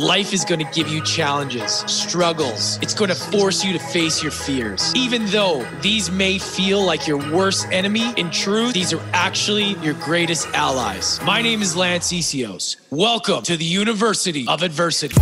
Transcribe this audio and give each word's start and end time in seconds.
Life 0.00 0.32
is 0.32 0.46
going 0.46 0.64
to 0.64 0.72
give 0.72 0.88
you 0.88 1.04
challenges, 1.04 1.84
struggles. 1.86 2.78
It's 2.80 2.94
going 2.94 3.10
to 3.10 3.14
force 3.14 3.62
you 3.62 3.74
to 3.74 3.78
face 3.78 4.22
your 4.22 4.32
fears. 4.32 4.94
Even 4.96 5.26
though 5.26 5.62
these 5.82 6.10
may 6.10 6.38
feel 6.38 6.82
like 6.82 7.06
your 7.06 7.18
worst 7.30 7.66
enemy, 7.70 8.14
in 8.16 8.30
truth, 8.30 8.72
these 8.72 8.94
are 8.94 9.02
actually 9.12 9.74
your 9.80 9.92
greatest 9.92 10.46
allies. 10.54 11.20
My 11.22 11.42
name 11.42 11.60
is 11.60 11.76
Lance 11.76 12.10
Essihos. 12.10 12.76
Welcome 12.88 13.42
to 13.42 13.58
the 13.58 13.64
University 13.66 14.46
of 14.48 14.62
Adversity. 14.62 15.20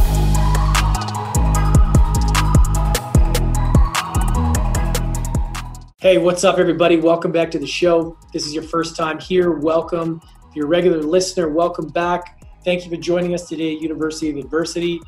Hey, 5.99 6.19
what's 6.19 6.45
up, 6.45 6.59
everybody? 6.59 6.99
Welcome 6.99 7.33
back 7.33 7.51
to 7.51 7.59
the 7.59 7.67
show. 7.67 8.17
This 8.33 8.47
is 8.47 8.55
your 8.55 8.63
first 8.63 8.95
time 8.95 9.19
here. 9.19 9.51
Welcome. 9.51 10.23
If 10.49 10.55
you're 10.55 10.67
a 10.67 10.69
regular 10.69 11.03
listener, 11.03 11.49
welcome 11.49 11.89
back. 11.89 12.38
Thank 12.65 12.85
you 12.85 12.91
for 12.91 12.97
joining 12.97 13.35
us 13.35 13.49
today 13.49 13.77
at 13.77 13.81
University 13.81 14.31
of 14.31 14.37
Adversity. 14.37 15.01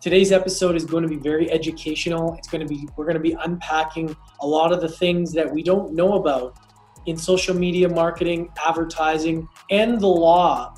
Today's 0.00 0.32
episode 0.32 0.74
is 0.74 0.86
going 0.86 1.02
to 1.02 1.08
be 1.08 1.16
very 1.16 1.50
educational. 1.50 2.34
It's 2.38 2.48
going 2.48 2.66
to 2.66 2.66
be 2.66 2.88
we're 2.96 3.04
going 3.04 3.16
to 3.16 3.20
be 3.20 3.36
unpacking 3.44 4.16
a 4.40 4.46
lot 4.46 4.72
of 4.72 4.80
the 4.80 4.88
things 4.88 5.30
that 5.32 5.50
we 5.50 5.62
don't 5.62 5.92
know 5.92 6.14
about 6.14 6.56
in 7.04 7.14
social 7.18 7.54
media 7.54 7.90
marketing, 7.90 8.50
advertising, 8.66 9.46
and 9.70 10.00
the 10.00 10.06
law 10.06 10.74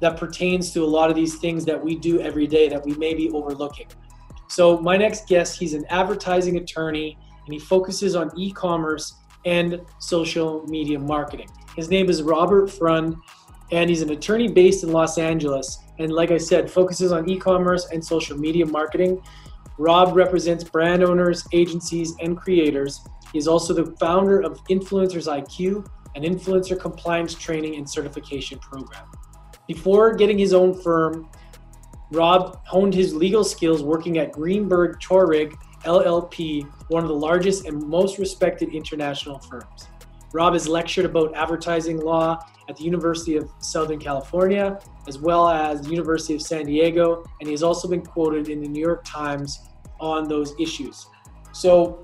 that 0.00 0.16
pertains 0.16 0.72
to 0.74 0.84
a 0.84 0.86
lot 0.86 1.10
of 1.10 1.16
these 1.16 1.38
things 1.40 1.64
that 1.64 1.82
we 1.82 1.96
do 1.96 2.20
every 2.20 2.46
day 2.46 2.68
that 2.68 2.84
we 2.84 2.94
may 2.94 3.12
be 3.12 3.28
overlooking. 3.30 3.88
So, 4.46 4.78
my 4.78 4.96
next 4.96 5.26
guest, 5.26 5.58
he's 5.58 5.74
an 5.74 5.84
advertising 5.90 6.56
attorney 6.56 7.18
and 7.46 7.52
he 7.52 7.58
focuses 7.58 8.14
on 8.14 8.30
e 8.38 8.52
commerce 8.52 9.16
and 9.44 9.80
social 9.98 10.64
media 10.68 11.00
marketing. 11.00 11.48
His 11.74 11.90
name 11.90 12.08
is 12.08 12.22
Robert 12.22 12.70
Freund 12.70 13.16
and 13.70 13.90
he's 13.90 14.02
an 14.02 14.10
attorney 14.10 14.48
based 14.48 14.82
in 14.82 14.92
Los 14.92 15.18
Angeles. 15.18 15.80
And 15.98 16.12
like 16.12 16.30
I 16.30 16.38
said, 16.38 16.70
focuses 16.70 17.12
on 17.12 17.28
e 17.28 17.38
commerce 17.38 17.88
and 17.92 18.04
social 18.04 18.38
media 18.38 18.66
marketing. 18.66 19.22
Rob 19.78 20.16
represents 20.16 20.64
brand 20.64 21.04
owners, 21.04 21.46
agencies, 21.52 22.14
and 22.20 22.36
creators. 22.36 23.00
He's 23.32 23.46
also 23.46 23.74
the 23.74 23.94
founder 23.96 24.40
of 24.40 24.62
Influencers 24.64 25.28
IQ, 25.28 25.86
an 26.16 26.22
influencer 26.22 26.78
compliance 26.78 27.34
training 27.34 27.76
and 27.76 27.88
certification 27.88 28.58
program. 28.58 29.06
Before 29.66 30.14
getting 30.14 30.38
his 30.38 30.54
own 30.54 30.80
firm, 30.80 31.28
Rob 32.10 32.60
honed 32.66 32.94
his 32.94 33.14
legal 33.14 33.44
skills 33.44 33.82
working 33.82 34.18
at 34.18 34.32
Greenberg 34.32 34.98
Traurig 34.98 35.54
LLP, 35.84 36.68
one 36.88 37.02
of 37.02 37.08
the 37.08 37.14
largest 37.14 37.66
and 37.66 37.86
most 37.86 38.18
respected 38.18 38.70
international 38.70 39.38
firms. 39.38 39.88
Rob 40.32 40.54
has 40.54 40.66
lectured 40.66 41.04
about 41.04 41.34
advertising 41.36 42.00
law 42.00 42.38
at 42.68 42.76
the 42.76 42.84
University 42.84 43.36
of 43.36 43.50
Southern 43.60 43.98
California, 43.98 44.78
as 45.06 45.18
well 45.18 45.48
as 45.48 45.82
the 45.82 45.90
University 45.90 46.34
of 46.34 46.42
San 46.42 46.66
Diego, 46.66 47.24
and 47.40 47.48
he 47.48 47.52
has 47.52 47.62
also 47.62 47.88
been 47.88 48.02
quoted 48.02 48.48
in 48.48 48.60
the 48.60 48.68
New 48.68 48.80
York 48.80 49.04
Times 49.04 49.60
on 50.00 50.28
those 50.28 50.54
issues. 50.60 51.06
So, 51.52 52.02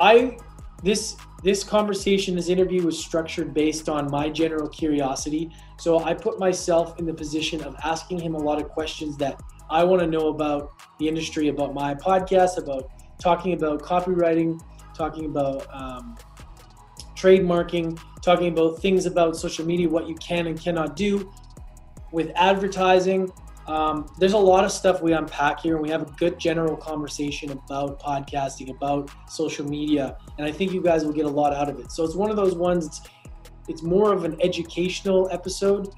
I 0.00 0.38
this 0.82 1.16
this 1.44 1.62
conversation, 1.62 2.34
this 2.34 2.48
interview 2.48 2.84
was 2.84 2.98
structured 2.98 3.52
based 3.52 3.90
on 3.90 4.10
my 4.10 4.30
general 4.30 4.66
curiosity. 4.66 5.50
So 5.78 6.02
I 6.02 6.14
put 6.14 6.38
myself 6.38 6.98
in 6.98 7.04
the 7.04 7.12
position 7.12 7.62
of 7.62 7.76
asking 7.84 8.20
him 8.20 8.34
a 8.34 8.38
lot 8.38 8.58
of 8.62 8.70
questions 8.70 9.18
that 9.18 9.38
I 9.68 9.84
want 9.84 10.00
to 10.00 10.06
know 10.06 10.28
about 10.28 10.72
the 10.98 11.06
industry, 11.06 11.48
about 11.48 11.74
my 11.74 11.94
podcast, 11.94 12.56
about 12.56 12.88
talking 13.20 13.52
about 13.52 13.82
copywriting, 13.82 14.58
talking 14.96 15.26
about 15.26 15.66
um, 15.70 16.16
trademarking, 17.24 17.98
talking 18.22 18.48
about 18.48 18.80
things 18.80 19.06
about 19.06 19.36
social 19.36 19.64
media, 19.64 19.88
what 19.88 20.06
you 20.06 20.14
can 20.16 20.46
and 20.46 20.60
cannot 20.60 20.94
do 20.94 21.32
with 22.12 22.30
advertising. 22.36 23.32
Um, 23.66 24.12
there's 24.18 24.34
a 24.34 24.38
lot 24.38 24.64
of 24.64 24.70
stuff 24.70 25.00
we 25.00 25.14
unpack 25.14 25.60
here, 25.60 25.74
and 25.74 25.82
we 25.82 25.88
have 25.88 26.02
a 26.02 26.12
good 26.18 26.38
general 26.38 26.76
conversation 26.76 27.50
about 27.50 27.98
podcasting, 27.98 28.68
about 28.70 29.10
social 29.30 29.66
media, 29.66 30.18
and 30.36 30.46
I 30.46 30.52
think 30.52 30.72
you 30.72 30.82
guys 30.82 31.02
will 31.02 31.14
get 31.14 31.24
a 31.24 31.30
lot 31.30 31.54
out 31.54 31.70
of 31.70 31.78
it. 31.80 31.90
So 31.90 32.04
it's 32.04 32.14
one 32.14 32.30
of 32.30 32.36
those 32.36 32.54
ones. 32.54 32.86
It's 32.86 33.00
it's 33.66 33.82
more 33.82 34.12
of 34.12 34.24
an 34.24 34.36
educational 34.42 35.30
episode 35.32 35.88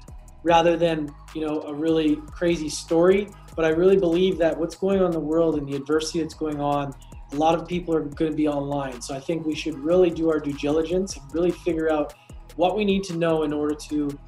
rather 0.43 0.77
than 0.77 1.13
you 1.35 1.41
know 1.45 1.61
a 1.63 1.73
really 1.73 2.15
crazy 2.31 2.69
story. 2.69 3.27
But 3.53 3.65
I 3.65 3.69
really 3.69 3.97
believe 3.97 4.37
that 4.37 4.57
what's 4.57 4.75
going 4.75 5.01
on 5.01 5.07
in 5.07 5.11
the 5.11 5.19
world 5.19 5.57
and 5.57 5.67
the 5.67 5.75
adversity 5.75 6.21
that's 6.21 6.35
going 6.35 6.61
on 6.61 6.93
a 7.31 7.35
lot 7.35 7.55
of 7.55 7.67
people 7.67 7.93
are 7.95 8.01
going 8.01 8.31
to 8.31 8.37
be 8.37 8.47
online. 8.47 9.01
So 9.01 9.15
I 9.15 9.19
think 9.19 9.45
we 9.45 9.55
should 9.55 9.77
really 9.77 10.09
do 10.09 10.29
our 10.29 10.39
due 10.39 10.53
diligence 10.53 11.17
and 11.17 11.33
really 11.33 11.51
figure 11.51 11.91
out 11.91 12.13
what 12.55 12.75
we 12.75 12.85
need 12.85 13.03
to 13.05 13.17
know 13.17 13.43
in 13.43 13.53
order 13.53 13.75
to 13.75 14.19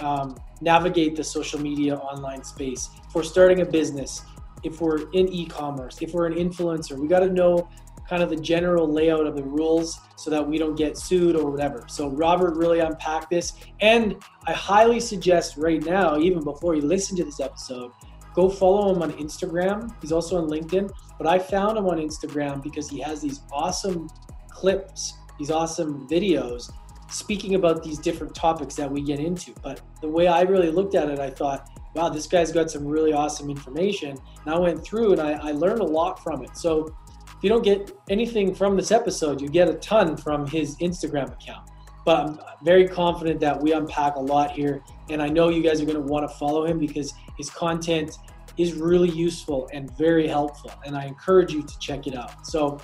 um, 0.00 0.36
navigate 0.60 1.16
the 1.16 1.24
social 1.24 1.60
media 1.60 1.96
online 1.96 2.44
space. 2.44 2.90
If 3.06 3.14
we're 3.14 3.22
starting 3.22 3.60
a 3.60 3.64
business, 3.64 4.22
if 4.62 4.80
we're 4.80 5.10
in 5.10 5.28
e-commerce, 5.28 5.98
if 6.00 6.14
we're 6.14 6.26
an 6.26 6.34
influencer, 6.34 6.96
we 6.96 7.06
got 7.08 7.20
to 7.20 7.30
know 7.30 7.68
kind 8.08 8.22
of 8.22 8.28
the 8.28 8.36
general 8.36 8.86
layout 8.86 9.26
of 9.26 9.34
the 9.34 9.42
rules 9.42 9.98
so 10.16 10.30
that 10.30 10.46
we 10.46 10.58
don't 10.58 10.74
get 10.74 10.96
sued 10.98 11.36
or 11.36 11.50
whatever. 11.50 11.84
So 11.88 12.10
Robert 12.10 12.56
really 12.56 12.80
unpacked 12.80 13.30
this, 13.30 13.54
and 13.80 14.16
I 14.46 14.52
highly 14.52 15.00
suggest 15.00 15.56
right 15.56 15.82
now, 15.82 16.18
even 16.18 16.44
before 16.44 16.74
you 16.74 16.82
listen 16.82 17.16
to 17.16 17.24
this 17.24 17.40
episode, 17.40 17.92
go 18.34 18.48
follow 18.48 18.94
him 18.94 19.02
on 19.02 19.12
Instagram. 19.12 19.94
He's 20.00 20.12
also 20.12 20.36
on 20.42 20.48
LinkedIn, 20.48 20.90
but 21.18 21.26
I 21.26 21.38
found 21.38 21.78
him 21.78 21.86
on 21.86 21.98
Instagram 21.98 22.62
because 22.62 22.88
he 22.88 23.00
has 23.00 23.20
these 23.20 23.40
awesome 23.52 24.08
clips, 24.50 25.14
these 25.38 25.50
awesome 25.50 26.08
videos 26.08 26.70
speaking 27.10 27.54
about 27.54 27.82
these 27.82 27.98
different 27.98 28.34
topics 28.34 28.74
that 28.74 28.90
we 28.90 29.02
get 29.02 29.20
into. 29.20 29.52
But 29.62 29.80
the 30.00 30.08
way 30.08 30.26
I 30.26 30.42
really 30.42 30.70
looked 30.70 30.94
at 30.94 31.08
it, 31.08 31.18
I 31.18 31.30
thought, 31.30 31.70
wow, 31.94 32.08
this 32.08 32.26
guy's 32.26 32.50
got 32.50 32.70
some 32.70 32.86
really 32.86 33.12
awesome 33.12 33.50
information. 33.50 34.16
And 34.44 34.54
I 34.54 34.58
went 34.58 34.84
through 34.84 35.12
and 35.12 35.20
I, 35.20 35.32
I 35.32 35.52
learned 35.52 35.80
a 35.80 35.84
lot 35.84 36.22
from 36.22 36.42
it. 36.42 36.56
So 36.56 36.94
if 37.26 37.42
you 37.42 37.48
don't 37.48 37.62
get 37.62 37.92
anything 38.10 38.54
from 38.54 38.76
this 38.76 38.90
episode, 38.90 39.40
you 39.40 39.48
get 39.48 39.68
a 39.68 39.74
ton 39.74 40.16
from 40.16 40.46
his 40.46 40.76
Instagram 40.78 41.32
account. 41.32 41.70
But 42.04 42.18
I'm 42.18 42.38
very 42.62 42.86
confident 42.88 43.40
that 43.40 43.60
we 43.62 43.72
unpack 43.72 44.16
a 44.16 44.20
lot 44.20 44.50
here. 44.50 44.82
And 45.08 45.22
I 45.22 45.28
know 45.28 45.48
you 45.48 45.62
guys 45.62 45.80
are 45.80 45.86
going 45.86 45.96
to 45.96 46.02
want 46.02 46.28
to 46.28 46.36
follow 46.36 46.66
him 46.66 46.78
because 46.78 47.14
his 47.36 47.50
content 47.50 48.18
is 48.56 48.74
really 48.74 49.10
useful 49.10 49.68
and 49.72 49.90
very 49.96 50.26
helpful. 50.26 50.70
And 50.86 50.96
I 50.96 51.06
encourage 51.06 51.52
you 51.52 51.62
to 51.62 51.78
check 51.78 52.06
it 52.06 52.16
out. 52.16 52.46
So 52.46 52.80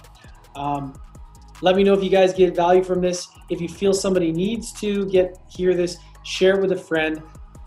um, 0.57 0.95
let 1.63 1.77
me 1.77 1.85
know 1.85 1.95
if 1.95 2.03
you 2.03 2.11
guys 2.11 2.33
get 2.33 2.57
value 2.57 2.83
from 2.83 3.01
this. 3.01 3.29
If 3.51 3.61
you 3.61 3.69
feel 3.69 3.93
somebody 3.93 4.33
needs 4.33 4.73
to 4.81 5.07
get 5.07 5.39
hear 5.49 5.75
this, 5.75 5.99
share 6.25 6.57
it 6.57 6.63
with 6.63 6.73
a 6.73 6.77
friend. 6.77 7.23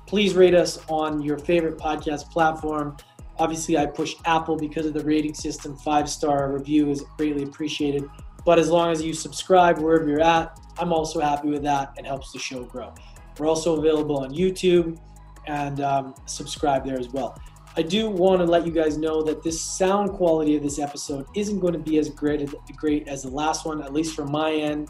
Please 0.08 0.36
rate 0.36 0.56
us 0.56 0.80
on 0.90 1.22
your 1.22 1.38
favorite 1.38 1.78
podcast 1.78 2.30
platform. 2.30 2.98
Obviously, 3.38 3.78
I 3.78 3.86
push 3.86 4.16
Apple 4.26 4.56
because 4.56 4.86
of 4.86 4.94
the 4.94 5.04
rating 5.04 5.34
system. 5.34 5.76
Five 5.78 6.10
star 6.10 6.52
review 6.52 6.90
is 6.90 7.04
greatly 7.18 7.44
appreciated. 7.44 8.04
But 8.46 8.60
as 8.60 8.70
long 8.70 8.92
as 8.92 9.02
you 9.02 9.14
subscribe 9.14 9.80
wherever 9.80 10.08
you're 10.08 10.22
at, 10.22 10.60
I'm 10.78 10.92
also 10.92 11.20
happy 11.20 11.50
with 11.50 11.64
that 11.64 11.94
and 11.98 12.06
helps 12.06 12.32
the 12.32 12.40
show 12.40 12.64
grow. 12.64 12.94
We're 13.40 13.48
also 13.48 13.80
available 13.80 14.18
on 14.18 14.32
YouTube 14.32 15.00
and 15.48 15.82
um, 15.82 16.16
subscribe 16.26 16.86
there 16.86 17.00
as 17.00 17.10
well. 17.10 17.38
I 17.76 17.82
do 17.82 18.10
want 18.10 18.40
to 18.40 18.46
let 18.46 18.66
you 18.68 18.72
guys 18.72 18.98
know 18.98 19.24
that 19.24 19.42
this 19.42 19.60
sound 19.60 20.12
quality 20.12 20.56
of 20.56 20.62
this 20.62 20.78
episode 20.78 21.26
isn't 21.36 21.60
going 21.60 21.74
to 21.74 21.80
be 21.80 21.98
as 21.98 22.10
great 22.10 22.42
as, 22.42 22.54
great 22.76 23.08
as 23.08 23.24
the 23.24 23.30
last 23.30 23.66
one, 23.66 23.82
at 23.82 23.94
least 23.94 24.16
from 24.16 24.32
my 24.32 24.54
end. 24.54 24.90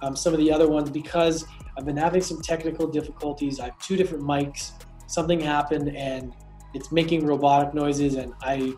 Um, 0.00 0.16
some 0.16 0.32
of 0.32 0.38
the 0.38 0.50
other 0.50 0.68
ones 0.68 0.90
because 0.90 1.44
I've 1.76 1.84
been 1.84 1.96
having 1.96 2.22
some 2.22 2.40
technical 2.40 2.86
difficulties. 2.86 3.60
I 3.60 3.66
have 3.66 3.78
two 3.78 3.96
different 3.96 4.24
mics. 4.24 4.72
Something 5.06 5.40
happened 5.40 5.94
and 5.94 6.34
it's 6.74 6.90
making 6.90 7.26
robotic 7.26 7.74
noises, 7.74 8.14
and 8.14 8.32
I 8.40 8.72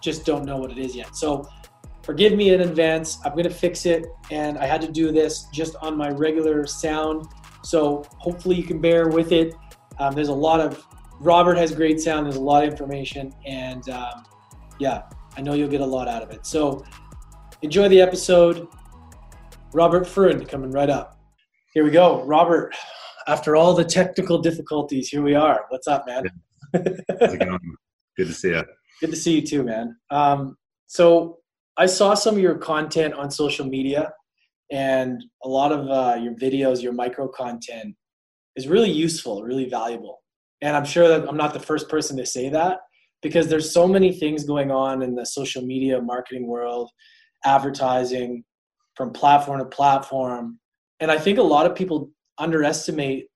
just 0.00 0.24
don't 0.24 0.44
know 0.44 0.58
what 0.58 0.70
it 0.70 0.78
is 0.78 0.94
yet. 0.94 1.16
So 1.16 1.48
forgive 2.02 2.34
me 2.34 2.52
in 2.52 2.60
advance. 2.60 3.18
I'm 3.24 3.32
going 3.32 3.44
to 3.44 3.50
fix 3.50 3.86
it, 3.86 4.06
and 4.30 4.58
I 4.58 4.66
had 4.66 4.80
to 4.82 4.92
do 4.92 5.12
this 5.12 5.46
just 5.52 5.76
on 5.76 5.96
my 5.96 6.10
regular 6.10 6.66
sound. 6.66 7.26
So 7.62 8.04
hopefully 8.18 8.56
you 8.56 8.64
can 8.64 8.80
bear 8.80 9.08
with 9.08 9.32
it. 9.32 9.54
Um, 9.98 10.14
there's 10.14 10.28
a 10.28 10.34
lot 10.34 10.60
of 10.60 10.86
Robert 11.20 11.56
has 11.58 11.74
great 11.74 12.00
sound. 12.00 12.26
There's 12.26 12.36
a 12.36 12.40
lot 12.40 12.64
of 12.64 12.70
information, 12.70 13.34
and 13.44 13.88
um, 13.88 14.24
yeah, 14.78 15.02
I 15.36 15.40
know 15.40 15.54
you'll 15.54 15.68
get 15.68 15.80
a 15.80 15.86
lot 15.86 16.08
out 16.08 16.22
of 16.22 16.30
it. 16.30 16.46
So 16.46 16.84
enjoy 17.62 17.88
the 17.88 18.00
episode. 18.00 18.68
Robert 19.74 20.06
Freund 20.06 20.48
coming 20.48 20.70
right 20.70 20.88
up. 20.88 21.18
Here 21.74 21.84
we 21.84 21.90
go, 21.90 22.22
Robert. 22.24 22.74
After 23.26 23.56
all 23.56 23.74
the 23.74 23.84
technical 23.84 24.38
difficulties, 24.38 25.08
here 25.08 25.22
we 25.22 25.34
are. 25.34 25.66
What's 25.68 25.86
up, 25.86 26.06
man? 26.06 26.24
How's 26.72 27.34
it 27.34 27.40
going? 27.40 27.58
Good 28.16 28.28
to 28.28 28.34
see 28.34 28.48
you. 28.50 28.64
Good 29.00 29.10
to 29.10 29.16
see 29.16 29.34
you 29.40 29.46
too, 29.46 29.62
man. 29.62 29.96
Um, 30.10 30.56
so 30.86 31.38
I 31.76 31.86
saw 31.86 32.14
some 32.14 32.36
of 32.36 32.40
your 32.40 32.56
content 32.56 33.14
on 33.14 33.30
social 33.30 33.66
media, 33.66 34.12
and 34.70 35.22
a 35.44 35.48
lot 35.48 35.72
of 35.72 35.88
uh, 35.88 36.18
your 36.20 36.34
videos, 36.34 36.82
your 36.82 36.92
micro 36.92 37.28
content, 37.28 37.94
is 38.58 38.66
really 38.66 38.90
useful, 38.90 39.44
really 39.44 39.68
valuable. 39.68 40.18
And 40.62 40.76
I'm 40.76 40.84
sure 40.84 41.06
that 41.06 41.28
I'm 41.28 41.36
not 41.36 41.54
the 41.54 41.60
first 41.60 41.88
person 41.88 42.16
to 42.16 42.26
say 42.26 42.48
that 42.48 42.80
because 43.22 43.46
there's 43.46 43.72
so 43.72 43.86
many 43.86 44.12
things 44.12 44.44
going 44.44 44.72
on 44.72 45.00
in 45.02 45.14
the 45.14 45.24
social 45.24 45.62
media 45.62 46.02
marketing 46.02 46.48
world, 46.48 46.90
advertising 47.44 48.42
from 48.96 49.12
platform 49.12 49.60
to 49.60 49.64
platform. 49.64 50.58
And 50.98 51.08
I 51.08 51.18
think 51.18 51.38
a 51.38 51.42
lot 51.42 51.66
of 51.66 51.76
people 51.76 52.10
underestimate 52.38 53.28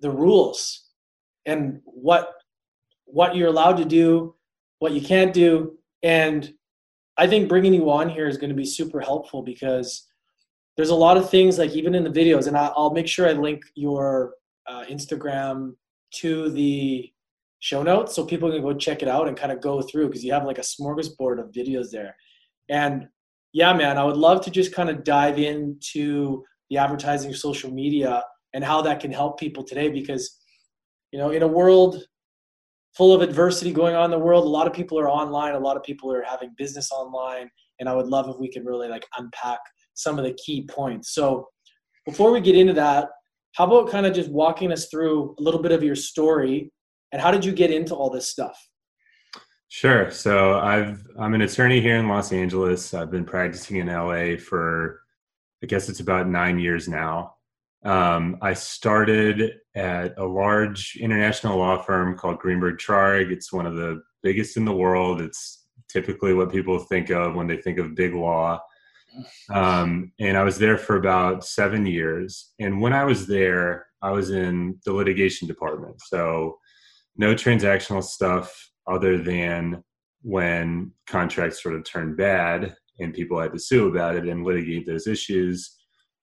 the 0.00 0.10
rules 0.10 0.90
and 1.44 1.80
what 1.84 2.30
what 3.06 3.34
you're 3.34 3.48
allowed 3.48 3.76
to 3.78 3.84
do, 3.84 4.34
what 4.78 4.92
you 4.92 5.00
can't 5.00 5.34
do. 5.34 5.76
And 6.04 6.52
I 7.18 7.26
think 7.26 7.48
bringing 7.48 7.74
you 7.74 7.90
on 7.90 8.08
here 8.08 8.28
is 8.28 8.38
going 8.38 8.50
to 8.50 8.56
be 8.56 8.64
super 8.64 9.00
helpful 9.00 9.42
because 9.42 10.06
there's 10.76 10.90
a 10.90 10.94
lot 10.94 11.16
of 11.16 11.28
things 11.28 11.58
like 11.58 11.72
even 11.72 11.94
in 11.94 12.04
the 12.04 12.10
videos, 12.10 12.46
and 12.46 12.56
I'll 12.56 12.92
make 12.92 13.08
sure 13.08 13.28
I 13.28 13.32
link 13.32 13.62
your 13.74 14.34
uh, 14.72 14.84
Instagram 14.84 15.72
to 16.14 16.50
the 16.50 17.10
show 17.60 17.82
notes 17.82 18.14
so 18.14 18.24
people 18.24 18.50
can 18.50 18.62
go 18.62 18.72
check 18.74 19.02
it 19.02 19.08
out 19.08 19.28
and 19.28 19.36
kind 19.36 19.52
of 19.52 19.60
go 19.60 19.82
through 19.82 20.06
because 20.06 20.24
you 20.24 20.32
have 20.32 20.44
like 20.44 20.58
a 20.58 20.62
smorgasbord 20.62 21.38
of 21.38 21.52
videos 21.52 21.90
there. 21.90 22.16
And 22.68 23.08
yeah, 23.52 23.72
man, 23.72 23.98
I 23.98 24.04
would 24.04 24.16
love 24.16 24.42
to 24.44 24.50
just 24.50 24.74
kind 24.74 24.90
of 24.90 25.04
dive 25.04 25.38
into 25.38 26.42
the 26.70 26.78
advertising 26.78 27.34
social 27.34 27.70
media 27.70 28.24
and 28.54 28.64
how 28.64 28.82
that 28.82 29.00
can 29.00 29.12
help 29.12 29.38
people 29.38 29.62
today 29.62 29.88
because 29.88 30.38
you 31.10 31.18
know 31.18 31.30
in 31.30 31.42
a 31.42 31.46
world 31.46 32.02
full 32.96 33.14
of 33.14 33.22
adversity 33.22 33.72
going 33.72 33.94
on 33.94 34.06
in 34.06 34.10
the 34.10 34.18
world 34.18 34.44
a 34.44 34.48
lot 34.48 34.66
of 34.66 34.72
people 34.72 34.98
are 34.98 35.08
online 35.08 35.54
a 35.54 35.58
lot 35.58 35.76
of 35.76 35.82
people 35.82 36.12
are 36.12 36.24
having 36.24 36.54
business 36.56 36.90
online 36.92 37.50
and 37.78 37.88
i 37.88 37.94
would 37.94 38.06
love 38.06 38.28
if 38.28 38.36
we 38.38 38.50
could 38.50 38.64
really 38.64 38.88
like 38.88 39.06
unpack 39.18 39.60
some 39.94 40.18
of 40.18 40.24
the 40.24 40.32
key 40.34 40.66
points 40.66 41.14
so 41.14 41.46
before 42.06 42.32
we 42.32 42.40
get 42.40 42.56
into 42.56 42.72
that 42.72 43.08
how 43.52 43.64
about 43.64 43.90
kind 43.90 44.06
of 44.06 44.14
just 44.14 44.30
walking 44.30 44.72
us 44.72 44.86
through 44.86 45.34
a 45.38 45.42
little 45.42 45.60
bit 45.60 45.72
of 45.72 45.82
your 45.82 45.96
story 45.96 46.72
and 47.12 47.20
how 47.20 47.30
did 47.30 47.44
you 47.44 47.52
get 47.52 47.70
into 47.70 47.94
all 47.94 48.10
this 48.10 48.28
stuff 48.28 48.58
sure 49.68 50.10
so 50.10 50.58
i've 50.60 51.06
i'm 51.18 51.34
an 51.34 51.42
attorney 51.42 51.80
here 51.80 51.96
in 51.96 52.08
los 52.08 52.32
angeles 52.32 52.94
i've 52.94 53.10
been 53.10 53.24
practicing 53.24 53.76
in 53.76 53.86
la 53.86 54.36
for 54.36 55.00
i 55.62 55.66
guess 55.66 55.88
it's 55.88 56.00
about 56.00 56.28
nine 56.28 56.58
years 56.58 56.88
now 56.88 57.34
um, 57.84 58.38
I 58.40 58.54
started 58.54 59.54
at 59.74 60.16
a 60.16 60.24
large 60.24 60.96
international 61.00 61.58
law 61.58 61.82
firm 61.82 62.16
called 62.16 62.38
Greenberg 62.38 62.78
Traurig. 62.78 63.32
It's 63.32 63.52
one 63.52 63.66
of 63.66 63.76
the 63.76 64.02
biggest 64.22 64.56
in 64.56 64.64
the 64.64 64.74
world. 64.74 65.20
It's 65.20 65.64
typically 65.88 66.32
what 66.32 66.52
people 66.52 66.78
think 66.78 67.10
of 67.10 67.34
when 67.34 67.48
they 67.48 67.56
think 67.56 67.78
of 67.78 67.94
big 67.94 68.14
law. 68.14 68.60
Um, 69.50 70.12
and 70.20 70.36
I 70.36 70.42
was 70.42 70.58
there 70.58 70.78
for 70.78 70.96
about 70.96 71.44
seven 71.44 71.86
years. 71.86 72.52
And 72.58 72.80
when 72.80 72.92
I 72.92 73.04
was 73.04 73.26
there, 73.26 73.86
I 74.02 74.10
was 74.10 74.30
in 74.30 74.78
the 74.84 74.92
litigation 74.92 75.46
department. 75.48 76.00
So 76.06 76.58
no 77.16 77.34
transactional 77.34 78.02
stuff 78.02 78.70
other 78.86 79.18
than 79.18 79.84
when 80.22 80.92
contracts 81.06 81.62
sort 81.62 81.74
of 81.74 81.84
turned 81.84 82.16
bad 82.16 82.74
and 82.98 83.14
people 83.14 83.40
had 83.40 83.52
to 83.52 83.58
sue 83.58 83.88
about 83.88 84.16
it 84.16 84.26
and 84.26 84.44
litigate 84.44 84.86
those 84.86 85.06
issues 85.06 85.76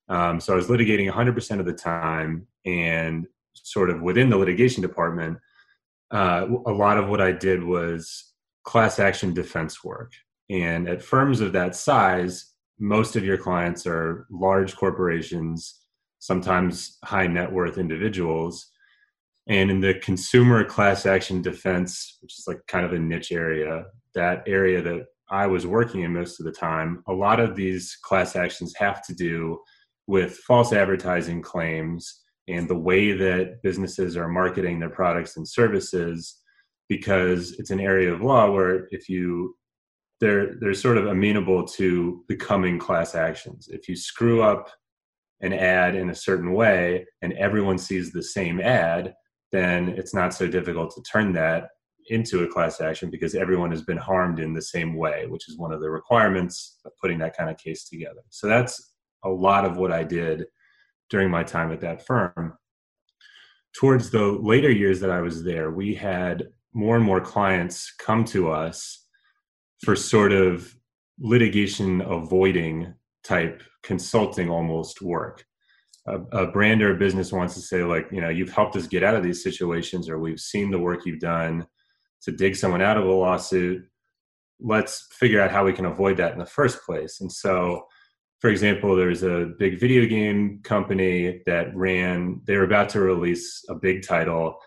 um, 0.10 0.40
so 0.40 0.54
I 0.54 0.56
was 0.56 0.68
litigating 0.68 1.10
100% 1.10 1.60
of 1.60 1.66
the 1.66 1.74
time, 1.74 2.48
and 2.66 3.28
sort 3.54 3.90
of 3.90 4.02
within 4.02 4.30
the 4.30 4.38
litigation 4.38 4.82
department, 4.82 5.38
uh, 6.12 6.48
a 6.66 6.72
lot 6.72 6.98
of 6.98 7.08
what 7.10 7.22
I 7.22 7.32
did 7.32 7.64
was 7.64 8.34
class 8.64 9.00
action 9.00 9.34
defense 9.34 9.84
work. 9.84 10.12
And 10.50 10.90
at 10.90 11.04
firms 11.04 11.42
of 11.42 11.54
that 11.54 11.76
size, 11.76 12.49
most 12.80 13.16
of 13.16 13.26
your 13.26 13.38
clients 13.38 13.86
are 13.86 14.26
large 14.32 14.76
corporations, 14.76 15.82
sometimes 16.20 16.98
high 17.04 17.28
net 17.28 17.52
worth 17.52 17.78
individuals. 17.78 18.72
And 19.48 19.70
in 19.72 19.82
the 19.82 19.96
consumer 19.96 20.64
class 20.64 21.06
action 21.06 21.42
defense, 21.42 22.18
which 22.22 22.38
is 22.38 22.46
like 22.48 22.60
kind 22.68 22.86
of 22.86 22.94
a 22.94 23.00
niche 23.00 23.32
area, 23.32 23.86
that 24.16 24.44
area 24.48 24.82
that 24.82 25.06
I 25.32 25.48
was 25.48 25.68
working 25.68 26.02
in 26.02 26.14
most 26.14 26.40
of 26.40 26.46
the 26.46 26.52
time, 26.52 27.04
a 27.08 27.14
lot 27.14 27.40
of 27.40 27.56
these 27.56 27.98
class 28.04 28.36
actions 28.36 28.74
have 28.78 29.06
to 29.08 29.14
do 29.14 29.60
with 30.08 30.38
false 30.38 30.74
advertising 30.74 31.42
claims 31.42 32.22
and 32.48 32.68
the 32.68 32.78
way 32.78 33.12
that 33.12 33.62
businesses 33.62 34.18
are 34.18 34.28
marketing 34.28 34.80
their 34.80 34.90
products 34.90 35.38
and 35.38 35.48
services 35.48 36.40
because 36.88 37.52
it's 37.60 37.70
an 37.70 37.80
area 37.80 38.12
of 38.12 38.22
law 38.22 38.50
where 38.50 38.88
if 38.90 39.08
you 39.08 39.56
they're 40.20 40.56
they're 40.60 40.74
sort 40.74 40.98
of 40.98 41.08
amenable 41.08 41.66
to 41.66 42.24
becoming 42.28 42.78
class 42.78 43.16
actions 43.16 43.70
if 43.72 43.88
you 43.88 43.96
screw 43.96 44.42
up 44.42 44.70
an 45.42 45.54
ad 45.54 45.96
in 45.96 46.10
a 46.10 46.16
certain 46.16 46.54
way 46.54 47.06
and 47.22 47.34
everyone 47.34 47.78
sees 47.78 48.12
the 48.12 48.24
same 48.24 48.60
ad 48.60 49.14
then 49.52 49.90
it's 49.90 50.14
not 50.14 50.34
so 50.34 50.48
difficult 50.48 50.94
to 50.94 51.02
turn 51.04 51.34
that 51.34 51.70
into 52.08 52.44
a 52.44 52.48
class 52.48 52.82
action 52.82 53.10
because 53.10 53.36
everyone 53.36 53.72
has 53.72 53.84
been 53.84 53.98
harmed 53.98 54.40
in 54.40 54.54
the 54.54 54.62
same 54.62 54.96
way 54.96 55.26
which 55.28 55.48
is 55.48 55.58
one 55.58 55.72
of 55.72 55.80
the 55.80 55.90
requirements 55.90 56.80
of 56.86 56.92
putting 57.02 57.20
that 57.20 57.36
kind 57.38 57.50
of 57.50 57.58
case 57.58 57.88
together 57.88 58.22
so 58.30 58.48
that's 58.48 58.94
a 59.24 59.30
lot 59.30 59.66
of 59.66 59.78
what 59.78 59.92
I 59.92 60.04
did 60.04 60.46
during 61.10 61.30
my 61.30 61.44
time 61.44 61.72
at 61.72 61.82
that 61.82 62.06
firm. 62.06 62.58
Towards 63.76 64.10
the 64.10 64.24
later 64.24 64.72
years 64.72 65.00
that 65.02 65.12
I 65.12 65.22
was 65.22 65.44
there, 65.44 65.72
we 65.72 65.94
had 65.94 66.48
more 66.74 66.96
and 66.96 67.06
more 67.06 67.22
clients 67.22 67.92
come 68.00 68.24
to 68.26 68.52
us 68.52 69.08
for 69.84 69.96
sort 69.96 70.32
of 70.32 70.76
litigation 71.20 72.02
avoiding 72.02 72.94
type 73.24 73.64
consulting 73.84 74.50
almost 74.50 75.02
work. 75.02 75.46
A, 76.08 76.20
a, 76.32 76.48
brand 76.48 76.82
or 76.82 76.94
a 76.94 76.98
business 76.98 77.32
wants 77.32 77.54
to 77.54 77.62
say, 77.62 77.84
like, 77.84 78.08
you 78.12 78.22
know, 78.22 78.30
you've 78.30 78.52
helped 78.52 78.76
us 78.76 78.88
get 78.88 79.04
out 79.04 79.16
of 79.16 79.24
these 79.24 79.44
situations, 79.44 80.10
or 80.10 80.18
we've 80.20 80.40
seen 80.40 80.72
the 80.72 80.80
work 80.80 81.06
you've 81.06 81.20
done 81.20 81.68
to 82.24 82.32
dig 82.32 82.56
someone 82.56 82.82
out 82.82 82.98
of 82.98 83.06
a 83.06 83.12
lawsuit. 83.12 83.84
Let's 84.60 85.08
figure 85.12 85.42
out 85.42 85.52
how 85.52 85.66
we 85.66 85.74
can 85.74 85.86
avoid 85.86 86.18
that 86.18 86.34
in 86.34 86.40
the 86.40 86.46
first 86.46 86.84
place. 86.86 87.22
And 87.22 87.32
so 87.32 87.86
for 88.40 88.50
example, 88.50 88.96
there's 88.96 89.24
a 89.24 89.52
big 89.60 89.80
video 89.80 90.06
game 90.06 90.62
company 90.64 91.42
that 91.46 91.76
ran, 91.76 92.42
they 92.46 92.56
were 92.56 92.64
about 92.64 92.90
to 92.90 93.02
release 93.02 93.66
a 93.70 93.76
big 93.76 94.06
title. 94.08 94.58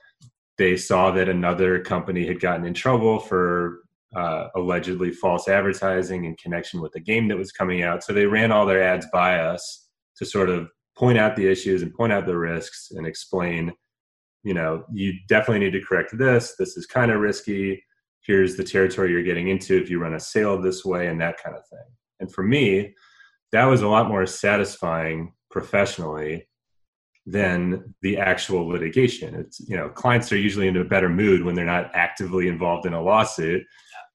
They 0.59 0.77
saw 0.77 1.11
that 1.13 1.31
another 1.31 1.81
company 1.81 2.27
had 2.27 2.41
gotten 2.41 2.67
in 2.67 2.75
trouble 2.75 3.19
for 3.19 3.82
uh, 4.15 4.49
allegedly 4.57 5.11
false 5.11 5.49
advertising 5.49 6.25
in 6.25 6.37
connection 6.37 6.81
with 6.81 6.93
the 6.93 7.01
game 7.01 7.29
that 7.29 7.39
was 7.39 7.53
coming 7.53 7.83
out. 7.83 8.05
So 8.05 8.13
they 8.13 8.27
ran 8.27 8.53
all 8.53 8.67
their 8.67 8.83
ads 8.83 9.07
by 9.13 9.39
us 9.39 9.89
to 10.17 10.27
sort 10.27 10.51
of 10.51 10.69
point 10.97 11.19
out 11.19 11.37
the 11.37 11.47
issues 11.47 11.83
and 11.83 11.95
point 11.95 12.13
out 12.13 12.27
the 12.27 12.37
risks 12.37 12.91
and 12.91 13.07
explain, 13.07 13.73
you 14.43 14.55
know, 14.55 14.85
you 14.93 15.15
definitely 15.29 15.61
need 15.61 15.73
to 15.73 15.85
correct 15.85 16.17
this. 16.17 16.55
This 16.59 16.77
is 16.77 16.87
kind 16.87 17.11
of 17.11 17.21
risky. 17.21 17.83
Here's 18.21 18.57
the 18.57 18.65
territory 18.65 19.11
you're 19.11 19.23
getting 19.23 19.49
into 19.49 19.77
if 19.81 19.91
you 19.91 19.99
run 19.99 20.15
a 20.15 20.21
sale 20.21 20.61
this 20.61 20.85
way 20.85 21.09
and 21.09 21.21
that 21.21 21.43
kind 21.43 21.57
of 21.57 21.67
thing. 21.67 21.87
And 22.21 22.33
for 22.33 22.43
me, 22.43 22.95
that 23.53 23.65
was 23.65 23.83
a 23.83 23.89
lot 23.89 24.09
more 24.09 24.27
satisfying 24.27 25.33
professionally 25.51 26.47
than 27.27 27.95
the 28.03 28.19
actual 28.19 28.67
litigation. 28.67 29.35
It's 29.35 29.61
you 29.61 29.77
know 29.77 29.89
clients 29.89 30.33
are 30.33 30.39
usually 30.39 30.69
in 30.69 30.77
a 30.77 30.85
better 30.85 31.09
mood 31.09 31.45
when 31.45 31.55
they're 31.55 31.65
not 31.65 31.91
actively 31.95 32.49
involved 32.49 32.87
in 32.87 32.95
a 32.95 33.03
lawsuit, 33.03 33.63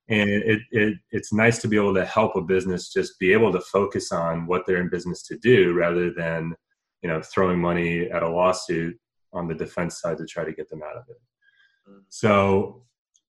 and 0.09 0.29
it, 0.29 0.61
it 0.71 0.97
it's 1.11 1.33
nice 1.33 1.59
to 1.59 1.67
be 1.67 1.75
able 1.75 1.93
to 1.93 2.05
help 2.05 2.35
a 2.35 2.41
business 2.41 2.93
just 2.93 3.19
be 3.19 3.33
able 3.33 3.51
to 3.51 3.59
focus 3.59 4.11
on 4.11 4.47
what 4.47 4.65
they're 4.65 4.81
in 4.81 4.89
business 4.89 5.23
to 5.23 5.37
do 5.37 5.73
rather 5.73 6.13
than 6.13 6.55
you 7.01 7.09
know 7.09 7.21
throwing 7.21 7.59
money 7.59 8.09
at 8.09 8.23
a 8.23 8.29
lawsuit 8.29 8.97
on 9.33 9.47
the 9.47 9.55
defense 9.55 9.99
side 9.99 10.17
to 10.17 10.25
try 10.25 10.43
to 10.43 10.53
get 10.53 10.69
them 10.69 10.81
out 10.81 10.97
of 10.97 11.03
it. 11.09 11.17
So 12.09 12.83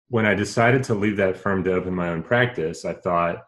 when 0.08 0.26
I 0.26 0.34
decided 0.34 0.84
to 0.84 0.94
leave 0.94 1.16
that 1.16 1.36
firm 1.36 1.64
to 1.64 1.74
open 1.74 1.94
my 1.94 2.08
own 2.08 2.22
practice, 2.22 2.84
I 2.84 2.92
thought 2.92 3.42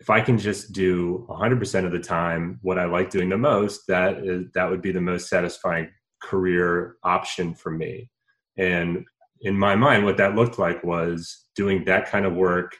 if 0.00 0.10
I 0.10 0.20
can 0.20 0.38
just 0.38 0.72
do 0.72 1.26
100% 1.28 1.84
of 1.84 1.92
the 1.92 1.98
time 1.98 2.58
what 2.62 2.78
I 2.78 2.84
like 2.84 3.10
doing 3.10 3.28
the 3.28 3.38
most, 3.38 3.86
that 3.88 4.18
is 4.24 4.46
that 4.54 4.70
would 4.70 4.82
be 4.82 4.92
the 4.92 5.00
most 5.00 5.28
satisfying 5.28 5.90
career 6.22 6.96
option 7.02 7.54
for 7.54 7.70
me. 7.70 8.10
And 8.56 9.04
in 9.42 9.58
my 9.58 9.74
mind, 9.74 10.04
what 10.04 10.16
that 10.16 10.34
looked 10.34 10.58
like 10.58 10.82
was 10.84 11.46
doing 11.54 11.84
that 11.84 12.08
kind 12.08 12.26
of 12.26 12.34
work 12.34 12.76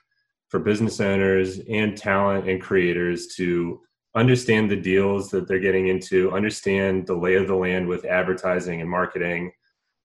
for 0.48 0.60
business 0.60 1.00
owners 1.00 1.60
and 1.70 1.96
talent 1.96 2.48
and 2.48 2.60
creators 2.60 3.28
to 3.36 3.80
understand 4.14 4.70
the 4.70 4.76
deals 4.76 5.30
that 5.30 5.46
they're 5.46 5.58
getting 5.58 5.88
into, 5.88 6.32
understand 6.32 7.06
the 7.06 7.14
lay 7.14 7.34
of 7.34 7.46
the 7.46 7.54
land 7.54 7.86
with 7.86 8.04
advertising 8.04 8.80
and 8.80 8.90
marketing, 8.90 9.52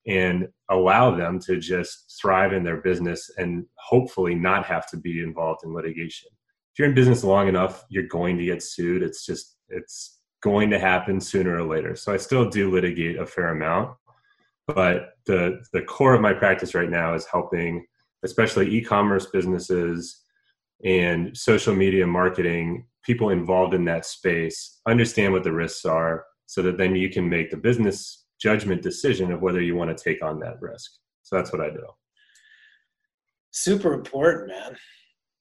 and 0.05 0.47
allow 0.69 1.15
them 1.15 1.39
to 1.39 1.57
just 1.57 2.19
thrive 2.21 2.51
in 2.51 2.63
their 2.63 2.81
business 2.81 3.31
and 3.37 3.65
hopefully 3.75 4.35
not 4.35 4.65
have 4.65 4.85
to 4.87 4.97
be 4.97 5.23
involved 5.23 5.63
in 5.63 5.73
litigation 5.73 6.29
if 6.73 6.79
you're 6.79 6.87
in 6.87 6.95
business 6.95 7.23
long 7.23 7.47
enough, 7.47 7.85
you're 7.89 8.07
going 8.07 8.35
to 8.39 8.45
get 8.45 8.63
sued. 8.63 9.03
It's 9.03 9.27
just 9.27 9.57
it's 9.69 10.21
going 10.41 10.71
to 10.71 10.79
happen 10.79 11.21
sooner 11.21 11.55
or 11.55 11.63
later. 11.63 11.95
So 11.95 12.11
I 12.11 12.17
still 12.17 12.49
do 12.49 12.71
litigate 12.71 13.19
a 13.19 13.27
fair 13.27 13.49
amount, 13.49 13.95
but 14.65 15.12
the 15.25 15.63
the 15.73 15.81
core 15.81 16.13
of 16.13 16.21
my 16.21 16.33
practice 16.33 16.73
right 16.75 16.89
now 16.89 17.13
is 17.13 17.25
helping 17.25 17.85
especially 18.23 18.73
e-commerce 18.73 19.27
businesses 19.27 20.21
and 20.85 21.35
social 21.35 21.75
media 21.75 22.05
marketing 22.05 22.85
people 23.03 23.29
involved 23.29 23.73
in 23.73 23.85
that 23.85 24.05
space 24.05 24.79
understand 24.87 25.33
what 25.33 25.43
the 25.43 25.51
risks 25.51 25.85
are 25.85 26.25
so 26.45 26.61
that 26.61 26.77
then 26.77 26.95
you 26.95 27.09
can 27.09 27.27
make 27.27 27.49
the 27.49 27.57
business 27.57 28.23
judgment 28.43 28.81
decision 28.81 29.31
of 29.31 29.41
whether 29.41 29.61
you 29.61 29.75
want 29.75 29.95
to 29.95 30.03
take 30.03 30.23
on 30.23 30.39
that 30.39 30.61
risk. 30.61 30.91
So 31.21 31.37
that's 31.37 31.51
what 31.53 31.61
I 31.61 31.69
do. 31.69 31.85
Super 33.51 33.93
important, 33.93 34.49
man. 34.49 34.75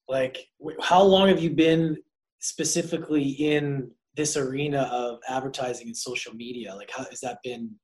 Like, 0.08 0.38
how 0.80 1.02
long 1.02 1.28
have 1.28 1.42
you 1.42 1.50
been 1.50 1.96
specifically 2.40 3.28
in 3.28 3.90
this 4.14 4.36
arena 4.36 4.82
of 4.92 5.18
advertising 5.28 5.88
and 5.88 5.96
social 5.96 6.34
media? 6.34 6.74
Like, 6.74 6.90
how 6.90 7.04
has 7.10 7.20
that 7.20 7.38
been 7.42 7.74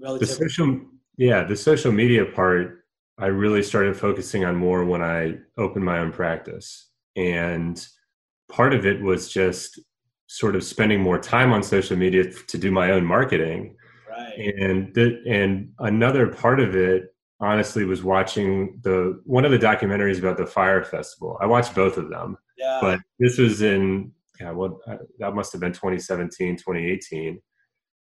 relatively? 0.00 0.34
The 0.34 0.50
social, 0.50 0.80
yeah, 1.16 1.44
the 1.44 1.56
social 1.56 1.92
media 1.92 2.24
part 2.24 2.84
I 3.18 3.26
really 3.26 3.62
started 3.62 3.96
focusing 3.96 4.44
on 4.44 4.56
more 4.56 4.84
when 4.84 5.02
I 5.02 5.38
opened 5.56 5.84
my 5.84 5.98
own 5.98 6.12
practice. 6.12 6.90
And 7.16 7.84
part 8.50 8.74
of 8.74 8.84
it 8.84 9.00
was 9.00 9.32
just 9.32 9.80
sort 10.26 10.54
of 10.54 10.62
spending 10.62 11.00
more 11.00 11.18
time 11.18 11.52
on 11.52 11.62
social 11.62 11.96
media 11.96 12.30
to 12.30 12.58
do 12.58 12.70
my 12.70 12.90
own 12.90 13.04
marketing. 13.04 13.76
Right. 14.08 14.54
And 14.58 14.94
th- 14.94 15.20
and 15.26 15.70
another 15.78 16.26
part 16.26 16.60
of 16.60 16.76
it 16.76 17.14
honestly 17.40 17.84
was 17.84 18.02
watching 18.02 18.80
the 18.82 19.20
one 19.24 19.44
of 19.44 19.50
the 19.50 19.58
documentaries 19.58 20.18
about 20.18 20.36
the 20.36 20.46
Fyre 20.46 20.84
Festival. 20.84 21.38
I 21.40 21.46
watched 21.46 21.74
both 21.74 21.96
of 21.96 22.10
them. 22.10 22.36
Yeah. 22.58 22.78
But 22.82 23.00
this 23.18 23.38
was 23.38 23.62
in 23.62 24.12
yeah, 24.40 24.50
well 24.50 24.80
that 25.18 25.34
must 25.34 25.52
have 25.52 25.60
been 25.62 25.72
2017, 25.72 26.56
2018. 26.56 27.40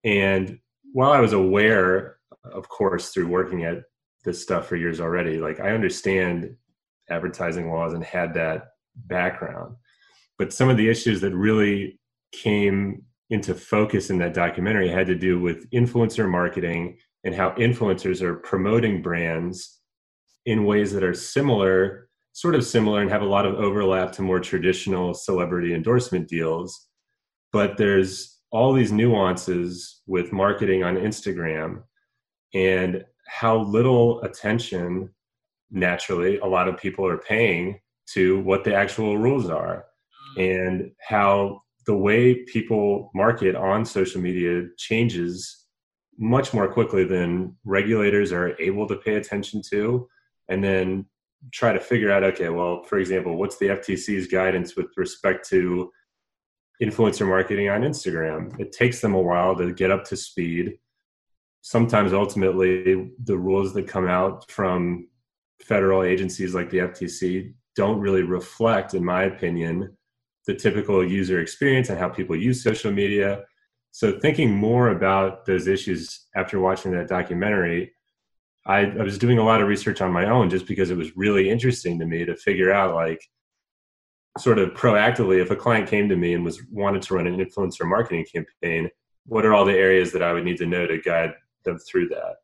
And 0.04 0.58
while 0.92 1.12
I 1.12 1.20
was 1.20 1.34
aware 1.34 2.17
of 2.52 2.68
course 2.68 3.10
through 3.10 3.28
working 3.28 3.64
at 3.64 3.78
this 4.24 4.42
stuff 4.42 4.66
for 4.66 4.76
years 4.76 5.00
already, 5.00 5.38
like 5.38 5.60
I 5.60 5.70
understand 5.70 6.54
advertising 7.10 7.70
laws 7.70 7.94
and 7.94 8.04
had 8.04 8.34
that 8.34 8.68
background. 8.94 9.76
But 10.38 10.52
some 10.52 10.68
of 10.68 10.76
the 10.76 10.88
issues 10.88 11.20
that 11.20 11.34
really 11.34 11.98
came 12.32 13.02
into 13.30 13.54
focus 13.54 14.10
in 14.10 14.18
that 14.18 14.34
documentary 14.34 14.88
had 14.88 15.06
to 15.06 15.14
do 15.14 15.40
with 15.40 15.70
influencer 15.70 16.28
marketing 16.28 16.98
and 17.24 17.34
how 17.34 17.50
influencers 17.52 18.22
are 18.22 18.36
promoting 18.36 19.02
brands 19.02 19.80
in 20.46 20.64
ways 20.64 20.92
that 20.92 21.02
are 21.02 21.14
similar, 21.14 22.08
sort 22.32 22.54
of 22.54 22.64
similar, 22.64 23.02
and 23.02 23.10
have 23.10 23.22
a 23.22 23.26
lot 23.26 23.44
of 23.44 23.56
overlap 23.56 24.12
to 24.12 24.22
more 24.22 24.40
traditional 24.40 25.12
celebrity 25.12 25.74
endorsement 25.74 26.28
deals. 26.28 26.88
But 27.52 27.76
there's 27.76 28.38
all 28.50 28.72
these 28.72 28.92
nuances 28.92 30.00
with 30.06 30.32
marketing 30.32 30.84
on 30.84 30.96
Instagram 30.96 31.82
and 32.54 33.04
how 33.26 33.58
little 33.58 34.22
attention 34.22 35.10
naturally 35.70 36.38
a 36.38 36.46
lot 36.46 36.68
of 36.68 36.78
people 36.78 37.06
are 37.06 37.18
paying 37.18 37.78
to 38.06 38.40
what 38.40 38.64
the 38.64 38.74
actual 38.74 39.18
rules 39.18 39.50
are 39.50 39.84
mm. 40.36 40.62
and 40.62 40.90
how 41.00 41.60
the 41.86 41.96
way 41.96 42.34
people 42.44 43.10
market 43.14 43.54
on 43.54 43.84
social 43.84 44.20
media 44.20 44.62
changes 44.76 45.66
much 46.18 46.52
more 46.52 46.68
quickly 46.68 47.04
than 47.04 47.54
regulators 47.64 48.32
are 48.32 48.58
able 48.60 48.86
to 48.88 48.96
pay 48.96 49.16
attention 49.16 49.62
to 49.70 50.08
and 50.48 50.64
then 50.64 51.04
try 51.52 51.72
to 51.72 51.78
figure 51.78 52.10
out 52.10 52.24
okay 52.24 52.48
well 52.48 52.82
for 52.82 52.98
example 52.98 53.36
what's 53.36 53.58
the 53.58 53.66
ftc's 53.66 54.26
guidance 54.26 54.74
with 54.74 54.86
respect 54.96 55.48
to 55.48 55.90
influencer 56.82 57.26
marketing 57.26 57.68
on 57.68 57.82
instagram? 57.82 58.58
It 58.58 58.72
takes 58.72 59.00
them 59.00 59.14
a 59.14 59.20
while 59.20 59.56
to 59.56 59.72
get 59.72 59.90
up 59.90 60.04
to 60.04 60.16
speed 60.16 60.78
sometimes 61.68 62.12
ultimately 62.12 63.10
the 63.24 63.36
rules 63.36 63.74
that 63.74 63.86
come 63.86 64.08
out 64.08 64.50
from 64.50 65.06
federal 65.60 66.02
agencies 66.02 66.54
like 66.54 66.70
the 66.70 66.78
ftc 66.78 67.52
don't 67.76 68.00
really 68.00 68.22
reflect 68.22 68.94
in 68.94 69.04
my 69.04 69.24
opinion 69.24 69.96
the 70.48 70.54
typical 70.54 71.06
user 71.06 71.40
experience 71.40 71.90
and 71.90 71.98
how 71.98 72.08
people 72.08 72.34
use 72.34 72.62
social 72.62 72.90
media. 72.90 73.44
So 73.90 74.18
thinking 74.18 74.50
more 74.50 74.88
about 74.88 75.44
those 75.44 75.68
issues 75.68 76.26
after 76.34 76.58
watching 76.58 76.90
that 76.92 77.08
documentary 77.08 77.92
I, 78.66 78.80
I, 78.80 79.02
was 79.02 79.18
doing 79.18 79.38
a 79.38 79.44
lot 79.44 79.62
of 79.62 79.68
research 79.68 80.00
on 80.00 80.10
my 80.10 80.26
own 80.26 80.50
just 80.50 80.66
because 80.66 80.90
it 80.90 80.96
was 80.96 81.16
really 81.16 81.48
interesting 81.48 81.98
to 81.98 82.06
me 82.06 82.24
to 82.24 82.34
figure 82.34 82.72
out 82.72 82.94
like 82.94 83.20
sort 84.38 84.58
of 84.58 84.70
proactively 84.70 85.40
if 85.40 85.50
a 85.50 85.56
client 85.56 85.88
came 85.88 86.08
to 86.08 86.16
me 86.16 86.34
and 86.34 86.44
was 86.44 86.62
wanted 86.70 87.02
to 87.02 87.14
run 87.14 87.26
an 87.26 87.38
influencer 87.38 87.86
marketing 87.86 88.26
campaign 88.32 88.90
what 89.26 89.44
are 89.44 89.54
all 89.54 89.64
the 89.64 89.72
areas 89.72 90.12
that 90.12 90.22
i 90.22 90.32
would 90.32 90.44
need 90.44 90.58
to 90.58 90.66
know 90.66 90.86
to 90.86 91.00
guide 91.00 91.32
them 91.64 91.78
through 91.78 92.08
that 92.08 92.36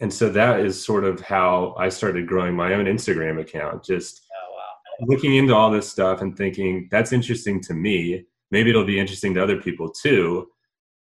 and 0.00 0.12
so 0.12 0.28
that 0.28 0.60
is 0.60 0.82
sort 0.82 1.04
of 1.04 1.20
how 1.20 1.74
i 1.78 1.88
started 1.88 2.26
growing 2.26 2.54
my 2.54 2.74
own 2.74 2.86
instagram 2.86 3.40
account 3.40 3.84
just 3.84 4.26
oh, 4.32 4.54
wow. 4.54 5.06
looking 5.08 5.36
into 5.36 5.54
all 5.54 5.70
this 5.70 5.90
stuff 5.90 6.20
and 6.20 6.36
thinking 6.36 6.88
that's 6.90 7.12
interesting 7.12 7.60
to 7.60 7.74
me 7.74 8.24
maybe 8.52 8.70
it'll 8.70 8.84
be 8.84 9.00
interesting 9.00 9.34
to 9.34 9.42
other 9.42 9.60
people 9.60 9.90
too. 9.90 10.46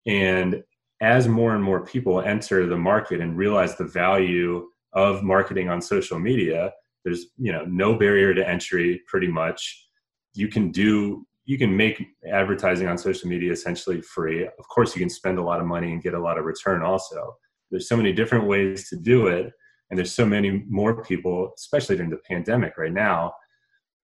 And 0.06 0.62
as 1.00 1.26
more 1.26 1.56
and 1.56 1.64
more 1.64 1.84
people 1.84 2.20
enter 2.20 2.66
the 2.66 2.76
market 2.76 3.20
and 3.20 3.36
realize 3.36 3.76
the 3.76 3.84
value 3.84 4.68
of 4.92 5.24
marketing 5.24 5.68
on 5.68 5.82
social 5.82 6.18
media, 6.18 6.72
there's 7.04 7.26
you 7.36 7.50
know 7.50 7.64
no 7.64 7.94
barrier 7.94 8.32
to 8.34 8.46
entry 8.46 9.02
pretty 9.08 9.28
much. 9.28 9.86
You 10.34 10.48
can 10.48 10.70
do 10.70 11.26
you 11.48 11.56
can 11.56 11.74
make 11.74 12.06
advertising 12.30 12.88
on 12.88 12.98
social 12.98 13.26
media 13.26 13.50
essentially 13.50 14.02
free. 14.02 14.44
Of 14.44 14.68
course, 14.68 14.94
you 14.94 15.00
can 15.00 15.08
spend 15.08 15.38
a 15.38 15.42
lot 15.42 15.60
of 15.60 15.66
money 15.66 15.90
and 15.92 16.02
get 16.02 16.12
a 16.12 16.20
lot 16.20 16.36
of 16.36 16.44
return 16.44 16.82
also. 16.82 17.34
There's 17.70 17.88
so 17.88 17.96
many 17.96 18.12
different 18.12 18.46
ways 18.46 18.90
to 18.90 18.96
do 18.96 19.28
it. 19.28 19.50
And 19.88 19.96
there's 19.96 20.12
so 20.12 20.26
many 20.26 20.62
more 20.68 21.02
people, 21.02 21.52
especially 21.56 21.96
during 21.96 22.10
the 22.10 22.20
pandemic 22.28 22.76
right 22.76 22.92
now, 22.92 23.32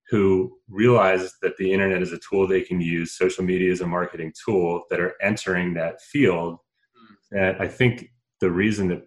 who 0.09 0.57
realize 0.71 1.35
that 1.43 1.59
the 1.59 1.71
internet 1.71 2.01
is 2.01 2.13
a 2.13 2.21
tool 2.27 2.49
they 2.49 2.63
can 2.63 2.81
use, 2.81 3.19
social 3.19 3.45
media 3.45 3.71
is 3.71 3.83
a 3.83 3.87
marketing 3.87 4.33
tool 4.43 4.85
that 4.89 4.99
are 4.99 5.13
entering 5.21 5.75
that 5.75 6.01
field. 6.01 6.57
And 7.31 7.59
I 7.59 7.69
think 7.69 8.09
the 8.41 8.51
reason 8.51 8.89
that 8.89 9.03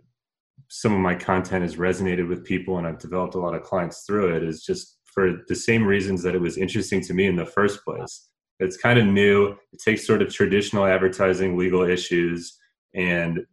some 0.69 0.93
of 0.93 0.99
my 0.99 1.15
content 1.15 1.63
has 1.63 1.77
resonated 1.77 2.27
with 2.27 2.45
people 2.45 2.77
and 2.77 2.85
I've 2.85 2.99
developed 2.99 3.33
a 3.33 3.39
lot 3.39 3.55
of 3.55 3.63
clients 3.63 4.03
through 4.05 4.35
it 4.35 4.43
is 4.43 4.63
just 4.63 4.96
for 5.17 5.41
the 5.47 5.55
same 5.55 5.83
reasons 5.83 6.21
that 6.21 6.35
it 6.35 6.41
was 6.41 6.59
interesting 6.59 7.01
to 7.01 7.11
me 7.11 7.25
in 7.25 7.35
the 7.35 7.43
first 7.43 7.83
place. 7.83 8.29
It's 8.59 8.77
kind 8.77 8.99
of 8.99 9.07
new. 9.07 9.55
It 9.73 9.81
takes 9.83 10.05
sort 10.05 10.21
of 10.21 10.31
traditional 10.31 10.85
advertising 10.85 11.57
legal 11.57 11.81
issues 11.81 12.55
and 12.93 13.43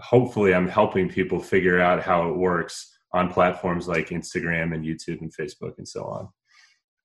hopefully 0.00 0.54
I'm 0.54 0.68
helping 0.68 1.08
people 1.08 1.40
figure 1.40 1.80
out 1.80 2.04
how 2.04 2.28
it 2.28 2.36
works 2.36 2.96
on 3.12 3.32
platforms 3.32 3.88
like 3.88 4.10
Instagram 4.10 4.76
and 4.76 4.84
YouTube 4.84 5.22
and 5.22 5.36
Facebook 5.36 5.72
and 5.78 5.88
so 5.88 6.04
on. 6.04 6.28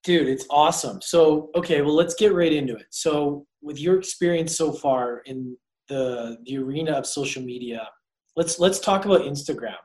Dude, 0.04 0.28
it's 0.28 0.46
awesome. 0.52 1.02
So, 1.02 1.50
okay, 1.56 1.82
well, 1.82 1.96
let's 1.96 2.14
get 2.14 2.36
right 2.36 2.54
into 2.54 2.76
it. 2.76 2.86
So, 2.92 3.48
with 3.64 3.80
your 3.80 3.98
experience 3.98 4.56
so 4.56 4.72
far 4.72 5.24
in 5.26 5.58
the 5.88 6.38
the 6.46 6.60
arena 6.60 6.92
of 6.92 7.08
social 7.08 7.42
media, 7.42 7.90
let's 8.36 8.60
let's 8.60 8.80
talk 8.80 9.06
about 9.06 9.22
Instagram. 9.22 9.76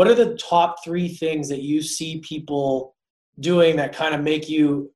What 0.00 0.08
are 0.08 0.14
the 0.14 0.34
top 0.36 0.82
3 0.82 1.08
things 1.08 1.46
that 1.50 1.60
you 1.60 1.82
see 1.82 2.20
people 2.20 2.96
doing 3.38 3.76
that 3.76 3.94
kind 3.94 4.14
of 4.14 4.22
make 4.22 4.48
you 4.48 4.90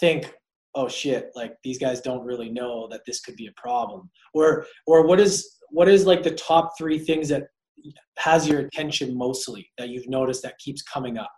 think, 0.00 0.34
"Oh 0.74 0.88
shit, 0.88 1.30
like 1.36 1.54
these 1.62 1.78
guys 1.78 2.00
don't 2.00 2.24
really 2.24 2.50
know 2.50 2.88
that 2.90 3.02
this 3.06 3.20
could 3.20 3.36
be 3.36 3.46
a 3.46 3.52
problem." 3.52 4.10
Or 4.34 4.66
or 4.84 5.06
what 5.06 5.20
is 5.20 5.48
what 5.70 5.86
is 5.86 6.06
like 6.06 6.24
the 6.24 6.34
top 6.34 6.76
3 6.76 6.98
things 6.98 7.28
that 7.28 7.44
has 8.18 8.48
your 8.48 8.58
attention 8.58 9.16
mostly 9.16 9.70
that 9.78 9.90
you've 9.90 10.08
noticed 10.08 10.42
that 10.42 10.58
keeps 10.58 10.82
coming 10.82 11.18
up? 11.18 11.30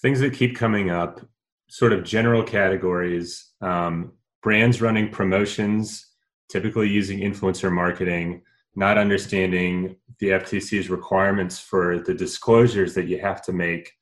Things 0.00 0.18
that 0.20 0.32
keep 0.32 0.56
coming 0.56 0.88
up, 0.88 1.20
sort 1.68 1.92
of 1.92 2.02
general 2.02 2.42
categories, 2.42 3.52
um, 3.60 4.14
brands 4.42 4.80
running 4.80 5.10
promotions, 5.10 6.14
typically 6.50 6.88
using 6.88 7.18
influencer 7.18 7.70
marketing, 7.70 8.40
not 8.76 8.98
understanding 8.98 9.96
the 10.20 10.28
FTC's 10.28 10.88
requirements 10.88 11.58
for 11.58 11.98
the 11.98 12.14
disclosures 12.14 12.94
that 12.94 13.06
you 13.06 13.18
have 13.18 13.42
to 13.42 13.52
make 13.52 13.92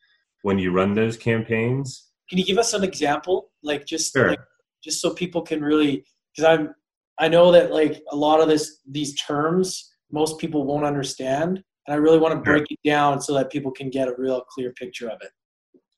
when 0.42 0.58
you 0.58 0.72
run 0.72 0.94
those 0.94 1.16
campaigns. 1.16 2.10
Can 2.28 2.38
you 2.38 2.44
give 2.44 2.58
us 2.58 2.74
an 2.74 2.84
example, 2.84 3.50
like 3.62 3.86
just 3.86 4.12
sure. 4.12 4.30
like, 4.30 4.40
just 4.82 5.00
so 5.00 5.14
people 5.14 5.42
can 5.42 5.62
really? 5.62 6.04
Because 6.34 6.58
I'm 6.58 6.74
I 7.18 7.28
know 7.28 7.52
that 7.52 7.72
like 7.72 8.02
a 8.10 8.16
lot 8.16 8.40
of 8.40 8.48
this 8.48 8.80
these 8.90 9.14
terms 9.14 9.92
most 10.10 10.38
people 10.38 10.64
won't 10.64 10.84
understand. 10.84 11.62
And 11.86 11.94
I 11.94 11.96
really 11.96 12.18
want 12.18 12.34
to 12.34 12.40
break 12.40 12.64
it 12.70 12.78
down 12.84 13.20
so 13.20 13.34
that 13.34 13.50
people 13.50 13.70
can 13.70 13.90
get 13.90 14.08
a 14.08 14.14
real 14.16 14.42
clear 14.42 14.72
picture 14.72 15.08
of 15.08 15.18
it. 15.20 15.30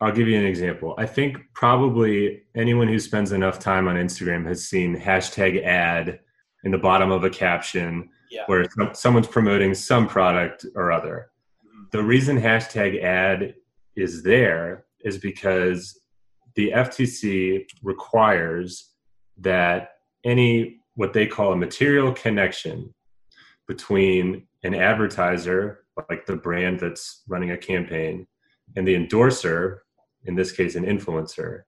I'll 0.00 0.12
give 0.12 0.28
you 0.28 0.38
an 0.38 0.45
example. 0.45 0.95
I 0.99 1.06
think 1.06 1.38
probably 1.54 2.42
anyone 2.54 2.88
who 2.88 2.99
spends 2.99 3.33
enough 3.33 3.59
time 3.59 3.88
on 3.88 3.97
Instagram 3.97 4.47
has 4.47 4.68
seen 4.68 4.99
hashtag 4.99 5.64
ad 5.64 6.21
in 6.64 6.73
the 6.73 6.78
bottom 6.78 7.11
of 7.11 7.25
a 7.25 7.30
caption 7.30 8.11
yeah. 8.30 8.45
where 8.47 8.66
someone's 8.92 9.26
promoting 9.26 9.75
some 9.75 10.06
product 10.06 10.66
or 10.75 10.92
other. 10.92 11.30
Mm-hmm. 11.66 11.85
The 11.92 12.02
reason 12.02 12.40
hashtag 12.40 13.02
ad 13.02 13.54
is 13.95 14.23
there 14.23 14.85
is 15.00 15.18
because 15.18 16.00
the 16.54 16.71
FTC 16.71 17.66
requires 17.83 18.92
that 19.38 19.90
any 20.25 20.80
what 20.95 21.12
they 21.12 21.26
call 21.26 21.52
a 21.52 21.56
material 21.56 22.12
connection 22.12 22.92
between 23.68 24.47
an 24.62 24.75
advertiser, 24.75 25.85
like 26.09 26.26
the 26.26 26.37
brand 26.37 26.80
that's 26.80 27.23
running 27.28 27.50
a 27.50 27.56
campaign, 27.56 28.26
and 28.76 28.88
the 28.88 28.95
endorser, 28.95 29.83
in 30.25 30.35
this 30.35 30.52
case, 30.52 30.75
an 30.75 30.85
influencer. 30.85 31.62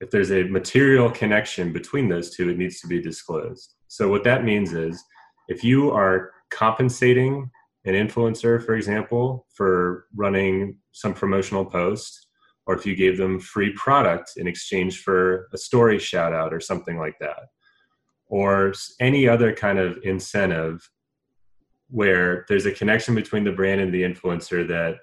If 0.00 0.10
there's 0.10 0.32
a 0.32 0.44
material 0.44 1.10
connection 1.10 1.72
between 1.72 2.08
those 2.08 2.34
two, 2.34 2.50
it 2.50 2.58
needs 2.58 2.80
to 2.80 2.86
be 2.86 3.00
disclosed. 3.00 3.74
So, 3.88 4.08
what 4.08 4.24
that 4.24 4.44
means 4.44 4.72
is 4.72 5.02
if 5.48 5.62
you 5.64 5.90
are 5.90 6.32
compensating 6.50 7.50
an 7.84 7.94
influencer, 7.94 8.64
for 8.64 8.74
example, 8.74 9.46
for 9.52 10.06
running 10.14 10.78
some 10.92 11.12
promotional 11.12 11.64
post, 11.64 12.28
or 12.66 12.74
if 12.74 12.86
you 12.86 12.96
gave 12.96 13.18
them 13.18 13.38
free 13.38 13.72
product 13.74 14.32
in 14.36 14.46
exchange 14.46 15.02
for 15.02 15.48
a 15.52 15.58
story 15.58 15.98
shout 15.98 16.32
out 16.32 16.54
or 16.54 16.60
something 16.60 16.98
like 16.98 17.18
that, 17.20 17.48
or 18.26 18.72
any 19.00 19.28
other 19.28 19.52
kind 19.52 19.78
of 19.78 19.98
incentive 20.02 20.88
where 21.90 22.46
there's 22.48 22.66
a 22.66 22.72
connection 22.72 23.14
between 23.14 23.44
the 23.44 23.52
brand 23.52 23.80
and 23.80 23.92
the 23.92 24.02
influencer 24.02 24.66
that 24.66 24.96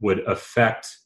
would 0.00 0.20
affect 0.20 0.96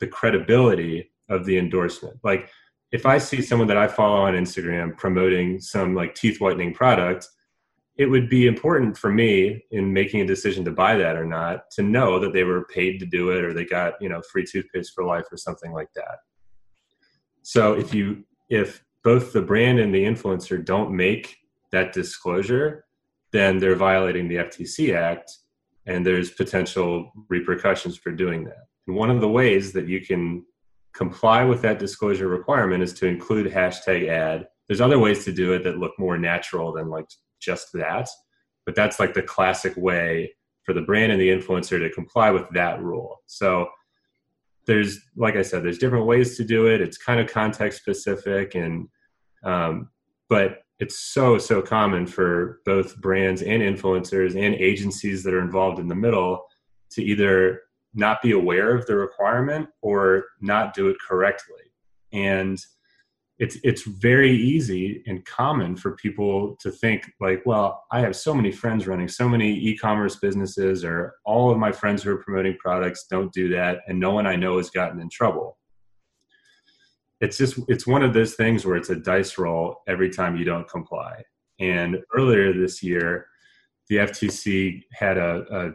the 0.00 0.06
credibility 0.06 1.12
of 1.28 1.44
the 1.44 1.56
endorsement. 1.56 2.18
Like 2.24 2.50
if 2.90 3.06
I 3.06 3.18
see 3.18 3.40
someone 3.40 3.68
that 3.68 3.76
I 3.76 3.86
follow 3.86 4.20
on 4.20 4.34
Instagram 4.34 4.96
promoting 4.98 5.60
some 5.60 5.94
like 5.94 6.14
teeth 6.14 6.40
whitening 6.40 6.74
product, 6.74 7.26
it 7.96 8.06
would 8.06 8.28
be 8.28 8.46
important 8.46 8.96
for 8.96 9.12
me 9.12 9.64
in 9.70 9.92
making 9.92 10.20
a 10.20 10.26
decision 10.26 10.64
to 10.64 10.70
buy 10.70 10.96
that 10.96 11.16
or 11.16 11.26
not 11.26 11.70
to 11.72 11.82
know 11.82 12.18
that 12.18 12.32
they 12.32 12.44
were 12.44 12.64
paid 12.66 12.98
to 12.98 13.06
do 13.06 13.30
it 13.30 13.44
or 13.44 13.52
they 13.52 13.64
got, 13.64 13.94
you 14.00 14.08
know, 14.08 14.22
free 14.32 14.44
toothpaste 14.44 14.92
for 14.94 15.04
life 15.04 15.26
or 15.30 15.36
something 15.36 15.72
like 15.72 15.92
that. 15.94 16.18
So 17.42 17.74
if 17.74 17.92
you 17.92 18.24
if 18.48 18.82
both 19.04 19.32
the 19.32 19.42
brand 19.42 19.78
and 19.78 19.94
the 19.94 20.04
influencer 20.04 20.64
don't 20.64 20.94
make 20.94 21.36
that 21.70 21.92
disclosure, 21.92 22.84
then 23.32 23.58
they're 23.58 23.76
violating 23.76 24.28
the 24.28 24.36
FTC 24.36 24.94
Act 24.94 25.30
and 25.86 26.06
there's 26.06 26.30
potential 26.30 27.12
repercussions 27.28 27.96
for 27.96 28.12
doing 28.12 28.44
that. 28.44 28.66
And 28.86 28.96
one 28.96 29.10
of 29.10 29.20
the 29.20 29.28
ways 29.28 29.72
that 29.72 29.88
you 29.88 30.00
can 30.00 30.44
comply 30.94 31.44
with 31.44 31.62
that 31.62 31.78
disclosure 31.78 32.28
requirement 32.28 32.82
is 32.82 32.92
to 32.94 33.06
include 33.06 33.52
hashtag 33.52 34.08
ad. 34.08 34.46
There's 34.68 34.80
other 34.80 34.98
ways 34.98 35.24
to 35.24 35.32
do 35.32 35.52
it 35.52 35.64
that 35.64 35.78
look 35.78 35.92
more 35.98 36.18
natural 36.18 36.72
than 36.72 36.88
like 36.88 37.08
just 37.42 37.72
that, 37.74 38.08
but 38.64 38.74
that's 38.74 39.00
like 39.00 39.14
the 39.14 39.22
classic 39.22 39.76
way 39.76 40.34
for 40.64 40.72
the 40.72 40.80
brand 40.80 41.12
and 41.12 41.20
the 41.20 41.28
influencer 41.28 41.78
to 41.78 41.90
comply 41.90 42.30
with 42.30 42.48
that 42.54 42.80
rule. 42.80 43.22
So 43.26 43.68
there's 44.66 45.00
like 45.16 45.36
I 45.36 45.42
said, 45.42 45.64
there's 45.64 45.78
different 45.78 46.06
ways 46.06 46.36
to 46.36 46.44
do 46.44 46.66
it. 46.66 46.80
It's 46.80 46.96
kind 46.96 47.20
of 47.20 47.30
context 47.30 47.80
specific 47.80 48.54
and 48.54 48.88
um, 49.44 49.90
but 50.28 50.58
it's 50.78 50.98
so 50.98 51.38
so 51.38 51.60
common 51.60 52.06
for 52.06 52.60
both 52.64 52.96
brands 53.00 53.42
and 53.42 53.62
influencers 53.62 54.30
and 54.30 54.54
agencies 54.54 55.22
that 55.24 55.34
are 55.34 55.40
involved 55.40 55.78
in 55.78 55.88
the 55.88 55.94
middle 55.94 56.44
to 56.90 57.02
either 57.02 57.60
not 57.94 58.22
be 58.22 58.32
aware 58.32 58.74
of 58.74 58.86
the 58.86 58.96
requirement 58.96 59.68
or 59.82 60.24
not 60.40 60.74
do 60.74 60.88
it 60.88 60.96
correctly 61.06 61.62
and 62.12 62.64
it's 63.42 63.56
it's 63.64 63.82
very 63.82 64.30
easy 64.30 65.02
and 65.08 65.24
common 65.24 65.74
for 65.74 65.96
people 65.96 66.56
to 66.60 66.70
think 66.70 67.10
like 67.20 67.42
well 67.44 67.82
i 67.90 67.98
have 67.98 68.14
so 68.14 68.32
many 68.32 68.52
friends 68.52 68.86
running 68.86 69.08
so 69.08 69.28
many 69.28 69.52
e-commerce 69.52 70.16
businesses 70.16 70.84
or 70.84 71.16
all 71.24 71.50
of 71.50 71.58
my 71.58 71.72
friends 71.72 72.04
who 72.04 72.10
are 72.12 72.22
promoting 72.22 72.56
products 72.60 73.06
don't 73.10 73.32
do 73.32 73.48
that 73.48 73.80
and 73.88 73.98
no 73.98 74.12
one 74.12 74.28
i 74.28 74.36
know 74.36 74.58
has 74.58 74.70
gotten 74.70 75.00
in 75.00 75.08
trouble. 75.08 75.58
It's 77.20 77.36
just 77.36 77.58
it's 77.68 77.86
one 77.86 78.02
of 78.02 78.14
those 78.14 78.34
things 78.34 78.64
where 78.64 78.76
it's 78.76 78.90
a 78.90 78.96
dice 78.96 79.38
roll 79.38 79.76
every 79.86 80.10
time 80.10 80.36
you 80.36 80.44
don't 80.44 80.68
comply. 80.68 81.22
And 81.60 81.98
earlier 82.16 82.52
this 82.52 82.82
year 82.82 83.26
the 83.88 83.96
ftc 83.96 84.82
had 84.92 85.18
a, 85.18 85.72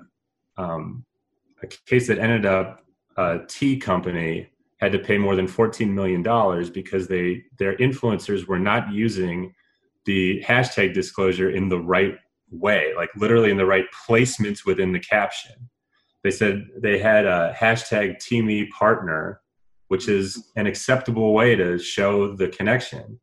a 0.57 0.61
um, 0.61 1.05
a 1.61 1.67
case 1.85 2.07
that 2.07 2.19
ended 2.19 2.45
up 2.45 2.83
a 3.17 3.39
tea 3.47 3.77
company 3.77 4.49
had 4.77 4.91
to 4.91 4.99
pay 4.99 5.17
more 5.17 5.35
than 5.35 5.47
14 5.47 5.93
million 5.93 6.21
dollars 6.21 6.69
because 6.69 7.07
they 7.07 7.43
their 7.57 7.75
influencers 7.77 8.47
were 8.47 8.59
not 8.59 8.91
using 8.91 9.53
the 10.05 10.41
hashtag 10.45 10.93
disclosure 10.93 11.49
in 11.49 11.69
the 11.69 11.79
right 11.79 12.15
way 12.51 12.93
like 12.95 13.09
literally 13.15 13.51
in 13.51 13.57
the 13.57 13.65
right 13.65 13.85
placements 14.07 14.65
within 14.65 14.91
the 14.91 14.99
caption 14.99 15.69
they 16.23 16.31
said 16.31 16.65
they 16.77 16.97
had 16.97 17.25
a 17.25 17.55
hashtag 17.57 18.17
Teami 18.17 18.69
partner 18.69 19.41
which 19.89 20.07
is 20.07 20.51
an 20.55 20.67
acceptable 20.67 21.33
way 21.33 21.55
to 21.55 21.77
show 21.77 22.35
the 22.35 22.47
connection 22.49 23.19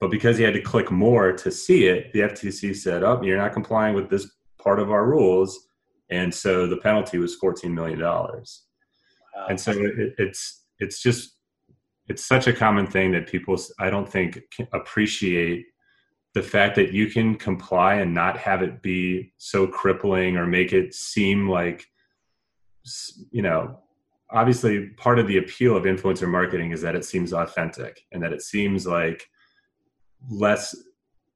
but 0.00 0.10
because 0.10 0.38
he 0.38 0.44
had 0.44 0.54
to 0.54 0.62
click 0.62 0.90
more 0.90 1.32
to 1.32 1.50
see 1.50 1.86
it 1.86 2.12
the 2.12 2.20
ftc 2.20 2.76
said 2.76 3.02
oh 3.02 3.20
you're 3.22 3.36
not 3.36 3.52
complying 3.52 3.94
with 3.94 4.08
this 4.08 4.30
part 4.62 4.78
of 4.78 4.92
our 4.92 5.04
rules 5.06 5.66
and 6.10 6.34
so 6.34 6.66
the 6.66 6.76
penalty 6.76 7.18
was 7.18 7.36
fourteen 7.36 7.74
million 7.74 7.98
dollars. 7.98 8.64
Wow. 9.34 9.46
And 9.48 9.60
so 9.60 9.72
it, 9.72 10.14
it's 10.18 10.59
it's 10.80 11.00
just 11.00 11.36
it's 12.08 12.26
such 12.26 12.48
a 12.48 12.52
common 12.52 12.86
thing 12.86 13.12
that 13.12 13.28
people 13.28 13.56
I 13.78 13.90
don't 13.90 14.10
think 14.10 14.40
appreciate 14.72 15.66
the 16.34 16.42
fact 16.42 16.76
that 16.76 16.92
you 16.92 17.08
can 17.08 17.36
comply 17.36 17.94
and 17.94 18.14
not 18.14 18.38
have 18.38 18.62
it 18.62 18.82
be 18.82 19.32
so 19.36 19.66
crippling 19.66 20.36
or 20.36 20.46
make 20.46 20.72
it 20.72 20.94
seem 20.94 21.48
like 21.48 21.86
you 23.30 23.42
know 23.42 23.78
obviously 24.32 24.88
part 24.96 25.18
of 25.18 25.26
the 25.26 25.38
appeal 25.38 25.76
of 25.76 25.84
influencer 25.84 26.28
marketing 26.28 26.72
is 26.72 26.80
that 26.82 26.94
it 26.94 27.04
seems 27.04 27.32
authentic 27.32 28.02
and 28.12 28.22
that 28.22 28.32
it 28.32 28.42
seems 28.42 28.86
like 28.86 29.28
less 30.30 30.74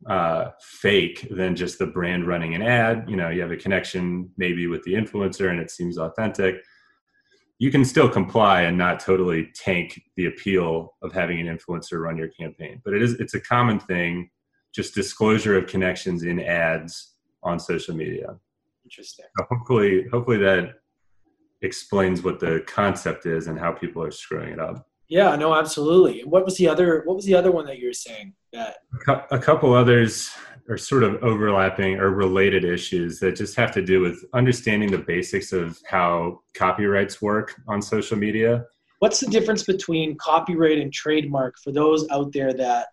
uh, 0.07 0.50
fake 0.61 1.26
than 1.30 1.57
just 1.57 1.78
the 1.78 1.87
brand 1.87 2.26
running 2.26 2.54
an 2.54 2.62
ad. 2.62 3.04
You 3.09 3.16
know, 3.16 3.30
you 3.30 3.40
have 3.40 3.50
a 3.50 3.57
connection 3.57 4.30
maybe 4.37 4.66
with 4.66 4.83
the 4.85 4.94
influencer 4.94 5.50
and 5.50 5.59
it 5.59 5.70
seems 5.70 5.98
authentic. 5.98 6.57
You 7.58 7.70
can 7.70 7.84
still 7.84 8.08
comply 8.08 8.62
and 8.62 8.76
not 8.76 9.00
totally 9.00 9.50
tank 9.54 10.02
the 10.16 10.26
appeal 10.26 10.94
of 11.02 11.12
having 11.12 11.40
an 11.40 11.56
influencer 11.56 12.00
run 12.00 12.16
your 12.16 12.28
campaign. 12.28 12.82
But 12.84 12.94
it 12.94 13.02
is 13.02 13.14
it's 13.14 13.34
a 13.34 13.40
common 13.40 13.78
thing, 13.78 14.30
just 14.74 14.94
disclosure 14.94 15.56
of 15.56 15.66
connections 15.66 16.24
in 16.24 16.40
ads 16.40 17.14
on 17.42 17.58
social 17.58 17.94
media. 17.94 18.36
Interesting. 18.84 19.26
So 19.38 19.46
hopefully, 19.50 20.06
hopefully 20.10 20.38
that 20.38 20.74
explains 21.62 22.22
what 22.22 22.40
the 22.40 22.62
concept 22.66 23.26
is 23.26 23.46
and 23.46 23.58
how 23.58 23.72
people 23.72 24.02
are 24.02 24.10
screwing 24.10 24.52
it 24.52 24.60
up. 24.60 24.86
Yeah, 25.08 25.36
no, 25.36 25.54
absolutely. 25.54 26.22
What 26.24 26.44
was 26.44 26.56
the 26.56 26.68
other? 26.68 27.02
What 27.04 27.16
was 27.16 27.24
the 27.24 27.34
other 27.34 27.52
one 27.52 27.66
that 27.66 27.78
you 27.78 27.86
were 27.86 27.92
saying? 27.92 28.34
That 28.52 28.78
a 29.30 29.38
couple 29.38 29.74
others 29.74 30.30
are 30.68 30.79
sort 30.79 31.03
of 31.03 31.22
overlapping 31.22 31.96
or 31.96 32.11
related 32.11 32.64
issues 32.64 33.18
that 33.20 33.37
just 33.37 33.55
have 33.57 33.70
to 33.72 33.83
do 33.83 34.00
with 34.00 34.24
understanding 34.33 34.90
the 34.90 34.98
basics 34.98 35.53
of 35.53 35.79
how 35.87 36.40
copyrights 36.55 37.20
work 37.20 37.55
on 37.68 37.83
social 37.83 38.16
media. 38.16 38.64
What's 39.00 39.20
the 39.20 39.27
difference 39.27 39.64
between 39.64 40.16
copyright 40.16 40.79
and 40.79 40.92
trademark 40.92 41.57
for 41.62 41.72
those 41.72 42.09
out 42.11 42.33
there 42.33 42.55
that 42.55 42.87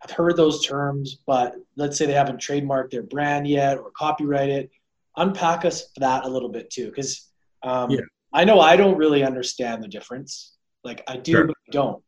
have 0.00 0.10
heard 0.10 0.36
those 0.36 0.64
terms, 0.64 1.18
but 1.26 1.56
let's 1.76 1.98
say 1.98 2.06
they 2.06 2.14
haven't 2.14 2.40
trademarked 2.40 2.90
their 2.90 3.02
brand 3.02 3.46
yet 3.46 3.76
or 3.76 3.90
copyrighted? 3.90 4.70
Unpack 5.16 5.64
us 5.64 5.90
that 5.98 6.24
a 6.24 6.28
little 6.28 6.48
bit 6.48 6.70
too, 6.70 6.86
because 6.86 7.28
um, 7.62 7.90
yeah. 7.90 8.00
I 8.32 8.44
know 8.44 8.60
I 8.60 8.76
don't 8.76 8.96
really 8.96 9.24
understand 9.24 9.82
the 9.82 9.88
difference. 9.88 10.56
Like 10.84 11.02
I 11.08 11.16
do, 11.16 11.32
sure. 11.32 11.46
but 11.48 11.56
I 11.68 11.70
don't. 11.72 12.02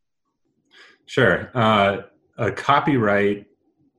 Sure. 1.05 1.51
Uh, 1.53 1.97
a 2.37 2.51
copyright 2.51 3.45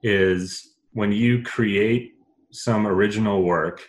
is 0.03 0.72
when 0.93 1.13
you 1.13 1.43
create 1.43 2.15
some 2.51 2.87
original 2.87 3.43
work 3.43 3.83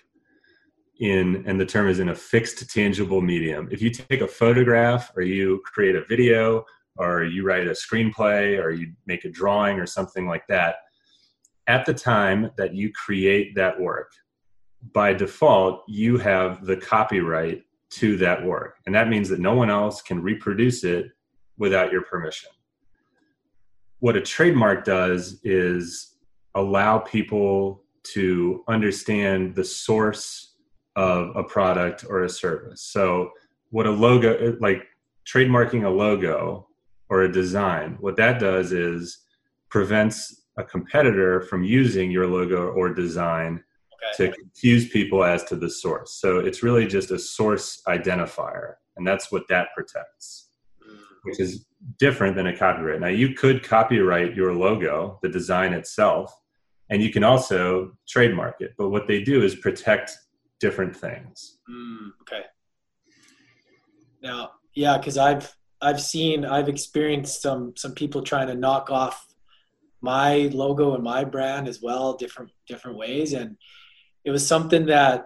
in, 0.99 1.43
and 1.47 1.59
the 1.59 1.65
term 1.65 1.87
is 1.89 1.99
in 1.99 2.09
a 2.09 2.15
fixed 2.15 2.69
tangible 2.69 3.21
medium. 3.21 3.67
If 3.71 3.81
you 3.81 3.89
take 3.89 4.21
a 4.21 4.27
photograph 4.27 5.11
or 5.15 5.21
you 5.23 5.61
create 5.65 5.95
a 5.95 6.05
video 6.05 6.65
or 6.97 7.23
you 7.23 7.45
write 7.45 7.67
a 7.67 7.71
screenplay 7.71 8.61
or 8.61 8.71
you 8.71 8.93
make 9.05 9.25
a 9.25 9.29
drawing 9.29 9.79
or 9.79 9.85
something 9.85 10.27
like 10.27 10.47
that, 10.47 10.75
at 11.67 11.85
the 11.85 11.93
time 11.93 12.51
that 12.57 12.73
you 12.73 12.91
create 12.93 13.55
that 13.55 13.79
work, 13.79 14.11
by 14.93 15.13
default, 15.13 15.83
you 15.87 16.17
have 16.17 16.65
the 16.65 16.77
copyright 16.77 17.63
to 17.89 18.17
that 18.17 18.43
work. 18.43 18.77
And 18.85 18.95
that 18.95 19.07
means 19.07 19.29
that 19.29 19.39
no 19.39 19.53
one 19.55 19.69
else 19.69 20.01
can 20.01 20.21
reproduce 20.21 20.83
it 20.83 21.07
without 21.57 21.91
your 21.91 22.01
permission. 22.03 22.49
What 23.99 24.17
a 24.17 24.21
trademark 24.21 24.83
does 24.83 25.39
is 25.43 26.12
allow 26.55 26.99
people 26.99 27.83
to 28.03 28.63
understand 28.67 29.55
the 29.55 29.63
source 29.63 30.55
of 30.95 31.35
a 31.35 31.43
product 31.43 32.05
or 32.07 32.23
a 32.23 32.29
service. 32.29 32.81
So, 32.81 33.31
what 33.71 33.87
a 33.87 33.91
logo, 33.91 34.55
like 34.59 34.85
trademarking 35.27 35.85
a 35.85 35.89
logo 35.89 36.67
or 37.09 37.23
a 37.23 37.31
design, 37.31 37.97
what 37.99 38.17
that 38.17 38.39
does 38.39 38.71
is 38.71 39.19
prevents 39.69 40.43
a 40.57 40.63
competitor 40.63 41.41
from 41.41 41.63
using 41.63 42.11
your 42.11 42.27
logo 42.27 42.67
or 42.67 42.93
design 42.93 43.63
okay. 44.13 44.27
to 44.27 44.35
confuse 44.35 44.89
people 44.89 45.23
as 45.23 45.43
to 45.45 45.55
the 45.55 45.69
source. 45.69 46.13
So 46.13 46.39
it's 46.39 46.61
really 46.61 46.85
just 46.85 47.11
a 47.11 47.17
source 47.17 47.81
identifier, 47.87 48.75
and 48.95 49.07
that's 49.07 49.31
what 49.31 49.47
that 49.49 49.69
protects, 49.75 50.49
mm. 50.87 50.97
which 51.23 51.39
is 51.39 51.65
different 51.97 52.35
than 52.35 52.47
a 52.47 52.55
copyright. 52.55 53.01
Now, 53.01 53.07
you 53.07 53.33
could 53.33 53.63
copyright 53.63 54.35
your 54.35 54.53
logo, 54.53 55.19
the 55.23 55.29
design 55.29 55.73
itself, 55.73 56.39
and 56.93 57.01
you 57.01 57.09
can 57.09 57.23
also 57.23 57.97
trademark 58.07 58.61
it. 58.61 58.75
But 58.77 58.89
what 58.89 59.07
they 59.07 59.23
do 59.23 59.41
is 59.41 59.55
protect 59.55 60.15
different 60.59 60.95
things. 60.95 61.57
Mm, 61.67 62.11
okay. 62.21 62.43
Now, 64.21 64.51
yeah, 64.75 64.99
because 64.99 65.17
I've 65.17 65.51
I've 65.81 65.99
seen 65.99 66.45
I've 66.45 66.69
experienced 66.69 67.41
some 67.41 67.73
some 67.75 67.95
people 67.95 68.21
trying 68.21 68.45
to 68.47 68.53
knock 68.53 68.91
off 68.91 69.27
my 70.01 70.51
logo 70.53 70.93
and 70.93 71.03
my 71.03 71.23
brand 71.23 71.67
as 71.67 71.81
well, 71.81 72.15
different 72.15 72.51
different 72.67 72.95
ways, 72.95 73.33
and 73.33 73.57
it 74.23 74.29
was 74.29 74.47
something 74.47 74.85
that 74.85 75.25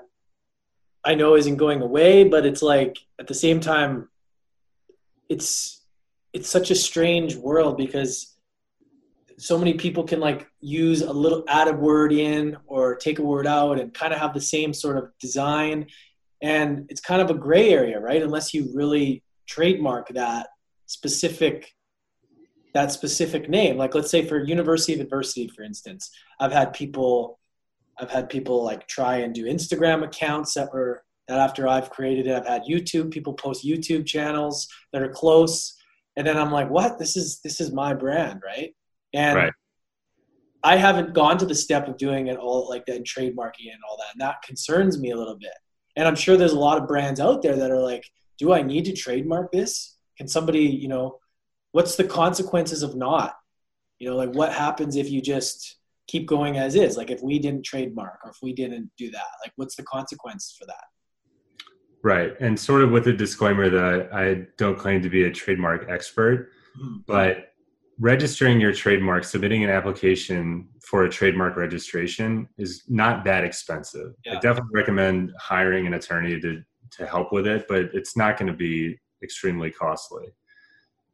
I 1.04 1.16
know 1.16 1.36
isn't 1.36 1.58
going 1.58 1.82
away, 1.82 2.24
but 2.24 2.46
it's 2.46 2.62
like 2.62 2.98
at 3.20 3.28
the 3.28 3.34
same 3.34 3.60
time, 3.60 4.08
it's 5.28 5.84
it's 6.32 6.50
such 6.50 6.72
a 6.72 6.76
strange 6.76 7.36
world 7.36 7.76
because 7.76 8.37
so 9.40 9.58
many 9.58 9.74
people 9.74 10.04
can 10.04 10.20
like 10.20 10.48
use 10.60 11.02
a 11.02 11.14
little 11.14 11.44
add 11.48 11.68
a 11.68 11.74
word 11.74 12.12
in 12.12 12.58
or 12.66 12.96
take 12.96 13.20
a 13.20 13.24
word 13.24 13.46
out 13.46 13.80
and 13.80 13.94
kind 13.94 14.14
of 14.14 14.20
have 14.20 14.34
the 14.34 14.42
same 14.42 14.74
sort 14.74 14.98
of 14.98 15.12
design 15.20 15.86
and 16.42 16.86
it's 16.90 17.02
kind 17.02 17.22
of 17.22 17.30
a 17.30 17.34
gray 17.34 17.70
area, 17.70 18.00
right? 18.00 18.22
Unless 18.22 18.54
you 18.54 18.70
really 18.74 19.24
trademark 19.48 20.10
that 20.10 20.48
specific 20.86 21.74
that 22.74 22.92
specific 22.92 23.50
name. 23.50 23.78
Like 23.78 23.96
let's 23.96 24.12
say 24.12 24.26
for 24.26 24.44
University 24.44 24.94
of 24.94 25.00
Adversity, 25.00 25.48
for 25.48 25.64
instance, 25.64 26.12
I've 26.40 26.52
had 26.52 26.74
people 26.74 27.40
I've 28.00 28.12
had 28.12 28.30
people 28.30 28.64
like 28.64 28.88
try 28.88 29.18
and 29.18 29.34
do 29.34 29.46
Instagram 29.46 30.04
accounts 30.04 30.54
that 30.54 30.72
were 30.72 31.04
that 31.28 31.40
after 31.40 31.68
I've 31.68 31.90
created 31.90 32.28
it, 32.28 32.36
I've 32.36 32.48
had 32.48 32.64
YouTube 32.64 33.12
people 33.12 33.34
post 33.34 33.66
YouTube 33.66 34.06
channels 34.06 34.68
that 34.94 35.02
are 35.02 35.10
close, 35.10 35.76
and 36.16 36.26
then 36.26 36.38
I'm 36.38 36.52
like, 36.52 36.70
what? 36.70 37.00
This 37.00 37.18
is 37.18 37.40
this 37.44 37.60
is 37.60 37.72
my 37.72 37.94
brand, 37.94 38.42
right? 38.46 38.76
And 39.18 39.36
right. 39.36 39.54
I 40.64 40.78
haven't 40.78 41.16
gone 41.16 41.40
to 41.40 41.46
the 41.46 41.56
step 41.56 41.88
of 41.88 41.98
doing 41.98 42.28
it 42.28 42.38
all 42.38 42.70
like 42.70 42.86
that 42.86 42.98
and 42.98 43.06
trademarking 43.06 43.72
and 43.74 43.82
all 43.90 43.98
that, 43.98 44.14
and 44.14 44.22
that 44.22 44.44
concerns 44.44 45.00
me 45.00 45.10
a 45.10 45.18
little 45.18 45.38
bit. 45.38 45.54
And 45.96 46.08
I'm 46.08 46.16
sure 46.16 46.38
there's 46.38 46.54
a 46.54 46.60
lot 46.60 46.80
of 46.80 46.88
brands 46.88 47.20
out 47.20 47.42
there 47.42 47.56
that 47.56 47.72
are 47.72 47.82
like, 47.82 48.04
do 48.38 48.54
I 48.54 48.62
need 48.62 48.86
to 48.86 48.94
trademark 48.94 49.52
this? 49.52 49.98
Can 50.20 50.28
somebody, 50.28 50.60
you 50.60 50.88
know, 50.88 51.18
what's 51.72 51.96
the 51.96 52.04
consequences 52.04 52.84
of 52.84 52.96
not? 52.96 53.36
You 53.98 54.12
know, 54.12 54.16
like 54.16 54.34
what 54.34 54.54
happens 54.54 54.96
if 54.96 55.10
you 55.10 55.20
just 55.20 55.78
keep 56.08 56.28
going 56.28 56.58
as 56.58 56.76
is? 56.76 56.96
Like 56.96 57.10
if 57.10 57.24
we 57.24 57.40
didn't 57.40 57.66
trademark 57.66 58.20
or 58.24 58.30
if 58.30 58.38
we 58.44 58.54
didn't 58.54 58.92
do 59.00 59.10
that, 59.10 59.26
like 59.44 59.54
what's 59.56 59.76
the 59.76 59.84
consequence 59.84 60.56
for 60.60 60.68
that? 60.68 60.86
Right. 62.04 62.34
And 62.40 62.60
sort 62.60 62.84
of 62.84 62.92
with 62.92 63.08
a 63.08 63.14
disclaimer 63.14 63.72
that 63.72 64.14
I 64.14 64.46
don't 64.58 64.78
claim 64.78 65.02
to 65.02 65.10
be 65.10 65.24
a 65.24 65.32
trademark 65.32 65.90
expert, 65.90 66.52
mm-hmm. 66.80 66.98
but 67.08 67.54
registering 68.00 68.60
your 68.60 68.74
trademark, 68.74 69.24
submitting 69.24 69.64
an 69.64 69.70
application 69.70 70.68
for 70.82 71.04
a 71.04 71.10
trademark 71.10 71.56
registration 71.56 72.48
is 72.58 72.84
not 72.88 73.24
that 73.26 73.44
expensive. 73.44 74.14
Yeah. 74.26 74.38
I 74.38 74.40
definitely 74.40 74.72
recommend 74.74 75.34
hiring 75.40 75.88
an 75.88 75.94
attorney 75.94 76.40
to 76.42 76.64
to 76.90 77.06
help 77.06 77.34
with 77.34 77.46
it, 77.46 77.66
but 77.68 77.90
it's 77.94 78.16
not 78.16 78.38
going 78.38 78.48
to 78.48 78.58
be 78.58 78.98
extremely 79.22 79.70
costly. 79.70 80.28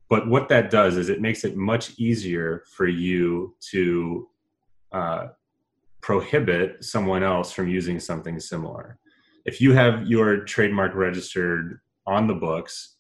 But 0.08 0.28
what 0.28 0.48
that 0.50 0.69
does 0.69 0.98
is 0.98 1.10
it 1.10 1.19
makes 1.19 1.43
it 1.43 1.56
much 1.56 1.98
easier 1.98 2.63
for 2.67 2.88
you 2.88 3.56
to 3.72 4.30
uh, 4.91 5.28
prohibit 6.02 6.84
someone 6.84 7.24
else 7.24 7.52
from 7.52 7.67
using 7.67 8.00
something 8.00 8.39
similar. 8.39 9.00
If 9.46 9.60
you 9.60 9.74
have 9.74 10.06
your 10.06 10.43
trademark 10.43 10.93
registered 10.93 11.80
on 12.06 12.28
the 12.28 12.36
books 12.36 12.93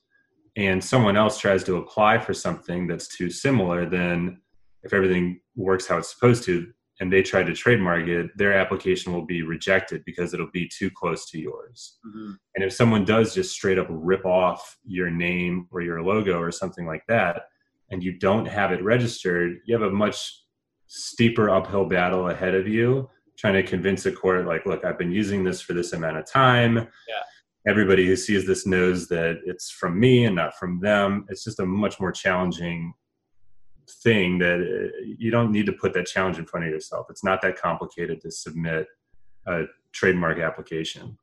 and 0.55 0.83
someone 0.83 1.17
else 1.17 1.39
tries 1.39 1.63
to 1.65 1.77
apply 1.77 2.19
for 2.19 2.33
something 2.33 2.87
that's 2.87 3.07
too 3.07 3.29
similar, 3.29 3.89
then 3.89 4.41
if 4.83 4.93
everything 4.93 5.39
works 5.55 5.87
how 5.87 5.97
it's 5.97 6.13
supposed 6.13 6.43
to, 6.43 6.71
and 6.99 7.11
they 7.11 7.23
try 7.23 7.41
to 7.41 7.53
trademark 7.53 8.07
it, 8.07 8.29
their 8.37 8.53
application 8.53 9.11
will 9.13 9.25
be 9.25 9.41
rejected 9.41 10.03
because 10.05 10.33
it'll 10.33 10.51
be 10.51 10.69
too 10.69 10.91
close 10.91 11.29
to 11.31 11.39
yours. 11.39 11.97
Mm-hmm. 12.07 12.33
And 12.55 12.63
if 12.63 12.73
someone 12.73 13.03
does 13.03 13.33
just 13.33 13.51
straight 13.51 13.79
up 13.79 13.87
rip 13.89 14.25
off 14.25 14.77
your 14.85 15.09
name 15.09 15.67
or 15.71 15.81
your 15.81 16.03
logo 16.03 16.39
or 16.39 16.51
something 16.51 16.85
like 16.85 17.03
that, 17.07 17.47
and 17.89 18.03
you 18.03 18.19
don't 18.19 18.45
have 18.45 18.71
it 18.71 18.83
registered, 18.83 19.57
you 19.65 19.73
have 19.73 19.89
a 19.89 19.93
much 19.93 20.43
steeper 20.87 21.49
uphill 21.49 21.85
battle 21.85 22.29
ahead 22.29 22.53
of 22.53 22.67
you 22.67 23.09
trying 23.37 23.55
to 23.55 23.63
convince 23.63 24.05
a 24.05 24.11
court, 24.11 24.45
like, 24.45 24.65
look, 24.65 24.85
I've 24.85 24.97
been 24.97 25.11
using 25.11 25.43
this 25.43 25.59
for 25.61 25.73
this 25.73 25.93
amount 25.93 26.17
of 26.17 26.25
time. 26.25 26.75
Yeah. 26.77 27.23
Everybody 27.65 28.05
who 28.05 28.15
sees 28.15 28.45
this 28.45 28.65
knows 28.65 29.07
that 29.07 29.39
it's 29.45 29.69
from 29.69 29.99
me 29.99 30.25
and 30.25 30.35
not 30.35 30.55
from 30.57 30.79
them. 30.79 31.25
It's 31.29 31.43
just 31.43 31.59
a 31.59 31.65
much 31.65 31.99
more 31.99 32.11
challenging 32.11 32.93
thing 34.03 34.37
that 34.39 34.59
uh, 34.59 35.05
you 35.17 35.31
don't 35.31 35.51
need 35.51 35.65
to 35.65 35.73
put 35.73 35.93
that 35.93 36.05
challenge 36.05 36.37
in 36.37 36.45
front 36.45 36.65
of 36.65 36.71
yourself. 36.71 37.07
It's 37.09 37.23
not 37.23 37.41
that 37.41 37.57
complicated 37.57 38.21
to 38.21 38.31
submit 38.31 38.87
a 39.47 39.63
trademark 39.91 40.39
application. 40.39 41.17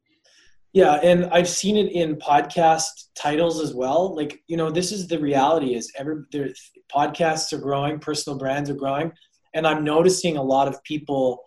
Yeah, 0.73 0.95
and 1.03 1.27
I've 1.27 1.49
seen 1.49 1.77
it 1.77 1.91
in 1.91 2.17
podcast 2.17 3.09
titles 3.17 3.61
as 3.61 3.75
well. 3.75 4.15
Like, 4.15 4.41
you 4.47 4.57
know, 4.57 4.71
this 4.71 4.93
is 4.93 5.09
the 5.09 5.19
reality 5.19 5.75
is 5.75 5.93
every 5.99 6.23
their 6.31 6.51
podcasts 6.95 7.53
are 7.53 7.59
growing, 7.59 7.99
personal 7.99 8.39
brands 8.39 8.71
are 8.71 8.75
growing, 8.75 9.13
and 9.53 9.67
I'm 9.67 9.83
noticing 9.83 10.37
a 10.37 10.43
lot 10.43 10.69
of 10.69 10.83
people 10.85 11.43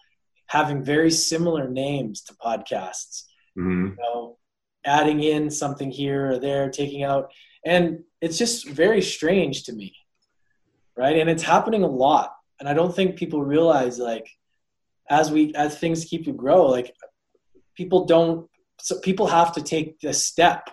having 0.47 0.83
very 0.83 1.09
similar 1.09 1.69
names 1.69 2.21
to 2.23 2.33
podcasts. 2.33 3.23
Mm-hmm. 3.57 3.85
You 3.87 3.95
know, 3.97 4.37
adding 4.85 5.21
in 5.23 5.49
something 5.49 5.91
here 5.91 6.31
or 6.31 6.39
there, 6.39 6.69
taking 6.69 7.03
out 7.03 7.31
and 7.65 8.03
it's 8.19 8.37
just 8.37 8.67
very 8.67 9.01
strange 9.01 9.63
to 9.63 9.73
me 9.73 9.95
right? 10.95 11.17
And 11.17 11.29
it's 11.29 11.43
happening 11.43 11.83
a 11.83 11.87
lot. 11.87 12.35
And 12.59 12.69
I 12.69 12.73
don't 12.73 12.95
think 12.95 13.15
people 13.15 13.43
realize 13.43 13.99
like 13.99 14.27
as 15.09 15.31
we 15.31 15.53
as 15.55 15.77
things 15.77 16.05
keep 16.05 16.25
to 16.25 16.33
grow, 16.33 16.67
like 16.67 16.93
people 17.75 18.05
don't 18.05 18.49
so 18.79 18.99
people 18.99 19.27
have 19.27 19.53
to 19.53 19.61
take 19.61 19.99
this 19.99 20.25
step 20.25 20.69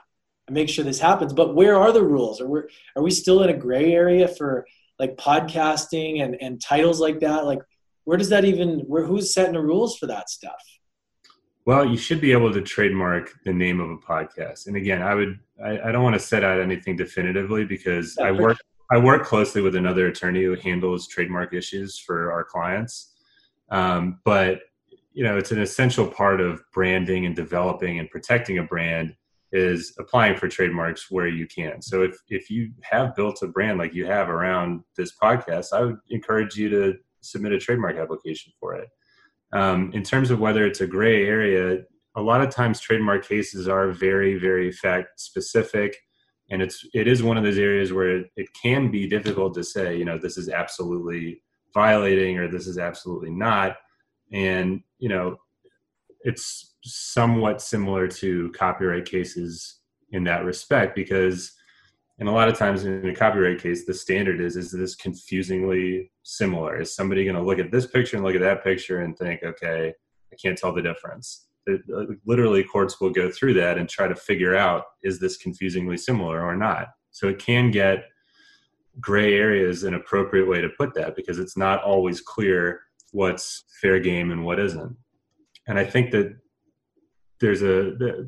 and 0.46 0.54
make 0.54 0.68
sure 0.68 0.84
this 0.84 1.00
happens. 1.00 1.32
But 1.32 1.54
where 1.54 1.76
are 1.76 1.92
the 1.92 2.04
rules? 2.04 2.40
Are 2.40 2.46
we 2.46 2.60
are 2.96 3.02
we 3.02 3.10
still 3.10 3.42
in 3.42 3.50
a 3.50 3.56
gray 3.56 3.92
area 3.92 4.28
for 4.28 4.66
like 4.98 5.16
podcasting 5.16 6.22
and, 6.22 6.36
and 6.40 6.60
titles 6.60 7.00
like 7.00 7.20
that? 7.20 7.46
Like 7.46 7.60
where 8.04 8.18
does 8.18 8.28
that 8.28 8.44
even 8.44 8.80
where 8.80 9.04
who's 9.04 9.34
setting 9.34 9.54
the 9.54 9.60
rules 9.60 9.96
for 9.96 10.06
that 10.06 10.30
stuff? 10.30 10.62
Well, 11.66 11.84
you 11.84 11.96
should 11.96 12.20
be 12.20 12.32
able 12.32 12.52
to 12.52 12.62
trademark 12.62 13.30
the 13.44 13.52
name 13.52 13.80
of 13.80 13.90
a 13.90 13.96
podcast. 13.96 14.66
And 14.66 14.76
again, 14.76 15.02
I 15.02 15.14
would 15.14 15.38
I, 15.62 15.88
I 15.88 15.92
don't 15.92 16.02
want 16.02 16.14
to 16.14 16.20
set 16.20 16.42
out 16.42 16.60
anything 16.60 16.96
definitively 16.96 17.64
because 17.64 18.16
yeah, 18.18 18.26
I 18.26 18.32
work 18.32 18.58
I 18.90 18.98
work 18.98 19.24
closely 19.24 19.62
with 19.62 19.76
another 19.76 20.06
attorney 20.08 20.42
who 20.42 20.56
handles 20.56 21.06
trademark 21.06 21.54
issues 21.54 21.98
for 21.98 22.32
our 22.32 22.44
clients. 22.44 23.14
Um, 23.70 24.20
but 24.24 24.62
you 25.12 25.22
know, 25.22 25.36
it's 25.36 25.52
an 25.52 25.60
essential 25.60 26.06
part 26.06 26.40
of 26.40 26.62
branding 26.72 27.26
and 27.26 27.36
developing 27.36 27.98
and 27.98 28.10
protecting 28.10 28.58
a 28.58 28.62
brand 28.62 29.14
is 29.52 29.94
applying 29.98 30.36
for 30.36 30.48
trademarks 30.48 31.10
where 31.10 31.26
you 31.26 31.46
can. 31.46 31.82
So 31.82 32.02
if 32.02 32.16
if 32.28 32.50
you 32.50 32.72
have 32.82 33.14
built 33.16 33.42
a 33.42 33.48
brand 33.48 33.78
like 33.78 33.94
you 33.94 34.06
have 34.06 34.28
around 34.28 34.82
this 34.96 35.12
podcast, 35.20 35.72
I 35.72 35.82
would 35.82 35.98
encourage 36.08 36.56
you 36.56 36.68
to 36.70 36.94
submit 37.20 37.52
a 37.52 37.58
trademark 37.58 37.96
application 37.96 38.52
for 38.58 38.74
it. 38.74 38.88
Um, 39.52 39.90
in 39.92 40.02
terms 40.02 40.30
of 40.30 40.40
whether 40.40 40.64
it's 40.64 40.80
a 40.80 40.86
gray 40.86 41.26
area, 41.26 41.82
a 42.16 42.22
lot 42.22 42.40
of 42.40 42.50
times 42.50 42.80
trademark 42.80 43.26
cases 43.26 43.68
are 43.68 43.90
very 43.90 44.38
very 44.38 44.72
fact 44.72 45.20
specific. 45.20 45.96
And 46.50 46.62
it's 46.62 46.84
it 46.94 47.06
is 47.06 47.22
one 47.22 47.36
of 47.36 47.44
those 47.44 47.58
areas 47.58 47.92
where 47.92 48.18
it, 48.18 48.26
it 48.36 48.48
can 48.60 48.90
be 48.90 49.08
difficult 49.08 49.54
to 49.54 49.64
say 49.64 49.96
you 49.96 50.04
know 50.04 50.18
this 50.18 50.36
is 50.36 50.48
absolutely 50.48 51.42
violating 51.72 52.38
or 52.38 52.48
this 52.48 52.66
is 52.66 52.78
absolutely 52.78 53.30
not. 53.30 53.76
And 54.32 54.82
you 54.98 55.08
know 55.08 55.36
it's 56.22 56.74
somewhat 56.82 57.62
similar 57.62 58.06
to 58.06 58.52
copyright 58.52 59.04
cases 59.04 59.80
in 60.12 60.24
that 60.24 60.44
respect 60.44 60.94
because 60.94 61.52
and 62.20 62.28
a 62.28 62.32
lot 62.32 62.48
of 62.48 62.56
times 62.56 62.84
in 62.84 63.08
a 63.08 63.14
copyright 63.14 63.60
case 63.60 63.86
the 63.86 63.94
standard 63.94 64.40
is 64.40 64.54
is 64.54 64.70
this 64.70 64.94
confusingly 64.94 66.12
similar? 66.22 66.80
Is 66.80 66.94
somebody 66.94 67.24
going 67.24 67.34
to 67.34 67.42
look 67.42 67.58
at 67.58 67.72
this 67.72 67.86
picture 67.86 68.16
and 68.16 68.24
look 68.24 68.34
at 68.34 68.42
that 68.42 68.62
picture 68.62 69.00
and 69.00 69.16
think 69.16 69.42
okay 69.42 69.92
i 70.32 70.36
can't 70.40 70.56
tell 70.56 70.72
the 70.72 70.82
difference. 70.82 71.48
Literally 72.26 72.62
courts 72.62 73.00
will 73.00 73.10
go 73.10 73.30
through 73.30 73.54
that 73.54 73.78
and 73.78 73.88
try 73.88 74.06
to 74.06 74.14
figure 74.14 74.54
out 74.54 74.84
is 75.02 75.18
this 75.18 75.38
confusingly 75.38 75.96
similar 75.96 76.44
or 76.44 76.54
not? 76.54 76.88
So 77.10 77.28
it 77.28 77.38
can 77.38 77.70
get 77.70 78.04
gray 79.00 79.34
areas 79.34 79.84
an 79.84 79.94
appropriate 79.94 80.46
way 80.46 80.60
to 80.60 80.68
put 80.68 80.94
that 80.94 81.16
because 81.16 81.38
it's 81.38 81.56
not 81.56 81.82
always 81.82 82.20
clear 82.20 82.82
what's 83.12 83.64
fair 83.80 83.98
game 83.98 84.30
and 84.30 84.44
what 84.44 84.60
isn't. 84.60 84.94
And 85.66 85.78
i 85.78 85.84
think 85.84 86.10
that 86.10 86.36
there's 87.40 87.62
a 87.62 88.26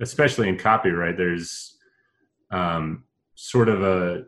especially 0.00 0.48
in 0.48 0.56
copyright 0.56 1.16
there's 1.16 1.76
um, 2.52 3.04
sort 3.42 3.68
of 3.68 3.82
a 3.82 4.22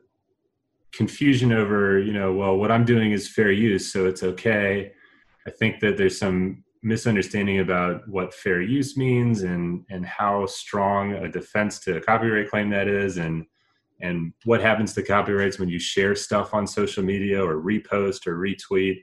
confusion 0.92 1.52
over 1.52 1.98
you 1.98 2.12
know 2.12 2.32
well 2.32 2.56
what 2.56 2.70
i'm 2.70 2.84
doing 2.84 3.12
is 3.12 3.28
fair 3.28 3.50
use 3.50 3.92
so 3.92 4.06
it's 4.06 4.22
okay. 4.22 4.92
I 5.46 5.50
think 5.50 5.80
that 5.80 5.96
there's 5.96 6.18
some 6.18 6.64
misunderstanding 6.82 7.60
about 7.60 8.06
what 8.08 8.34
fair 8.34 8.60
use 8.60 8.96
means 8.96 9.42
and 9.42 9.84
and 9.90 10.04
how 10.04 10.46
strong 10.46 11.12
a 11.14 11.28
defense 11.28 11.78
to 11.80 11.96
a 11.96 12.00
copyright 12.00 12.50
claim 12.50 12.70
that 12.70 12.88
is 12.88 13.16
and 13.16 13.46
and 14.00 14.32
what 14.44 14.60
happens 14.60 14.92
to 14.94 15.02
copyrights 15.02 15.58
when 15.58 15.68
you 15.68 15.78
share 15.78 16.14
stuff 16.14 16.52
on 16.52 16.66
social 16.66 17.02
media 17.02 17.42
or 17.42 17.62
repost 17.62 18.26
or 18.26 18.36
retweet. 18.36 18.98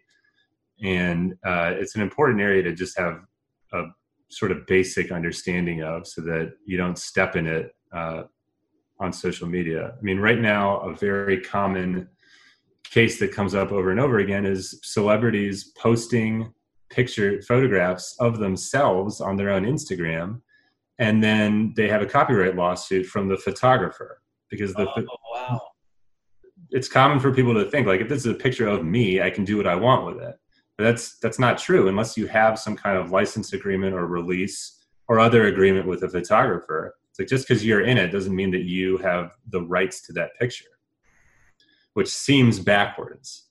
And 0.83 1.33
uh, 1.45 1.73
it's 1.75 1.95
an 1.95 2.01
important 2.01 2.41
area 2.41 2.61
to 2.63 2.73
just 2.73 2.97
have 2.99 3.21
a 3.71 3.83
sort 4.29 4.51
of 4.51 4.67
basic 4.67 5.11
understanding 5.11 5.81
of 5.81 6.05
so 6.05 6.21
that 6.21 6.53
you 6.65 6.77
don't 6.77 6.97
step 6.97 7.35
in 7.35 7.47
it 7.47 7.73
uh, 7.93 8.23
on 9.01 9.11
social 9.11 9.47
media 9.47 9.93
i 9.97 10.01
mean 10.01 10.19
right 10.19 10.39
now 10.39 10.79
a 10.79 10.95
very 10.95 11.41
common 11.41 12.07
case 12.91 13.19
that 13.19 13.31
comes 13.31 13.55
up 13.55 13.71
over 13.71 13.91
and 13.91 13.99
over 13.99 14.19
again 14.19 14.45
is 14.45 14.79
celebrities 14.83 15.71
posting 15.77 16.53
picture 16.91 17.41
photographs 17.41 18.15
of 18.19 18.37
themselves 18.37 19.21
on 19.21 19.37
their 19.37 19.49
own 19.49 19.63
Instagram, 19.63 20.41
and 20.99 21.23
then 21.23 21.73
they 21.75 21.87
have 21.87 22.01
a 22.01 22.05
copyright 22.05 22.55
lawsuit 22.55 23.05
from 23.05 23.27
the 23.27 23.37
photographer 23.37 24.21
because 24.49 24.73
the 24.73 24.87
oh, 24.87 25.05
wow. 25.33 25.61
It's 26.69 26.87
common 26.87 27.19
for 27.19 27.33
people 27.33 27.53
to 27.53 27.69
think 27.69 27.87
like 27.87 28.01
if 28.01 28.09
this 28.09 28.25
is 28.25 28.31
a 28.31 28.35
picture 28.35 28.67
of 28.67 28.85
me, 28.85 29.21
I 29.21 29.29
can 29.29 29.43
do 29.43 29.57
what 29.57 29.67
I 29.67 29.75
want 29.75 30.05
with 30.05 30.21
it. 30.21 30.37
But 30.77 30.83
that's 30.83 31.17
that's 31.19 31.39
not 31.39 31.57
true 31.57 31.87
unless 31.87 32.17
you 32.17 32.27
have 32.27 32.59
some 32.59 32.75
kind 32.75 32.97
of 32.97 33.11
license 33.11 33.53
agreement 33.53 33.93
or 33.93 34.05
release 34.05 34.79
or 35.07 35.19
other 35.19 35.47
agreement 35.47 35.87
with 35.87 36.03
a 36.03 36.09
photographer. 36.09 36.95
Like 37.21 37.27
just 37.27 37.47
because 37.47 37.63
you're 37.63 37.81
in 37.81 37.99
it 37.99 38.07
doesn't 38.07 38.35
mean 38.35 38.49
that 38.49 38.63
you 38.63 38.97
have 38.97 39.33
the 39.51 39.61
rights 39.61 40.01
to 40.07 40.13
that 40.13 40.35
picture, 40.39 40.65
which 41.93 42.07
seems 42.07 42.59
backwards, 42.59 43.43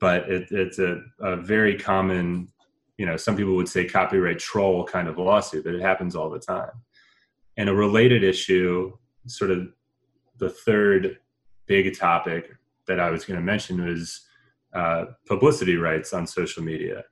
but 0.00 0.22
it, 0.30 0.50
it's 0.50 0.78
a, 0.78 1.02
a 1.20 1.36
very 1.36 1.78
common, 1.78 2.48
you 2.96 3.04
know, 3.04 3.18
some 3.18 3.36
people 3.36 3.56
would 3.56 3.68
say 3.68 3.84
copyright 3.84 4.38
troll 4.38 4.86
kind 4.86 5.06
of 5.06 5.18
lawsuit, 5.18 5.64
but 5.64 5.74
it 5.74 5.82
happens 5.82 6.16
all 6.16 6.30
the 6.30 6.38
time. 6.38 6.70
And 7.58 7.68
a 7.68 7.74
related 7.74 8.24
issue, 8.24 8.96
sort 9.26 9.50
of 9.50 9.68
the 10.38 10.48
third 10.48 11.18
big 11.66 11.94
topic 11.98 12.52
that 12.86 12.98
I 12.98 13.10
was 13.10 13.26
going 13.26 13.38
to 13.38 13.44
mention 13.44 13.86
was 13.86 14.22
uh, 14.72 15.04
publicity 15.26 15.76
rights 15.76 16.14
on 16.14 16.26
social 16.26 16.62
media. 16.62 17.04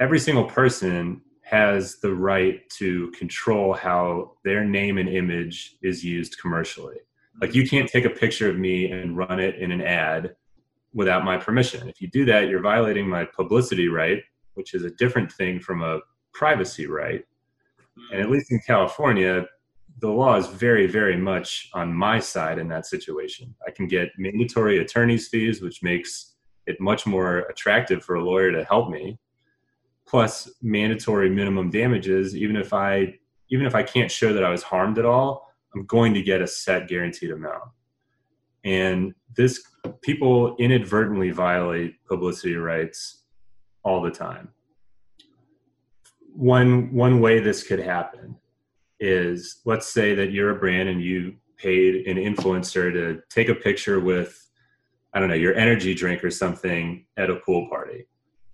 Every 0.00 0.18
single 0.18 0.46
person 0.46 1.22
has 1.46 2.00
the 2.00 2.12
right 2.12 2.68
to 2.68 3.08
control 3.12 3.72
how 3.72 4.32
their 4.42 4.64
name 4.64 4.98
and 4.98 5.08
image 5.08 5.76
is 5.80 6.02
used 6.04 6.36
commercially. 6.40 6.96
Like 7.40 7.54
you 7.54 7.68
can't 7.68 7.88
take 7.88 8.04
a 8.04 8.10
picture 8.10 8.50
of 8.50 8.58
me 8.58 8.90
and 8.90 9.16
run 9.16 9.38
it 9.38 9.54
in 9.54 9.70
an 9.70 9.80
ad 9.80 10.34
without 10.92 11.24
my 11.24 11.36
permission. 11.36 11.88
If 11.88 12.00
you 12.00 12.08
do 12.08 12.24
that, 12.24 12.48
you're 12.48 12.60
violating 12.60 13.08
my 13.08 13.24
publicity 13.24 13.86
right, 13.86 14.24
which 14.54 14.74
is 14.74 14.82
a 14.82 14.90
different 14.90 15.30
thing 15.30 15.60
from 15.60 15.84
a 15.84 16.00
privacy 16.34 16.88
right. 16.88 17.24
And 18.10 18.20
at 18.20 18.28
least 18.28 18.50
in 18.50 18.58
California, 18.66 19.46
the 20.00 20.10
law 20.10 20.34
is 20.34 20.48
very, 20.48 20.88
very 20.88 21.16
much 21.16 21.70
on 21.74 21.94
my 21.94 22.18
side 22.18 22.58
in 22.58 22.66
that 22.68 22.86
situation. 22.86 23.54
I 23.64 23.70
can 23.70 23.86
get 23.86 24.08
mandatory 24.18 24.78
attorney's 24.78 25.28
fees, 25.28 25.62
which 25.62 25.80
makes 25.80 26.34
it 26.66 26.80
much 26.80 27.06
more 27.06 27.38
attractive 27.50 28.04
for 28.04 28.16
a 28.16 28.24
lawyer 28.24 28.50
to 28.50 28.64
help 28.64 28.90
me 28.90 29.20
plus 30.06 30.50
mandatory 30.62 31.28
minimum 31.28 31.70
damages 31.70 32.36
even 32.36 32.56
if 32.56 32.72
i 32.72 33.12
even 33.50 33.66
if 33.66 33.74
i 33.74 33.82
can't 33.82 34.10
show 34.10 34.32
that 34.32 34.44
i 34.44 34.50
was 34.50 34.62
harmed 34.62 34.98
at 34.98 35.04
all 35.04 35.46
i'm 35.76 35.84
going 35.84 36.14
to 36.14 36.22
get 36.22 36.40
a 36.40 36.46
set 36.46 36.88
guaranteed 36.88 37.30
amount. 37.30 37.70
And 38.64 39.14
this 39.36 39.62
people 40.00 40.56
inadvertently 40.56 41.30
violate 41.30 42.04
publicity 42.06 42.56
rights 42.56 43.24
all 43.84 44.02
the 44.02 44.10
time. 44.10 44.48
One 46.34 46.92
one 46.92 47.20
way 47.20 47.40
this 47.40 47.62
could 47.62 47.78
happen 47.78 48.36
is 48.98 49.60
let's 49.64 49.92
say 49.92 50.14
that 50.14 50.32
you're 50.32 50.50
a 50.50 50.58
brand 50.58 50.88
and 50.88 51.02
you 51.02 51.36
paid 51.58 52.06
an 52.06 52.16
influencer 52.16 52.92
to 52.92 53.20
take 53.30 53.48
a 53.50 53.54
picture 53.54 54.00
with 54.00 54.50
i 55.12 55.20
don't 55.20 55.28
know 55.28 55.34
your 55.34 55.54
energy 55.54 55.94
drink 55.94 56.24
or 56.24 56.30
something 56.30 57.04
at 57.18 57.28
a 57.28 57.36
pool 57.36 57.68
party 57.68 58.06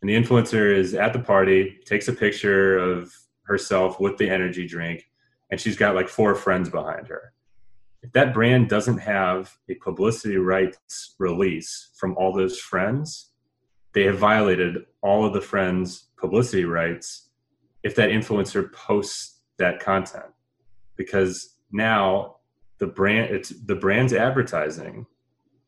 and 0.02 0.10
the 0.10 0.16
influencer 0.16 0.76
is 0.76 0.94
at 0.94 1.12
the 1.12 1.20
party, 1.20 1.78
takes 1.86 2.08
a 2.08 2.12
picture 2.12 2.76
of 2.76 3.14
herself 3.44 4.00
with 4.00 4.18
the 4.18 4.28
energy 4.28 4.66
drink, 4.66 5.08
and 5.50 5.60
she's 5.60 5.76
got 5.76 5.94
like 5.94 6.08
four 6.08 6.34
friends 6.34 6.68
behind 6.68 7.06
her. 7.06 7.32
If 8.02 8.10
that 8.12 8.34
brand 8.34 8.68
doesn't 8.68 8.98
have 8.98 9.56
a 9.68 9.74
publicity 9.76 10.38
rights 10.38 11.14
release 11.20 11.90
from 11.94 12.16
all 12.16 12.32
those 12.32 12.58
friends, 12.58 13.30
they 13.92 14.02
have 14.04 14.18
violated 14.18 14.86
all 15.02 15.24
of 15.24 15.34
the 15.34 15.40
friends' 15.40 16.08
publicity 16.16 16.64
rights 16.64 17.28
if 17.84 17.94
that 17.94 18.10
influencer 18.10 18.72
posts 18.72 19.40
that 19.58 19.78
content. 19.78 20.26
Because 20.96 21.58
now 21.70 22.36
the 22.78 22.86
brand 22.88 23.32
it's 23.32 23.50
the 23.50 23.76
brand's 23.76 24.12
advertising 24.12 25.06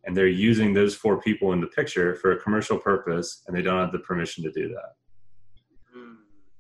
and 0.07 0.17
they're 0.17 0.27
using 0.27 0.73
those 0.73 0.95
four 0.95 1.21
people 1.21 1.53
in 1.53 1.61
the 1.61 1.67
picture 1.67 2.15
for 2.17 2.33
a 2.33 2.41
commercial 2.41 2.79
purpose 2.79 3.43
and 3.47 3.57
they 3.57 3.63
don't 3.63 3.81
have 3.81 3.93
the 3.93 3.99
permission 3.99 4.45
to 4.45 4.51
do 4.51 4.69
that. 4.69 4.95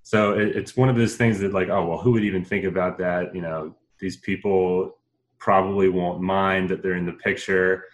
So 0.02 0.32
it, 0.38 0.54
it's 0.54 0.76
one 0.76 0.88
of 0.88 0.96
those 0.96 1.16
things 1.16 1.40
that 1.40 1.52
like 1.52 1.68
oh 1.68 1.86
well 1.86 1.98
who 1.98 2.12
would 2.12 2.24
even 2.24 2.44
think 2.44 2.64
about 2.64 2.98
that? 2.98 3.34
You 3.34 3.40
know 3.40 3.74
these 3.98 4.18
people 4.18 4.98
probably 5.38 5.88
won't 5.88 6.20
mind 6.20 6.68
that 6.70 6.82
they're 6.82 6.96
in 6.96 7.06
the 7.06 7.12
picture. 7.12 7.84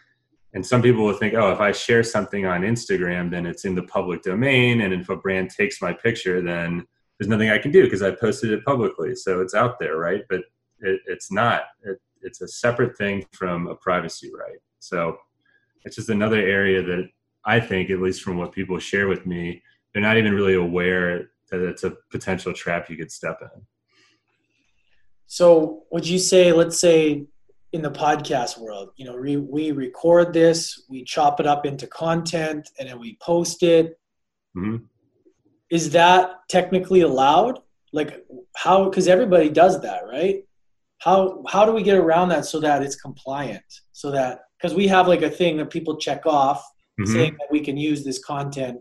And 0.53 0.67
some 0.67 0.83
people 0.83 1.05
will 1.05 1.15
think 1.15 1.35
oh 1.35 1.53
if 1.53 1.61
i 1.61 1.71
share 1.71 2.03
something 2.03 2.45
on 2.45 2.63
instagram 2.63 3.31
then 3.31 3.47
it's 3.47 3.65
in 3.65 3.77
the 3.77 3.85
public 3.85 4.23
domain 4.23 4.81
and 4.81 4.93
if 4.93 5.09
a 5.09 5.17
brand 5.17 5.51
takes 5.51 5.81
my 5.81 5.93
picture 5.93 6.43
then 6.43 6.85
there's 7.17 7.29
nothing 7.29 7.51
i 7.51 7.59
can 7.59 7.71
do 7.71 7.85
because 7.85 8.03
i 8.03 8.11
posted 8.11 8.51
it 8.51 8.65
publicly. 8.65 9.15
So 9.15 9.41
it's 9.41 9.55
out 9.55 9.79
there 9.79 9.97
right? 9.97 10.23
But 10.29 10.41
it, 10.81 11.01
it's 11.07 11.31
not 11.31 11.63
it, 11.85 11.99
it's 12.23 12.41
a 12.41 12.49
separate 12.49 12.99
thing 12.99 13.25
from 13.33 13.69
a 13.69 13.77
privacy 13.77 14.31
right. 14.37 14.59
So 14.81 15.17
it's 15.85 15.97
just 15.97 16.09
another 16.09 16.39
area 16.39 16.83
that 16.83 17.09
I 17.45 17.61
think, 17.61 17.91
at 17.91 18.01
least 18.01 18.23
from 18.23 18.37
what 18.37 18.53
people 18.53 18.79
share 18.79 19.09
with 19.09 19.27
me, 19.27 19.63
they're 19.93 20.03
not 20.03 20.17
even 20.17 20.35
really 20.35 20.55
aware 20.55 21.31
that 21.51 21.61
it's 21.61 21.85
a 21.85 21.97
potential 22.11 22.53
trap 22.53 22.89
you 22.89 22.97
could 22.97 23.11
step 23.11 23.39
in. 23.43 23.63
So, 25.27 25.85
would 25.91 26.07
you 26.07 26.19
say, 26.19 26.53
let's 26.53 26.79
say, 26.79 27.27
in 27.73 27.83
the 27.83 27.91
podcast 27.91 28.59
world, 28.59 28.91
you 28.97 29.05
know, 29.05 29.17
we, 29.17 29.37
we 29.37 29.71
record 29.71 30.33
this, 30.33 30.87
we 30.89 31.05
chop 31.05 31.39
it 31.39 31.47
up 31.47 31.65
into 31.65 31.87
content, 31.87 32.69
and 32.79 32.89
then 32.89 32.99
we 32.99 33.17
post 33.23 33.63
it. 33.63 33.99
Mm-hmm. 34.57 34.85
Is 35.71 35.91
that 35.91 36.33
technically 36.49 37.03
allowed? 37.03 37.61
Like, 37.93 38.25
how? 38.57 38.89
Because 38.89 39.07
everybody 39.07 39.49
does 39.49 39.81
that, 39.83 40.03
right? 40.05 40.45
How 40.99 41.45
how 41.49 41.65
do 41.65 41.73
we 41.73 41.83
get 41.83 41.97
around 41.97 42.29
that 42.31 42.45
so 42.45 42.61
that 42.61 42.83
it's 42.83 42.97
compliant? 42.97 43.65
So 43.93 44.11
that 44.11 44.41
because 44.61 44.75
we 44.75 44.87
have 44.89 45.09
like 45.09 45.23
a 45.23 45.31
thing 45.31 45.57
that 45.57 45.71
people 45.71 45.97
check 45.97 46.27
off 46.27 46.63
mm-hmm. 47.01 47.13
saying 47.13 47.37
that 47.39 47.49
we 47.51 47.61
can 47.61 47.77
use 47.77 48.05
this 48.05 48.23
content, 48.23 48.81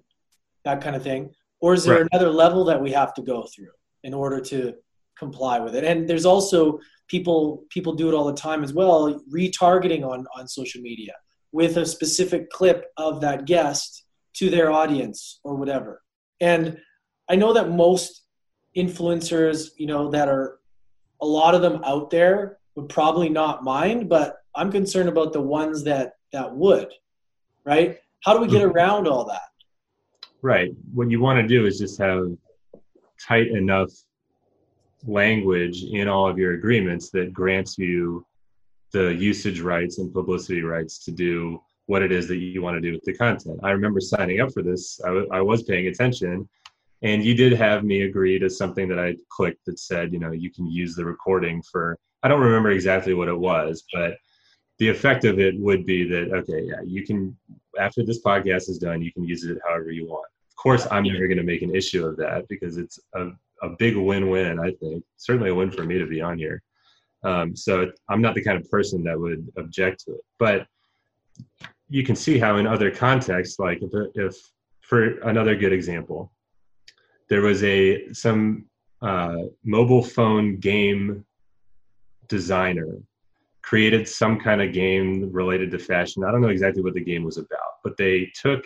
that 0.66 0.82
kind 0.82 0.96
of 0.96 1.04
thing. 1.04 1.32
Or 1.62 1.74
is 1.74 1.84
there 1.84 2.02
right. 2.02 2.08
another 2.12 2.30
level 2.30 2.64
that 2.66 2.82
we 2.82 2.92
have 2.92 3.14
to 3.16 3.22
go 3.22 3.48
through 3.54 3.72
in 4.04 4.14
order 4.14 4.40
to 4.42 4.76
comply 5.18 5.60
with 5.60 5.76
it? 5.76 5.84
And 5.84 6.10
there's 6.10 6.26
also 6.26 6.80
people 7.08 7.66
people 7.70 7.94
do 7.94 8.10
it 8.10 8.14
all 8.14 8.26
the 8.26 8.34
time 8.34 8.64
as 8.64 8.74
well, 8.74 9.22
retargeting 9.34 10.06
on 10.06 10.26
on 10.38 10.48
social 10.48 10.82
media 10.82 11.14
with 11.52 11.78
a 11.78 11.86
specific 11.86 12.50
clip 12.50 12.86
of 12.98 13.22
that 13.22 13.46
guest 13.46 14.06
to 14.36 14.50
their 14.50 14.72
audience 14.72 15.40
or 15.44 15.56
whatever. 15.56 16.02
And 16.40 16.78
I 17.30 17.36
know 17.36 17.54
that 17.54 17.72
most 17.72 18.24
influencers, 18.78 19.70
you 19.78 19.88
know, 19.88 20.10
that 20.12 20.30
are 20.30 20.60
a 21.22 21.26
lot 21.26 21.56
of 21.56 21.62
them 21.62 21.82
out 21.84 22.10
there 22.10 22.60
would 22.76 22.88
probably 22.88 23.30
not 23.30 23.64
mind, 23.64 24.08
but 24.08 24.38
I'm 24.60 24.72
concerned 24.74 25.08
about 25.08 25.32
the 25.32 25.42
ones 25.42 25.86
that 25.86 26.16
that 26.34 26.54
would, 26.54 26.90
right? 27.64 27.98
How 28.26 28.34
do 28.34 28.42
we 28.42 28.48
get 28.48 28.62
mm-hmm. 28.62 28.76
around 28.76 29.08
all 29.08 29.24
that? 29.26 29.42
Right. 30.42 30.72
What 30.94 31.10
you 31.10 31.22
want 31.22 31.40
to 31.40 31.48
do 31.48 31.66
is 31.66 31.80
just 31.80 31.98
have 32.00 32.28
tight 33.26 33.48
enough 33.48 33.90
language 35.08 35.84
in 35.84 36.10
all 36.10 36.30
of 36.30 36.38
your 36.38 36.56
agreements 36.56 37.10
that 37.12 37.32
grants 37.32 37.78
you 37.78 38.26
the 38.92 39.16
usage 39.16 39.62
rights 39.62 39.98
and 39.98 40.14
publicity 40.14 40.62
rights 40.62 41.06
to 41.06 41.12
do 41.12 41.62
what 41.86 42.02
it 42.02 42.12
is 42.12 42.28
that 42.28 42.38
you 42.38 42.62
want 42.62 42.76
to 42.76 42.82
do 42.82 42.92
with 42.92 43.04
the 43.06 43.14
content. 43.14 43.62
I 43.64 43.72
remember 43.72 44.02
signing 44.02 44.42
up 44.42 44.52
for 44.52 44.62
this. 44.62 45.00
I, 45.06 45.08
w- 45.08 45.30
I 45.32 45.40
was 45.40 45.64
paying 45.64 45.88
attention, 45.88 46.50
and 47.02 47.24
you 47.24 47.34
did 47.34 47.54
have 47.54 47.86
me 47.86 48.02
agree 48.02 48.38
to 48.40 48.50
something 48.50 48.90
that 48.90 49.00
I 49.00 49.16
clicked 49.30 49.66
that 49.68 49.80
said, 49.80 50.12
you 50.12 50.20
know, 50.20 50.32
you 50.32 50.52
can 50.52 50.70
use 50.70 50.96
the 50.96 51.06
recording 51.06 51.64
for. 51.72 51.98
I 52.24 52.28
don't 52.28 52.42
remember 52.42 52.72
exactly 52.72 53.14
what 53.14 53.30
it 53.30 53.40
was, 53.40 53.86
but 53.94 54.18
the 54.80 54.88
effect 54.88 55.26
of 55.26 55.40
it 55.40 55.60
would 55.60 55.86
be 55.86 56.04
that 56.08 56.34
okay 56.34 56.64
yeah 56.64 56.82
you 56.84 57.06
can 57.06 57.36
after 57.80 58.04
this 58.04 58.22
podcast 58.22 58.70
is 58.70 58.80
done 58.80 59.02
you 59.02 59.12
can 59.12 59.24
use 59.24 59.44
it 59.44 59.58
however 59.68 59.92
you 59.92 60.08
want. 60.08 60.26
Of 60.50 60.56
course 60.56 60.88
i'm 60.92 61.04
never 61.04 61.28
going 61.28 61.38
to 61.38 61.44
make 61.44 61.62
an 61.62 61.76
issue 61.76 62.06
of 62.06 62.18
that 62.18 62.48
because 62.50 62.78
it's 62.78 63.00
a, 63.16 63.30
a 63.62 63.70
big 63.78 63.96
win-win 63.96 64.60
i 64.60 64.72
think. 64.72 65.04
Certainly 65.18 65.52
a 65.52 65.56
win 65.56 65.72
for 65.72 65.84
me 65.84 65.98
to 65.98 66.08
be 66.08 66.22
on 66.22 66.38
here. 66.38 66.62
Um, 67.24 67.56
so 67.56 67.92
i'm 68.10 68.22
not 68.22 68.36
the 68.36 68.44
kind 68.44 68.58
of 68.60 68.70
person 68.70 69.04
that 69.04 69.20
would 69.20 69.48
object 69.58 70.06
to 70.06 70.14
it. 70.14 70.22
But 70.40 70.68
you 71.90 72.04
can 72.04 72.16
see 72.16 72.38
how 72.38 72.58
in 72.58 72.68
other 72.68 72.92
contexts 72.92 73.60
like 73.60 73.80
if, 73.82 73.92
if 74.16 74.36
for 74.82 75.20
another 75.20 75.56
good 75.56 75.74
example 75.74 76.32
there 77.30 77.42
was 77.42 77.64
a 77.64 78.12
some 78.14 78.66
uh, 79.02 79.44
mobile 79.64 80.04
phone 80.04 80.58
game 80.58 81.24
designer 82.28 82.98
created 83.70 84.08
some 84.08 84.40
kind 84.40 84.64
of 84.64 84.74
game 84.74 85.32
related 85.32 85.70
to 85.70 85.78
fashion. 85.78 86.24
I 86.24 86.32
don't 86.32 86.42
know 86.42 86.48
exactly 86.48 86.82
what 86.82 86.96
the 86.96 87.04
game 87.04 87.24
was 87.24 87.38
about, 87.38 87.76
but 87.84 87.98
they 87.98 88.32
took 88.34 88.66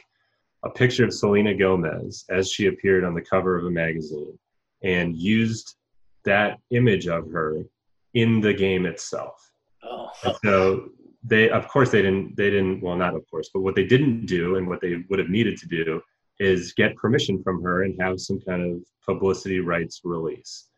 a 0.63 0.69
picture 0.69 1.03
of 1.03 1.13
Selena 1.13 1.53
Gomez 1.53 2.23
as 2.29 2.49
she 2.49 2.67
appeared 2.67 3.03
on 3.03 3.13
the 3.13 3.21
cover 3.21 3.57
of 3.57 3.65
a 3.65 3.69
magazine 3.69 4.39
and 4.81 5.17
used 5.17 5.75
that 6.23 6.57
image 6.71 7.07
of 7.07 7.29
her 7.31 7.65
in 8.13 8.39
the 8.39 8.53
game 8.53 8.85
itself. 8.85 9.51
Oh. 9.83 10.09
so 10.45 10.89
they 11.25 11.49
of 11.49 11.67
course 11.67 11.91
they 11.91 12.01
didn't 12.01 12.37
they 12.37 12.49
didn't 12.49 12.81
well 12.81 12.95
not 12.95 13.15
of 13.15 13.29
course 13.29 13.49
but 13.53 13.59
what 13.59 13.75
they 13.75 13.83
didn't 13.85 14.25
do 14.25 14.55
and 14.55 14.65
what 14.65 14.79
they 14.79 15.03
would 15.09 15.19
have 15.19 15.27
needed 15.27 15.57
to 15.57 15.67
do 15.67 16.01
is 16.39 16.71
get 16.71 16.95
permission 16.95 17.43
from 17.43 17.61
her 17.61 17.83
and 17.83 18.01
have 18.01 18.21
some 18.21 18.39
kind 18.47 18.61
of 18.63 18.81
publicity 19.05 19.59
rights 19.59 19.99
release 20.05 20.69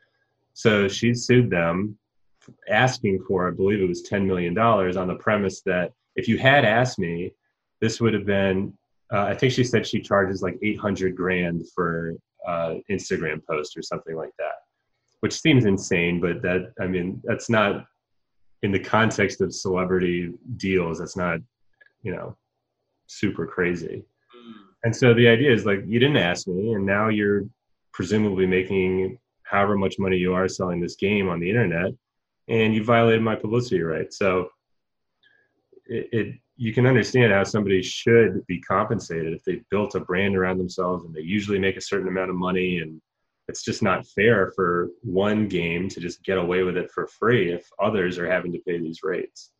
so 0.53 0.88
she 0.88 1.13
sued 1.13 1.51
them 1.51 1.95
asking 2.69 3.23
for, 3.27 3.47
I 3.47 3.51
believe 3.51 3.81
it 3.81 3.88
was 3.88 4.03
$10 4.03 4.25
million 4.25 4.58
on 4.58 5.08
the 5.08 5.15
premise 5.15 5.62
that 5.62 5.91
if 6.15 6.27
you 6.27 6.38
had 6.38 6.65
asked 6.65 6.99
me, 6.99 7.34
this 7.81 7.99
would 7.99 8.13
have 8.13 8.25
been, 8.25 8.73
uh, 9.13 9.23
I 9.23 9.36
think 9.36 9.53
she 9.53 9.63
said 9.63 9.86
she 9.86 10.01
charges 10.01 10.41
like 10.41 10.58
800 10.62 11.15
grand 11.15 11.65
for 11.73 12.15
uh, 12.45 12.75
Instagram 12.89 13.41
post 13.49 13.77
or 13.77 13.81
something 13.81 14.15
like 14.15 14.31
that. 14.38 14.55
which 15.21 15.34
seems 15.34 15.65
insane, 15.65 16.21
but 16.21 16.41
that 16.41 16.73
I 16.79 16.88
mean 16.88 17.21
that's 17.23 17.49
not 17.49 17.86
in 18.62 18.71
the 18.71 18.79
context 18.79 19.41
of 19.41 19.53
celebrity 19.53 20.34
deals. 20.58 20.99
That's 20.99 21.17
not 21.17 21.39
you 22.03 22.12
know 22.15 22.38
super 23.08 23.47
crazy. 23.47 24.03
Mm. 24.36 24.53
And 24.84 24.95
so 24.95 25.13
the 25.13 25.27
idea 25.27 25.51
is 25.51 25.65
like 25.65 25.84
you 25.88 25.99
didn't 25.99 26.17
ask 26.17 26.47
me, 26.47 26.73
and 26.73 26.86
now 26.86 27.10
you're 27.10 27.43
presumably 27.93 28.45
making 28.45 29.17
however 29.43 29.77
much 29.77 29.97
money 29.99 30.17
you 30.17 30.34
are 30.34 30.47
selling 30.47 30.79
this 30.79 30.95
game 30.95 31.29
on 31.29 31.39
the 31.39 31.49
internet, 31.49 31.91
and 32.47 32.73
you 32.73 32.84
violated 32.84 33.21
my 33.21 33.36
publicity 33.36 33.81
right. 33.81 34.13
So 34.13 34.49
it, 35.86 36.10
it 36.12 36.36
you 36.58 36.73
can 36.73 36.86
understand 36.86 37.34
how 37.34 37.43
somebody 37.43 37.81
should 37.81 38.45
be 38.47 38.62
compensated 38.62 39.34
if 39.34 39.43
they've 39.43 39.67
built 39.69 39.95
a 39.95 39.99
brand 39.99 40.38
around 40.38 40.58
themselves 40.58 41.03
and 41.03 41.13
they 41.13 41.21
usually 41.21 41.60
make 41.60 41.75
a 41.75 41.81
certain 41.81 42.08
amount 42.08 42.29
of 42.29 42.36
money 42.38 42.79
and 42.79 43.01
it's 43.47 43.63
just 43.63 43.84
not 43.84 44.08
fair 44.08 44.51
for 44.55 44.89
one 45.01 45.47
game 45.47 45.89
to 45.89 45.99
just 45.99 46.23
get 46.23 46.38
away 46.38 46.63
with 46.63 46.77
it 46.77 46.89
for 46.91 47.08
free 47.08 47.51
if 47.51 47.67
others 47.84 48.17
are 48.17 48.31
having 48.31 48.51
to 48.53 48.60
pay 48.60 48.79
these 48.79 49.01
rates. 49.03 49.51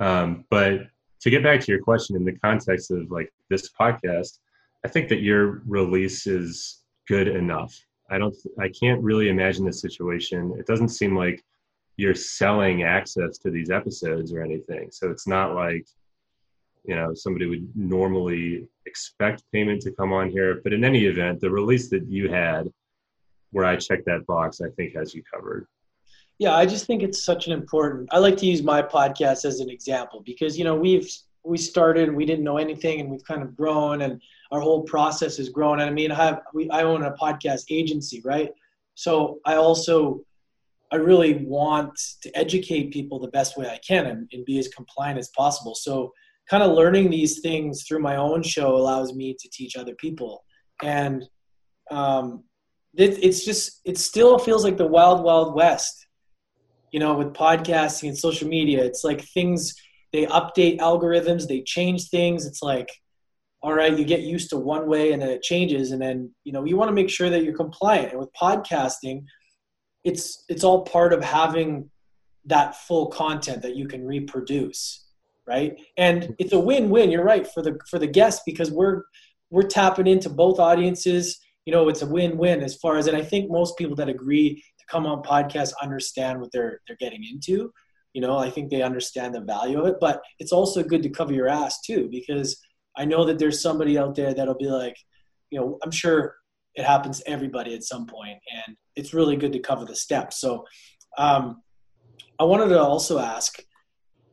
Um, 0.00 0.44
but 0.50 0.86
to 1.20 1.30
get 1.30 1.42
back 1.42 1.60
to 1.60 1.72
your 1.72 1.82
question 1.82 2.16
in 2.16 2.24
the 2.24 2.38
context 2.38 2.90
of 2.90 3.10
like 3.10 3.32
this 3.48 3.70
podcast 3.78 4.38
i 4.84 4.88
think 4.88 5.08
that 5.08 5.22
your 5.22 5.62
release 5.66 6.26
is 6.26 6.84
good 7.08 7.28
enough. 7.28 7.74
I 8.10 8.18
don't 8.18 8.36
i 8.60 8.68
can't 8.68 9.02
really 9.02 9.28
imagine 9.28 9.68
a 9.68 9.72
situation. 9.72 10.54
It 10.58 10.66
doesn't 10.66 10.88
seem 10.88 11.16
like 11.16 11.42
you're 11.96 12.14
selling 12.14 12.82
access 12.82 13.38
to 13.38 13.50
these 13.50 13.70
episodes 13.70 14.32
or 14.32 14.42
anything. 14.42 14.90
So 14.90 15.10
it's 15.10 15.26
not 15.26 15.54
like 15.54 15.86
you 16.84 16.94
know 16.94 17.14
somebody 17.14 17.46
would 17.46 17.68
normally 17.74 18.68
expect 18.86 19.42
payment 19.52 19.82
to 19.82 19.92
come 19.92 20.12
on 20.12 20.30
here. 20.30 20.60
But 20.62 20.72
in 20.72 20.84
any 20.84 21.06
event 21.06 21.40
the 21.40 21.50
release 21.50 21.88
that 21.90 22.06
you 22.08 22.30
had 22.30 22.72
where 23.52 23.64
i 23.64 23.76
checked 23.76 24.04
that 24.06 24.26
box 24.26 24.60
i 24.60 24.68
think 24.76 24.94
has 24.94 25.14
you 25.14 25.22
covered. 25.32 25.66
Yeah 26.38 26.54
i 26.54 26.66
just 26.66 26.86
think 26.86 27.02
it's 27.02 27.24
such 27.24 27.46
an 27.46 27.52
important 27.52 28.08
i 28.12 28.18
like 28.18 28.36
to 28.38 28.46
use 28.46 28.62
my 28.62 28.82
podcast 28.82 29.44
as 29.44 29.60
an 29.60 29.70
example 29.70 30.22
because 30.24 30.58
you 30.58 30.64
know 30.64 30.74
we've 30.74 31.10
we 31.44 31.56
started 31.56 32.14
we 32.14 32.26
didn't 32.26 32.44
know 32.44 32.58
anything 32.58 33.00
and 33.00 33.08
we've 33.08 33.24
kind 33.24 33.42
of 33.42 33.56
grown 33.56 34.02
and 34.02 34.20
our 34.52 34.60
whole 34.60 34.82
process 34.82 35.38
has 35.38 35.48
grown. 35.48 35.80
And 35.80 35.88
i 35.88 35.92
mean 35.92 36.12
i 36.12 36.14
have 36.16 36.42
we, 36.52 36.68
i 36.70 36.82
own 36.82 37.02
a 37.04 37.12
podcast 37.12 37.64
agency 37.70 38.20
right? 38.24 38.50
So 38.94 39.40
i 39.46 39.54
also 39.54 40.25
i 40.92 40.96
really 40.96 41.44
want 41.46 41.92
to 42.22 42.36
educate 42.36 42.92
people 42.92 43.18
the 43.18 43.28
best 43.28 43.56
way 43.56 43.66
i 43.68 43.78
can 43.86 44.06
and, 44.06 44.28
and 44.32 44.44
be 44.44 44.58
as 44.58 44.68
compliant 44.68 45.18
as 45.18 45.30
possible. 45.36 45.74
So 45.74 46.12
kind 46.48 46.62
of 46.62 46.72
learning 46.72 47.10
these 47.10 47.40
things 47.40 47.84
through 47.86 48.00
my 48.00 48.16
own 48.16 48.42
show 48.42 48.76
allows 48.76 49.14
me 49.14 49.36
to 49.38 49.48
teach 49.52 49.76
other 49.76 49.94
people. 49.96 50.44
And 50.82 51.24
um, 51.90 52.44
it, 52.96 53.22
it's 53.22 53.44
just 53.44 53.80
it 53.84 53.98
still 53.98 54.38
feels 54.38 54.64
like 54.64 54.76
the 54.76 54.86
wild 54.86 55.22
wild 55.22 55.54
west 55.54 56.06
you 56.92 57.00
know 57.00 57.14
with 57.14 57.34
podcasting 57.34 58.08
and 58.08 58.18
social 58.18 58.48
media. 58.48 58.84
It's 58.84 59.04
like 59.04 59.20
things 59.20 59.74
they 60.12 60.26
update 60.26 60.78
algorithms 60.78 61.46
they 61.46 61.62
change 61.62 62.08
things. 62.08 62.46
It's 62.46 62.62
like 62.62 62.88
all 63.62 63.74
right 63.74 63.96
you 63.96 64.04
get 64.04 64.20
used 64.20 64.50
to 64.50 64.56
one 64.56 64.88
way 64.88 65.12
and 65.12 65.20
then 65.20 65.30
it 65.30 65.42
changes. 65.42 65.90
And 65.90 66.00
then 66.00 66.32
you 66.44 66.52
know 66.52 66.64
you 66.64 66.76
want 66.76 66.88
to 66.88 66.94
make 66.94 67.10
sure 67.10 67.30
that 67.30 67.44
you're 67.44 67.56
compliant. 67.56 68.12
And 68.12 68.20
with 68.20 68.32
podcasting 68.40 69.24
it's 70.06 70.44
it's 70.48 70.64
all 70.64 70.82
part 70.82 71.12
of 71.12 71.22
having 71.22 71.90
that 72.46 72.76
full 72.76 73.08
content 73.08 73.60
that 73.62 73.76
you 73.76 73.86
can 73.88 74.06
reproduce 74.06 75.06
right? 75.46 75.80
And 75.96 76.34
it's 76.38 76.52
a 76.52 76.58
win-win. 76.58 77.10
You're 77.10 77.24
right 77.24 77.46
for 77.46 77.62
the 77.62 77.78
for 77.88 77.98
the 77.98 78.06
guests 78.06 78.42
because 78.44 78.70
we're 78.70 79.02
we're 79.50 79.62
tapping 79.62 80.06
into 80.06 80.28
both 80.28 80.58
audiences. 80.58 81.38
You 81.64 81.72
know, 81.72 81.88
it's 81.88 82.02
a 82.02 82.06
win-win 82.06 82.62
as 82.62 82.76
far 82.76 82.96
as, 82.96 83.06
and 83.06 83.16
I 83.16 83.22
think 83.22 83.50
most 83.50 83.76
people 83.76 83.96
that 83.96 84.08
agree 84.08 84.62
to 84.78 84.84
come 84.88 85.06
on 85.06 85.22
podcasts 85.22 85.72
understand 85.80 86.40
what 86.40 86.50
they're 86.52 86.80
they're 86.86 86.96
getting 86.96 87.24
into. 87.24 87.72
You 88.12 88.22
know, 88.22 88.38
I 88.38 88.50
think 88.50 88.70
they 88.70 88.82
understand 88.82 89.34
the 89.34 89.40
value 89.40 89.80
of 89.80 89.86
it, 89.86 89.96
but 90.00 90.22
it's 90.38 90.52
also 90.52 90.82
good 90.82 91.02
to 91.02 91.10
cover 91.10 91.32
your 91.32 91.48
ass 91.48 91.80
too 91.82 92.08
because 92.10 92.60
I 92.96 93.04
know 93.04 93.26
that 93.26 93.38
there's 93.38 93.60
somebody 93.60 93.98
out 93.98 94.14
there 94.14 94.32
that'll 94.32 94.54
be 94.54 94.68
like, 94.68 94.96
you 95.50 95.60
know, 95.60 95.78
I'm 95.84 95.90
sure 95.90 96.34
it 96.76 96.84
happens 96.84 97.20
to 97.20 97.28
everybody 97.28 97.74
at 97.74 97.82
some 97.82 98.06
point, 98.06 98.38
and 98.66 98.76
it's 98.94 99.14
really 99.14 99.36
good 99.36 99.52
to 99.52 99.58
cover 99.58 99.84
the 99.84 99.96
steps. 99.96 100.40
So, 100.40 100.64
um, 101.18 101.62
I 102.38 102.44
wanted 102.44 102.68
to 102.68 102.80
also 102.80 103.18
ask 103.18 103.58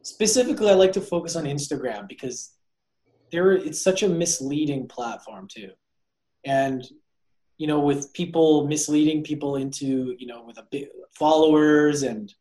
specifically 0.04 0.70
i 0.70 0.74
like 0.74 0.92
to 0.92 1.02
focus 1.02 1.36
on 1.36 1.46
instagram 1.46 2.08
because 2.08 2.52
there 3.32 3.52
it's 3.54 3.82
such 3.82 4.04
a 4.04 4.10
misleading 4.10 4.88
platform 4.88 5.48
too 5.50 5.72
and 6.46 6.86
you 7.58 7.68
know 7.68 7.80
with 7.80 8.14
people 8.14 8.68
misleading 8.68 9.24
people 9.24 9.56
into 9.56 10.14
you 10.20 10.28
know 10.28 10.44
with 10.46 10.58
a 10.58 10.68
big 10.72 10.88
followers 11.18 12.04
and 12.04 12.34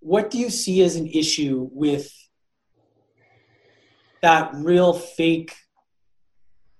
what 0.00 0.30
do 0.30 0.38
you 0.38 0.48
see 0.48 0.82
as 0.82 0.96
an 0.96 1.06
issue 1.06 1.68
with 1.72 2.10
that 4.22 4.50
real 4.54 4.94
fake 4.94 5.54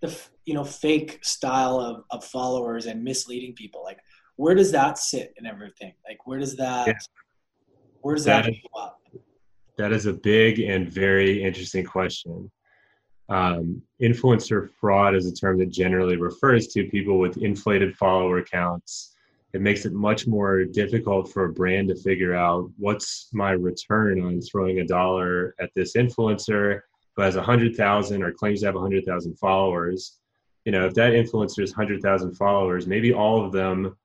the 0.00 0.08
you 0.50 0.54
know 0.54 0.64
fake 0.64 1.18
style 1.22 1.78
of, 1.78 2.04
of 2.10 2.24
followers 2.24 2.86
and 2.86 3.04
misleading 3.04 3.54
people 3.54 3.82
like 3.84 4.00
where 4.36 4.54
does 4.54 4.72
that 4.72 4.98
sit 4.98 5.32
in 5.36 5.46
everything 5.46 5.92
like 6.08 6.18
where 6.26 6.40
does 6.40 6.56
that 6.56 6.88
yeah. 6.88 6.94
Where 8.02 8.14
does 8.14 8.24
that, 8.24 8.44
that 8.44 8.54
show 8.54 8.80
up? 8.80 9.00
That 9.76 9.92
is 9.92 10.06
a 10.06 10.12
big 10.12 10.60
and 10.60 10.90
very 10.90 11.42
interesting 11.42 11.84
question. 11.84 12.50
Um, 13.28 13.82
influencer 14.02 14.70
fraud 14.80 15.14
is 15.14 15.26
a 15.26 15.32
term 15.32 15.58
that 15.58 15.70
generally 15.70 16.16
refers 16.16 16.66
to 16.68 16.88
people 16.88 17.18
with 17.18 17.36
inflated 17.38 17.96
follower 17.96 18.42
counts. 18.42 19.14
It 19.52 19.60
makes 19.60 19.84
it 19.84 19.92
much 19.92 20.26
more 20.26 20.64
difficult 20.64 21.32
for 21.32 21.44
a 21.44 21.52
brand 21.52 21.88
to 21.88 21.96
figure 21.96 22.34
out 22.34 22.70
what's 22.76 23.28
my 23.32 23.50
return 23.52 24.20
on 24.22 24.40
throwing 24.40 24.80
a 24.80 24.86
dollar 24.86 25.54
at 25.60 25.70
this 25.74 25.94
influencer 25.96 26.80
who 27.16 27.22
has 27.22 27.36
100,000 27.36 28.22
or 28.22 28.32
claims 28.32 28.60
to 28.60 28.66
have 28.66 28.74
100,000 28.74 29.38
followers. 29.38 30.18
You 30.64 30.72
know, 30.72 30.86
if 30.86 30.94
that 30.94 31.12
influencer 31.12 31.60
has 31.60 31.70
100,000 31.70 32.34
followers, 32.34 32.86
maybe 32.86 33.12
all 33.12 33.44
of 33.44 33.52
them 33.52 33.96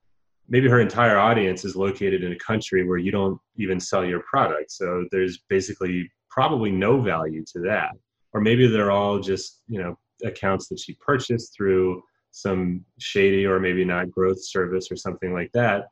maybe 0.47 0.69
her 0.69 0.79
entire 0.79 1.17
audience 1.17 1.65
is 1.65 1.75
located 1.75 2.23
in 2.23 2.31
a 2.31 2.37
country 2.37 2.87
where 2.87 2.97
you 2.97 3.11
don't 3.11 3.39
even 3.57 3.79
sell 3.79 4.05
your 4.05 4.21
product. 4.21 4.71
So 4.71 5.05
there's 5.11 5.39
basically 5.49 6.11
probably 6.29 6.71
no 6.71 7.01
value 7.01 7.43
to 7.53 7.59
that. 7.61 7.91
Or 8.33 8.41
maybe 8.41 8.67
they're 8.67 8.91
all 8.91 9.19
just, 9.19 9.61
you 9.67 9.81
know, 9.81 9.97
accounts 10.23 10.67
that 10.67 10.79
she 10.79 10.93
purchased 10.95 11.55
through 11.55 12.03
some 12.31 12.83
shady 12.99 13.45
or 13.45 13.59
maybe 13.59 13.85
not 13.85 14.11
growth 14.11 14.43
service 14.43 14.91
or 14.91 14.95
something 14.95 15.33
like 15.33 15.51
that. 15.53 15.87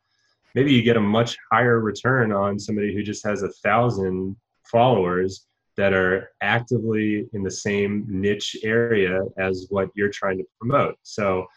Maybe 0.55 0.73
you 0.73 0.83
get 0.83 0.97
a 0.97 1.01
much 1.01 1.37
higher 1.51 1.79
return 1.79 2.31
on 2.31 2.59
somebody 2.59 2.93
who 2.93 3.01
just 3.01 3.25
has 3.25 3.43
a 3.43 3.49
thousand 3.63 4.35
followers 4.65 5.47
that 5.77 5.93
are 5.93 6.31
actively 6.41 7.27
in 7.33 7.43
the 7.43 7.51
same 7.51 8.05
niche 8.07 8.55
area 8.63 9.21
as 9.37 9.67
what 9.69 9.89
you're 9.95 10.09
trying 10.09 10.37
to 10.37 10.45
promote. 10.59 10.95
So 11.03 11.47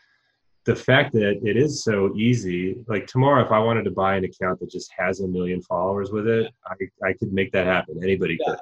the 0.67 0.77
fact 0.77 1.13
that 1.13 1.41
it 1.45 1.57
is 1.57 1.85
so 1.85 2.13
easy 2.17 2.77
like 2.89 3.07
tomorrow 3.07 3.43
if 3.45 3.53
i 3.53 3.59
wanted 3.59 3.85
to 3.85 3.91
buy 3.93 4.17
an 4.17 4.25
account 4.25 4.59
that 4.59 4.69
just 4.69 4.93
has 4.99 5.21
a 5.21 5.29
million 5.29 5.63
followers 5.63 6.11
with 6.11 6.27
it 6.27 6.53
i, 6.67 7.09
I 7.09 7.13
could 7.13 7.33
make 7.33 7.53
that 7.53 7.67
happen. 7.67 8.01
Anybody 8.03 8.37
yeah. 8.41 8.53
could. 8.53 8.59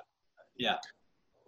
Yeah. 0.57 0.77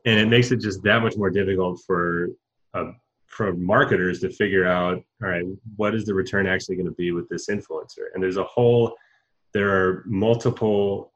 And 0.05 0.19
it 0.19 0.29
makes 0.29 0.51
it 0.51 0.61
just 0.61 0.83
that 0.83 1.03
much 1.03 1.16
more 1.16 1.31
difficult 1.31 1.81
for 1.87 2.31
uh, 2.75 2.92
for 3.27 3.53
marketers 3.55 4.21
to 4.21 4.31
figure 4.31 4.66
out 4.66 5.03
all 5.23 5.29
right 5.29 5.45
what 5.77 5.95
is 5.95 6.05
the 6.07 6.14
return 6.14 6.47
actually 6.47 6.77
going 6.77 6.87
to 6.87 6.92
be 6.92 7.12
with 7.12 7.29
this 7.29 7.49
influencer? 7.49 8.07
And 8.14 8.23
there's 8.23 8.37
a 8.38 8.45
whole 8.45 8.95
there 9.53 9.71
are 9.71 10.05
multiple 10.07 11.12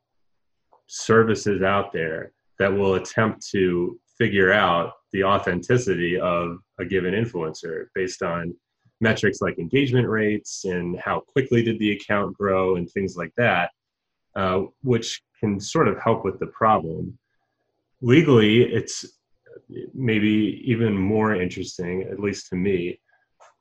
services 0.87 1.63
out 1.63 1.93
there 1.93 2.33
that 2.61 2.73
will 2.73 2.97
attempt 2.97 3.45
to 3.49 3.99
figure 4.19 4.53
out 4.53 4.93
the 5.13 5.25
authenticity 5.25 6.21
of 6.21 6.59
a 6.79 6.85
given 6.85 7.15
influencer 7.15 7.87
based 7.95 8.23
on 8.23 8.55
metrics 9.01 9.41
like 9.41 9.59
engagement 9.59 10.07
rates 10.07 10.67
and 10.67 11.01
how 11.01 11.21
quickly 11.21 11.63
did 11.63 11.79
the 11.79 11.93
account 11.93 12.37
grow 12.37 12.77
and 12.77 12.89
things 12.91 13.17
like 13.17 13.33
that, 13.39 13.71
uh, 14.37 14.61
which 14.83 15.23
can 15.41 15.59
sort 15.59 15.89
of 15.89 15.99
help 16.03 16.23
with 16.23 16.39
the 16.39 16.49
problem. 16.49 17.19
Legally, 18.03 18.63
it's 18.63 19.07
maybe 19.95 20.63
even 20.67 20.95
more 20.95 21.35
interesting, 21.35 22.03
at 22.03 22.21
least 22.21 22.51
to 22.51 22.57
me. 22.57 23.01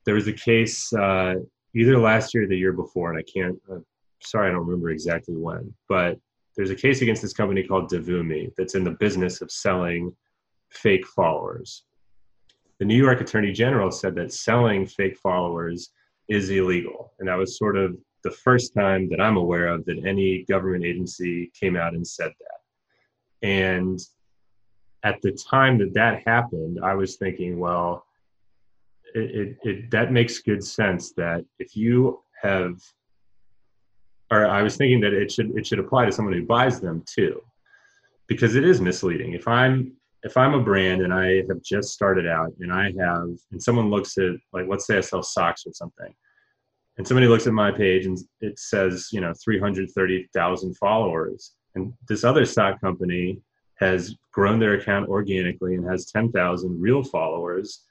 There 0.05 0.15
was 0.15 0.27
a 0.27 0.33
case 0.33 0.91
uh, 0.91 1.35
either 1.73 1.97
last 1.97 2.33
year 2.33 2.43
or 2.43 2.47
the 2.47 2.57
year 2.57 2.73
before, 2.73 3.13
and 3.13 3.19
I 3.19 3.23
can't, 3.23 3.57
uh, 3.71 3.79
sorry, 4.21 4.49
I 4.49 4.51
don't 4.51 4.65
remember 4.65 4.89
exactly 4.89 5.37
when, 5.37 5.73
but 5.87 6.19
there's 6.57 6.71
a 6.71 6.75
case 6.75 7.01
against 7.01 7.21
this 7.21 7.33
company 7.33 7.63
called 7.63 7.89
Devumi 7.89 8.51
that's 8.57 8.75
in 8.75 8.83
the 8.83 8.91
business 8.91 9.41
of 9.41 9.51
selling 9.51 10.15
fake 10.71 11.05
followers 11.07 11.83
the 12.79 12.85
New 12.85 12.95
York 12.95 13.19
Attorney 13.19 13.51
General 13.51 13.91
said 13.91 14.15
that 14.15 14.33
selling 14.33 14.87
fake 14.87 15.17
followers 15.17 15.91
is 16.29 16.49
illegal. 16.49 17.13
And 17.19 17.27
that 17.27 17.37
was 17.37 17.57
sort 17.57 17.75
of 17.75 17.97
the 18.23 18.31
first 18.31 18.73
time 18.73 19.09
that 19.09 19.21
I'm 19.21 19.37
aware 19.37 19.67
of 19.67 19.85
that 19.85 20.05
any 20.05 20.45
government 20.45 20.85
agency 20.85 21.51
came 21.59 21.75
out 21.75 21.93
and 21.93 22.07
said 22.07 22.31
that. 22.39 23.47
And 23.47 23.99
at 25.03 25.21
the 25.21 25.31
time 25.31 25.77
that 25.79 25.93
that 25.93 26.23
happened, 26.25 26.79
I 26.81 26.95
was 26.95 27.17
thinking, 27.17 27.59
well, 27.59 28.05
it, 29.13 29.19
it, 29.19 29.57
it, 29.63 29.91
that 29.91 30.11
makes 30.11 30.39
good 30.39 30.63
sense 30.63 31.13
that 31.13 31.43
if 31.57 31.75
you 31.75 32.21
have 32.41 32.79
or 34.31 34.45
I 34.45 34.61
was 34.61 34.77
thinking 34.77 34.99
that 35.01 35.13
it 35.13 35.31
should 35.31 35.57
it 35.57 35.65
should 35.65 35.79
apply 35.79 36.05
to 36.05 36.11
someone 36.11 36.33
who 36.33 36.45
buys 36.45 36.79
them 36.79 37.03
too. 37.05 37.41
Because 38.27 38.55
it 38.55 38.63
is 38.63 38.79
misleading. 38.79 39.33
If 39.33 39.47
I'm 39.47 39.93
if 40.23 40.35
I'm 40.37 40.53
a 40.53 40.61
brand 40.61 41.01
and 41.01 41.13
I 41.13 41.43
have 41.47 41.61
just 41.63 41.89
started 41.89 42.27
out 42.27 42.53
and 42.59 42.71
I 42.71 42.85
have 42.99 43.29
and 43.51 43.61
someone 43.61 43.89
looks 43.89 44.17
at 44.17 44.33
like 44.53 44.67
let's 44.67 44.85
say 44.85 44.97
I 44.97 45.01
sell 45.01 45.23
socks 45.23 45.63
or 45.65 45.73
something 45.73 46.13
and 46.97 47.07
somebody 47.07 47.27
looks 47.27 47.47
at 47.47 47.53
my 47.53 47.71
page 47.71 48.05
and 48.05 48.17
it 48.41 48.59
says, 48.59 49.07
you 49.13 49.21
know, 49.21 49.33
330,000 49.43 50.77
followers 50.77 51.53
and 51.75 51.93
this 52.07 52.23
other 52.23 52.45
sock 52.45 52.81
company 52.81 53.39
has 53.75 54.15
grown 54.33 54.59
their 54.59 54.73
account 54.73 55.07
organically 55.07 55.75
and 55.75 55.89
has 55.89 56.11
10,000 56.11 56.81
real 56.81 57.03
followers, 57.03 57.85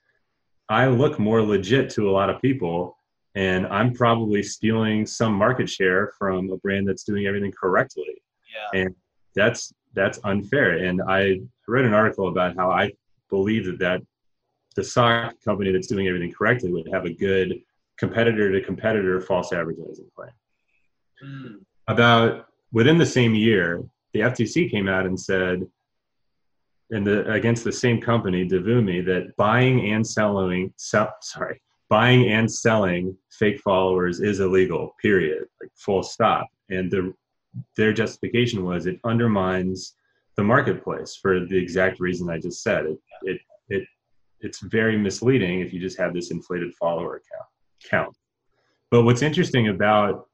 I 0.68 0.89
look 0.89 1.18
more 1.18 1.43
legit 1.43 1.89
to 1.91 2.11
a 2.11 2.12
lot 2.12 2.28
of 2.28 2.43
people. 2.43 2.98
And 3.39 3.68
I'm 3.68 3.95
probably 3.95 4.43
stealing 4.43 5.07
some 5.07 5.32
market 5.32 5.70
share 5.70 6.11
from 6.18 6.51
a 6.51 6.57
brand 6.57 6.89
that's 6.89 7.05
doing 7.05 7.26
everything 7.26 7.53
correctly. 7.53 8.20
Yeah. 8.53 8.80
And 8.80 8.95
that's 9.36 9.72
that's 9.95 10.18
unfair. 10.24 10.78
And 10.78 11.01
I 11.07 11.39
read 11.68 11.84
an 11.84 11.95
article 11.95 12.26
about 12.26 12.57
how 12.57 12.72
I 12.72 12.91
believe 13.30 13.66
that, 13.66 13.78
that 13.78 14.03
the 14.74 14.82
sock 14.82 15.34
company 15.45 15.70
that's 15.70 15.86
doing 15.86 16.09
everything 16.09 16.32
correctly 16.32 16.72
would 16.72 16.89
have 16.93 17.05
a 17.05 17.12
good 17.12 17.61
competitor 17.97 18.51
to 18.51 18.61
competitor 18.61 19.20
false 19.20 19.53
advertising 19.53 20.11
claim. 20.16 20.30
Mm. 21.24 21.61
About 21.86 22.47
within 22.72 22.99
the 22.99 23.07
same 23.07 23.36
year, 23.36 23.84
the 24.14 24.20
FTC 24.20 24.68
came 24.68 24.89
out 24.89 25.07
and 25.07 25.18
said 25.18 25.64
in 26.91 27.05
the 27.05 27.30
against 27.30 27.62
the 27.62 27.72
same 27.72 28.01
company, 28.01 28.49
Devumi, 28.49 29.05
that 29.07 29.36
buying 29.36 29.93
and 29.93 30.05
selling, 30.05 30.72
sell, 30.76 31.14
sorry, 31.20 31.62
buying 31.89 32.28
and 32.28 32.51
selling 32.51 33.16
fake 33.30 33.61
followers 33.61 34.20
is 34.20 34.41
illegal. 34.41 34.95
Period. 35.01 35.45
Like 35.61 35.70
full 35.74 36.03
stop. 36.03 36.47
And 36.70 36.91
the 36.91 37.14
their 37.76 37.93
justification 37.93 38.64
was 38.64 38.86
it 38.86 39.01
undermines 39.05 39.95
the 40.36 40.45
marketplace 40.45 41.18
for 41.20 41.47
the 41.47 41.57
exact 41.57 41.99
reason 41.99 42.30
I 42.30 42.39
just 42.39 42.62
said. 42.62 42.86
It 42.86 42.99
it 43.22 43.41
it 43.68 43.84
it's 44.41 44.61
very 44.61 44.97
misleading 44.97 45.61
if 45.61 45.72
you 45.72 45.80
just 45.80 45.99
have 45.99 46.14
this 46.14 46.30
inflated 46.30 46.74
follower 46.74 47.22
count 47.32 47.49
count. 47.91 48.16
But 48.91 49.03
what's 49.03 49.22
interesting 49.22 49.68
about 49.68 50.26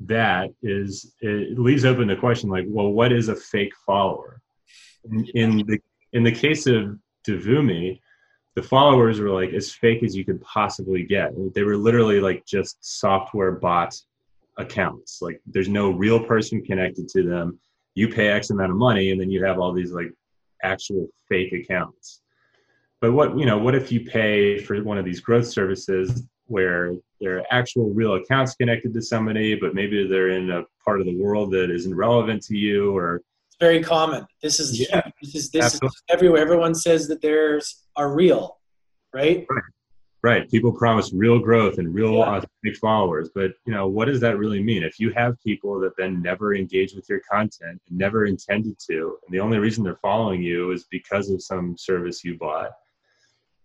that 0.00 0.50
is 0.62 1.14
it 1.20 1.58
leaves 1.58 1.84
open 1.84 2.08
the 2.08 2.16
question 2.16 2.50
like, 2.50 2.66
well, 2.68 2.90
what 2.90 3.12
is 3.12 3.28
a 3.28 3.36
fake 3.36 3.72
follower? 3.86 4.40
In, 5.04 5.24
in 5.34 5.56
the 5.66 5.78
in 6.12 6.22
the 6.22 6.32
case 6.32 6.66
of 6.66 6.98
Devumi, 7.26 8.00
the 8.56 8.62
followers 8.62 9.20
were 9.20 9.30
like 9.30 9.52
as 9.52 9.70
fake 9.70 10.02
as 10.02 10.16
you 10.16 10.24
could 10.24 10.40
possibly 10.40 11.02
get. 11.02 11.30
They 11.54 11.62
were 11.62 11.76
literally 11.76 12.20
like 12.20 12.44
just 12.46 12.78
software 12.80 13.52
bot 13.52 13.94
accounts. 14.56 15.20
Like 15.20 15.40
there's 15.46 15.68
no 15.68 15.90
real 15.90 16.24
person 16.24 16.64
connected 16.64 17.06
to 17.10 17.22
them. 17.22 17.60
You 17.94 18.08
pay 18.08 18.28
X 18.28 18.48
amount 18.48 18.70
of 18.70 18.78
money 18.78 19.10
and 19.10 19.20
then 19.20 19.30
you 19.30 19.44
have 19.44 19.58
all 19.58 19.74
these 19.74 19.92
like 19.92 20.10
actual 20.62 21.06
fake 21.28 21.52
accounts. 21.52 22.22
But 23.02 23.12
what 23.12 23.38
you 23.38 23.44
know, 23.44 23.58
what 23.58 23.74
if 23.74 23.92
you 23.92 24.00
pay 24.00 24.58
for 24.58 24.82
one 24.82 24.96
of 24.96 25.04
these 25.04 25.20
growth 25.20 25.46
services 25.46 26.22
where 26.46 26.94
there 27.20 27.38
are 27.38 27.44
actual 27.50 27.92
real 27.92 28.14
accounts 28.14 28.54
connected 28.54 28.94
to 28.94 29.02
somebody, 29.02 29.54
but 29.54 29.74
maybe 29.74 30.08
they're 30.08 30.30
in 30.30 30.50
a 30.50 30.64
part 30.82 31.00
of 31.00 31.06
the 31.06 31.16
world 31.16 31.50
that 31.50 31.70
isn't 31.70 31.94
relevant 31.94 32.42
to 32.44 32.56
you 32.56 32.96
or 32.96 33.20
very 33.60 33.82
common. 33.82 34.26
This 34.42 34.60
is 34.60 34.78
yeah, 34.78 35.02
this 35.22 35.34
is 35.34 35.50
this 35.50 35.74
is 35.74 36.02
everywhere. 36.08 36.42
Everyone 36.42 36.74
says 36.74 37.08
that 37.08 37.22
theirs 37.22 37.84
are 37.96 38.14
real, 38.14 38.58
right? 39.12 39.46
right? 39.48 39.62
Right. 40.22 40.50
People 40.50 40.72
promise 40.72 41.12
real 41.12 41.38
growth 41.38 41.78
and 41.78 41.94
real 41.94 42.14
yeah. 42.14 42.38
authentic 42.38 42.80
followers, 42.80 43.30
but 43.32 43.52
you 43.64 43.72
know 43.72 43.86
what 43.86 44.06
does 44.06 44.20
that 44.20 44.38
really 44.38 44.60
mean? 44.62 44.82
If 44.82 44.98
you 44.98 45.12
have 45.12 45.40
people 45.40 45.78
that 45.80 45.96
then 45.96 46.20
never 46.20 46.54
engage 46.54 46.94
with 46.94 47.08
your 47.08 47.20
content 47.30 47.80
and 47.88 47.96
never 47.96 48.26
intended 48.26 48.76
to, 48.90 49.18
and 49.24 49.32
the 49.32 49.40
only 49.40 49.58
reason 49.58 49.84
they're 49.84 50.00
following 50.02 50.42
you 50.42 50.72
is 50.72 50.84
because 50.90 51.30
of 51.30 51.42
some 51.42 51.76
service 51.78 52.24
you 52.24 52.36
bought, 52.36 52.72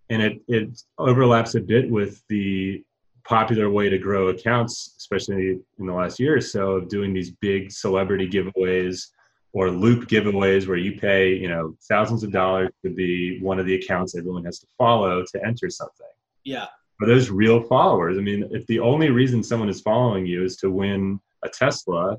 and 0.09 0.21
it 0.21 0.41
it 0.47 0.81
overlaps 0.99 1.55
a 1.55 1.61
bit 1.61 1.89
with 1.89 2.21
the 2.29 2.83
popular 3.23 3.69
way 3.69 3.89
to 3.89 3.97
grow 3.97 4.27
accounts, 4.27 4.95
especially 4.97 5.59
in 5.79 5.85
the 5.87 5.93
last 5.93 6.19
year 6.19 6.35
or 6.35 6.41
so, 6.41 6.71
of 6.73 6.89
doing 6.89 7.13
these 7.13 7.31
big 7.31 7.71
celebrity 7.71 8.29
giveaways 8.29 9.07
or 9.53 9.69
loop 9.69 10.07
giveaways 10.07 10.67
where 10.67 10.77
you 10.77 10.99
pay, 10.99 11.33
you 11.33 11.49
know, 11.49 11.75
thousands 11.87 12.23
of 12.23 12.31
dollars 12.31 12.69
to 12.83 12.89
be 12.89 13.39
one 13.41 13.59
of 13.59 13.65
the 13.65 13.75
accounts 13.75 14.15
everyone 14.15 14.45
has 14.45 14.59
to 14.59 14.67
follow 14.77 15.23
to 15.31 15.45
enter 15.45 15.69
something. 15.69 16.07
Yeah. 16.43 16.67
Are 17.01 17.07
those 17.07 17.29
real 17.29 17.61
followers? 17.61 18.17
I 18.17 18.21
mean, 18.21 18.47
if 18.51 18.65
the 18.67 18.79
only 18.79 19.09
reason 19.09 19.43
someone 19.43 19.69
is 19.69 19.81
following 19.81 20.25
you 20.25 20.43
is 20.43 20.55
to 20.57 20.69
win 20.69 21.19
a 21.43 21.49
Tesla, 21.49 22.17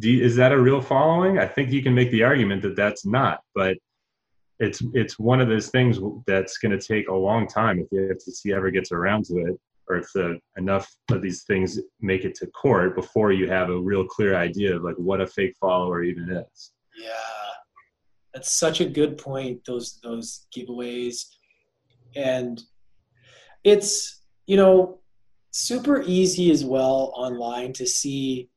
you, 0.00 0.22
is 0.22 0.36
that 0.36 0.52
a 0.52 0.60
real 0.60 0.80
following? 0.80 1.38
I 1.38 1.46
think 1.46 1.70
you 1.70 1.82
can 1.82 1.94
make 1.94 2.10
the 2.10 2.24
argument 2.24 2.62
that 2.62 2.76
that's 2.76 3.06
not, 3.06 3.40
but 3.54 3.76
it's 4.58 4.82
it's 4.94 5.18
one 5.18 5.40
of 5.40 5.48
those 5.48 5.68
things 5.68 5.98
that's 6.26 6.58
going 6.58 6.76
to 6.76 6.84
take 6.84 7.08
a 7.08 7.14
long 7.14 7.46
time 7.46 7.78
if 7.78 7.90
the 7.90 8.14
FTC 8.14 8.54
ever 8.54 8.70
gets 8.70 8.90
around 8.90 9.26
to 9.26 9.38
it, 9.38 9.60
or 9.88 9.96
if 9.98 10.12
the 10.14 10.38
enough 10.56 10.92
of 11.10 11.22
these 11.22 11.44
things 11.44 11.78
make 12.00 12.24
it 12.24 12.34
to 12.36 12.46
court 12.48 12.94
before 12.94 13.32
you 13.32 13.48
have 13.48 13.70
a 13.70 13.78
real 13.78 14.04
clear 14.04 14.36
idea 14.36 14.76
of 14.76 14.82
like 14.82 14.96
what 14.96 15.20
a 15.20 15.26
fake 15.26 15.54
follower 15.60 16.02
even 16.02 16.28
is. 16.30 16.72
Yeah, 16.96 17.10
that's 18.34 18.52
such 18.52 18.80
a 18.80 18.86
good 18.86 19.18
point. 19.18 19.64
Those 19.64 20.00
those 20.02 20.46
giveaways, 20.56 21.26
and 22.14 22.60
it's 23.64 24.22
you 24.46 24.56
know 24.56 25.00
super 25.50 26.02
easy 26.02 26.50
as 26.50 26.64
well 26.64 27.12
online 27.16 27.72
to 27.74 27.86
see 27.86 28.50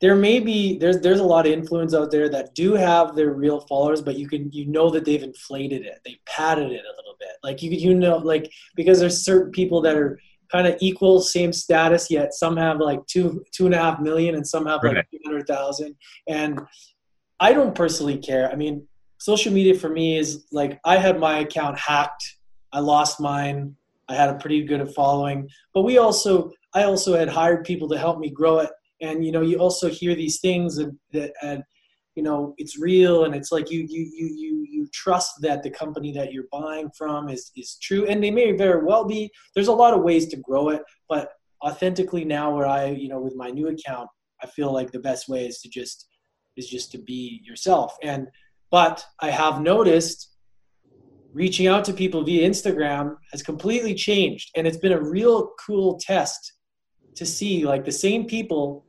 there 0.00 0.14
may 0.14 0.40
be 0.40 0.78
there's 0.78 1.00
there's 1.00 1.20
a 1.20 1.24
lot 1.24 1.46
of 1.46 1.52
influence 1.52 1.94
out 1.94 2.10
there 2.10 2.28
that 2.28 2.54
do 2.54 2.74
have 2.74 3.16
their 3.16 3.32
real 3.32 3.60
followers 3.60 4.02
but 4.02 4.18
you 4.18 4.28
can 4.28 4.50
you 4.52 4.66
know 4.66 4.90
that 4.90 5.04
they've 5.04 5.22
inflated 5.22 5.86
it. 5.86 6.00
They 6.04 6.18
padded 6.26 6.70
it 6.70 6.84
a 6.84 6.96
little 6.96 7.16
bit. 7.18 7.30
Like 7.42 7.62
you 7.62 7.70
you 7.70 7.94
know 7.94 8.18
like 8.18 8.52
because 8.74 9.00
there's 9.00 9.24
certain 9.24 9.52
people 9.52 9.80
that 9.82 9.96
are 9.96 10.20
kind 10.52 10.66
of 10.66 10.76
equal 10.80 11.20
same 11.20 11.52
status 11.52 12.08
yet 12.08 12.32
some 12.32 12.56
have 12.56 12.78
like 12.78 13.04
two 13.06 13.44
two 13.52 13.66
and 13.66 13.74
a 13.74 13.78
half 13.78 13.98
million 14.00 14.36
and 14.36 14.46
some 14.46 14.64
have 14.64 14.80
like 14.84 15.04
200000 15.10 15.96
and 16.28 16.60
i 17.40 17.52
don't 17.52 17.74
personally 17.74 18.18
care. 18.18 18.50
I 18.50 18.56
mean 18.56 18.86
social 19.18 19.52
media 19.52 19.74
for 19.74 19.88
me 19.88 20.18
is 20.18 20.44
like 20.52 20.78
i 20.84 20.98
had 20.98 21.18
my 21.18 21.38
account 21.38 21.78
hacked. 21.78 22.36
I 22.72 22.80
lost 22.80 23.18
mine. 23.18 23.74
I 24.08 24.14
had 24.14 24.28
a 24.28 24.34
pretty 24.34 24.62
good 24.62 24.88
following. 24.94 25.48
But 25.72 25.82
we 25.82 25.96
also 25.96 26.52
i 26.74 26.82
also 26.82 27.16
had 27.16 27.30
hired 27.30 27.64
people 27.64 27.88
to 27.88 27.98
help 27.98 28.18
me 28.18 28.28
grow 28.28 28.58
it 28.58 28.70
and 29.00 29.24
you 29.24 29.32
know 29.32 29.42
you 29.42 29.58
also 29.58 29.88
hear 29.88 30.14
these 30.14 30.40
things 30.40 30.78
and 30.78 30.98
that 31.12 31.32
and 31.42 31.62
you 32.14 32.22
know 32.22 32.54
it's 32.56 32.78
real 32.78 33.24
and 33.24 33.34
it's 33.34 33.52
like 33.52 33.70
you 33.70 33.86
you 33.88 34.10
you 34.14 34.26
you 34.34 34.66
you 34.68 34.88
trust 34.92 35.32
that 35.40 35.62
the 35.62 35.70
company 35.70 36.12
that 36.12 36.32
you're 36.32 36.44
buying 36.50 36.90
from 36.96 37.28
is 37.28 37.50
is 37.56 37.76
true. 37.82 38.06
And 38.06 38.22
they 38.22 38.30
may 38.30 38.52
very 38.52 38.84
well 38.84 39.04
be. 39.04 39.30
There's 39.54 39.68
a 39.68 39.72
lot 39.72 39.94
of 39.94 40.02
ways 40.02 40.26
to 40.28 40.36
grow 40.36 40.70
it 40.70 40.82
but 41.08 41.30
authentically 41.64 42.24
now 42.24 42.54
where 42.54 42.66
i 42.66 42.86
you 42.86 43.08
know 43.08 43.20
with 43.20 43.34
my 43.34 43.50
new 43.50 43.68
account 43.68 44.08
i 44.42 44.46
feel 44.46 44.70
like 44.72 44.92
the 44.92 44.98
best 44.98 45.26
way 45.26 45.46
is 45.46 45.58
to 45.60 45.68
just 45.70 46.06
is 46.56 46.68
just 46.68 46.90
to 46.92 46.98
be 46.98 47.40
yourself. 47.44 47.96
And 48.02 48.28
but 48.70 49.04
i 49.20 49.30
have 49.30 49.60
noticed 49.60 50.30
reaching 51.32 51.66
out 51.66 51.84
to 51.84 51.92
people 51.92 52.24
via 52.24 52.48
instagram 52.48 53.16
has 53.30 53.42
completely 53.42 53.94
changed. 53.94 54.50
And 54.56 54.66
it's 54.66 54.78
been 54.78 54.92
a 54.92 55.02
real 55.02 55.50
cool 55.66 55.98
test 56.00 56.54
to 57.16 57.26
see 57.26 57.66
like 57.66 57.84
the 57.84 57.92
same 57.92 58.24
people 58.26 58.85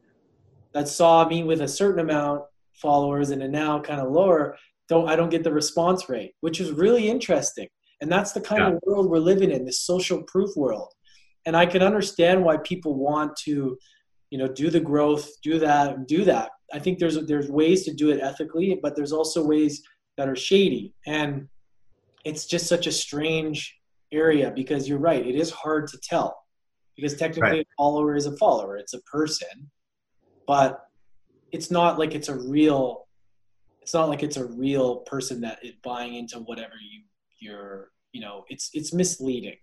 that 0.78 0.88
saw 0.88 1.28
me 1.28 1.44
with 1.44 1.62
a 1.62 1.68
certain 1.68 2.02
amount 2.02 2.44
followers 2.76 3.32
and 3.32 3.52
now 3.52 3.80
kind 3.80 4.00
of 4.00 4.12
lower 4.12 4.56
don't 4.88 5.10
i 5.10 5.16
don't 5.16 5.32
get 5.32 5.44
the 5.44 5.52
response 5.52 6.08
rate 6.08 6.34
which 6.42 6.60
is 6.62 6.72
really 6.72 7.10
interesting. 7.10 7.68
And 8.00 8.12
that's 8.12 8.32
the 8.32 8.42
kind 8.42 8.62
yeah. 8.62 8.68
of 8.74 8.80
world 8.86 9.10
we're 9.10 9.18
living 9.18 9.50
in 9.50 9.66
this 9.66 9.82
social 9.82 10.22
proof 10.32 10.52
world. 10.56 10.94
And 11.48 11.58
i 11.58 11.66
can 11.66 11.82
understand 11.82 12.44
why 12.46 12.58
people 12.58 12.94
want 12.94 13.36
to 13.46 13.76
you 14.30 14.38
know 14.38 14.48
do 14.48 14.70
the 14.70 14.80
growth 14.80 15.28
do 15.42 15.58
that 15.58 16.08
do 16.08 16.24
that. 16.26 16.52
I 16.72 16.80
think 16.80 17.00
there's 17.00 17.18
there's 17.26 17.50
ways 17.50 17.84
to 17.86 17.94
do 18.02 18.12
it 18.12 18.22
ethically 18.22 18.80
but 18.84 18.96
there's 18.96 19.14
also 19.20 19.44
ways 19.44 19.82
that 20.18 20.30
are 20.30 20.36
shady. 20.36 20.94
And 21.08 21.48
it's 22.24 22.46
just 22.46 22.68
such 22.68 22.86
a 22.86 22.92
strange 22.92 23.76
area 24.12 24.52
because 24.56 24.88
you're 24.88 25.06
right 25.10 25.26
it 25.26 25.38
is 25.44 25.50
hard 25.50 25.88
to 25.88 25.98
tell. 26.04 26.38
Because 26.96 27.16
technically 27.16 27.60
right. 27.60 27.68
a 27.74 27.76
follower 27.82 28.16
is 28.16 28.28
a 28.28 28.38
follower 28.38 28.78
it's 28.78 28.94
a 28.94 29.02
person 29.18 29.72
but 30.48 30.88
it's 31.52 31.70
not 31.70 32.00
like 32.00 32.16
it's 32.16 32.30
a 32.30 32.36
real 32.36 33.08
it's 33.82 33.94
not 33.94 34.10
like 34.10 34.24
it's 34.24 34.38
a 34.38 34.46
real 34.46 34.98
person 34.98 35.42
that 35.42 35.60
is 35.64 35.74
buying 35.84 36.16
into 36.16 36.40
whatever 36.40 36.74
you 36.82 37.02
you're 37.40 37.92
you 38.12 38.22
know 38.22 38.44
it's 38.50 38.72
it's 38.74 38.94
misleading 38.94 39.58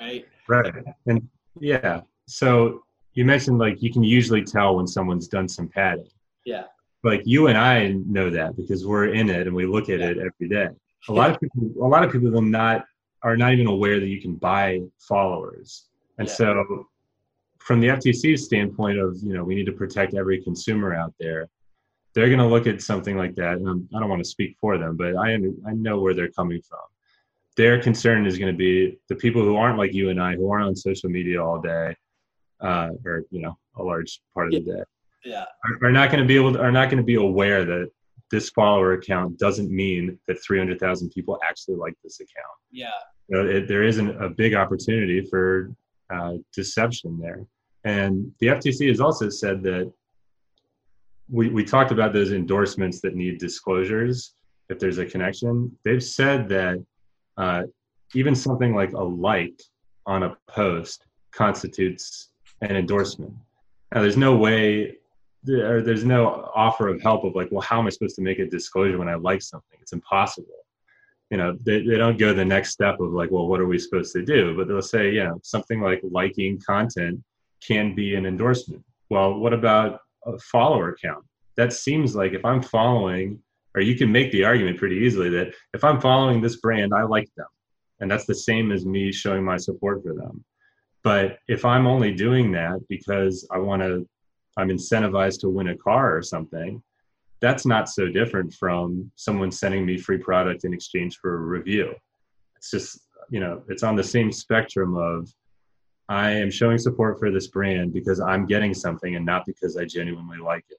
right? 0.00 0.26
Right. 0.48 0.72
And 1.06 1.28
yeah. 1.60 2.00
So 2.26 2.82
you 3.14 3.24
mentioned 3.24 3.58
like 3.58 3.82
you 3.82 3.92
can 3.92 4.02
usually 4.02 4.44
tell 4.44 4.76
when 4.76 4.86
someone's 4.86 5.28
done 5.28 5.48
some 5.48 5.68
padding. 5.68 6.08
Yeah. 6.44 6.64
Like 7.04 7.22
you 7.24 7.46
and 7.46 7.56
i 7.56 7.88
know 8.06 8.28
that 8.30 8.56
because 8.56 8.84
we're 8.86 9.12
in 9.12 9.30
it 9.30 9.46
and 9.46 9.54
we 9.54 9.66
look 9.66 9.88
at 9.88 10.00
yeah. 10.00 10.06
it 10.06 10.18
every 10.18 10.48
day. 10.48 10.68
A 11.08 11.12
lot 11.12 11.30
of 11.30 11.40
people 11.40 11.84
a 11.84 11.88
lot 11.88 12.04
of 12.04 12.12
people 12.12 12.30
will 12.30 12.42
not 12.42 12.84
are 13.22 13.36
not 13.36 13.52
even 13.52 13.66
aware 13.66 13.98
that 14.00 14.06
you 14.06 14.20
can 14.20 14.34
buy 14.34 14.80
followers. 14.98 15.86
And 16.18 16.28
yeah. 16.28 16.34
so 16.34 16.86
from 17.68 17.80
the 17.80 17.88
FTC's 17.88 18.46
standpoint 18.46 18.98
of 18.98 19.18
you 19.22 19.34
know 19.34 19.44
we 19.44 19.54
need 19.54 19.66
to 19.66 19.72
protect 19.72 20.14
every 20.14 20.42
consumer 20.42 20.94
out 20.94 21.12
there, 21.20 21.50
they're 22.14 22.28
going 22.28 22.38
to 22.38 22.46
look 22.46 22.66
at 22.66 22.80
something 22.80 23.14
like 23.14 23.34
that. 23.34 23.58
And 23.58 23.86
I 23.94 24.00
don't 24.00 24.08
want 24.08 24.24
to 24.24 24.28
speak 24.28 24.56
for 24.58 24.78
them, 24.78 24.96
but 24.96 25.14
I 25.16 25.34
I 25.66 25.74
know 25.74 26.00
where 26.00 26.14
they're 26.14 26.30
coming 26.30 26.62
from. 26.62 26.80
Their 27.58 27.78
concern 27.82 28.24
is 28.24 28.38
going 28.38 28.50
to 28.50 28.56
be 28.56 28.98
the 29.10 29.16
people 29.16 29.42
who 29.42 29.56
aren't 29.56 29.76
like 29.76 29.92
you 29.92 30.08
and 30.08 30.20
I, 30.20 30.34
who 30.34 30.50
aren't 30.50 30.66
on 30.66 30.76
social 30.76 31.10
media 31.10 31.44
all 31.44 31.60
day, 31.60 31.94
uh, 32.62 32.88
or 33.04 33.24
you 33.30 33.42
know 33.42 33.58
a 33.76 33.82
large 33.82 34.22
part 34.32 34.46
of 34.46 34.52
the 34.54 34.72
day. 34.72 34.82
Yeah, 35.26 35.44
are, 35.66 35.88
are 35.88 35.92
not 35.92 36.10
going 36.10 36.22
to 36.22 36.26
be 36.26 36.36
able 36.36 36.54
to, 36.54 36.62
are 36.62 36.72
not 36.72 36.86
going 36.86 37.02
to 37.04 37.10
be 37.14 37.16
aware 37.16 37.66
that 37.66 37.90
this 38.30 38.48
follower 38.48 38.94
account 38.94 39.38
doesn't 39.38 39.70
mean 39.70 40.18
that 40.26 40.42
300,000 40.42 41.10
people 41.10 41.38
actually 41.46 41.76
like 41.76 41.94
this 42.04 42.20
account. 42.20 42.58
Yeah. 42.70 42.90
You 43.28 43.36
know, 43.36 43.48
it, 43.48 43.68
there 43.68 43.82
isn't 43.82 44.22
a 44.22 44.28
big 44.28 44.54
opportunity 44.54 45.22
for 45.22 45.72
uh, 46.10 46.34
deception 46.54 47.18
there. 47.18 47.46
And 47.88 48.30
the 48.38 48.48
FTC 48.48 48.88
has 48.88 49.00
also 49.00 49.30
said 49.30 49.62
that 49.62 49.90
we, 51.30 51.48
we 51.48 51.64
talked 51.64 51.90
about 51.90 52.12
those 52.12 52.32
endorsements 52.32 53.00
that 53.00 53.14
need 53.14 53.38
disclosures 53.38 54.34
if 54.68 54.78
there's 54.78 54.98
a 54.98 55.06
connection. 55.06 55.74
They've 55.86 56.04
said 56.04 56.50
that 56.50 56.84
uh, 57.38 57.62
even 58.14 58.34
something 58.34 58.74
like 58.74 58.92
a 58.92 59.02
like 59.02 59.58
on 60.04 60.22
a 60.24 60.36
post 60.48 61.06
constitutes 61.32 62.28
an 62.60 62.76
endorsement. 62.76 63.32
Now, 63.94 64.02
there's 64.02 64.18
no 64.18 64.36
way 64.36 64.98
there, 65.42 65.80
there's 65.80 66.04
no 66.04 66.50
offer 66.54 66.88
of 66.88 67.00
help 67.00 67.24
of 67.24 67.34
like, 67.34 67.48
well, 67.50 67.62
how 67.62 67.78
am 67.78 67.86
I 67.86 67.90
supposed 67.90 68.16
to 68.16 68.22
make 68.22 68.38
a 68.38 68.44
disclosure 68.46 68.98
when 68.98 69.08
I 69.08 69.14
like 69.14 69.40
something? 69.40 69.78
It's 69.80 69.94
impossible. 69.94 70.66
You 71.30 71.38
know, 71.38 71.56
they, 71.62 71.86
they 71.86 71.96
don't 71.96 72.18
go 72.18 72.34
the 72.34 72.44
next 72.44 72.70
step 72.70 73.00
of 73.00 73.12
like, 73.12 73.30
well, 73.30 73.46
what 73.46 73.60
are 73.60 73.66
we 73.66 73.78
supposed 73.78 74.12
to 74.12 74.22
do? 74.22 74.54
But 74.54 74.68
they'll 74.68 74.82
say, 74.82 75.10
yeah, 75.10 75.32
something 75.42 75.80
like 75.80 76.00
liking 76.02 76.60
content 76.60 77.22
can 77.66 77.94
be 77.94 78.14
an 78.14 78.26
endorsement. 78.26 78.84
Well, 79.10 79.38
what 79.38 79.52
about 79.52 80.00
a 80.26 80.38
follower 80.38 80.96
count? 81.02 81.24
That 81.56 81.72
seems 81.72 82.14
like 82.14 82.32
if 82.32 82.44
I'm 82.44 82.62
following, 82.62 83.40
or 83.74 83.80
you 83.80 83.96
can 83.96 84.12
make 84.12 84.30
the 84.32 84.44
argument 84.44 84.78
pretty 84.78 84.96
easily 84.96 85.28
that 85.30 85.54
if 85.74 85.84
I'm 85.84 86.00
following 86.00 86.40
this 86.40 86.56
brand, 86.56 86.92
I 86.94 87.02
like 87.02 87.28
them. 87.36 87.46
And 88.00 88.10
that's 88.10 88.26
the 88.26 88.34
same 88.34 88.70
as 88.70 88.86
me 88.86 89.10
showing 89.12 89.44
my 89.44 89.56
support 89.56 90.02
for 90.02 90.14
them. 90.14 90.44
But 91.02 91.38
if 91.48 91.64
I'm 91.64 91.86
only 91.86 92.12
doing 92.12 92.52
that 92.52 92.80
because 92.88 93.46
I 93.50 93.58
want 93.58 93.82
to 93.82 94.06
I'm 94.58 94.68
incentivized 94.68 95.40
to 95.40 95.48
win 95.48 95.68
a 95.68 95.76
car 95.76 96.16
or 96.16 96.22
something, 96.22 96.82
that's 97.40 97.64
not 97.64 97.88
so 97.88 98.08
different 98.08 98.52
from 98.52 99.10
someone 99.14 99.52
sending 99.52 99.86
me 99.86 99.96
free 99.96 100.18
product 100.18 100.64
in 100.64 100.74
exchange 100.74 101.16
for 101.18 101.36
a 101.36 101.40
review. 101.40 101.94
It's 102.56 102.72
just, 102.72 103.06
you 103.30 103.38
know, 103.38 103.62
it's 103.68 103.84
on 103.84 103.94
the 103.94 104.02
same 104.02 104.32
spectrum 104.32 104.96
of 104.96 105.32
I 106.08 106.30
am 106.30 106.50
showing 106.50 106.78
support 106.78 107.18
for 107.18 107.30
this 107.30 107.48
brand 107.48 107.92
because 107.92 108.20
I'm 108.20 108.46
getting 108.46 108.72
something 108.72 109.16
and 109.16 109.26
not 109.26 109.44
because 109.44 109.76
I 109.76 109.84
genuinely 109.84 110.38
like 110.38 110.64
it. 110.70 110.78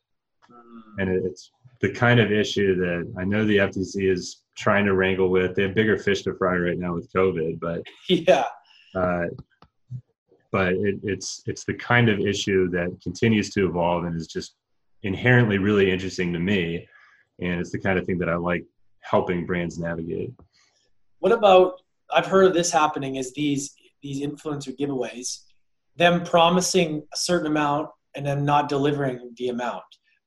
And 0.97 1.09
it's 1.09 1.51
the 1.81 1.91
kind 1.91 2.19
of 2.19 2.31
issue 2.31 2.75
that 2.75 3.13
I 3.17 3.23
know 3.23 3.45
the 3.45 3.57
FTC 3.57 4.11
is 4.11 4.43
trying 4.57 4.85
to 4.85 4.95
wrangle 4.95 5.29
with. 5.29 5.55
They 5.55 5.63
have 5.63 5.75
bigger 5.75 5.97
fish 5.97 6.23
to 6.23 6.33
fry 6.33 6.55
right 6.55 6.77
now 6.77 6.95
with 6.95 7.11
COVID, 7.13 7.59
but 7.59 7.83
yeah, 8.09 8.45
uh, 8.95 9.25
but 10.51 10.73
it, 10.73 10.99
it's 11.03 11.43
it's 11.45 11.63
the 11.63 11.73
kind 11.73 12.09
of 12.09 12.19
issue 12.19 12.69
that 12.69 12.97
continues 13.01 13.49
to 13.51 13.67
evolve 13.67 14.05
and 14.05 14.15
is 14.15 14.27
just 14.27 14.55
inherently 15.03 15.57
really 15.57 15.89
interesting 15.89 16.33
to 16.33 16.39
me 16.39 16.87
and 17.39 17.59
it's 17.59 17.71
the 17.71 17.79
kind 17.79 17.97
of 17.97 18.05
thing 18.05 18.17
that 18.17 18.29
i 18.29 18.35
like 18.35 18.65
helping 19.01 19.45
brands 19.45 19.79
navigate 19.79 20.31
what 21.19 21.31
about 21.31 21.81
i've 22.11 22.25
heard 22.25 22.45
of 22.45 22.53
this 22.53 22.71
happening 22.71 23.15
is 23.15 23.33
these 23.33 23.75
these 24.01 24.25
influencer 24.25 24.75
giveaways 24.77 25.43
them 25.95 26.23
promising 26.23 27.03
a 27.13 27.17
certain 27.17 27.47
amount 27.47 27.89
and 28.15 28.25
then 28.25 28.45
not 28.45 28.69
delivering 28.69 29.31
the 29.37 29.49
amount 29.49 29.83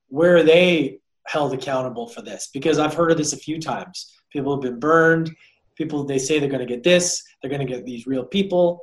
where 0.07 0.37
are 0.37 0.43
they 0.43 0.99
held 1.27 1.53
accountable 1.53 2.07
for 2.07 2.21
this 2.21 2.49
because 2.53 2.79
i've 2.79 2.93
heard 2.93 3.11
of 3.11 3.17
this 3.17 3.33
a 3.33 3.37
few 3.37 3.59
times 3.59 4.13
people 4.31 4.53
have 4.53 4.61
been 4.61 4.79
burned 4.79 5.31
people 5.75 6.03
they 6.03 6.19
say 6.19 6.39
they're 6.39 6.49
going 6.49 6.59
to 6.59 6.73
get 6.73 6.83
this 6.83 7.23
they're 7.41 7.49
going 7.49 7.65
to 7.65 7.73
get 7.73 7.85
these 7.85 8.05
real 8.05 8.25
people 8.25 8.81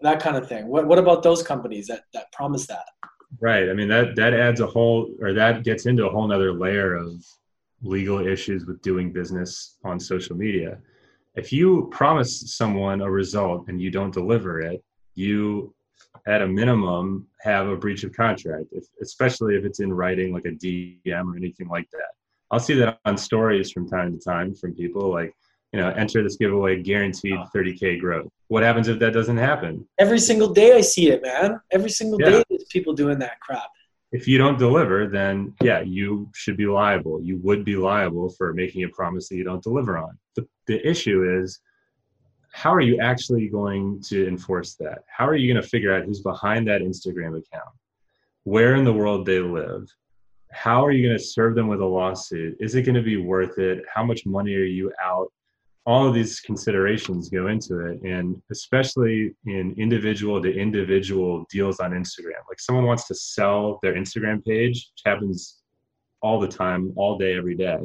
that 0.00 0.20
kind 0.20 0.36
of 0.36 0.48
thing. 0.48 0.66
What 0.66 0.86
what 0.86 0.98
about 0.98 1.22
those 1.22 1.42
companies 1.42 1.86
that 1.88 2.02
that 2.14 2.32
promise 2.32 2.66
that? 2.66 2.86
Right. 3.40 3.68
I 3.68 3.74
mean 3.74 3.88
that 3.88 4.16
that 4.16 4.34
adds 4.34 4.60
a 4.60 4.66
whole 4.66 5.12
or 5.20 5.32
that 5.34 5.64
gets 5.64 5.86
into 5.86 6.06
a 6.06 6.10
whole 6.10 6.26
nother 6.26 6.52
layer 6.52 6.94
of 6.94 7.24
legal 7.82 8.26
issues 8.26 8.66
with 8.66 8.82
doing 8.82 9.12
business 9.12 9.76
on 9.84 10.00
social 10.00 10.36
media. 10.36 10.78
If 11.34 11.52
you 11.52 11.88
promise 11.92 12.56
someone 12.56 13.00
a 13.00 13.10
result 13.10 13.68
and 13.68 13.80
you 13.80 13.90
don't 13.90 14.12
deliver 14.12 14.60
it, 14.60 14.82
you 15.14 15.74
at 16.26 16.42
a 16.42 16.46
minimum 16.46 17.26
have 17.40 17.68
a 17.68 17.76
breach 17.76 18.04
of 18.04 18.12
contract, 18.12 18.66
if, 18.72 18.84
especially 19.00 19.56
if 19.56 19.64
it's 19.64 19.80
in 19.80 19.92
writing 19.92 20.32
like 20.32 20.44
a 20.44 20.50
DM 20.50 21.32
or 21.32 21.36
anything 21.36 21.68
like 21.68 21.88
that. 21.90 22.10
I'll 22.50 22.60
see 22.60 22.74
that 22.74 22.98
on 23.04 23.16
stories 23.16 23.70
from 23.70 23.88
time 23.88 24.18
to 24.18 24.22
time 24.22 24.54
from 24.54 24.74
people 24.74 25.10
like, 25.10 25.32
you 25.72 25.80
know, 25.80 25.90
enter 25.90 26.22
this 26.22 26.36
giveaway 26.36 26.82
guaranteed 26.82 27.38
30K 27.54 28.00
growth. 28.00 28.28
What 28.48 28.64
happens 28.64 28.88
if 28.88 28.98
that 28.98 29.12
doesn't 29.12 29.36
happen? 29.36 29.86
Every 30.00 30.18
single 30.18 30.52
day 30.52 30.74
I 30.76 30.80
see 30.80 31.10
it, 31.10 31.22
man. 31.22 31.60
Every 31.70 31.90
single 31.90 32.20
yeah. 32.20 32.30
day 32.30 32.44
there's 32.50 32.64
people 32.64 32.92
doing 32.92 33.20
that 33.20 33.38
crap. 33.38 33.70
If 34.12 34.26
you 34.26 34.38
don't 34.38 34.58
deliver, 34.58 35.06
then 35.06 35.54
yeah, 35.62 35.80
you 35.80 36.28
should 36.34 36.56
be 36.56 36.66
liable. 36.66 37.22
You 37.22 37.38
would 37.38 37.64
be 37.64 37.76
liable 37.76 38.30
for 38.30 38.52
making 38.52 38.82
a 38.82 38.88
promise 38.88 39.28
that 39.28 39.36
you 39.36 39.44
don't 39.44 39.62
deliver 39.62 39.98
on. 39.98 40.18
The, 40.34 40.46
the 40.66 40.86
issue 40.88 41.40
is, 41.40 41.60
how 42.52 42.74
are 42.74 42.80
you 42.80 42.98
actually 43.00 43.48
going 43.48 44.02
to 44.08 44.26
enforce 44.26 44.74
that? 44.76 45.04
How 45.06 45.26
are 45.26 45.36
you 45.36 45.52
going 45.52 45.62
to 45.62 45.68
figure 45.68 45.94
out 45.94 46.04
who's 46.04 46.22
behind 46.22 46.66
that 46.66 46.82
Instagram 46.82 47.38
account? 47.38 47.70
Where 48.42 48.74
in 48.74 48.84
the 48.84 48.92
world 48.92 49.26
they 49.26 49.38
live? 49.38 49.86
How 50.50 50.84
are 50.84 50.90
you 50.90 51.06
going 51.06 51.16
to 51.16 51.24
serve 51.24 51.54
them 51.54 51.68
with 51.68 51.80
a 51.80 51.86
lawsuit? 51.86 52.56
Is 52.58 52.74
it 52.74 52.82
going 52.82 52.96
to 52.96 53.02
be 53.02 53.16
worth 53.16 53.58
it? 53.58 53.84
How 53.92 54.02
much 54.02 54.26
money 54.26 54.54
are 54.56 54.64
you 54.64 54.92
out 55.00 55.30
all 55.86 56.06
of 56.06 56.14
these 56.14 56.40
considerations 56.40 57.30
go 57.30 57.48
into 57.48 57.86
it 57.86 58.00
and 58.02 58.40
especially 58.50 59.34
in 59.46 59.74
individual 59.78 60.40
to 60.42 60.52
individual 60.52 61.46
deals 61.50 61.80
on 61.80 61.92
instagram. 61.92 62.40
Like 62.48 62.60
someone 62.60 62.86
wants 62.86 63.06
to 63.08 63.14
sell 63.14 63.78
their 63.82 63.94
instagram 63.94 64.44
page 64.44 64.90
which 64.92 65.02
happens 65.04 65.58
all 66.22 66.38
the 66.38 66.48
time 66.48 66.92
all 66.96 67.16
day 67.16 67.36
every 67.36 67.56
day. 67.56 67.78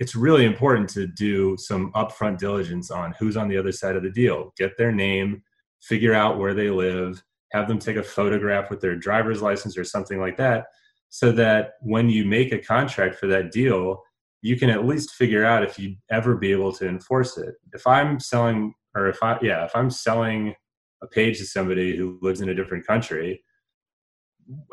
It's 0.00 0.16
really 0.16 0.44
important 0.44 0.88
to 0.90 1.06
do 1.06 1.56
some 1.58 1.92
upfront 1.92 2.38
diligence 2.38 2.90
on 2.90 3.14
who's 3.18 3.36
on 3.36 3.48
the 3.48 3.56
other 3.56 3.70
side 3.70 3.96
of 3.96 4.02
the 4.02 4.10
deal. 4.10 4.52
Get 4.56 4.76
their 4.76 4.92
name 4.92 5.42
figure 5.80 6.14
out 6.14 6.38
where 6.38 6.54
they 6.54 6.70
live 6.70 7.22
have 7.52 7.66
them 7.66 7.78
take 7.78 7.96
a 7.96 8.02
photograph 8.02 8.70
with 8.70 8.80
their 8.80 8.94
driver's 8.94 9.42
license 9.42 9.76
or 9.76 9.84
something 9.84 10.20
like 10.20 10.36
that 10.36 10.66
so 11.08 11.32
that 11.32 11.72
when 11.80 12.08
you 12.08 12.24
make 12.24 12.52
a 12.52 12.58
contract 12.58 13.16
for 13.16 13.26
that 13.26 13.50
deal 13.50 14.02
you 14.42 14.56
can 14.56 14.70
at 14.70 14.86
least 14.86 15.12
figure 15.12 15.44
out 15.44 15.62
if 15.62 15.78
you'd 15.78 15.96
ever 16.10 16.36
be 16.36 16.52
able 16.52 16.72
to 16.72 16.88
enforce 16.88 17.36
it. 17.36 17.54
If 17.72 17.86
I'm 17.86 18.18
selling, 18.20 18.74
or 18.94 19.08
if 19.08 19.22
I, 19.22 19.38
yeah, 19.42 19.64
if 19.64 19.72
I'm 19.74 19.90
selling 19.90 20.54
a 21.02 21.06
page 21.06 21.38
to 21.38 21.46
somebody 21.46 21.96
who 21.96 22.18
lives 22.22 22.40
in 22.40 22.48
a 22.48 22.54
different 22.54 22.86
country, 22.86 23.42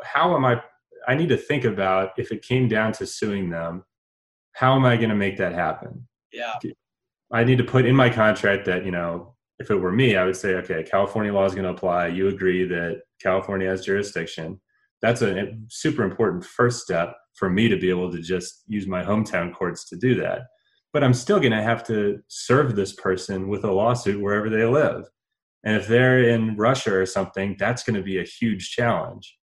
how 0.03 0.36
am 0.36 0.45
I? 0.45 0.61
I 1.07 1.15
need 1.15 1.30
to 1.30 1.38
think 1.38 1.63
about 1.63 2.11
if 2.18 2.32
it 2.32 2.41
came 2.41 2.68
down 2.68 2.91
to 2.93 3.05
suing 3.05 3.49
them, 3.49 3.84
how 4.53 4.76
am 4.76 4.86
I 4.86 4.97
going 4.97 5.09
to 5.09 5.15
make 5.15 5.38
that 5.38 5.53
happen? 5.53 6.07
Yeah. 6.34 6.55
I 7.32 7.43
need 7.43 7.57
to 7.57 7.63
put 7.63 7.86
in 7.86 7.95
my 7.95 8.09
contract 8.09 8.65
that, 8.65 8.86
you 8.86 8.91
know, 8.91 9.36
if 9.59 9.72
it 9.72 9.76
were 9.76 9.91
me, 9.91 10.15
I 10.15 10.26
would 10.26 10.36
say, 10.36 10.55
okay, 10.55 10.84
California 10.84 11.34
law 11.34 11.45
is 11.45 11.53
going 11.53 11.65
to 11.65 11.72
apply. 11.72 12.07
You 12.07 12.28
agree 12.28 12.68
that 12.68 13.01
California 13.22 13.70
has 13.70 13.86
jurisdiction. 13.86 14.59
That's 15.01 15.22
a 15.22 15.53
super 15.70 16.03
important 16.03 16.45
first 16.45 16.84
step 16.84 17.15
for 17.38 17.49
me 17.49 17.69
to 17.69 17.77
be 17.77 17.89
able 17.89 18.11
to 18.11 18.21
just 18.21 18.63
use 18.67 18.88
my 18.88 19.03
hometown 19.03 19.53
courts 19.53 19.88
to 19.89 19.95
do 19.95 20.15
that. 20.15 20.41
But 20.91 21.03
I'm 21.03 21.13
still 21.13 21.39
going 21.39 21.51
to 21.51 21.61
have 21.61 21.85
to 21.88 22.19
serve 22.27 22.75
this 22.75 22.93
person 22.93 23.47
with 23.47 23.63
a 23.63 23.71
lawsuit 23.71 24.21
wherever 24.21 24.49
they 24.49 24.65
live. 24.65 25.05
And 25.63 25.75
if 25.75 25.88
they're 25.88 26.29
in 26.29 26.55
Russia 26.57 26.93
or 26.95 27.05
something, 27.05 27.55
that's 27.59 27.83
going 27.83 27.95
to 27.95 28.03
be 28.03 28.19
a 28.19 28.23
huge 28.23 28.71
challenge. 28.71 29.38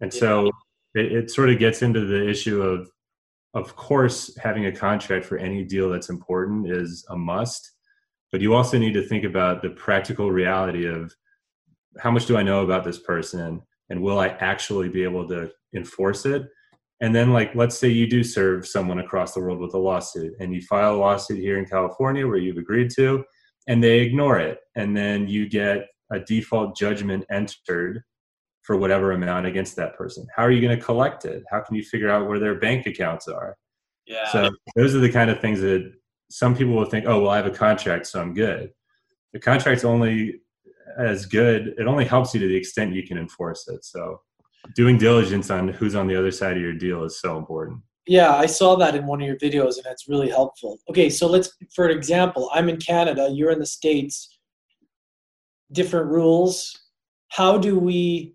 And 0.00 0.12
so 0.12 0.50
it, 0.94 1.12
it 1.12 1.30
sort 1.30 1.50
of 1.50 1.58
gets 1.58 1.82
into 1.82 2.06
the 2.06 2.28
issue 2.28 2.62
of, 2.62 2.88
of 3.52 3.76
course, 3.76 4.36
having 4.38 4.66
a 4.66 4.72
contract 4.72 5.26
for 5.26 5.36
any 5.36 5.64
deal 5.64 5.90
that's 5.90 6.08
important 6.08 6.70
is 6.70 7.04
a 7.10 7.16
must. 7.16 7.72
But 8.32 8.40
you 8.40 8.54
also 8.54 8.78
need 8.78 8.94
to 8.94 9.06
think 9.06 9.24
about 9.24 9.60
the 9.60 9.70
practical 9.70 10.30
reality 10.30 10.86
of 10.86 11.12
how 11.98 12.10
much 12.10 12.26
do 12.26 12.36
I 12.36 12.42
know 12.42 12.62
about 12.62 12.84
this 12.84 12.98
person 12.98 13.60
and 13.90 14.00
will 14.00 14.20
I 14.20 14.28
actually 14.28 14.88
be 14.88 15.02
able 15.02 15.26
to 15.28 15.50
enforce 15.74 16.24
it? 16.24 16.48
And 17.00 17.14
then 17.14 17.32
like 17.32 17.54
let's 17.54 17.78
say 17.78 17.88
you 17.88 18.06
do 18.06 18.22
serve 18.22 18.66
someone 18.66 18.98
across 18.98 19.34
the 19.34 19.40
world 19.40 19.58
with 19.58 19.74
a 19.74 19.78
lawsuit 19.78 20.32
and 20.40 20.54
you 20.54 20.60
file 20.62 20.94
a 20.94 20.96
lawsuit 20.96 21.38
here 21.38 21.58
in 21.58 21.64
california 21.64 22.26
where 22.26 22.36
you've 22.36 22.58
agreed 22.58 22.90
to 22.90 23.24
and 23.70 23.82
they 23.82 24.00
ignore 24.00 24.38
it. 24.38 24.58
And 24.74 24.96
then 24.96 25.28
you 25.28 25.48
get 25.48 25.88
a 26.10 26.18
default 26.18 26.76
judgment 26.76 27.24
entered 27.30 28.02
for 28.62 28.76
whatever 28.76 29.12
amount 29.12 29.46
against 29.46 29.76
that 29.76 29.96
person. 29.96 30.26
How 30.34 30.42
are 30.42 30.50
you 30.50 30.60
going 30.60 30.76
to 30.76 30.84
collect 30.84 31.24
it? 31.24 31.44
How 31.50 31.60
can 31.60 31.76
you 31.76 31.82
figure 31.82 32.10
out 32.10 32.28
where 32.28 32.38
their 32.38 32.56
bank 32.56 32.86
accounts 32.86 33.28
are? 33.28 33.56
Yeah. 34.06 34.30
So 34.32 34.50
those 34.74 34.94
are 34.94 34.98
the 34.98 35.12
kind 35.12 35.30
of 35.30 35.40
things 35.40 35.60
that 35.60 35.92
some 36.30 36.56
people 36.56 36.74
will 36.74 36.84
think 36.84 37.06
oh 37.06 37.22
well 37.22 37.30
i 37.30 37.36
have 37.36 37.46
a 37.46 37.50
contract 37.50 38.06
so 38.06 38.20
i'm 38.20 38.34
good. 38.34 38.70
The 39.32 39.40
contract's 39.40 39.84
only 39.84 40.40
as 40.98 41.26
good. 41.26 41.74
It 41.78 41.86
only 41.86 42.04
helps 42.04 42.34
you 42.34 42.40
to 42.40 42.46
the 42.46 42.56
extent 42.56 42.94
you 42.94 43.06
can 43.06 43.18
enforce 43.18 43.68
it. 43.68 43.84
So, 43.84 44.20
doing 44.74 44.98
diligence 44.98 45.50
on 45.50 45.68
who's 45.68 45.94
on 45.94 46.06
the 46.06 46.16
other 46.16 46.30
side 46.30 46.56
of 46.56 46.62
your 46.62 46.72
deal 46.72 47.04
is 47.04 47.20
so 47.20 47.38
important. 47.38 47.80
Yeah, 48.06 48.34
I 48.34 48.46
saw 48.46 48.76
that 48.76 48.94
in 48.96 49.06
one 49.06 49.20
of 49.20 49.26
your 49.26 49.36
videos, 49.36 49.76
and 49.76 49.84
that's 49.84 50.08
really 50.08 50.28
helpful. 50.28 50.78
Okay, 50.88 51.10
so 51.10 51.26
let's, 51.26 51.56
for 51.74 51.90
example, 51.90 52.50
I'm 52.52 52.68
in 52.68 52.78
Canada, 52.78 53.28
you're 53.30 53.52
in 53.52 53.58
the 53.58 53.66
States, 53.66 54.38
different 55.70 56.10
rules. 56.10 56.76
How 57.28 57.58
do 57.58 57.78
we, 57.78 58.34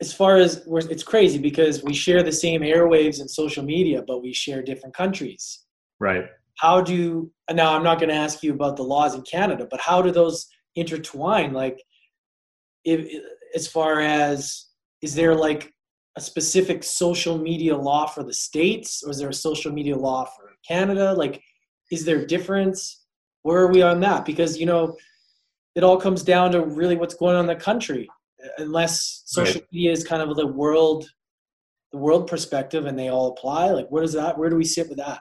as 0.00 0.14
far 0.14 0.36
as 0.36 0.66
it's 0.66 1.02
crazy 1.02 1.38
because 1.38 1.82
we 1.82 1.92
share 1.92 2.22
the 2.22 2.32
same 2.32 2.62
airwaves 2.62 3.20
and 3.20 3.30
social 3.30 3.62
media, 3.62 4.02
but 4.06 4.22
we 4.22 4.32
share 4.32 4.62
different 4.62 4.94
countries. 4.94 5.66
Right. 5.98 6.24
How 6.56 6.80
do, 6.80 7.30
now 7.52 7.74
I'm 7.74 7.82
not 7.82 7.98
going 7.98 8.08
to 8.08 8.14
ask 8.14 8.42
you 8.42 8.54
about 8.54 8.76
the 8.76 8.82
laws 8.82 9.14
in 9.14 9.22
Canada, 9.22 9.66
but 9.70 9.80
how 9.80 10.00
do 10.00 10.10
those 10.10 10.46
intertwine? 10.74 11.52
Like, 11.52 11.82
if, 12.84 13.06
as 13.54 13.68
far 13.68 14.00
as, 14.00 14.69
is 15.02 15.14
there 15.14 15.34
like 15.34 15.72
a 16.16 16.20
specific 16.20 16.82
social 16.82 17.38
media 17.38 17.76
law 17.76 18.06
for 18.06 18.22
the 18.22 18.34
states? 18.34 19.02
Or 19.04 19.10
is 19.10 19.18
there 19.18 19.28
a 19.28 19.34
social 19.34 19.72
media 19.72 19.96
law 19.96 20.24
for 20.24 20.52
canada? 20.66 21.14
Like 21.14 21.42
is 21.90 22.04
there 22.04 22.20
a 22.20 22.26
difference? 22.26 23.04
Where 23.42 23.60
are 23.60 23.72
we 23.72 23.82
on 23.82 24.00
that? 24.00 24.24
Because 24.24 24.58
you 24.58 24.66
know 24.66 24.96
it 25.74 25.84
all 25.84 25.96
comes 25.96 26.22
down 26.22 26.52
to 26.52 26.64
really 26.64 26.96
what's 26.96 27.14
going 27.14 27.36
on 27.36 27.42
in 27.42 27.46
the 27.46 27.56
country. 27.56 28.08
Unless 28.58 29.22
social 29.26 29.60
right. 29.60 29.72
media 29.72 29.92
is 29.92 30.04
kind 30.04 30.22
of 30.22 30.36
the 30.36 30.46
world 30.46 31.08
the 31.92 31.98
world 31.98 32.28
perspective 32.28 32.86
and 32.86 32.96
they 32.96 33.08
all 33.08 33.32
apply 33.32 33.70
like 33.70 33.88
where 33.88 34.02
does 34.02 34.12
that? 34.12 34.38
Where 34.38 34.50
do 34.50 34.56
we 34.56 34.64
sit 34.64 34.88
with 34.88 34.98
that? 34.98 35.20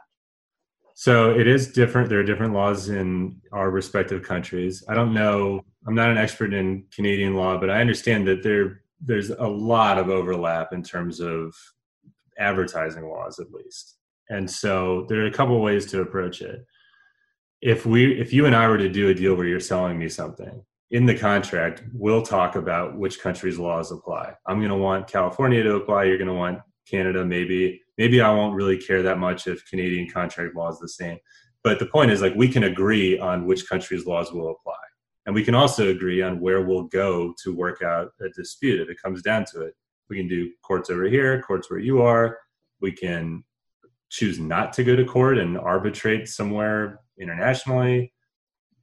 So 0.95 1.31
it 1.31 1.47
is 1.47 1.71
different. 1.71 2.09
There 2.09 2.19
are 2.19 2.23
different 2.23 2.53
laws 2.53 2.89
in 2.89 3.39
our 3.53 3.71
respective 3.71 4.21
countries. 4.21 4.83
I 4.89 4.93
don't 4.95 5.13
know. 5.13 5.63
I'm 5.87 5.95
not 5.95 6.09
an 6.09 6.17
expert 6.17 6.53
in 6.53 6.83
canadian 6.93 7.35
law 7.35 7.57
but 7.57 7.69
i 7.69 7.79
understand 7.79 8.27
that 8.27 8.43
there 8.43 8.81
there's 9.01 9.29
a 9.29 9.47
lot 9.47 9.97
of 9.97 10.09
overlap 10.09 10.73
in 10.73 10.83
terms 10.83 11.19
of 11.19 11.55
advertising 12.37 13.07
laws 13.07 13.39
at 13.39 13.51
least. 13.51 13.97
And 14.29 14.49
so 14.49 15.05
there 15.09 15.21
are 15.21 15.27
a 15.27 15.31
couple 15.31 15.59
ways 15.61 15.85
to 15.87 16.01
approach 16.01 16.41
it. 16.41 16.65
If 17.61 17.85
we 17.85 18.19
if 18.19 18.31
you 18.31 18.45
and 18.45 18.55
i 18.55 18.67
were 18.67 18.77
to 18.77 18.87
do 18.87 19.09
a 19.09 19.13
deal 19.13 19.35
where 19.35 19.45
you're 19.45 19.59
selling 19.59 19.99
me 19.99 20.07
something 20.07 20.63
in 20.91 21.05
the 21.05 21.17
contract 21.17 21.83
we'll 21.93 22.21
talk 22.21 22.55
about 22.55 22.97
which 22.97 23.19
country's 23.19 23.59
laws 23.59 23.91
apply. 23.91 24.33
I'm 24.47 24.59
going 24.59 24.69
to 24.69 24.77
want 24.77 25.07
california 25.07 25.61
to 25.63 25.75
apply 25.75 26.05
you're 26.05 26.17
going 26.17 26.29
to 26.29 26.33
want 26.33 26.59
canada 26.89 27.25
maybe 27.25 27.81
maybe 27.97 28.21
i 28.21 28.33
won't 28.33 28.55
really 28.55 28.77
care 28.77 29.03
that 29.03 29.19
much 29.19 29.45
if 29.45 29.69
canadian 29.69 30.09
contract 30.09 30.55
law 30.55 30.69
is 30.69 30.79
the 30.79 30.87
same. 30.87 31.17
But 31.61 31.79
the 31.79 31.87
point 31.87 32.11
is 32.11 32.21
like 32.21 32.33
we 32.35 32.47
can 32.47 32.63
agree 32.63 33.19
on 33.19 33.45
which 33.45 33.67
country's 33.67 34.05
laws 34.05 34.31
will 34.31 34.51
apply 34.51 34.79
and 35.29 35.35
we 35.35 35.43
can 35.43 35.53
also 35.53 35.89
agree 35.89 36.23
on 36.23 36.39
where 36.39 36.63
we'll 36.63 36.85
go 36.85 37.35
to 37.43 37.53
work 37.55 37.83
out 37.83 38.09
a 38.19 38.29
dispute 38.29 38.81
if 38.81 38.89
it 38.89 38.99
comes 38.99 39.21
down 39.21 39.45
to 39.53 39.61
it. 39.61 39.75
We 40.09 40.17
can 40.17 40.27
do 40.27 40.49
courts 40.63 40.89
over 40.89 41.03
here, 41.03 41.39
courts 41.43 41.69
where 41.69 41.79
you 41.79 42.01
are. 42.01 42.39
We 42.81 42.91
can 42.91 43.43
choose 44.09 44.39
not 44.39 44.73
to 44.73 44.83
go 44.83 44.95
to 44.95 45.05
court 45.05 45.37
and 45.37 45.55
arbitrate 45.55 46.27
somewhere 46.27 47.01
internationally. 47.19 48.11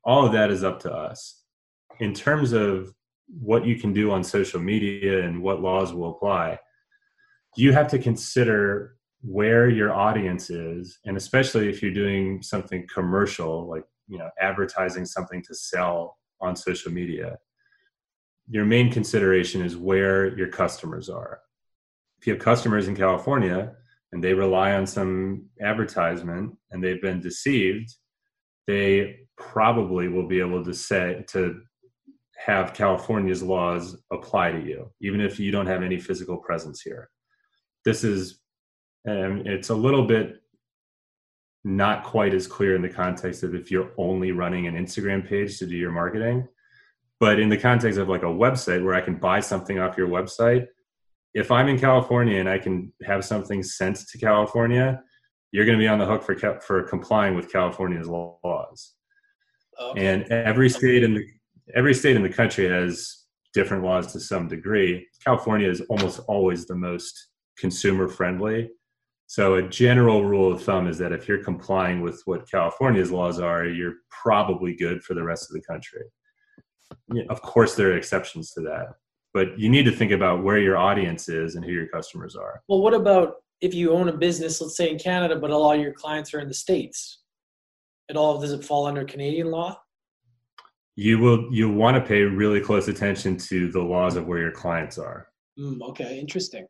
All 0.05 0.25
of 0.25 0.31
that 0.35 0.53
is 0.53 0.63
up 0.63 0.79
to 0.83 0.93
us. 0.95 1.43
In 1.99 2.15
terms 2.15 2.53
of 2.53 2.95
what 3.27 3.67
you 3.67 3.75
can 3.75 3.93
do 3.93 4.13
on 4.13 4.23
social 4.23 4.61
media 4.61 5.25
and 5.25 5.43
what 5.43 5.63
laws 5.63 5.93
will 5.93 6.13
apply, 6.13 6.61
you 7.57 7.73
have 7.73 7.89
to 7.89 7.99
consider 7.99 8.95
where 9.21 9.69
your 9.69 9.93
audience 9.93 10.49
is 10.49 11.01
and 11.07 11.17
especially 11.17 11.69
if 11.69 11.83
you're 11.83 11.91
doing 11.91 12.41
something 12.41 12.87
commercial 12.87 13.69
like 13.69 13.83
you 14.07 14.19
know 14.19 14.31
advertising 14.41 15.05
something 15.05 15.43
to 15.43 15.53
sell 15.53 16.17
on 16.41 16.57
social 16.57 16.93
media, 16.93 17.39
your 18.49 18.65
main 18.65 18.91
consideration 18.91 19.63
is 19.63 19.77
where 19.77 20.37
your 20.37 20.49
customers 20.49 21.09
are. 21.09 21.41
If 22.19 22.27
you 22.27 22.35
have 22.35 22.43
customers 22.43 22.89
in 22.89 22.97
California 22.97 23.75
and 24.13 24.23
they 24.23 24.35
rely 24.35 24.73
on 24.73 24.87
some 24.87 25.47
advertisement 25.61 26.57
and 26.71 26.83
they've 26.83 27.03
been 27.03 27.21
deceived, 27.21 27.95
they 28.67 29.21
probably 29.37 30.09
will 30.09 30.27
be 30.27 30.41
able 30.41 30.65
to 30.65 30.73
say 30.73 31.25
to 31.29 31.61
have 32.37 32.75
California's 32.75 33.43
laws 33.43 33.97
apply 34.13 34.53
to 34.53 34.61
you, 34.61 34.91
even 35.01 35.21
if 35.21 35.41
you 35.41 35.51
don't 35.51 35.67
have 35.67 35.83
any 35.83 35.99
physical 35.99 36.37
presence 36.37 36.81
here. 36.81 37.11
This 37.85 38.05
is, 38.05 38.41
and 39.05 39.47
it's 39.47 39.71
a 39.71 39.75
little 39.75 40.07
bit 40.07 40.41
not 41.67 42.05
quite 42.05 42.33
as 42.33 42.47
clear 42.47 42.77
in 42.77 42.81
the 42.81 42.89
context 42.89 43.43
of 43.43 43.53
if 43.53 43.73
you're 43.73 43.91
only 43.99 44.31
running 44.31 44.69
an 44.69 44.77
Instagram 44.77 45.29
page 45.29 45.59
to 45.59 45.67
do 45.67 45.77
your 45.77 45.91
marketing. 45.91 46.47
But 47.19 47.41
in 47.41 47.49
the 47.49 47.59
context 47.59 47.99
of 47.99 48.09
like 48.09 48.23
a 48.23 48.27
website 48.27 48.85
where 48.85 48.95
I 48.95 49.01
can 49.01 49.17
buy 49.17 49.41
something 49.41 49.81
off 49.81 49.97
your 49.97 50.07
website, 50.07 50.69
if 51.35 51.51
I'm 51.51 51.67
in 51.67 51.77
California 51.77 52.39
and 52.39 52.49
I 52.49 52.59
can 52.59 52.93
have 53.05 53.25
something 53.25 53.65
sent 53.65 53.97
to 53.97 54.19
California, 54.19 55.03
you're 55.51 55.65
going 55.65 55.77
to 55.77 55.83
be 55.83 55.89
on 55.89 55.99
the 55.99 56.07
hook 56.07 56.23
for 56.23 56.37
for 56.61 56.85
complying 56.85 57.35
with 57.35 57.51
California's 57.51 58.07
laws. 58.07 58.95
Okay. 59.81 60.07
And 60.07 60.23
every 60.31 60.71
state 60.71 61.03
in 61.03 61.15
the 61.15 61.27
every 61.75 61.95
state 61.95 62.15
in 62.15 62.23
the 62.23 62.29
country 62.29 62.69
has 62.69 63.25
different 63.55 63.83
laws 63.83 64.13
to 64.13 64.21
some 64.21 64.47
degree. 64.47 65.05
California 65.25 65.69
is 65.69 65.81
almost 65.89 66.21
always 66.29 66.65
the 66.67 66.77
most 66.77 67.31
consumer 67.59 68.07
friendly 68.07 68.71
so, 69.29 69.57
a 69.57 69.63
general 69.63 70.25
rule 70.25 70.53
of 70.53 70.63
thumb 70.63 70.87
is 70.87 70.99
that 70.99 71.13
if 71.13 71.27
you're 71.27 71.43
complying 71.43 72.01
with 72.01 72.23
what 72.27 72.49
California's 72.49 73.11
laws 73.11 73.41
are, 73.41 73.67
you're 73.67 73.95
probably 74.09 74.77
good 74.77 75.03
for 75.03 75.15
the 75.15 75.23
rest 75.23 75.51
of 75.51 75.55
the 75.55 75.63
country. 75.63 76.03
Of 77.29 77.43
course, 77.43 77.75
there 77.75 77.91
are 77.91 77.97
exceptions 77.97 78.53
to 78.53 78.61
that, 78.63 78.95
but 79.35 79.59
you 79.59 79.69
need 79.69 79.85
to 79.85 79.91
think 79.91 80.13
about 80.13 80.45
where 80.45 80.59
your 80.59 80.77
audience 80.77 81.29
is 81.29 81.57
and 81.57 81.65
who 81.65 81.73
your 81.73 81.89
customers 81.89 82.37
are. 82.37 82.63
Well, 82.69 82.81
what 82.81 82.95
about 82.95 83.35
if 83.61 83.75
you 83.75 83.93
own 83.93 84.09
a 84.09 84.17
business, 84.17 84.61
let's 84.61 84.77
say 84.77 84.91
in 84.91 84.99
Canada, 84.99 85.35
but 85.35 85.51
all 85.51 85.73
of 85.73 85.81
your 85.81 85.93
clients 85.93 86.33
are 86.33 86.39
in 86.39 86.47
the 86.47 86.55
States? 86.55 87.23
It 88.09 88.17
all 88.17 88.41
does 88.41 88.53
it 88.53 88.65
fall 88.65 88.87
under 88.87 89.05
Canadian 89.05 89.51
law? 89.51 89.81
You 90.95 91.19
will 91.19 91.53
you 91.53 91.69
want 91.69 91.97
to 91.97 92.01
pay 92.01 92.23
really 92.23 92.61
close 92.61 92.87
attention 92.87 93.37
to 93.39 93.73
the 93.73 93.83
laws 93.83 94.15
of 94.15 94.29
where 94.29 94.39
your 94.39 94.53
clients 94.53 94.99
are. 94.99 95.27
Mm, 95.59 95.81
okay, 95.91 96.21
interesting. 96.21 96.67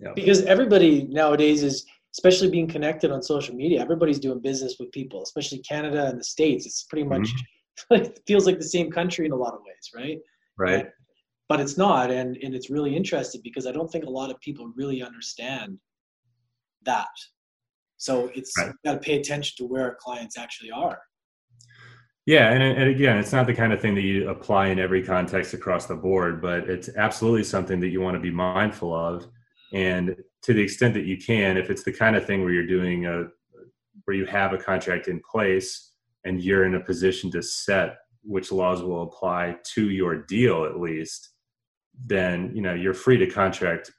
Yeah. 0.00 0.12
Because 0.14 0.42
everybody 0.42 1.04
nowadays 1.04 1.62
is, 1.62 1.86
especially 2.14 2.48
being 2.48 2.68
connected 2.68 3.10
on 3.10 3.22
social 3.22 3.54
media, 3.54 3.80
everybody's 3.80 4.20
doing 4.20 4.38
business 4.38 4.76
with 4.78 4.90
people, 4.92 5.22
especially 5.22 5.58
Canada 5.58 6.06
and 6.06 6.18
the 6.18 6.24
States. 6.24 6.64
It's 6.64 6.84
pretty 6.84 7.06
much 7.06 7.22
mm-hmm. 7.22 7.84
like 7.90 8.18
feels 8.26 8.46
like 8.46 8.58
the 8.58 8.64
same 8.64 8.90
country 8.90 9.26
in 9.26 9.32
a 9.32 9.36
lot 9.36 9.54
of 9.54 9.60
ways, 9.66 9.90
right? 9.94 10.18
Right. 10.56 10.88
But 11.48 11.60
it's 11.60 11.76
not, 11.76 12.10
and 12.10 12.38
and 12.42 12.54
it's 12.54 12.70
really 12.70 12.96
interesting 12.96 13.40
because 13.44 13.66
I 13.66 13.72
don't 13.72 13.90
think 13.90 14.04
a 14.04 14.10
lot 14.10 14.30
of 14.30 14.40
people 14.40 14.72
really 14.76 15.02
understand 15.02 15.78
that. 16.84 17.08
So 17.96 18.30
it's 18.34 18.52
right. 18.58 18.72
got 18.84 18.92
to 18.94 18.98
pay 18.98 19.18
attention 19.18 19.54
to 19.58 19.66
where 19.66 19.82
our 19.82 19.96
clients 20.00 20.38
actually 20.38 20.70
are. 20.70 20.98
Yeah, 22.26 22.50
and, 22.50 22.62
and 22.62 22.88
again, 22.88 23.18
it's 23.18 23.32
not 23.32 23.46
the 23.46 23.54
kind 23.54 23.72
of 23.74 23.82
thing 23.82 23.94
that 23.96 24.02
you 24.02 24.30
apply 24.30 24.68
in 24.68 24.78
every 24.78 25.02
context 25.02 25.52
across 25.52 25.84
the 25.84 25.94
board, 25.94 26.40
but 26.40 26.70
it's 26.70 26.88
absolutely 26.96 27.44
something 27.44 27.80
that 27.80 27.88
you 27.88 28.00
want 28.00 28.14
to 28.14 28.20
be 28.20 28.30
mindful 28.30 28.94
of 28.94 29.26
and 29.74 30.16
to 30.44 30.52
the 30.52 30.62
extent 30.62 30.94
that 30.94 31.06
you 31.06 31.16
can 31.16 31.56
if 31.56 31.70
it's 31.70 31.82
the 31.82 31.92
kind 31.92 32.14
of 32.14 32.24
thing 32.24 32.42
where 32.42 32.52
you're 32.52 32.66
doing 32.66 33.06
a 33.06 33.24
where 34.04 34.16
you 34.16 34.26
have 34.26 34.52
a 34.52 34.58
contract 34.58 35.08
in 35.08 35.20
place 35.20 35.92
and 36.24 36.42
you're 36.42 36.64
in 36.64 36.74
a 36.74 36.80
position 36.80 37.30
to 37.30 37.42
set 37.42 37.96
which 38.22 38.52
laws 38.52 38.82
will 38.82 39.02
apply 39.02 39.56
to 39.64 39.90
your 39.90 40.16
deal 40.16 40.64
at 40.64 40.78
least 40.78 41.30
then 42.06 42.52
you 42.54 42.62
know 42.62 42.74
you're 42.74 42.94
free 42.94 43.16
to 43.16 43.26
contract 43.26 43.90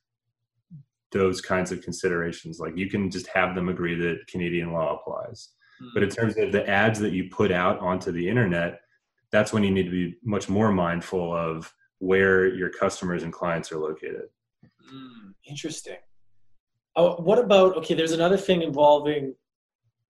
those 1.12 1.42
kinds 1.42 1.72
of 1.72 1.82
considerations 1.82 2.60
like 2.60 2.78
you 2.78 2.90
can 2.90 3.10
just 3.10 3.28
have 3.28 3.56
them 3.56 3.70
agree 3.70 3.96
that 3.96 4.26
canadian 4.28 4.72
law 4.72 5.00
applies 5.00 5.50
mm-hmm. 5.82 5.90
but 5.94 6.04
in 6.04 6.10
terms 6.10 6.38
of 6.38 6.52
the 6.52 6.68
ads 6.70 7.00
that 7.00 7.14
you 7.14 7.30
put 7.30 7.52
out 7.52 7.80
onto 7.80 8.12
the 8.12 8.28
internet 8.28 8.82
that's 9.32 9.52
when 9.52 9.64
you 9.64 9.72
need 9.72 9.86
to 9.86 9.92
be 9.92 10.16
much 10.24 10.48
more 10.50 10.72
mindful 10.72 11.36
of 11.36 11.74
where 12.00 12.48
your 12.54 12.70
customers 12.70 13.24
and 13.24 13.34
clients 13.34 13.72
are 13.72 13.80
located 13.80 14.28
mm 14.94 15.26
Interesting. 15.48 15.98
Oh, 16.96 17.16
what 17.16 17.40
about 17.40 17.76
okay? 17.78 17.94
There's 17.94 18.14
another 18.14 18.38
thing 18.38 18.62
involving. 18.62 19.36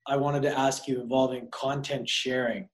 I 0.08 0.18
wanted 0.18 0.44
to 0.44 0.58
ask 0.58 0.88
you 0.88 1.02
involving 1.02 1.50
content 1.52 2.08
sharing. 2.08 2.70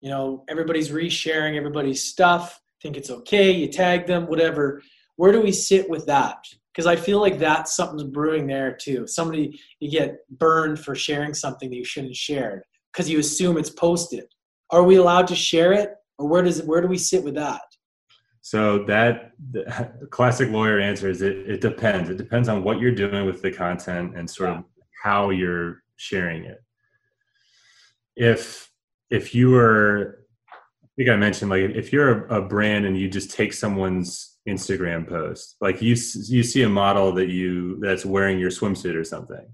You 0.00 0.10
know, 0.10 0.44
everybody's 0.48 0.90
resharing 0.90 1.56
everybody's 1.56 2.04
stuff. 2.04 2.60
Think 2.82 2.96
it's 2.96 3.10
okay. 3.10 3.52
You 3.52 3.68
tag 3.68 4.06
them, 4.06 4.26
whatever. 4.26 4.82
Where 5.16 5.32
do 5.32 5.40
we 5.40 5.52
sit 5.52 5.88
with 5.88 6.06
that? 6.06 6.36
Because 6.72 6.86
I 6.86 6.96
feel 6.96 7.20
like 7.20 7.38
that's 7.38 7.76
something's 7.76 8.04
brewing 8.04 8.46
there 8.46 8.76
too. 8.78 9.06
Somebody 9.06 9.58
you 9.80 9.90
get 9.90 10.16
burned 10.30 10.78
for 10.80 10.94
sharing 10.94 11.32
something 11.32 11.70
that 11.70 11.76
you 11.76 11.84
shouldn't 11.84 12.16
share 12.16 12.64
because 12.92 13.08
you 13.08 13.18
assume 13.18 13.56
it's 13.56 13.70
posted. 13.70 14.24
Are 14.70 14.82
we 14.82 14.96
allowed 14.96 15.26
to 15.28 15.36
share 15.36 15.72
it, 15.72 15.90
or 16.18 16.26
where 16.26 16.42
does 16.42 16.62
where 16.62 16.80
do 16.80 16.88
we 16.88 16.98
sit 16.98 17.24
with 17.24 17.34
that? 17.34 17.62
So 18.42 18.84
that 18.84 19.32
classic 20.10 20.50
lawyer 20.50 20.78
answer 20.78 21.08
is 21.08 21.22
it, 21.22 21.48
it 21.48 21.60
depends. 21.60 22.10
It 22.10 22.18
depends 22.18 22.48
on 22.48 22.62
what 22.62 22.80
you're 22.80 22.94
doing 22.94 23.24
with 23.24 23.40
the 23.40 23.52
content 23.52 24.16
and 24.16 24.28
sort 24.28 24.50
of 24.50 24.64
how 25.02 25.30
you're 25.30 25.82
sharing 25.96 26.44
it. 26.44 26.62
If 28.14 28.70
if 29.10 29.34
you 29.34 29.50
were 29.50 30.26
I 30.82 30.88
think 30.96 31.08
I 31.08 31.16
mentioned 31.16 31.50
like 31.50 31.62
if 31.62 31.92
you're 31.92 32.26
a, 32.26 32.42
a 32.42 32.42
brand 32.42 32.84
and 32.84 32.98
you 32.98 33.08
just 33.08 33.30
take 33.30 33.52
someone's 33.52 34.38
Instagram 34.46 35.08
post, 35.08 35.56
like 35.60 35.80
you 35.80 35.90
you 35.90 36.42
see 36.42 36.62
a 36.62 36.68
model 36.68 37.12
that 37.12 37.28
you 37.28 37.78
that's 37.80 38.04
wearing 38.04 38.38
your 38.38 38.50
swimsuit 38.50 38.96
or 38.96 39.04
something, 39.04 39.46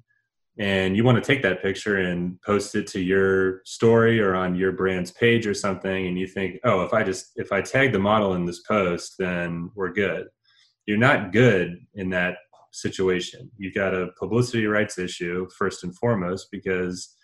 and 0.58 0.96
you 0.96 1.04
want 1.04 1.22
to 1.22 1.26
take 1.26 1.42
that 1.42 1.62
picture 1.62 1.98
and 1.98 2.40
post 2.42 2.74
it 2.74 2.86
to 2.88 3.00
your 3.00 3.62
story 3.64 4.20
or 4.20 4.34
on 4.34 4.56
your 4.56 4.72
brand's 4.72 5.12
page 5.12 5.46
or 5.46 5.54
something, 5.54 6.06
and 6.06 6.18
you 6.18 6.26
think, 6.26 6.58
oh, 6.64 6.82
if 6.82 6.92
I 6.92 7.04
just 7.04 7.32
if 7.36 7.52
I 7.52 7.60
tag 7.60 7.92
the 7.92 7.98
model 7.98 8.34
in 8.34 8.44
this 8.44 8.60
post, 8.60 9.14
then 9.18 9.70
we're 9.74 9.92
good. 9.92 10.26
You're 10.86 10.98
not 10.98 11.32
good 11.32 11.78
in 11.94 12.10
that 12.10 12.38
situation. 12.72 13.50
You've 13.56 13.74
got 13.74 13.94
a 13.94 14.08
publicity 14.18 14.66
rights 14.66 14.98
issue 14.98 15.48
first 15.56 15.84
and 15.84 15.96
foremost 15.96 16.48
because 16.50 17.14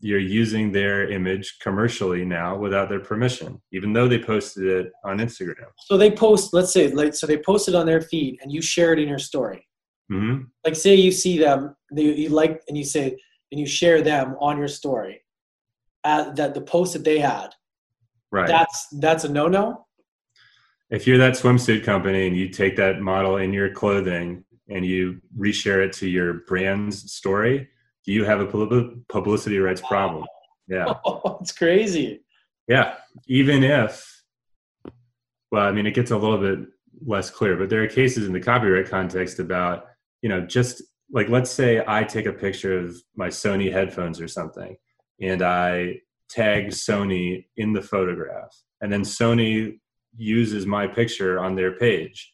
you're 0.00 0.18
using 0.18 0.70
their 0.70 1.08
image 1.10 1.56
commercially 1.62 2.24
now 2.26 2.56
without 2.56 2.90
their 2.90 3.00
permission, 3.00 3.60
even 3.72 3.92
though 3.94 4.06
they 4.06 4.18
posted 4.18 4.66
it 4.66 4.92
on 5.04 5.18
Instagram. 5.18 5.70
So 5.86 5.96
they 5.96 6.10
post, 6.10 6.52
let's 6.52 6.72
say, 6.72 6.88
like, 6.88 7.14
so 7.14 7.26
they 7.26 7.38
posted 7.38 7.74
on 7.74 7.86
their 7.86 8.02
feed, 8.02 8.38
and 8.42 8.52
you 8.52 8.60
share 8.60 8.92
it 8.92 8.98
in 8.98 9.08
your 9.08 9.18
story. 9.18 9.66
Mm-hmm. 10.10 10.44
Like, 10.64 10.76
say 10.76 10.94
you 10.94 11.12
see 11.12 11.38
them, 11.38 11.76
they, 11.92 12.02
you 12.02 12.28
like, 12.28 12.62
and 12.68 12.76
you 12.76 12.84
say, 12.84 13.16
and 13.50 13.60
you 13.60 13.66
share 13.66 14.02
them 14.02 14.36
on 14.40 14.58
your 14.58 14.68
story, 14.68 15.22
uh, 16.02 16.30
that 16.32 16.54
the 16.54 16.60
post 16.60 16.92
that 16.92 17.04
they 17.04 17.18
had. 17.18 17.54
Right. 18.30 18.48
That's 18.48 18.88
that's 18.98 19.22
a 19.24 19.28
no 19.28 19.46
no. 19.46 19.86
If 20.90 21.06
you're 21.06 21.18
that 21.18 21.34
swimsuit 21.34 21.84
company 21.84 22.26
and 22.26 22.36
you 22.36 22.48
take 22.48 22.76
that 22.76 23.00
model 23.00 23.36
in 23.36 23.52
your 23.52 23.70
clothing 23.70 24.44
and 24.68 24.84
you 24.84 25.20
reshare 25.38 25.84
it 25.84 25.92
to 25.94 26.08
your 26.08 26.44
brand's 26.48 27.12
story, 27.12 27.68
do 28.04 28.12
you 28.12 28.24
have 28.24 28.40
a 28.40 28.46
publicity 29.08 29.58
rights 29.58 29.80
problem? 29.80 30.24
Yeah. 30.68 30.94
Oh, 31.04 31.38
it's 31.40 31.52
crazy. 31.52 32.22
Yeah. 32.68 32.94
Even 33.26 33.62
if, 33.62 34.22
well, 35.50 35.64
I 35.64 35.72
mean, 35.72 35.86
it 35.86 35.94
gets 35.94 36.10
a 36.10 36.18
little 36.18 36.38
bit 36.38 36.68
less 37.06 37.30
clear, 37.30 37.56
but 37.56 37.68
there 37.70 37.82
are 37.82 37.88
cases 37.88 38.26
in 38.26 38.32
the 38.32 38.40
copyright 38.40 38.88
context 38.88 39.38
about, 39.38 39.86
you 40.24 40.30
know, 40.30 40.40
just 40.40 40.82
like 41.12 41.28
let's 41.28 41.50
say 41.50 41.84
I 41.86 42.02
take 42.02 42.24
a 42.24 42.32
picture 42.32 42.78
of 42.78 42.96
my 43.14 43.28
Sony 43.28 43.70
headphones 43.70 44.22
or 44.22 44.26
something 44.26 44.74
and 45.20 45.42
I 45.42 46.00
tag 46.30 46.68
Sony 46.68 47.44
in 47.58 47.74
the 47.74 47.82
photograph 47.82 48.56
and 48.80 48.90
then 48.90 49.02
Sony 49.02 49.80
uses 50.16 50.64
my 50.64 50.86
picture 50.86 51.38
on 51.38 51.54
their 51.54 51.72
page. 51.76 52.32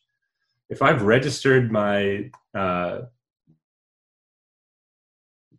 If 0.69 0.83
I've 0.83 1.03
registered 1.03 1.73
my 1.73 2.31
uh, 2.57 3.01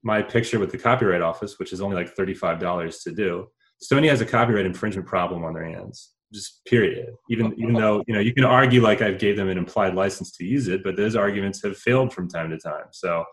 my 0.01 0.21
picture 0.21 0.57
with 0.57 0.71
the 0.71 0.77
copyright 0.77 1.21
office, 1.21 1.59
which 1.59 1.73
is 1.73 1.81
only 1.81 1.97
like 1.97 2.15
$35 2.15 3.03
to 3.03 3.11
do, 3.11 3.47
Sony 3.83 4.07
has 4.07 4.21
a 4.21 4.25
copyright 4.25 4.65
infringement 4.65 5.05
problem 5.05 5.43
on 5.43 5.53
their 5.53 5.65
hands. 5.65 6.13
Just 6.33 6.63
period. 6.65 7.13
Even 7.29 7.53
even 7.57 7.73
though 7.73 8.03
you 8.07 8.13
know 8.13 8.21
you 8.21 8.33
can 8.33 8.45
argue 8.45 8.81
like 8.81 9.01
I've 9.01 9.19
gave 9.19 9.35
them 9.35 9.49
an 9.49 9.57
implied 9.57 9.95
license 9.95 10.31
to 10.37 10.45
use 10.45 10.67
it, 10.67 10.83
but 10.83 10.95
those 10.95 11.15
arguments 11.15 11.61
have 11.63 11.77
failed 11.77 12.13
from 12.13 12.29
time 12.29 12.49
to 12.51 12.57
time. 12.57 12.85
So 12.91 13.25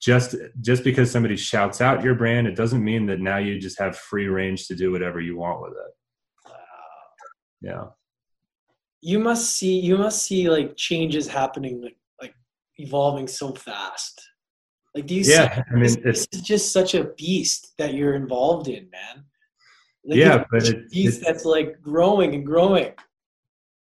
just 0.00 0.34
just 0.60 0.84
because 0.84 1.10
somebody 1.10 1.36
shouts 1.36 1.80
out 1.80 2.02
your 2.02 2.14
brand, 2.14 2.46
it 2.46 2.56
doesn't 2.56 2.82
mean 2.82 3.06
that 3.06 3.20
now 3.20 3.36
you 3.36 3.58
just 3.58 3.78
have 3.78 3.96
free 3.96 4.28
range 4.28 4.66
to 4.68 4.74
do 4.74 4.90
whatever 4.90 5.20
you 5.20 5.36
want 5.36 5.60
with 5.62 5.72
it. 5.72 6.52
Yeah. 7.60 7.84
You 9.02 9.18
must 9.18 9.50
see 9.50 9.80
you 9.80 9.98
must 9.98 10.22
see 10.22 10.48
like 10.48 10.76
changes 10.76 11.28
happening 11.28 11.82
like 11.82 11.96
like 12.20 12.34
evolving 12.78 13.28
so 13.28 13.52
fast 13.52 14.22
like, 14.94 15.06
do 15.06 15.14
you 15.14 15.22
yeah, 15.22 15.56
see? 15.56 15.62
I 15.70 15.74
mean, 15.74 15.82
this, 15.82 15.96
it's 15.96 16.26
this 16.26 16.40
is 16.40 16.42
just 16.42 16.72
such 16.72 16.94
a 16.94 17.04
beast 17.16 17.74
that 17.78 17.94
you're 17.94 18.14
involved 18.14 18.68
in, 18.68 18.88
man. 18.90 19.24
Like, 20.04 20.18
yeah, 20.18 20.44
but 20.50 20.68
it, 20.68 20.90
beast 20.90 21.22
that's 21.24 21.44
like 21.44 21.80
growing 21.80 22.34
and 22.34 22.44
growing. 22.44 22.92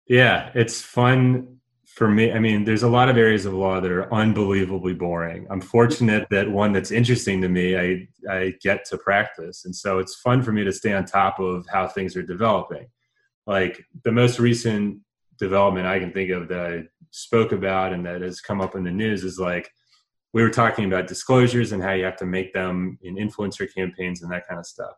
Yeah, 0.07 0.51
it's 0.53 0.81
fun 0.81 1.59
for 1.85 2.07
me. 2.07 2.31
I 2.31 2.39
mean, 2.39 2.63
there's 2.63 2.83
a 2.83 2.89
lot 2.89 3.09
of 3.09 3.17
areas 3.17 3.45
of 3.45 3.53
law 3.53 3.79
that 3.79 3.91
are 3.91 4.11
unbelievably 4.13 4.93
boring. 4.95 5.45
I'm 5.49 5.61
fortunate 5.61 6.27
that 6.31 6.49
one 6.49 6.71
that's 6.71 6.91
interesting 6.91 7.41
to 7.41 7.49
me, 7.49 7.77
I 7.77 8.07
I 8.29 8.53
get 8.61 8.85
to 8.85 8.97
practice, 8.97 9.65
and 9.65 9.75
so 9.75 9.99
it's 9.99 10.15
fun 10.15 10.41
for 10.41 10.51
me 10.51 10.63
to 10.63 10.71
stay 10.71 10.93
on 10.93 11.05
top 11.05 11.39
of 11.39 11.65
how 11.71 11.87
things 11.87 12.15
are 12.15 12.23
developing. 12.23 12.87
Like 13.45 13.83
the 14.03 14.11
most 14.11 14.39
recent 14.39 14.99
development 15.37 15.87
I 15.87 15.99
can 15.99 16.13
think 16.13 16.31
of 16.31 16.47
that 16.47 16.65
I 16.65 16.83
spoke 17.11 17.51
about 17.51 17.93
and 17.93 18.05
that 18.05 18.21
has 18.21 18.39
come 18.39 18.61
up 18.61 18.75
in 18.75 18.83
the 18.83 18.91
news 18.91 19.23
is 19.23 19.39
like 19.39 19.69
we 20.33 20.41
were 20.41 20.49
talking 20.49 20.85
about 20.85 21.07
disclosures 21.07 21.71
and 21.71 21.83
how 21.83 21.91
you 21.91 22.05
have 22.05 22.17
to 22.17 22.25
make 22.25 22.53
them 22.53 22.97
in 23.03 23.17
influencer 23.17 23.71
campaigns 23.71 24.23
and 24.23 24.31
that 24.31 24.47
kind 24.47 24.59
of 24.59 24.65
stuff. 24.65 24.93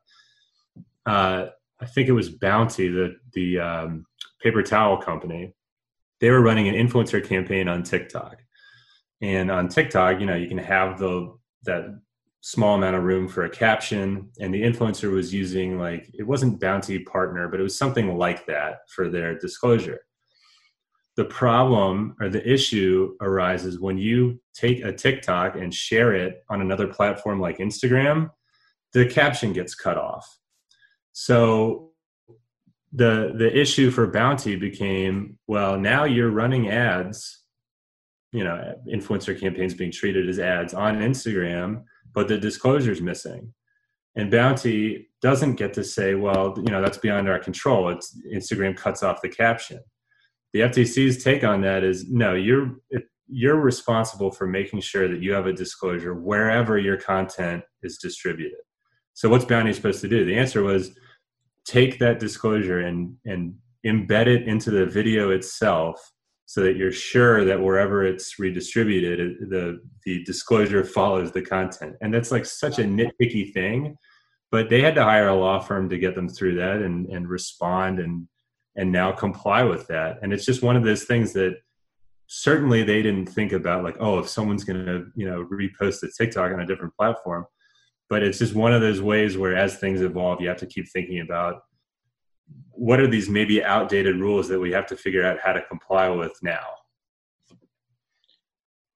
Uh, 1.06 1.48
I 1.80 1.86
think 1.86 2.08
it 2.08 2.14
was 2.14 2.30
Bounty, 2.30 2.88
the 2.88 3.16
the 3.34 3.60
um, 3.60 4.06
paper 4.42 4.64
towel 4.64 4.98
company. 4.98 5.54
They 6.22 6.30
were 6.30 6.42
running 6.42 6.68
an 6.68 6.76
influencer 6.76 7.24
campaign 7.24 7.68
on 7.68 7.84
TikTok, 7.84 8.38
and 9.22 9.52
on 9.52 9.68
TikTok, 9.68 10.20
you 10.20 10.26
know, 10.26 10.36
you 10.36 10.48
can 10.48 10.58
have 10.58 11.00
the 11.00 11.36
that 11.64 12.00
small 12.42 12.76
amount 12.76 12.96
of 12.96 13.04
room 13.04 13.28
for 13.28 13.46
a 13.46 13.50
caption, 13.50 14.30
and 14.40 14.54
the 14.54 14.62
influencer 14.62 15.12
was 15.12 15.34
using 15.34 15.80
like 15.80 16.10
it 16.14 16.24
wasn't 16.24 16.60
Bounty 16.60 17.00
partner, 17.00 17.48
but 17.48 17.60
it 17.60 17.64
was 17.64 17.78
something 17.78 18.18
like 18.18 18.46
that 18.46 18.90
for 18.90 19.10
their 19.10 19.38
disclosure 19.38 20.00
the 21.16 21.26
problem 21.26 22.16
or 22.20 22.30
the 22.30 22.48
issue 22.52 23.16
arises 23.22 23.80
when 23.80 23.98
you 23.98 24.40
take 24.54 24.84
a 24.84 24.92
TikTok 24.92 25.56
and 25.56 25.74
share 25.74 26.14
it 26.14 26.44
on 26.50 26.62
another 26.62 26.88
platform 26.88 27.40
like 27.40 27.60
Instagram, 27.60 28.30
the 28.94 29.06
caption 29.06 29.54
gets 29.54 29.76
cut 29.76 29.98
off. 29.98 30.40
So 31.18 31.92
the 32.92 33.34
the 33.38 33.58
issue 33.58 33.90
for 33.90 34.06
Bounty 34.08 34.56
became 34.56 35.38
well 35.48 35.80
now 35.80 36.04
you're 36.04 36.30
running 36.30 36.70
ads, 36.70 37.44
you 38.32 38.44
know, 38.44 38.76
influencer 38.94 39.40
campaigns 39.40 39.74
being 39.74 39.92
treated 39.92 40.28
as 40.28 40.40
ads 40.40 40.74
on 40.74 41.00
Instagram, 41.00 41.84
but 42.14 42.28
the 42.28 42.38
disclosure 42.38 42.92
is 42.92 43.02
missing. 43.02 43.54
And 44.18 44.30
Bounty 44.30 45.10
doesn't 45.22 45.56
get 45.56 45.74
to 45.76 45.84
say, 45.84 46.16
well, 46.16 46.54
you 46.58 46.72
know, 46.72 46.82
that's 46.82 46.98
beyond 46.98 47.30
our 47.30 47.40
control. 47.40 47.90
It's 47.90 48.18
Instagram 48.34 48.76
cuts 48.76 49.04
off 49.04 49.22
the 49.22 49.30
caption 49.30 49.80
the 50.56 50.62
FTC's 50.62 51.22
take 51.22 51.44
on 51.44 51.60
that 51.64 51.84
is 51.84 52.10
no, 52.10 52.34
you're 52.34 52.78
you're 53.28 53.60
responsible 53.60 54.32
for 54.32 54.48
making 54.48 54.80
sure 54.80 55.10
that 55.10 55.22
you 55.22 55.34
have 55.34 55.48
a 55.48 55.52
disclosure 55.52 56.14
wherever 56.14 56.78
your 56.78 56.96
content 56.96 57.62
is 57.84 57.98
distributed. 57.98 58.60
So 59.16 59.28
what's 59.28 59.44
Bounty 59.44 59.74
supposed 59.74 60.00
to 60.00 60.08
do? 60.08 60.24
The 60.24 60.38
answer 60.38 60.64
was 60.64 60.98
take 61.66 62.00
that 62.00 62.20
disclosure 62.20 62.82
and 62.82 63.16
and 63.26 63.56
embed 63.86 64.28
it 64.28 64.48
into 64.48 64.72
the 64.72 64.86
video 64.86 65.32
itself 65.32 66.12
so 66.48 66.62
that 66.62 66.76
you're 66.76 66.92
sure 66.92 67.44
that 67.44 67.62
wherever 67.62 68.04
it's 68.06 68.40
redistributed 68.40 69.38
the 69.50 69.80
the 70.06 70.24
disclosure 70.24 70.84
follows 70.84 71.32
the 71.32 71.42
content 71.42 71.96
and 72.02 72.14
that's 72.14 72.32
like 72.32 72.46
such 72.46 72.80
a 72.80 72.84
nitpicky 72.84 73.52
thing 73.54 73.96
but 74.52 74.70
they 74.70 74.82
had 74.82 74.96
to 74.96 75.04
hire 75.04 75.28
a 75.28 75.36
law 75.36 75.60
firm 75.60 75.90
to 75.90 75.98
get 75.98 76.16
them 76.16 76.30
through 76.30 76.56
that 76.56 76.82
and 76.82 77.08
and 77.08 77.28
respond 77.28 78.00
and 78.00 78.28
and 78.76 78.92
now 78.92 79.12
comply 79.12 79.64
with 79.64 79.88
that. 79.88 80.20
And 80.22 80.34
it's 80.34 80.46
just 80.46 80.62
one 80.62 80.76
of 80.76 80.84
those 80.84 81.04
things 81.04 81.34
that 81.34 81.58
certainly 82.28 82.84
they 82.84 83.02
didn't 83.02 83.28
think 83.28 83.54
about 83.54 83.84
like, 83.84 83.98
oh, 84.00 84.20
if 84.20 84.28
someone's 84.28 84.64
going 84.64 84.86
to, 84.86 85.06
you 85.16 85.30
know, 85.30 85.46
repost 85.46 86.04
a 86.04 86.10
TikTok 86.18 86.52
on 86.52 86.60
a 86.60 86.66
different 86.66 86.96
platform. 86.96 87.46
But 88.10 88.24
it's 88.24 88.38
just 88.38 88.54
one 88.54 88.74
of 88.74 88.82
those 88.82 89.02
ways 89.02 89.38
where 89.38 89.56
as 89.56 89.78
things 89.78 90.02
evolve, 90.02 90.42
you 90.42 90.48
have 90.48 90.58
to 90.58 90.68
keep 90.68 90.88
thinking 90.92 91.22
about 91.22 91.62
what 92.72 93.00
are 93.00 93.08
these 93.08 93.30
maybe 93.30 93.64
outdated 93.64 94.18
rules 94.18 94.48
that 94.50 94.60
we 94.60 94.72
have 94.72 94.86
to 94.88 94.96
figure 94.96 95.26
out 95.26 95.40
how 95.44 95.54
to 95.54 95.62
comply 95.64 96.10
with 96.10 96.34
now. 96.44 96.66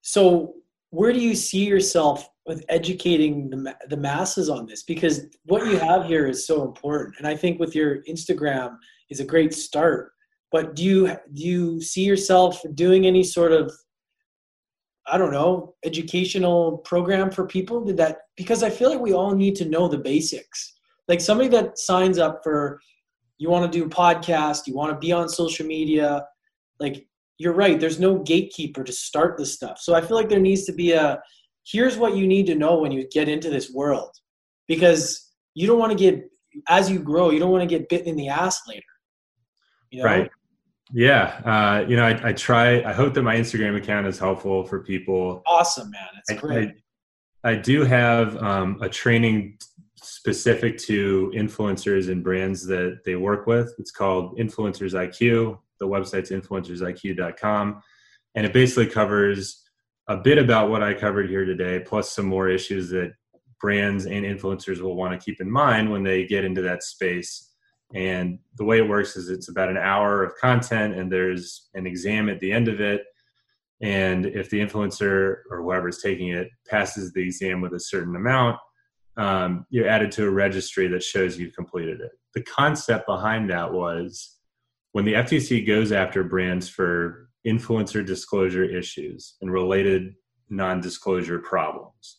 So, 0.01 0.55
where 0.91 1.13
do 1.13 1.19
you 1.19 1.35
see 1.35 1.65
yourself 1.65 2.27
with 2.45 2.63
educating 2.67 3.49
the, 3.49 3.75
the 3.89 3.97
masses 3.97 4.49
on 4.49 4.65
this? 4.65 4.83
Because 4.83 5.27
what 5.45 5.65
you 5.67 5.77
have 5.77 6.05
here 6.05 6.27
is 6.27 6.47
so 6.47 6.63
important. 6.63 7.15
And 7.19 7.27
I 7.27 7.35
think 7.35 7.59
with 7.59 7.75
your 7.75 8.03
Instagram, 8.03 8.75
is 9.09 9.19
a 9.19 9.25
great 9.25 9.53
start. 9.53 10.11
But 10.51 10.75
do 10.75 10.83
you 10.83 11.07
do 11.33 11.43
you 11.43 11.81
see 11.81 12.03
yourself 12.03 12.61
doing 12.73 13.05
any 13.05 13.23
sort 13.23 13.51
of 13.51 13.71
I 15.11 15.17
don't 15.17 15.31
know 15.31 15.75
educational 15.83 16.79
program 16.79 17.31
for 17.31 17.45
people? 17.45 17.83
Did 17.83 17.97
that 17.97 18.19
because 18.37 18.63
I 18.63 18.69
feel 18.69 18.89
like 18.89 18.99
we 18.99 19.13
all 19.13 19.35
need 19.35 19.55
to 19.57 19.65
know 19.65 19.87
the 19.87 19.97
basics. 19.97 20.75
Like 21.07 21.21
somebody 21.21 21.49
that 21.49 21.79
signs 21.79 22.19
up 22.19 22.41
for 22.43 22.79
you 23.37 23.49
want 23.49 23.71
to 23.71 23.79
do 23.79 23.87
podcast, 23.89 24.67
you 24.67 24.75
want 24.75 24.91
to 24.91 24.99
be 24.99 25.11
on 25.11 25.29
social 25.29 25.65
media, 25.65 26.25
like 26.79 27.07
you're 27.37 27.53
right. 27.53 27.79
There's 27.79 27.99
no 27.99 28.19
gatekeeper 28.19 28.83
to 28.83 28.91
start 28.91 29.37
this 29.37 29.53
stuff. 29.53 29.79
So 29.79 29.95
I 29.95 30.01
feel 30.01 30.17
like 30.17 30.29
there 30.29 30.39
needs 30.39 30.65
to 30.65 30.73
be 30.73 30.91
a 30.91 31.19
here's 31.65 31.97
what 31.97 32.15
you 32.15 32.27
need 32.27 32.45
to 32.47 32.55
know 32.55 32.79
when 32.79 32.91
you 32.91 33.07
get 33.09 33.29
into 33.29 33.49
this 33.49 33.71
world 33.71 34.11
because 34.67 35.31
you 35.55 35.67
don't 35.67 35.79
want 35.79 35.91
to 35.91 35.97
get 35.97 36.23
as 36.67 36.89
you 36.89 36.99
grow 36.99 37.29
you 37.29 37.39
don't 37.39 37.51
want 37.51 37.61
to 37.61 37.67
get 37.67 37.89
bitten 37.89 38.07
in 38.07 38.15
the 38.15 38.29
ass 38.29 38.61
later 38.67 38.81
you 39.91 39.99
know? 39.99 40.05
Right. 40.05 40.31
Yeah. 40.91 41.41
Uh, 41.45 41.85
you 41.87 41.95
know, 41.95 42.05
I, 42.05 42.29
I, 42.29 42.33
try, 42.33 42.81
I 42.81 42.93
hope 42.93 43.13
that 43.13 43.23
my 43.23 43.35
Instagram 43.35 43.77
account 43.77 44.07
is 44.07 44.17
helpful 44.17 44.63
for 44.63 44.79
people. 44.79 45.43
Awesome, 45.45 45.91
man. 45.91 46.07
It's 46.17 46.31
I, 46.31 46.35
great. 46.35 46.71
I, 47.43 47.51
I 47.51 47.55
do 47.55 47.83
have 47.83 48.37
um, 48.37 48.79
a 48.81 48.89
training 48.89 49.59
specific 50.01 50.77
to 50.77 51.31
influencers 51.35 52.11
and 52.11 52.23
brands 52.23 52.65
that 52.67 53.01
they 53.05 53.15
work 53.15 53.47
with. 53.47 53.73
It's 53.77 53.91
called 53.91 54.37
Influencers 54.37 54.93
IQ. 54.93 55.59
The 55.79 55.87
website's 55.87 56.31
influencersiq.com. 56.31 57.81
And 58.35 58.45
it 58.45 58.53
basically 58.53 58.87
covers 58.87 59.63
a 60.07 60.17
bit 60.17 60.37
about 60.37 60.69
what 60.69 60.83
I 60.83 60.93
covered 60.93 61.29
here 61.29 61.45
today, 61.45 61.79
plus 61.79 62.11
some 62.11 62.25
more 62.25 62.49
issues 62.49 62.89
that 62.89 63.13
brands 63.61 64.05
and 64.05 64.25
influencers 64.25 64.79
will 64.79 64.95
want 64.95 65.13
to 65.13 65.23
keep 65.23 65.39
in 65.41 65.49
mind 65.49 65.91
when 65.91 66.03
they 66.03 66.25
get 66.25 66.43
into 66.43 66.61
that 66.63 66.83
space. 66.83 67.48
And 67.93 68.39
the 68.55 68.63
way 68.63 68.77
it 68.77 68.87
works 68.87 69.15
is 69.15 69.29
it's 69.29 69.49
about 69.49 69.69
an 69.69 69.77
hour 69.77 70.23
of 70.23 70.35
content, 70.35 70.95
and 70.95 71.11
there's 71.11 71.69
an 71.73 71.87
exam 71.87 72.29
at 72.29 72.39
the 72.39 72.51
end 72.51 72.67
of 72.67 72.79
it. 72.79 73.03
And 73.81 74.25
if 74.25 74.49
the 74.49 74.59
influencer 74.59 75.37
or 75.49 75.61
whoever 75.63 75.89
is 75.89 76.01
taking 76.01 76.29
it 76.29 76.49
passes 76.67 77.13
the 77.13 77.23
exam 77.23 77.61
with 77.61 77.73
a 77.73 77.79
certain 77.79 78.15
amount, 78.15 78.57
um, 79.17 79.65
you're 79.69 79.87
added 79.87 80.11
to 80.13 80.25
a 80.25 80.29
registry 80.29 80.87
that 80.89 81.03
shows 81.03 81.37
you've 81.37 81.55
completed 81.55 81.99
it. 82.01 82.11
The 82.33 82.43
concept 82.43 83.07
behind 83.07 83.49
that 83.49 83.73
was 83.73 84.37
when 84.91 85.05
the 85.05 85.13
FTC 85.13 85.65
goes 85.65 85.91
after 85.91 86.23
brands 86.23 86.69
for 86.69 87.29
influencer 87.45 88.05
disclosure 88.05 88.63
issues 88.63 89.35
and 89.41 89.51
related 89.51 90.13
non 90.49 90.81
disclosure 90.81 91.39
problems, 91.39 92.17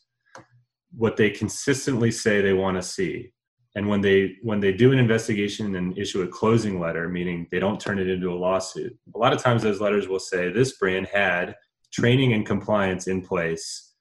what 0.96 1.16
they 1.16 1.30
consistently 1.30 2.10
say 2.10 2.40
they 2.40 2.52
want 2.52 2.76
to 2.76 2.82
see 2.82 3.32
and 3.76 3.88
when 3.88 4.00
they 4.00 4.36
when 4.42 4.60
they 4.60 4.72
do 4.72 4.92
an 4.92 4.98
investigation 4.98 5.76
and 5.76 5.96
issue 5.96 6.22
a 6.22 6.28
closing 6.28 6.80
letter 6.80 7.08
meaning 7.08 7.46
they 7.50 7.60
don't 7.60 7.80
turn 7.80 7.98
it 7.98 8.08
into 8.08 8.32
a 8.32 8.34
lawsuit 8.34 8.96
a 9.14 9.18
lot 9.18 9.32
of 9.32 9.40
times 9.40 9.62
those 9.62 9.80
letters 9.80 10.08
will 10.08 10.18
say 10.18 10.50
this 10.50 10.76
brand 10.78 11.06
had 11.06 11.54
training 11.92 12.32
and 12.32 12.46
compliance 12.46 13.06
in 13.06 13.20
place. 13.20 13.94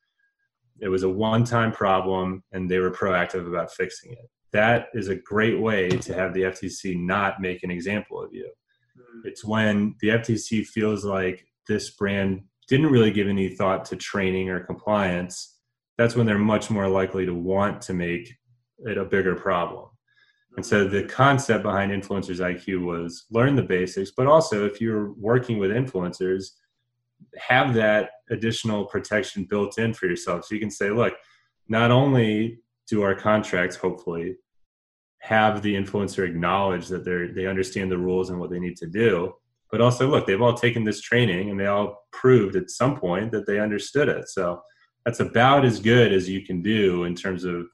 It 0.80 0.88
was 0.88 1.04
a 1.04 1.10
one 1.10 1.44
time 1.44 1.72
problem 1.72 2.44
and 2.52 2.70
they 2.70 2.80
were 2.80 2.92
proactive 2.92 3.48
about 3.48 3.72
fixing 3.72 4.14
it. 4.14 4.30
That 4.52 4.88
is 4.94 5.10
a 5.10 5.16
great 5.16 5.60
way 5.60 5.90
to 5.90 6.14
have 6.14 6.34
the 6.34 6.44
ftc 6.44 7.00
not 7.00 7.42
make 7.42 7.64
an 7.64 7.72
example 7.72 8.22
of 8.24 8.34
you. 8.34 8.50
Hmm. 8.96 9.22
it's 9.24 9.46
when 9.46 9.96
the 10.02 10.10
ftc 10.10 10.66
feels 10.66 11.06
like 11.06 11.46
this 11.68 11.92
brand 11.92 12.42
didn't 12.68 12.88
really 12.88 13.12
give 13.12 13.28
any 13.28 13.50
thought 13.50 13.86
to 13.86 13.96
training 13.96 14.50
or 14.50 14.60
compliance 14.60 15.58
that's 15.98 16.16
when 16.16 16.26
they're 16.26 16.40
much 16.40 16.70
more 16.70 16.88
likely 16.88 17.26
to 17.26 17.34
want 17.34 17.82
to 17.82 17.94
make 17.94 18.34
it 18.86 18.98
a 18.98 19.06
bigger 19.06 19.36
problem. 19.36 19.90
And 20.56 20.66
so 20.66 20.88
the 20.88 21.00
mm-hmm. 21.00 21.08
concept 21.08 21.64
behind 21.64 21.92
Influencers 21.92 22.40
IQ 22.40 22.84
was 22.86 23.26
learn 23.32 23.56
the 23.56 23.64
basics, 23.64 24.12
but 24.12 24.28
also 24.28 24.66
if 24.66 24.82
you're 24.82 25.12
working 25.14 25.58
with 25.60 25.72
influencers, 25.72 26.52
have 27.38 27.74
that 27.76 28.12
additional 28.30 28.86
protection 28.86 29.46
built 29.50 29.78
in 29.78 29.94
for 29.94 30.08
yourself. 30.08 30.46
So 30.46 30.56
you 30.56 30.62
can 30.62 30.72
say, 30.72 30.90
look, 30.90 31.14
not 31.68 31.92
only 31.92 32.60
do 32.88 33.04
our 33.04 33.14
contracts 33.16 33.76
hopefully 33.76 34.36
have 35.20 35.62
the 35.62 35.76
influencer 35.76 36.26
acknowledge 36.26 36.88
that 36.88 37.04
they 37.04 37.28
they 37.28 37.46
understand 37.46 37.92
the 37.92 37.98
rules 37.98 38.30
and 38.30 38.40
what 38.40 38.50
they 38.50 38.60
need 38.60 38.78
to 38.78 38.88
do, 38.88 39.34
but 39.70 39.82
also 39.82 40.08
look, 40.08 40.26
they've 40.26 40.42
all 40.42 40.54
taken 40.54 40.84
this 40.84 41.02
training 41.02 41.50
and 41.50 41.60
they 41.60 41.68
all 41.68 42.06
proved 42.12 42.56
at 42.56 42.70
some 42.70 42.98
point 42.98 43.32
that 43.32 43.46
they 43.46 43.60
understood 43.60 44.10
it. 44.10 44.30
So 44.30 44.62
that's 45.06 45.20
about 45.20 45.66
as 45.66 45.80
good 45.80 46.12
as 46.14 46.28
you 46.28 46.42
can 46.42 46.62
do 46.62 47.04
in 47.04 47.16
terms 47.16 47.44
of 47.44 47.68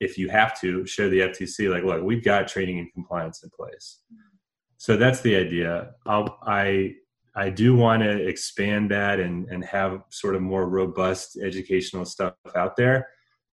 if 0.00 0.18
you 0.18 0.28
have 0.28 0.58
to 0.60 0.86
show 0.86 1.08
the 1.08 1.20
FTC 1.20 1.70
like, 1.70 1.84
look, 1.84 2.02
we've 2.02 2.24
got 2.24 2.48
training 2.48 2.78
and 2.78 2.92
compliance 2.92 3.42
in 3.42 3.50
place. 3.50 4.00
So 4.78 4.96
that's 4.96 5.20
the 5.22 5.36
idea. 5.36 5.92
I'll, 6.04 6.38
I 6.42 6.94
I 7.34 7.50
do 7.50 7.76
want 7.76 8.02
to 8.02 8.26
expand 8.26 8.90
that 8.90 9.20
and 9.20 9.46
and 9.48 9.64
have 9.64 10.02
sort 10.10 10.34
of 10.36 10.42
more 10.42 10.68
robust 10.68 11.38
educational 11.42 12.04
stuff 12.04 12.34
out 12.54 12.76
there. 12.76 13.08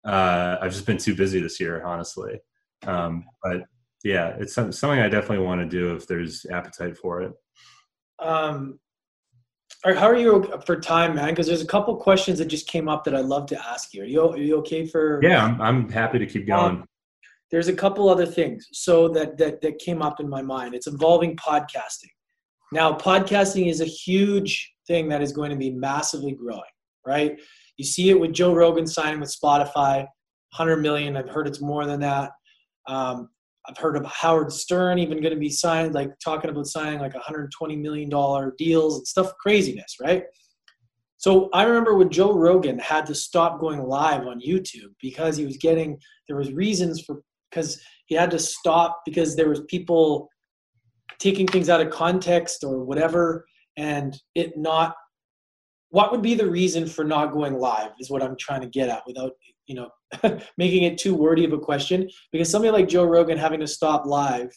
Uh, 0.06 0.58
I've 0.62 0.72
just 0.72 0.86
been 0.86 0.98
too 0.98 1.16
busy 1.16 1.40
this 1.40 1.60
year, 1.60 1.84
honestly. 1.84 2.40
Um, 2.86 3.26
but 3.42 3.64
yeah, 4.04 4.36
it's 4.38 4.54
something 4.54 5.00
I 5.00 5.08
definitely 5.08 5.46
want 5.46 5.62
to 5.62 5.68
do 5.68 5.96
if 5.96 6.08
there's 6.08 6.46
appetite 6.52 6.98
for 6.98 7.22
it. 7.22 7.32
Um, 8.20 8.80
how 9.86 10.08
are 10.08 10.16
you 10.16 10.50
for 10.66 10.80
time, 10.80 11.16
man? 11.16 11.30
Because 11.30 11.48
there's 11.48 11.62
a 11.62 11.68
couple 11.68 11.96
questions 11.98 12.40
that 12.40 12.46
just 12.46 12.68
came 12.68 12.88
up 12.88 13.04
that 13.04 13.14
I'd 13.14 13.26
love 13.26 13.46
to 13.48 13.68
ask 13.68 13.94
you. 13.94 14.04
Are 14.04 14.06
you, 14.06 14.30
are 14.30 14.38
you 14.38 14.58
okay 14.60 14.86
for? 14.86 15.20
Yeah, 15.22 15.44
I'm, 15.44 15.62
I'm 15.62 15.90
happy 15.90 16.20
to 16.20 16.26
keep 16.26 16.48
going. 16.48 16.78
Um, 16.78 16.86
there's 17.52 17.68
a 17.68 17.74
couple 17.74 18.10
other 18.10 18.26
things 18.26 18.68
so 18.72 19.08
that, 19.10 19.38
that 19.38 19.62
that 19.62 19.78
came 19.78 20.02
up 20.02 20.20
in 20.20 20.28
my 20.28 20.42
mind. 20.42 20.74
It's 20.74 20.88
involving 20.88 21.36
podcasting. 21.36 22.10
Now, 22.72 22.94
podcasting 22.94 23.70
is 23.70 23.82
a 23.82 23.86
huge 23.86 24.74
thing 24.88 25.08
that 25.10 25.22
is 25.22 25.32
going 25.32 25.52
to 25.52 25.56
be 25.56 25.70
massively 25.70 26.32
growing, 26.32 26.64
right? 27.06 27.40
You 27.78 27.86
see 27.86 28.10
it 28.10 28.20
with 28.20 28.34
Joe 28.34 28.54
Rogan 28.56 28.88
signing 28.88 29.20
with 29.20 29.36
Spotify, 29.36 29.98
100 30.56 30.78
million. 30.78 31.16
I've 31.16 31.30
heard 31.30 31.48
it's 31.48 31.62
more 31.62 31.86
than 31.86 32.00
that. 32.00 32.32
Um, 32.88 33.30
I've 33.68 33.78
heard 33.78 33.96
of 33.96 34.06
Howard 34.06 34.52
Stern 34.52 35.00
even 35.00 35.22
going 35.22 35.34
to 35.34 35.40
be 35.40 35.50
signed, 35.50 35.94
like 35.94 36.12
talking 36.24 36.50
about 36.50 36.68
signing 36.68 37.00
like 37.00 37.14
120 37.14 37.76
million 37.78 38.10
dollar 38.10 38.54
deals 38.58 38.98
and 38.98 39.08
stuff, 39.08 39.32
craziness, 39.40 39.96
right? 40.02 40.24
So 41.18 41.50
I 41.54 41.64
remember 41.64 41.96
when 41.96 42.10
Joe 42.10 42.34
Rogan 42.34 42.78
had 42.80 43.06
to 43.06 43.16
stop 43.16 43.62
going 43.62 43.82
live 43.82 44.28
on 44.28 44.42
YouTube 44.42 44.94
because 45.02 45.38
he 45.38 45.46
was 45.46 45.56
getting 45.56 45.98
there 46.28 46.36
was 46.36 46.52
reasons 46.52 47.02
for 47.02 47.22
because 47.50 47.82
he 48.08 48.16
had 48.16 48.32
to 48.32 48.40
stop 48.40 49.02
because 49.06 49.36
there 49.36 49.48
was 49.48 49.62
people 49.70 50.28
taking 51.20 51.48
things 51.48 51.70
out 51.70 51.80
of 51.80 51.92
context 51.92 52.66
or 52.66 52.84
whatever 52.84 53.46
and 53.78 54.20
it 54.36 54.58
not 54.58 54.96
what 55.92 56.12
would 56.12 56.22
be 56.22 56.34
the 56.34 56.50
reason 56.50 56.88
for 56.88 57.06
not 57.06 57.32
going 57.32 57.54
live 57.54 57.92
is 58.00 58.10
what 58.10 58.22
I'm 58.22 58.36
trying 58.38 58.62
to 58.62 58.68
get 58.68 58.90
at 58.90 59.04
without 59.08 59.32
you 59.68 59.76
know 59.76 59.90
making 60.58 60.84
it 60.84 60.98
too 60.98 61.16
wordy 61.16 61.46
of 61.46 61.54
a 61.54 61.58
question 61.58 62.10
because 62.32 62.50
somebody 62.50 62.72
like 62.72 62.88
Joe 62.88 63.06
Rogan 63.06 63.38
having 63.38 63.60
to 63.60 63.68
stop 63.68 64.06
live 64.06 64.52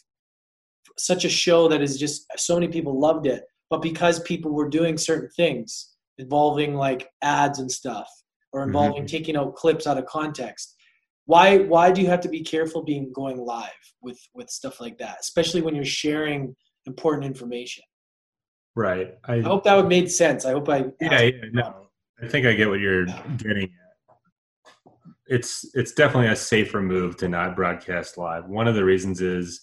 such 0.97 1.25
a 1.25 1.29
show 1.29 1.67
that 1.67 1.81
is 1.81 1.99
just 1.99 2.25
so 2.37 2.55
many 2.55 2.67
people 2.67 2.99
loved 2.99 3.27
it 3.27 3.43
but 3.69 3.81
because 3.81 4.19
people 4.21 4.51
were 4.51 4.69
doing 4.69 4.97
certain 4.97 5.29
things 5.35 5.95
involving 6.17 6.75
like 6.75 7.09
ads 7.21 7.59
and 7.59 7.71
stuff 7.71 8.09
or 8.51 8.61
mm-hmm. 8.61 8.69
involving 8.69 9.03
mm-hmm. 9.03 9.17
taking 9.17 9.35
out 9.35 9.55
clips 9.55 9.85
out 9.87 9.97
of 9.97 10.05
context 10.05 10.75
why 11.25 11.57
why 11.59 11.91
do 11.91 12.01
you 12.01 12.07
have 12.07 12.21
to 12.21 12.29
be 12.29 12.41
careful 12.41 12.83
being 12.83 13.11
going 13.13 13.37
live 13.37 13.69
with 14.01 14.19
with 14.33 14.49
stuff 14.49 14.79
like 14.81 14.97
that 14.97 15.17
especially 15.21 15.61
when 15.61 15.75
you're 15.75 15.85
sharing 15.85 16.55
important 16.87 17.25
information? 17.25 17.83
Right. 18.75 19.15
I, 19.25 19.35
I 19.35 19.41
hope 19.41 19.63
that 19.65 19.75
would 19.75 19.87
made 19.87 20.09
sense. 20.09 20.45
I 20.45 20.51
hope 20.51 20.69
i 20.69 20.85
yeah, 21.01 21.21
yeah 21.21 21.31
no. 21.51 21.87
i 22.21 22.27
think 22.27 22.45
i 22.47 22.53
get 22.53 22.69
what 22.69 22.79
you're 22.79 23.05
getting 23.37 23.63
at 23.63 23.86
it's 25.29 25.69
it's 25.73 25.91
definitely 25.93 26.29
a 26.29 26.35
safer 26.35 26.81
move 26.81 27.17
to 27.17 27.27
not 27.27 27.55
broadcast 27.55 28.17
live. 28.17 28.47
One 28.47 28.67
of 28.67 28.75
the 28.75 28.83
reasons 28.83 29.21
is, 29.21 29.61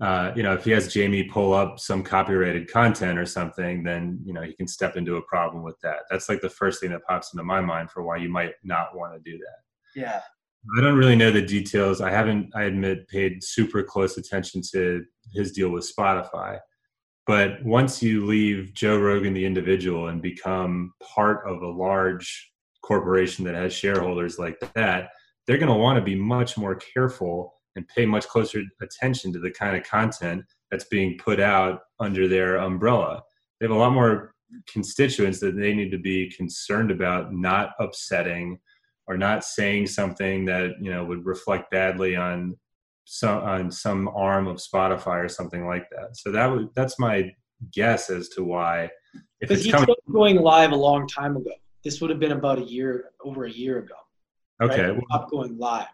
uh, 0.00 0.32
you 0.34 0.42
know, 0.42 0.54
if 0.54 0.64
he 0.64 0.70
has 0.72 0.92
Jamie 0.92 1.24
pull 1.24 1.52
up 1.52 1.78
some 1.78 2.02
copyrighted 2.02 2.70
content 2.70 3.18
or 3.18 3.26
something, 3.26 3.82
then 3.82 4.20
you 4.24 4.32
know 4.32 4.42
he 4.42 4.54
can 4.54 4.66
step 4.66 4.96
into 4.96 5.16
a 5.16 5.22
problem 5.22 5.62
with 5.62 5.78
that. 5.82 6.00
That's 6.10 6.28
like 6.28 6.40
the 6.40 6.50
first 6.50 6.80
thing 6.80 6.90
that 6.90 7.06
pops 7.06 7.32
into 7.32 7.44
my 7.44 7.60
mind 7.60 7.90
for 7.90 8.02
why 8.02 8.16
you 8.16 8.28
might 8.28 8.54
not 8.62 8.96
want 8.96 9.14
to 9.14 9.30
do 9.30 9.38
that. 9.38 10.00
Yeah. 10.00 10.20
I 10.76 10.80
don't 10.80 10.98
really 10.98 11.16
know 11.16 11.30
the 11.30 11.42
details. 11.42 12.00
I 12.00 12.10
haven't, 12.10 12.50
I 12.56 12.64
admit, 12.64 13.06
paid 13.08 13.42
super 13.42 13.84
close 13.84 14.18
attention 14.18 14.62
to 14.72 15.04
his 15.32 15.52
deal 15.52 15.68
with 15.70 15.90
Spotify. 15.96 16.58
But 17.26 17.64
once 17.64 18.02
you 18.02 18.24
leave 18.24 18.72
Joe 18.74 18.98
Rogan, 18.98 19.32
the 19.32 19.44
individual, 19.44 20.08
and 20.08 20.20
become 20.22 20.92
part 21.00 21.48
of 21.48 21.62
a 21.62 21.68
large 21.68 22.52
corporation 22.86 23.44
that 23.44 23.54
has 23.54 23.72
shareholders 23.72 24.38
like 24.38 24.58
that, 24.74 25.10
they're 25.46 25.58
going 25.58 25.72
to 25.72 25.78
want 25.78 25.98
to 25.98 26.04
be 26.04 26.14
much 26.14 26.56
more 26.56 26.76
careful 26.76 27.54
and 27.74 27.86
pay 27.88 28.06
much 28.06 28.26
closer 28.28 28.62
attention 28.80 29.32
to 29.32 29.38
the 29.38 29.50
kind 29.50 29.76
of 29.76 29.84
content 29.84 30.42
that's 30.70 30.84
being 30.84 31.18
put 31.18 31.40
out 31.40 31.80
under 32.00 32.26
their 32.28 32.56
umbrella. 32.56 33.22
They 33.60 33.66
have 33.66 33.76
a 33.76 33.78
lot 33.78 33.92
more 33.92 34.32
constituents 34.72 35.40
that 35.40 35.56
they 35.56 35.74
need 35.74 35.90
to 35.90 35.98
be 35.98 36.30
concerned 36.30 36.90
about 36.90 37.34
not 37.34 37.70
upsetting 37.80 38.58
or 39.08 39.16
not 39.16 39.44
saying 39.44 39.86
something 39.86 40.44
that 40.46 40.72
you 40.80 40.90
know 40.90 41.04
would 41.04 41.24
reflect 41.24 41.70
badly 41.70 42.16
on 42.16 42.56
some 43.04 43.42
on 43.42 43.70
some 43.70 44.08
arm 44.08 44.46
of 44.46 44.56
Spotify 44.56 45.24
or 45.24 45.28
something 45.28 45.66
like 45.66 45.88
that. 45.90 46.16
So 46.16 46.32
that 46.32 46.46
was 46.46 46.66
that's 46.74 46.98
my 46.98 47.32
guess 47.72 48.10
as 48.10 48.28
to 48.30 48.44
why. 48.44 48.90
If 49.40 49.50
it's 49.50 49.70
coming, 49.70 49.94
going 50.10 50.40
live 50.40 50.72
a 50.72 50.76
long 50.76 51.06
time 51.06 51.36
ago. 51.36 51.52
This 51.86 52.00
would 52.00 52.10
have 52.10 52.18
been 52.18 52.32
about 52.32 52.58
a 52.58 52.64
year, 52.64 53.12
over 53.24 53.44
a 53.44 53.50
year 53.50 53.78
ago. 53.78 53.94
Okay. 54.60 54.86
Right? 54.90 55.02
Not 55.08 55.30
going 55.30 55.56
live. 55.56 55.86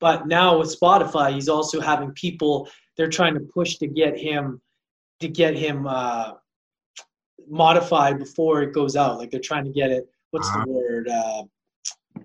But 0.00 0.26
now 0.26 0.58
with 0.58 0.76
Spotify, 0.76 1.32
he's 1.32 1.48
also 1.48 1.80
having 1.80 2.10
people. 2.14 2.68
They're 2.96 3.08
trying 3.08 3.34
to 3.34 3.40
push 3.40 3.76
to 3.76 3.86
get 3.86 4.18
him, 4.18 4.60
to 5.20 5.28
get 5.28 5.54
him 5.54 5.86
uh, 5.86 6.32
modified 7.48 8.18
before 8.18 8.62
it 8.62 8.74
goes 8.74 8.96
out. 8.96 9.18
Like 9.18 9.30
they're 9.30 9.38
trying 9.38 9.66
to 9.66 9.70
get 9.70 9.92
it. 9.92 10.08
What's 10.32 10.48
uh-huh. 10.48 10.64
the 10.64 10.72
word? 10.72 11.08
Uh, 11.08 11.44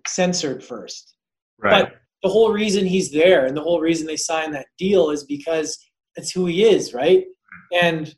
censored 0.07 0.63
first. 0.63 1.15
Right. 1.59 1.83
But 1.83 1.97
the 2.23 2.29
whole 2.29 2.51
reason 2.51 2.87
he's 2.87 3.11
there 3.11 3.45
and 3.45 3.55
the 3.55 3.61
whole 3.61 3.81
reason 3.81 4.07
they 4.07 4.17
signed 4.17 4.55
that 4.55 4.65
deal 4.79 5.11
is 5.11 5.25
because 5.25 5.77
it's 6.15 6.31
who 6.31 6.47
he 6.47 6.63
is, 6.63 6.91
right? 6.91 7.27
And 7.73 8.13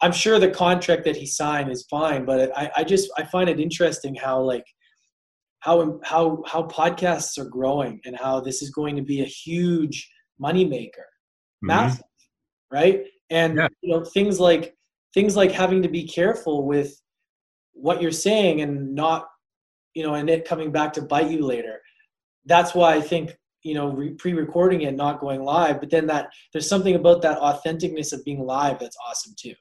I'm 0.00 0.12
sure 0.12 0.38
the 0.38 0.50
contract 0.50 1.04
that 1.04 1.16
he 1.16 1.26
signed 1.26 1.70
is 1.70 1.86
fine, 1.90 2.24
but 2.24 2.56
I, 2.56 2.70
I 2.76 2.84
just 2.84 3.10
I 3.16 3.24
find 3.24 3.48
it 3.48 3.60
interesting 3.60 4.14
how 4.14 4.40
like 4.40 4.64
how 5.60 5.98
how 6.04 6.42
how 6.46 6.64
podcasts 6.64 7.38
are 7.38 7.48
growing 7.48 8.00
and 8.04 8.16
how 8.16 8.40
this 8.40 8.60
is 8.62 8.70
going 8.70 8.96
to 8.96 9.02
be 9.02 9.22
a 9.22 9.26
huge 9.26 10.10
moneymaker, 10.42 10.88
mm-hmm. 10.88 11.68
massive, 11.68 12.04
right? 12.70 13.04
And 13.30 13.56
yeah. 13.56 13.68
you 13.80 13.90
know 13.90 14.04
things 14.04 14.38
like 14.38 14.74
things 15.14 15.36
like 15.36 15.52
having 15.52 15.82
to 15.82 15.88
be 15.88 16.06
careful 16.06 16.66
with 16.66 17.00
what 17.72 18.02
you're 18.02 18.12
saying 18.12 18.60
and 18.60 18.94
not 18.94 19.26
you 19.94 20.02
know 20.02 20.14
and 20.14 20.28
it 20.28 20.44
coming 20.44 20.70
back 20.70 20.92
to 20.94 21.02
bite 21.02 21.30
you 21.30 21.44
later. 21.44 21.80
That's 22.44 22.74
why 22.74 22.94
I 22.94 23.00
think 23.00 23.34
you 23.64 23.74
know 23.74 23.88
re- 23.88 24.14
pre-recording 24.14 24.82
it 24.82 24.94
not 24.94 25.18
going 25.18 25.42
live 25.42 25.80
but 25.80 25.90
then 25.90 26.06
that 26.06 26.28
there's 26.52 26.68
something 26.68 26.94
about 26.94 27.22
that 27.22 27.38
authenticness 27.40 28.12
of 28.12 28.24
being 28.24 28.44
live 28.44 28.78
that's 28.78 28.96
awesome 29.08 29.34
too 29.36 29.54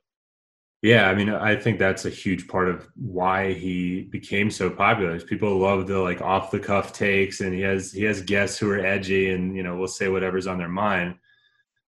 yeah, 0.84 1.10
I 1.10 1.16
mean, 1.16 1.30
I 1.30 1.56
think 1.56 1.80
that's 1.80 2.04
a 2.04 2.10
huge 2.10 2.46
part 2.50 2.68
of 2.68 2.86
why 2.96 3.54
he 3.54 4.02
became 4.02 4.52
so 4.52 4.70
popular. 4.70 5.18
People 5.22 5.58
love 5.58 5.88
the 5.88 5.98
like 5.98 6.20
off 6.20 6.52
the 6.52 6.60
cuff 6.60 6.92
takes, 6.92 7.40
and 7.40 7.54
he 7.54 7.62
has 7.62 7.94
he 7.94 8.04
has 8.04 8.22
guests 8.22 8.58
who 8.58 8.70
are 8.70 8.86
edgy, 8.86 9.30
and 9.30 9.56
you 9.56 9.64
know, 9.64 9.78
will 9.78 9.88
say 9.88 10.10
whatever's 10.10 10.46
on 10.46 10.58
their 10.58 10.68
mind. 10.68 11.16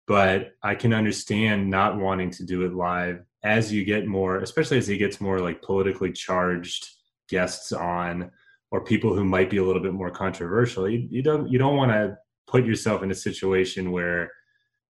But 0.08 0.56
I 0.62 0.76
can 0.76 0.94
understand 0.94 1.70
not 1.70 1.98
wanting 1.98 2.32
to 2.32 2.44
do 2.44 2.66
it 2.66 2.74
live 2.74 3.24
as 3.44 3.72
you 3.72 3.86
get 3.86 4.08
more, 4.08 4.40
especially 4.40 4.78
as 4.78 4.88
he 4.88 4.98
gets 4.98 5.22
more 5.22 5.40
like 5.40 5.62
politically 5.62 6.12
charged 6.12 6.90
guests 7.30 7.72
on, 7.72 8.30
or 8.72 8.84
people 8.84 9.14
who 9.14 9.24
might 9.26 9.50
be 9.50 9.58
a 9.58 9.64
little 9.64 9.82
bit 9.82 9.94
more 9.94 10.10
controversial. 10.10 10.90
You, 10.90 11.08
you 11.10 11.22
don't 11.22 11.50
you 11.52 11.60
don't 11.60 11.76
want 11.76 11.92
to 11.92 12.18
put 12.48 12.66
yourself 12.66 13.04
in 13.04 13.12
a 13.12 13.16
situation 13.16 13.92
where 13.92 14.32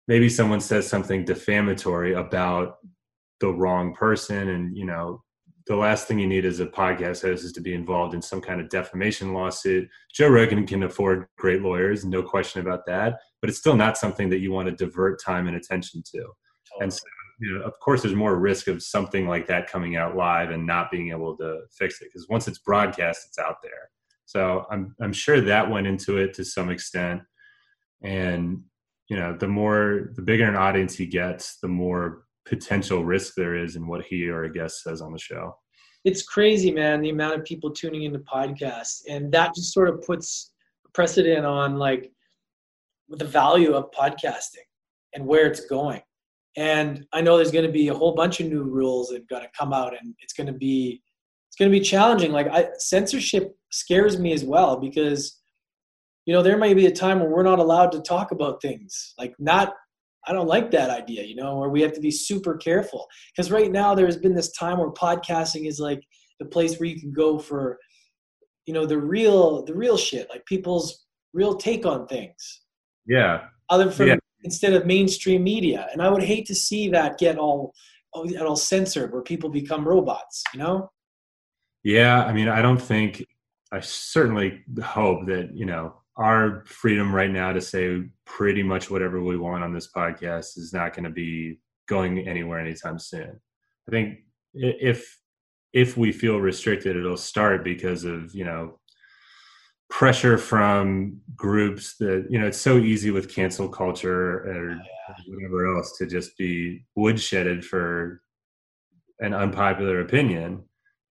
maybe 0.06 0.28
someone 0.28 0.60
says 0.60 0.86
something 0.86 1.24
defamatory 1.24 2.14
about 2.14 2.76
the 3.40 3.52
wrong 3.52 3.94
person 3.94 4.48
and 4.48 4.76
you 4.76 4.84
know 4.84 5.22
the 5.68 5.76
last 5.76 6.08
thing 6.08 6.18
you 6.18 6.26
need 6.26 6.46
as 6.46 6.60
a 6.60 6.66
podcast 6.66 7.22
host 7.22 7.44
is 7.44 7.52
to 7.52 7.60
be 7.60 7.74
involved 7.74 8.14
in 8.14 8.22
some 8.22 8.40
kind 8.40 8.58
of 8.58 8.70
defamation 8.70 9.34
lawsuit. 9.34 9.86
Joe 10.14 10.28
Rogan 10.28 10.66
can 10.66 10.82
afford 10.84 11.26
great 11.36 11.60
lawyers, 11.60 12.06
no 12.06 12.22
question 12.22 12.62
about 12.62 12.86
that, 12.86 13.18
but 13.42 13.50
it's 13.50 13.58
still 13.58 13.76
not 13.76 13.98
something 13.98 14.30
that 14.30 14.38
you 14.38 14.50
want 14.50 14.66
to 14.68 14.74
divert 14.74 15.22
time 15.22 15.46
and 15.46 15.56
attention 15.56 16.02
to. 16.14 16.18
Totally. 16.20 16.34
And 16.80 16.92
so, 16.92 17.00
you 17.40 17.58
know, 17.58 17.64
of 17.64 17.78
course, 17.80 18.02
there's 18.02 18.14
more 18.14 18.36
risk 18.36 18.66
of 18.68 18.82
something 18.82 19.28
like 19.28 19.46
that 19.46 19.70
coming 19.70 19.96
out 19.96 20.16
live 20.16 20.50
and 20.50 20.66
not 20.66 20.90
being 20.90 21.10
able 21.10 21.36
to 21.36 21.60
fix 21.70 22.00
it 22.00 22.08
because 22.12 22.28
once 22.28 22.48
it's 22.48 22.58
broadcast, 22.58 23.26
it's 23.28 23.38
out 23.38 23.56
there. 23.62 23.90
So 24.24 24.66
I'm 24.70 24.94
I'm 25.00 25.12
sure 25.12 25.40
that 25.40 25.70
went 25.70 25.86
into 25.86 26.18
it 26.18 26.34
to 26.34 26.44
some 26.44 26.70
extent, 26.70 27.22
and 28.02 28.62
you 29.08 29.16
know, 29.16 29.36
the 29.36 29.48
more 29.48 30.10
the 30.14 30.22
bigger 30.22 30.44
an 30.44 30.56
audience 30.56 30.96
he 30.96 31.06
gets, 31.06 31.58
the 31.60 31.68
more 31.68 32.24
potential 32.44 33.04
risk 33.04 33.34
there 33.34 33.54
is 33.54 33.76
in 33.76 33.86
what 33.86 34.04
he 34.04 34.28
or 34.28 34.44
a 34.44 34.52
guest 34.52 34.82
says 34.82 35.00
on 35.00 35.12
the 35.12 35.18
show. 35.18 35.56
It's 36.04 36.22
crazy, 36.22 36.70
man, 36.70 37.02
the 37.02 37.10
amount 37.10 37.38
of 37.38 37.44
people 37.44 37.70
tuning 37.70 38.04
into 38.04 38.20
podcasts. 38.20 39.02
And 39.08 39.30
that 39.32 39.54
just 39.54 39.72
sort 39.72 39.88
of 39.88 40.02
puts 40.02 40.52
precedent 40.94 41.44
on 41.44 41.76
like 41.76 42.10
the 43.08 43.24
value 43.24 43.74
of 43.74 43.90
podcasting 43.90 44.66
and 45.14 45.26
where 45.26 45.46
it's 45.46 45.66
going. 45.66 46.00
And 46.56 47.06
I 47.12 47.20
know 47.20 47.36
there's 47.36 47.52
going 47.52 47.66
to 47.66 47.72
be 47.72 47.88
a 47.88 47.94
whole 47.94 48.14
bunch 48.14 48.40
of 48.40 48.48
new 48.48 48.62
rules 48.62 49.08
that 49.08 49.16
have 49.16 49.28
got 49.28 49.40
to 49.40 49.48
come 49.58 49.72
out 49.72 49.94
and 49.98 50.14
it's 50.20 50.32
going 50.32 50.48
to 50.48 50.52
be 50.52 51.02
it's 51.48 51.56
going 51.56 51.70
to 51.70 51.78
be 51.78 51.84
challenging. 51.84 52.32
Like 52.32 52.48
I, 52.48 52.68
censorship 52.78 53.56
scares 53.70 54.18
me 54.18 54.32
as 54.32 54.44
well 54.44 54.78
because 54.78 55.40
you 56.26 56.34
know 56.34 56.42
there 56.42 56.58
might 56.58 56.76
be 56.76 56.86
a 56.86 56.92
time 56.92 57.20
where 57.20 57.30
we're 57.30 57.42
not 57.42 57.58
allowed 57.58 57.92
to 57.92 58.00
talk 58.00 58.32
about 58.32 58.60
things 58.60 59.14
like 59.18 59.34
not 59.38 59.74
I 60.26 60.32
don't 60.32 60.46
like 60.46 60.70
that 60.72 60.90
idea, 60.90 61.24
you 61.24 61.34
know, 61.34 61.56
where 61.56 61.70
we 61.70 61.80
have 61.80 61.94
to 61.94 62.00
be 62.00 62.10
super 62.10 62.56
careful. 62.56 63.06
Because 63.32 63.50
right 63.50 63.72
now 63.72 63.94
there's 63.94 64.18
been 64.18 64.34
this 64.34 64.52
time 64.52 64.78
where 64.78 64.90
podcasting 64.90 65.66
is 65.66 65.80
like 65.80 66.02
the 66.38 66.44
place 66.44 66.78
where 66.78 66.88
you 66.88 67.00
can 67.00 67.12
go 67.12 67.38
for, 67.38 67.78
you 68.66 68.74
know, 68.74 68.84
the 68.84 68.98
real 68.98 69.64
the 69.64 69.74
real 69.74 69.96
shit, 69.96 70.28
like 70.28 70.44
people's 70.44 71.06
real 71.32 71.54
take 71.54 71.86
on 71.86 72.06
things. 72.06 72.62
Yeah. 73.06 73.44
Other 73.70 73.90
from 73.90 74.08
yeah. 74.08 74.16
Instead 74.42 74.72
of 74.72 74.86
mainstream 74.86 75.42
media. 75.42 75.88
And 75.92 76.02
I 76.02 76.08
would 76.08 76.22
hate 76.22 76.46
to 76.46 76.54
see 76.54 76.88
that 76.90 77.18
get 77.18 77.38
all 77.38 77.74
get 78.28 78.46
all 78.46 78.56
censored 78.56 79.12
where 79.12 79.22
people 79.22 79.50
become 79.50 79.86
robots, 79.86 80.42
you 80.52 80.58
know? 80.58 80.90
Yeah, 81.84 82.24
I 82.24 82.32
mean, 82.32 82.48
I 82.48 82.62
don't 82.62 82.80
think 82.80 83.24
I 83.70 83.80
certainly 83.80 84.64
hope 84.82 85.26
that, 85.26 85.50
you 85.54 85.66
know, 85.66 85.94
our 86.16 86.64
freedom 86.66 87.14
right 87.14 87.30
now 87.30 87.52
to 87.52 87.60
say 87.60 88.02
pretty 88.24 88.62
much 88.62 88.90
whatever 88.90 89.22
we 89.22 89.36
want 89.36 89.62
on 89.62 89.72
this 89.72 89.88
podcast 89.92 90.58
is 90.58 90.72
not 90.72 90.94
going 90.94 91.04
to 91.04 91.10
be 91.10 91.60
going 91.86 92.26
anywhere 92.26 92.58
anytime 92.58 92.98
soon. 92.98 93.40
I 93.86 93.90
think 93.90 94.18
if 94.52 95.18
if 95.72 95.96
we 95.96 96.12
feel 96.12 96.40
restricted, 96.40 96.96
it'll 96.96 97.16
start 97.16 97.62
because 97.62 98.04
of 98.04 98.34
you 98.34 98.44
know 98.44 98.80
pressure 99.90 100.36
from 100.36 101.18
groups 101.34 101.96
that 101.96 102.26
you 102.28 102.38
know 102.38 102.46
it's 102.46 102.60
so 102.60 102.78
easy 102.78 103.10
with 103.10 103.34
cancel 103.34 103.68
culture 103.68 104.40
or 104.40 104.70
yeah. 104.72 105.14
whatever 105.28 105.76
else 105.76 105.96
to 105.96 106.06
just 106.06 106.36
be 106.36 106.84
woodshedded 106.96 107.64
for 107.64 108.22
an 109.20 109.34
unpopular 109.34 110.00
opinion. 110.00 110.64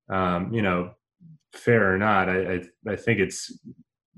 Um, 0.09 0.53
you 0.53 0.61
know, 0.61 0.91
fair 1.53 1.93
or 1.93 1.97
not, 1.97 2.29
I, 2.29 2.53
I 2.53 2.61
I 2.87 2.95
think 2.95 3.19
it's 3.19 3.51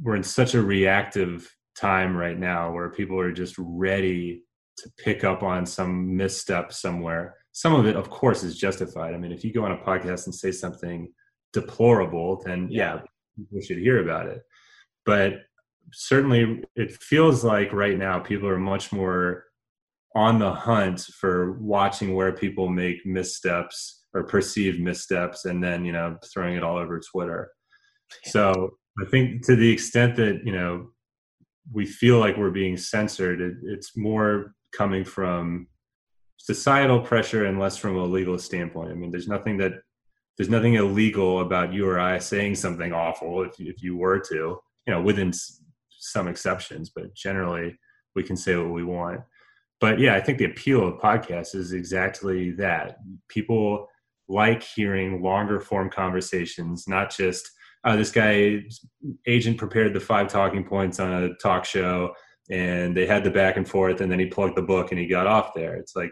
we're 0.01 0.15
in 0.15 0.23
such 0.23 0.53
a 0.53 0.61
reactive 0.61 1.49
time 1.75 2.15
right 2.15 2.37
now 2.37 2.71
where 2.71 2.89
people 2.89 3.19
are 3.19 3.31
just 3.31 3.55
ready 3.57 4.43
to 4.77 4.89
pick 4.97 5.23
up 5.23 5.43
on 5.43 5.65
some 5.65 6.15
misstep 6.15 6.71
somewhere. 6.73 7.35
Some 7.51 7.73
of 7.73 7.85
it, 7.85 7.95
of 7.95 8.09
course, 8.09 8.43
is 8.43 8.57
justified. 8.57 9.13
I 9.13 9.17
mean, 9.17 9.31
if 9.31 9.43
you 9.43 9.53
go 9.53 9.65
on 9.65 9.71
a 9.71 9.77
podcast 9.77 10.25
and 10.25 10.35
say 10.35 10.51
something 10.51 11.11
deplorable, 11.53 12.41
then 12.45 12.67
yeah, 12.69 13.01
people 13.35 13.61
should 13.61 13.77
hear 13.77 14.01
about 14.03 14.27
it. 14.27 14.41
But 15.09 15.45
certainly, 15.91 16.63
it 16.75 16.91
feels 16.91 17.43
like 17.43 17.73
right 17.73 17.97
now 17.97 18.19
people 18.19 18.47
are 18.47 18.59
much 18.59 18.91
more 18.91 19.45
on 20.13 20.37
the 20.37 20.53
hunt 20.53 20.99
for 21.19 21.53
watching 21.53 22.13
where 22.13 22.31
people 22.31 22.69
make 22.69 23.03
missteps 23.07 24.03
or 24.13 24.23
perceived 24.23 24.79
missteps 24.79 25.45
and 25.45 25.63
then, 25.63 25.83
you 25.83 25.91
know, 25.91 26.15
throwing 26.31 26.55
it 26.55 26.63
all 26.63 26.77
over 26.77 26.99
Twitter. 26.99 27.49
So 28.25 28.77
I 29.01 29.05
think 29.09 29.43
to 29.47 29.55
the 29.55 29.71
extent 29.71 30.15
that 30.17 30.41
you 30.45 30.51
know 30.51 30.89
we 31.73 31.87
feel 31.87 32.19
like 32.19 32.37
we're 32.37 32.51
being 32.51 32.77
censored, 32.77 33.41
it, 33.41 33.55
it's 33.63 33.97
more 33.97 34.53
coming 34.77 35.03
from 35.03 35.69
societal 36.37 37.01
pressure 37.01 37.45
and 37.45 37.59
less 37.59 37.77
from 37.77 37.97
a 37.97 38.05
legal 38.05 38.37
standpoint. 38.37 38.91
I 38.91 38.93
mean, 38.93 39.09
there's 39.09 39.27
nothing 39.27 39.57
that 39.57 39.73
there's 40.37 40.49
nothing 40.49 40.75
illegal 40.75 41.41
about 41.41 41.73
you 41.73 41.89
or 41.89 41.99
I 41.99 42.19
saying 42.19 42.55
something 42.55 42.93
awful 42.93 43.41
if 43.41 43.59
if 43.59 43.81
you 43.81 43.97
were 43.97 44.19
to, 44.31 44.59
you 44.87 44.93
know, 44.93 45.01
within 45.01 45.31
some 45.89 46.27
exceptions, 46.27 46.89
but 46.89 47.13
generally 47.13 47.77
we 48.15 48.23
can 48.23 48.37
say 48.37 48.55
what 48.55 48.71
we 48.71 48.83
want. 48.83 49.21
But 49.79 49.99
yeah, 49.99 50.15
I 50.15 50.21
think 50.21 50.37
the 50.37 50.45
appeal 50.45 50.87
of 50.87 50.99
podcasts 50.99 51.55
is 51.55 51.71
exactly 51.73 52.51
that. 52.51 52.97
People 53.29 53.87
like 54.27 54.61
hearing 54.61 55.21
longer 55.23 55.59
form 55.59 55.89
conversations, 55.89 56.87
not 56.87 57.15
just 57.15 57.49
uh, 57.83 57.95
this 57.95 58.11
guy 58.11 58.61
agent 59.25 59.57
prepared 59.57 59.93
the 59.93 59.99
five 59.99 60.27
talking 60.27 60.63
points 60.63 60.99
on 60.99 61.23
a 61.23 61.33
talk 61.35 61.65
show 61.65 62.13
and 62.49 62.95
they 62.95 63.05
had 63.05 63.23
the 63.23 63.31
back 63.31 63.57
and 63.57 63.67
forth 63.67 64.01
and 64.01 64.11
then 64.11 64.19
he 64.19 64.25
plugged 64.25 64.57
the 64.57 64.61
book 64.61 64.91
and 64.91 64.99
he 64.99 65.07
got 65.07 65.27
off 65.27 65.53
there 65.53 65.75
it's 65.75 65.95
like 65.95 66.11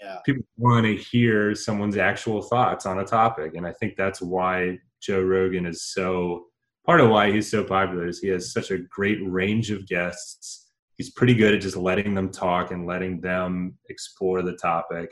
yeah. 0.00 0.18
people 0.24 0.44
want 0.56 0.84
to 0.84 0.96
hear 0.96 1.54
someone's 1.54 1.96
actual 1.96 2.42
thoughts 2.42 2.86
on 2.86 3.00
a 3.00 3.04
topic 3.04 3.54
and 3.54 3.66
i 3.66 3.72
think 3.72 3.96
that's 3.96 4.20
why 4.20 4.78
joe 5.00 5.20
rogan 5.20 5.66
is 5.66 5.82
so 5.84 6.44
part 6.84 7.00
of 7.00 7.10
why 7.10 7.30
he's 7.30 7.50
so 7.50 7.62
popular 7.62 8.06
is 8.06 8.18
he 8.20 8.28
has 8.28 8.52
such 8.52 8.70
a 8.70 8.78
great 8.78 9.18
range 9.24 9.70
of 9.70 9.86
guests 9.86 10.68
he's 10.96 11.10
pretty 11.10 11.34
good 11.34 11.54
at 11.54 11.60
just 11.60 11.76
letting 11.76 12.14
them 12.14 12.30
talk 12.30 12.70
and 12.70 12.86
letting 12.86 13.20
them 13.20 13.76
explore 13.88 14.42
the 14.42 14.56
topic 14.56 15.10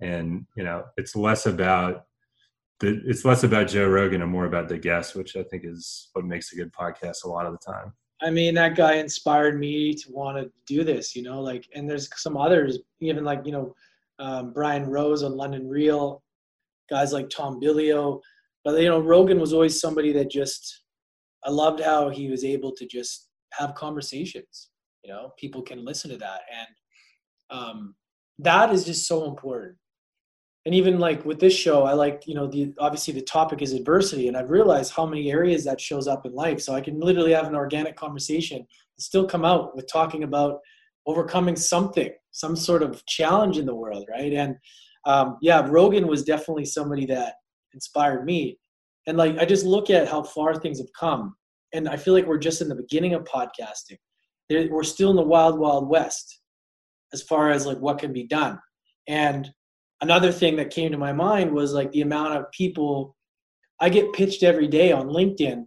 and 0.00 0.46
you 0.56 0.64
know 0.64 0.84
it's 0.96 1.16
less 1.16 1.46
about 1.46 2.04
the, 2.80 3.02
it's 3.06 3.24
less 3.24 3.42
about 3.42 3.68
Joe 3.68 3.88
Rogan 3.88 4.22
and 4.22 4.30
more 4.30 4.46
about 4.46 4.68
the 4.68 4.78
guest, 4.78 5.16
which 5.16 5.36
I 5.36 5.42
think 5.42 5.64
is 5.64 6.10
what 6.12 6.24
makes 6.24 6.52
a 6.52 6.56
good 6.56 6.72
podcast 6.72 7.24
a 7.24 7.28
lot 7.28 7.46
of 7.46 7.52
the 7.52 7.58
time. 7.58 7.92
I 8.20 8.30
mean, 8.30 8.54
that 8.54 8.76
guy 8.76 8.94
inspired 8.94 9.58
me 9.58 9.94
to 9.94 10.12
want 10.12 10.38
to 10.38 10.50
do 10.66 10.84
this, 10.84 11.14
you 11.14 11.22
know, 11.22 11.40
like, 11.40 11.68
and 11.74 11.88
there's 11.88 12.08
some 12.20 12.36
others, 12.36 12.78
even 13.00 13.24
like, 13.24 13.42
you 13.44 13.52
know, 13.52 13.74
um, 14.18 14.52
Brian 14.52 14.86
Rose 14.86 15.22
on 15.22 15.36
London 15.36 15.68
Real, 15.68 16.22
guys 16.90 17.12
like 17.12 17.30
Tom 17.30 17.60
Bilyeu. 17.60 18.20
But, 18.64 18.80
you 18.80 18.88
know, 18.88 18.98
Rogan 18.98 19.38
was 19.38 19.52
always 19.52 19.80
somebody 19.80 20.12
that 20.12 20.30
just, 20.30 20.82
I 21.48 21.50
loved 21.50 21.80
how 21.80 22.10
he 22.10 22.28
was 22.28 22.44
able 22.44 22.72
to 22.72 22.86
just 22.86 23.30
have 23.52 23.74
conversations, 23.74 24.68
you 25.02 25.10
know, 25.10 25.32
people 25.38 25.62
can 25.62 25.82
listen 25.82 26.10
to 26.10 26.18
that. 26.18 26.40
And 26.54 26.68
um, 27.58 27.94
that 28.38 28.70
is 28.70 28.84
just 28.84 29.08
so 29.08 29.24
important. 29.24 29.76
And 30.66 30.74
even 30.74 30.98
like 30.98 31.24
with 31.24 31.40
this 31.40 31.56
show 31.56 31.84
i 31.84 31.94
like 31.94 32.24
you 32.26 32.34
know 32.34 32.46
the 32.46 32.74
obviously 32.78 33.14
the 33.14 33.22
topic 33.22 33.62
is 33.62 33.72
adversity 33.72 34.28
and 34.28 34.36
i've 34.36 34.50
realized 34.50 34.92
how 34.92 35.06
many 35.06 35.30
areas 35.30 35.64
that 35.64 35.80
shows 35.80 36.06
up 36.06 36.26
in 36.26 36.34
life. 36.34 36.60
So 36.60 36.74
i 36.74 36.80
can 36.82 37.00
literally 37.00 37.32
have 37.32 37.46
an 37.46 37.54
organic 37.54 37.96
conversation 37.96 38.58
and 38.58 38.66
still 38.98 39.26
come 39.26 39.46
out 39.46 39.74
with 39.74 39.90
talking 39.90 40.24
about 40.24 40.58
overcoming 41.06 41.56
something 41.56 42.10
some 42.32 42.54
sort 42.54 42.82
of 42.82 43.02
challenge 43.06 43.56
in 43.56 43.64
the 43.64 43.74
world 43.74 44.06
right? 44.10 44.34
And 44.34 44.56
um, 45.06 45.38
yeah 45.40 45.66
rogan 45.70 46.06
was 46.06 46.22
definitely 46.22 46.66
somebody 46.66 47.06
that 47.06 47.36
inspired 47.72 48.26
me. 48.26 48.58
And 49.06 49.16
like 49.16 49.38
i 49.38 49.46
just 49.46 49.64
look 49.64 49.88
at 49.88 50.06
how 50.06 50.22
far 50.22 50.54
things 50.54 50.80
have 50.80 50.92
come 50.92 51.34
and 51.72 51.88
I 51.88 51.96
feel 51.96 52.14
like 52.14 52.26
we're 52.26 52.38
just 52.38 52.60
in 52.60 52.68
the 52.68 52.74
beginning 52.74 53.14
of 53.14 53.24
podcasting. 53.24 53.98
We're 54.50 54.82
still 54.82 55.10
in 55.10 55.16
the 55.16 55.22
wild, 55.22 55.58
wild 55.58 55.88
west 55.88 56.40
as 57.12 57.22
far 57.22 57.50
as 57.50 57.66
like 57.66 57.78
what 57.78 57.98
can 57.98 58.12
be 58.12 58.24
done. 58.26 58.58
And 59.06 59.50
another 60.00 60.32
thing 60.32 60.56
that 60.56 60.70
came 60.70 60.90
to 60.92 60.98
my 60.98 61.12
mind 61.12 61.52
was 61.52 61.72
like 61.72 61.90
the 61.92 62.02
amount 62.02 62.34
of 62.34 62.50
people 62.52 63.16
I 63.80 63.88
get 63.88 64.12
pitched 64.12 64.42
every 64.42 64.66
day 64.66 64.92
on 64.92 65.08
LinkedIn 65.08 65.64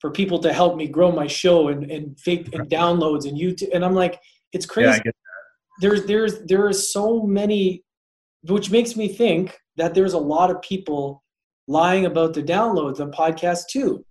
for 0.00 0.10
people 0.10 0.38
to 0.40 0.52
help 0.52 0.76
me 0.76 0.86
grow 0.86 1.10
my 1.10 1.26
show 1.26 1.68
and, 1.68 1.90
and 1.90 2.18
fake 2.18 2.54
and 2.54 2.68
downloads 2.68 3.26
and 3.26 3.38
YouTube. 3.38 3.74
And 3.74 3.84
I'm 3.84 3.94
like, 3.94 4.20
it's 4.52 4.66
crazy. 4.66 5.00
Yeah, 5.04 5.12
there's 5.80 6.04
there's 6.06 6.44
there 6.44 6.66
are 6.66 6.72
so 6.72 7.22
many 7.22 7.82
which 8.42 8.70
makes 8.70 8.96
me 8.96 9.08
think 9.08 9.58
that 9.76 9.94
there's 9.94 10.12
a 10.12 10.18
lot 10.18 10.50
of 10.50 10.60
people 10.62 11.24
lying 11.66 12.04
about 12.04 12.34
the 12.34 12.42
downloads 12.42 13.00
on 13.00 13.10
podcasts 13.10 13.64
too 13.70 14.04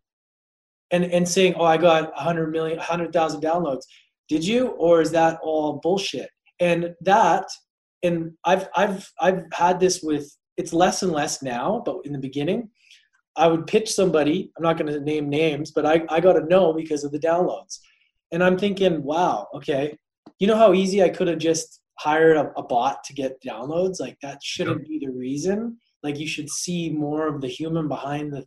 and 0.93 1.03
and 1.05 1.27
saying 1.27 1.55
oh 1.57 1.65
i 1.65 1.75
got 1.75 2.13
100 2.13 2.51
million 2.51 2.77
100000 2.77 3.41
downloads. 3.41 3.83
Did 4.29 4.45
you 4.45 4.67
or 4.67 5.01
is 5.01 5.11
that 5.11 5.39
all 5.43 5.81
bullshit? 5.83 6.29
And 6.59 6.95
that 7.01 7.45
and 8.03 8.31
i've 8.45 8.67
i've 8.75 9.11
i've 9.19 9.43
had 9.53 9.79
this 9.79 10.01
with 10.01 10.25
it's 10.57 10.71
less 10.71 11.03
and 11.03 11.11
less 11.11 11.41
now 11.41 11.81
but 11.85 11.97
in 12.05 12.13
the 12.13 12.19
beginning 12.19 12.69
i 13.35 13.47
would 13.47 13.65
pitch 13.65 13.91
somebody 13.91 14.51
i'm 14.55 14.63
not 14.63 14.77
going 14.77 14.91
to 14.91 14.99
name 14.99 15.29
names 15.29 15.71
but 15.71 15.85
i 15.85 16.03
i 16.09 16.19
got 16.19 16.33
to 16.33 16.45
know 16.45 16.73
because 16.73 17.03
of 17.03 17.11
the 17.11 17.19
downloads. 17.19 17.79
And 18.31 18.43
i'm 18.43 18.57
thinking 18.57 19.03
wow 19.03 19.47
okay. 19.55 19.97
You 20.39 20.47
know 20.47 20.57
how 20.57 20.73
easy 20.73 21.01
i 21.01 21.09
could 21.09 21.27
have 21.27 21.39
just 21.39 21.81
hired 21.99 22.37
a, 22.37 22.51
a 22.57 22.63
bot 22.63 23.03
to 23.05 23.13
get 23.13 23.41
downloads? 23.41 23.99
Like 23.99 24.17
that 24.21 24.43
shouldn't 24.43 24.87
be 24.87 24.99
the 24.99 25.11
reason. 25.11 25.77
Like 26.01 26.19
you 26.19 26.27
should 26.27 26.49
see 26.49 26.89
more 26.89 27.27
of 27.27 27.39
the 27.39 27.47
human 27.47 27.87
behind 27.87 28.33
the 28.33 28.45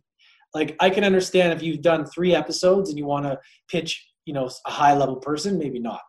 like 0.57 0.75
i 0.79 0.89
can 0.89 1.03
understand 1.03 1.53
if 1.53 1.61
you've 1.61 1.81
done 1.81 2.05
three 2.05 2.33
episodes 2.33 2.89
and 2.89 2.97
you 2.97 3.05
want 3.05 3.25
to 3.25 3.37
pitch 3.69 4.05
you 4.25 4.33
know 4.33 4.49
a 4.65 4.71
high 4.71 4.95
level 4.95 5.15
person 5.15 5.57
maybe 5.57 5.79
not 5.79 6.01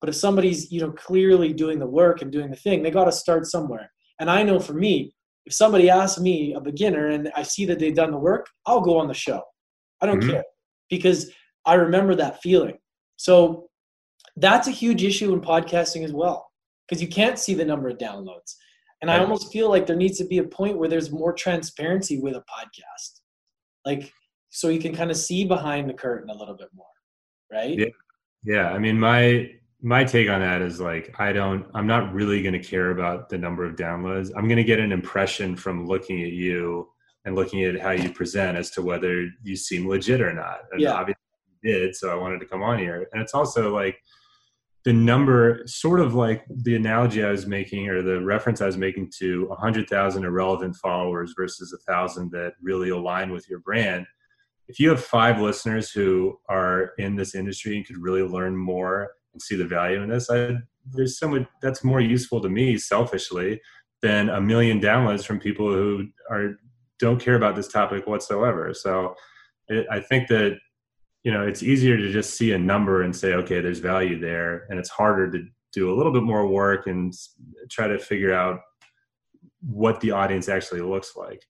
but 0.00 0.08
if 0.08 0.16
somebody's 0.16 0.70
you 0.70 0.80
know 0.80 0.92
clearly 0.92 1.52
doing 1.52 1.78
the 1.78 1.86
work 1.86 2.22
and 2.22 2.30
doing 2.32 2.50
the 2.50 2.56
thing 2.56 2.82
they 2.82 2.90
got 2.90 3.06
to 3.06 3.12
start 3.12 3.46
somewhere 3.46 3.90
and 4.20 4.30
i 4.30 4.42
know 4.42 4.58
for 4.58 4.74
me 4.74 5.14
if 5.46 5.52
somebody 5.52 5.90
asks 5.90 6.20
me 6.20 6.54
a 6.54 6.60
beginner 6.60 7.08
and 7.08 7.30
i 7.36 7.42
see 7.42 7.64
that 7.64 7.78
they've 7.78 7.94
done 7.94 8.10
the 8.10 8.18
work 8.18 8.46
i'll 8.66 8.80
go 8.80 8.98
on 8.98 9.08
the 9.08 9.14
show 9.14 9.42
i 10.00 10.06
don't 10.06 10.20
mm-hmm. 10.20 10.30
care 10.30 10.44
because 10.90 11.30
i 11.66 11.74
remember 11.74 12.14
that 12.14 12.40
feeling 12.42 12.76
so 13.16 13.68
that's 14.36 14.68
a 14.68 14.72
huge 14.72 15.04
issue 15.04 15.32
in 15.32 15.40
podcasting 15.40 16.04
as 16.04 16.12
well 16.12 16.50
because 16.88 17.00
you 17.00 17.08
can't 17.08 17.38
see 17.38 17.54
the 17.54 17.64
number 17.64 17.88
of 17.88 17.98
downloads. 17.98 18.56
And 19.00 19.10
I 19.10 19.18
almost 19.18 19.52
feel 19.52 19.68
like 19.68 19.86
there 19.86 19.96
needs 19.96 20.16
to 20.18 20.24
be 20.24 20.38
a 20.38 20.44
point 20.44 20.78
where 20.78 20.88
there's 20.88 21.10
more 21.10 21.32
transparency 21.34 22.18
with 22.18 22.34
a 22.34 22.44
podcast. 22.50 23.20
Like 23.84 24.12
so 24.50 24.68
you 24.68 24.78
can 24.78 24.94
kind 24.94 25.10
of 25.10 25.16
see 25.16 25.44
behind 25.44 25.88
the 25.88 25.94
curtain 25.94 26.30
a 26.30 26.34
little 26.34 26.54
bit 26.54 26.68
more. 26.74 26.86
Right? 27.50 27.78
Yeah. 27.78 27.86
Yeah. 28.44 28.70
I 28.70 28.78
mean 28.78 28.98
my 28.98 29.50
my 29.82 30.04
take 30.04 30.30
on 30.30 30.40
that 30.40 30.62
is 30.62 30.80
like 30.80 31.14
I 31.18 31.32
don't 31.32 31.66
I'm 31.74 31.86
not 31.86 32.12
really 32.14 32.42
gonna 32.42 32.62
care 32.62 32.90
about 32.90 33.28
the 33.28 33.38
number 33.38 33.64
of 33.64 33.76
downloads. 33.76 34.30
I'm 34.36 34.48
gonna 34.48 34.64
get 34.64 34.78
an 34.78 34.92
impression 34.92 35.56
from 35.56 35.86
looking 35.86 36.22
at 36.22 36.32
you 36.32 36.88
and 37.24 37.34
looking 37.34 37.64
at 37.64 37.80
how 37.80 37.90
you 37.90 38.10
present 38.10 38.56
as 38.56 38.70
to 38.72 38.82
whether 38.82 39.28
you 39.42 39.56
seem 39.56 39.88
legit 39.88 40.20
or 40.20 40.32
not. 40.32 40.60
And 40.72 40.80
yeah. 40.80 40.92
obviously 40.92 41.22
you 41.62 41.72
did, 41.72 41.96
so 41.96 42.10
I 42.10 42.14
wanted 42.14 42.40
to 42.40 42.46
come 42.46 42.62
on 42.62 42.78
here. 42.78 43.08
And 43.12 43.22
it's 43.22 43.34
also 43.34 43.74
like 43.74 43.98
the 44.84 44.92
number 44.92 45.62
sort 45.66 45.98
of 45.98 46.14
like 46.14 46.44
the 46.48 46.76
analogy 46.76 47.24
i 47.24 47.30
was 47.30 47.46
making 47.46 47.88
or 47.88 48.02
the 48.02 48.20
reference 48.20 48.60
i 48.60 48.66
was 48.66 48.76
making 48.76 49.10
to 49.18 49.46
100000 49.48 50.24
irrelevant 50.24 50.76
followers 50.76 51.32
versus 51.36 51.72
a 51.72 51.78
thousand 51.90 52.30
that 52.30 52.54
really 52.62 52.90
align 52.90 53.32
with 53.32 53.48
your 53.48 53.60
brand. 53.60 54.06
If 54.68 54.80
you 54.80 54.88
have 54.88 55.04
five 55.04 55.40
listeners 55.40 55.90
who 55.90 56.38
are 56.48 56.92
in 56.98 57.16
this 57.16 57.34
industry 57.34 57.76
and 57.76 57.86
could 57.86 57.98
really 57.98 58.22
learn 58.22 58.56
more 58.56 59.10
and 59.32 59.42
see 59.42 59.56
the 59.56 59.66
value 59.66 60.02
in 60.02 60.08
this 60.08 60.30
I, 60.30 60.56
there's 60.92 61.18
someone 61.18 61.46
that's 61.62 61.84
more 61.84 62.00
useful 62.00 62.40
to 62.42 62.48
me 62.48 62.78
selfishly 62.78 63.60
than 64.02 64.28
a 64.28 64.40
million 64.40 64.80
downloads 64.80 65.24
from 65.24 65.40
people 65.40 65.72
who 65.72 66.06
are 66.30 66.58
don't 66.98 67.20
care 67.20 67.34
about 67.34 67.56
this 67.56 67.68
topic 67.68 68.06
whatsoever. 68.06 68.72
So 68.74 69.14
it, 69.68 69.86
i 69.90 70.00
think 70.00 70.28
that 70.28 70.58
you 71.24 71.32
know 71.32 71.46
it's 71.46 71.62
easier 71.62 71.96
to 71.96 72.12
just 72.12 72.36
see 72.36 72.52
a 72.52 72.58
number 72.58 73.02
and 73.02 73.14
say 73.14 73.32
okay 73.34 73.60
there's 73.60 73.80
value 73.80 74.20
there. 74.20 74.66
And 74.68 74.78
it's 74.78 74.90
harder 74.90 75.30
to 75.32 75.44
do 75.72 75.92
a 75.92 75.96
little 75.96 76.12
bit 76.12 76.22
more 76.22 76.46
work 76.46 76.86
and 76.86 77.12
try 77.70 77.88
to 77.88 77.98
figure 77.98 78.32
out 78.32 78.60
what 79.60 80.00
the 80.00 80.12
audience 80.12 80.48
actually 80.48 80.82
looks 80.82 81.16
like. 81.16 81.42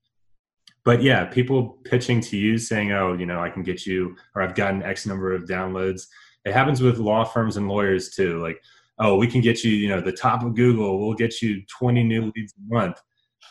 But 0.85 1.03
yeah 1.03 1.25
people 1.25 1.79
pitching 1.85 2.20
to 2.22 2.37
you 2.37 2.57
saying 2.57 2.93
oh 2.93 3.14
you 3.14 3.27
know 3.27 3.41
i 3.41 3.51
can 3.51 3.62
get 3.62 3.85
you 3.85 4.16
or 4.35 4.43
i've 4.43 4.55
gotten 4.55 4.83
x 4.83 5.07
number 5.07 5.35
of 5.35 5.45
downloads. 5.45 6.07
It 6.45 6.53
happens 6.53 6.81
with 6.81 6.99
law 6.99 7.25
firms 7.25 7.57
and 7.57 7.68
lawyers 7.68 8.11
too. 8.11 8.41
Like 8.41 8.61
oh 8.99 9.16
we 9.16 9.27
can 9.27 9.41
get 9.41 9.64
you 9.64 9.72
you 9.72 9.89
know 9.89 10.01
the 10.01 10.12
top 10.12 10.43
of 10.45 10.55
google 10.55 11.01
we'll 11.01 11.14
get 11.14 11.43
you 11.43 11.62
20 11.79 12.03
new 12.05 12.33
leads 12.37 12.55
a 12.55 12.75
month 12.75 13.01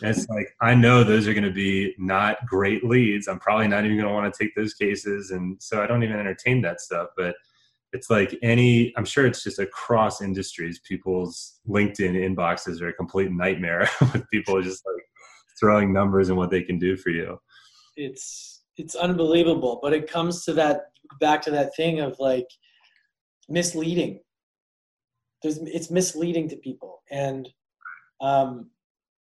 it's 0.04 0.28
like 0.30 0.48
I 0.62 0.76
know 0.76 1.04
those 1.04 1.28
are 1.28 1.34
going 1.34 1.44
to 1.44 1.52
be 1.52 1.96
not 1.98 2.46
great 2.46 2.84
leads. 2.84 3.28
I'm 3.28 3.40
probably 3.40 3.68
not 3.68 3.86
even 3.86 3.98
going 3.98 4.08
to 4.08 4.14
want 4.14 4.34
to 4.34 4.44
take 4.44 4.56
those 4.56 4.74
cases, 4.74 5.32
and 5.32 5.62
so 5.62 5.82
I 5.82 5.88
don't 5.88 6.04
even 6.04 6.20
entertain 6.20 6.62
that 6.62 6.82
stuff. 6.82 7.10
But 7.18 7.36
it's 7.94 8.10
like 8.10 8.38
any. 8.42 8.94
I'm 8.98 9.06
sure 9.06 9.26
it's 9.26 9.44
just 9.44 9.60
across 9.60 10.22
industries. 10.22 10.80
People's 10.80 11.60
LinkedIn 11.68 12.16
inboxes 12.16 12.82
are 12.82 12.90
a 12.90 12.94
complete 12.94 13.32
nightmare 13.32 13.90
with 14.02 14.30
people 14.30 14.62
just 14.62 14.84
like 14.86 15.04
throwing 15.60 15.94
numbers 15.94 16.30
and 16.30 16.38
what 16.38 16.50
they 16.50 16.64
can 16.64 16.80
do 16.80 16.98
for 16.98 17.10
you. 17.10 17.40
It's 17.96 18.64
it's 18.78 18.96
unbelievable, 18.96 19.80
but 19.82 19.94
it 19.94 20.10
comes 20.10 20.44
to 20.46 20.54
that 20.54 20.88
back 21.20 21.42
to 21.44 21.52
that 21.52 21.76
thing 21.76 22.00
of 22.00 22.20
like 22.20 22.48
misleading. 23.48 24.20
There's, 25.42 25.58
it's 25.58 25.92
misleading 25.92 26.50
to 26.50 26.56
people, 26.56 27.04
and 27.12 27.48
um, 28.22 28.70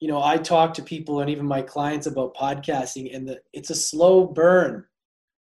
you 0.04 0.10
know, 0.10 0.22
I 0.22 0.36
talk 0.36 0.74
to 0.74 0.82
people 0.82 1.20
and 1.20 1.30
even 1.30 1.46
my 1.46 1.62
clients 1.62 2.06
about 2.06 2.36
podcasting, 2.36 3.16
and 3.16 3.26
the, 3.26 3.40
it's 3.54 3.70
a 3.70 3.74
slow 3.74 4.26
burn. 4.26 4.84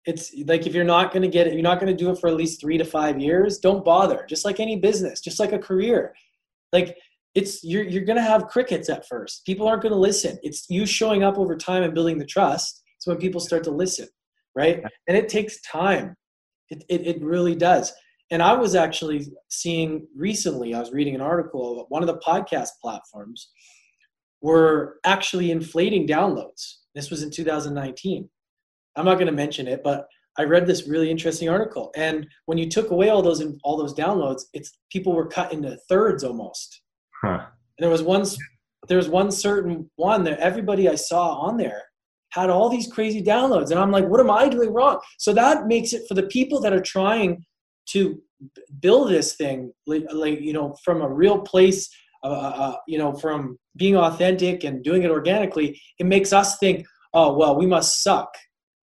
It's 0.05 0.31
like 0.45 0.67
if 0.67 0.75
you're 0.75 0.83
not 0.83 1.11
going 1.11 1.23
to 1.23 1.27
get 1.27 1.47
it, 1.47 1.53
you're 1.53 1.63
not 1.63 1.79
going 1.79 1.91
to 1.91 1.97
do 1.97 2.11
it 2.11 2.19
for 2.19 2.27
at 2.27 2.35
least 2.35 2.61
three 2.61 2.77
to 2.77 2.85
five 2.85 3.19
years. 3.19 3.57
Don't 3.57 3.83
bother. 3.83 4.27
Just 4.29 4.45
like 4.45 4.59
any 4.59 4.75
business, 4.75 5.21
just 5.21 5.39
like 5.39 5.53
a 5.53 5.57
career, 5.57 6.13
like 6.71 6.95
it's 7.33 7.63
you're 7.63 7.81
you're 7.81 8.05
going 8.05 8.17
to 8.17 8.21
have 8.21 8.45
crickets 8.45 8.89
at 8.89 9.07
first. 9.07 9.43
People 9.43 9.67
aren't 9.67 9.81
going 9.81 9.91
to 9.91 9.97
listen. 9.97 10.37
It's 10.43 10.67
you 10.69 10.85
showing 10.85 11.23
up 11.23 11.39
over 11.39 11.57
time 11.57 11.81
and 11.81 11.95
building 11.95 12.19
the 12.19 12.23
trust. 12.23 12.83
So 12.99 13.09
when 13.09 13.19
people 13.19 13.41
start 13.41 13.63
to 13.63 13.71
listen, 13.71 14.07
right? 14.55 14.83
And 15.07 15.17
it 15.17 15.29
takes 15.29 15.59
time. 15.61 16.13
It 16.69 16.83
it, 16.89 17.07
it 17.07 17.23
really 17.23 17.55
does. 17.55 17.91
And 18.29 18.43
I 18.43 18.53
was 18.53 18.75
actually 18.75 19.25
seeing 19.49 20.05
recently. 20.15 20.75
I 20.75 20.79
was 20.79 20.91
reading 20.91 21.15
an 21.15 21.21
article 21.21 21.81
of 21.81 21.87
one 21.89 22.03
of 22.03 22.07
the 22.07 22.19
podcast 22.19 22.69
platforms 22.83 23.49
were 24.43 24.99
actually 25.05 25.49
inflating 25.49 26.05
downloads. 26.05 26.75
This 26.93 27.09
was 27.09 27.23
in 27.23 27.31
2019. 27.31 28.29
I'm 28.95 29.05
not 29.05 29.15
going 29.15 29.27
to 29.27 29.31
mention 29.31 29.67
it, 29.67 29.81
but 29.83 30.05
I 30.37 30.43
read 30.43 30.67
this 30.67 30.87
really 30.87 31.09
interesting 31.09 31.49
article. 31.49 31.91
And 31.95 32.27
when 32.45 32.57
you 32.57 32.69
took 32.69 32.91
away 32.91 33.09
all 33.09 33.23
those 33.23 33.43
all 33.63 33.77
those 33.77 33.95
downloads, 33.95 34.43
it's 34.53 34.77
people 34.91 35.13
were 35.13 35.27
cut 35.27 35.53
into 35.53 35.77
thirds 35.89 36.23
almost. 36.23 36.81
Huh. 37.23 37.39
And 37.77 37.83
there 37.83 37.89
was 37.89 38.03
one 38.03 38.25
there 38.89 38.97
was 38.97 39.07
one 39.07 39.31
certain 39.31 39.89
one 39.95 40.23
that 40.25 40.39
everybody 40.39 40.89
I 40.89 40.95
saw 40.95 41.35
on 41.35 41.57
there 41.57 41.81
had 42.33 42.49
all 42.49 42.67
these 42.67 42.91
crazy 42.91 43.23
downloads, 43.23 43.71
and 43.71 43.79
I'm 43.79 43.91
like, 43.91 44.07
what 44.07 44.19
am 44.19 44.31
I 44.31 44.49
doing 44.49 44.73
wrong? 44.73 44.99
So 45.19 45.33
that 45.33 45.67
makes 45.67 45.93
it 45.93 46.03
for 46.07 46.15
the 46.15 46.23
people 46.23 46.59
that 46.61 46.73
are 46.73 46.81
trying 46.81 47.45
to 47.89 48.21
build 48.81 49.09
this 49.09 49.35
thing, 49.35 49.71
like, 49.85 50.05
like 50.11 50.41
you 50.41 50.51
know, 50.51 50.75
from 50.83 51.01
a 51.01 51.07
real 51.07 51.39
place 51.39 51.89
uh, 52.23 52.27
uh, 52.27 52.53
uh, 52.55 52.75
you 52.87 52.97
know, 52.97 53.13
from 53.13 53.57
being 53.75 53.95
authentic 53.95 54.63
and 54.63 54.83
doing 54.83 55.03
it 55.03 55.11
organically, 55.11 55.81
it 55.99 56.05
makes 56.05 56.33
us 56.33 56.57
think, 56.57 56.85
oh, 57.13 57.35
well, 57.35 57.55
we 57.55 57.65
must 57.65 58.03
suck 58.03 58.29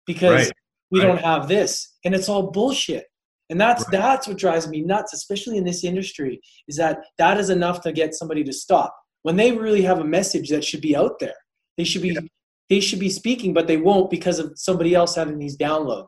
because 0.05 0.45
right. 0.45 0.51
we 0.91 0.99
right. 0.99 1.07
don't 1.07 1.21
have 1.21 1.47
this. 1.47 1.95
And 2.05 2.13
it's 2.13 2.29
all 2.29 2.51
bullshit. 2.51 3.05
And 3.49 3.59
that's 3.59 3.83
right. 3.83 3.91
that's 3.91 4.27
what 4.27 4.37
drives 4.37 4.67
me 4.67 4.81
nuts, 4.81 5.13
especially 5.13 5.57
in 5.57 5.63
this 5.63 5.83
industry, 5.83 6.41
is 6.67 6.77
that 6.77 6.99
that 7.17 7.37
is 7.37 7.49
enough 7.49 7.81
to 7.81 7.91
get 7.91 8.15
somebody 8.15 8.43
to 8.43 8.53
stop. 8.53 8.95
When 9.23 9.35
they 9.35 9.51
really 9.51 9.81
have 9.83 9.99
a 9.99 10.03
message 10.03 10.49
that 10.49 10.63
should 10.63 10.81
be 10.81 10.95
out 10.95 11.19
there, 11.19 11.35
they 11.77 11.83
should 11.83 12.01
be 12.01 12.13
yeah. 12.13 12.21
they 12.69 12.79
should 12.79 12.99
be 12.99 13.09
speaking, 13.09 13.53
but 13.53 13.67
they 13.67 13.77
won't 13.77 14.09
because 14.09 14.39
of 14.39 14.53
somebody 14.55 14.95
else 14.95 15.15
having 15.15 15.39
these 15.39 15.57
downloads, 15.57 16.07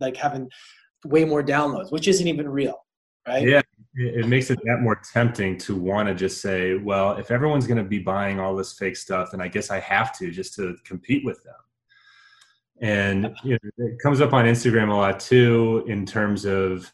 like 0.00 0.16
having 0.16 0.48
way 1.04 1.24
more 1.24 1.42
downloads, 1.42 1.90
which 1.90 2.08
isn't 2.08 2.26
even 2.26 2.48
real, 2.48 2.76
right? 3.26 3.46
Yeah, 3.46 3.62
it 3.96 4.26
makes 4.26 4.50
it 4.50 4.58
that 4.64 4.80
more 4.80 5.00
tempting 5.12 5.56
to 5.56 5.74
want 5.74 6.08
to 6.08 6.14
just 6.14 6.42
say, 6.42 6.74
well, 6.74 7.12
if 7.12 7.30
everyone's 7.30 7.66
going 7.66 7.78
to 7.78 7.84
be 7.84 7.98
buying 7.98 8.38
all 8.38 8.54
this 8.54 8.74
fake 8.74 8.96
stuff, 8.96 9.30
then 9.30 9.40
I 9.40 9.48
guess 9.48 9.70
I 9.70 9.80
have 9.80 10.16
to 10.18 10.30
just 10.30 10.54
to 10.56 10.76
compete 10.84 11.24
with 11.24 11.42
them. 11.44 11.54
And 12.82 13.34
you 13.42 13.58
know, 13.78 13.86
it 13.86 13.98
comes 14.02 14.20
up 14.20 14.34
on 14.34 14.44
Instagram 14.44 14.90
a 14.90 14.94
lot 14.94 15.18
too, 15.18 15.84
in 15.86 16.04
terms 16.04 16.44
of, 16.44 16.92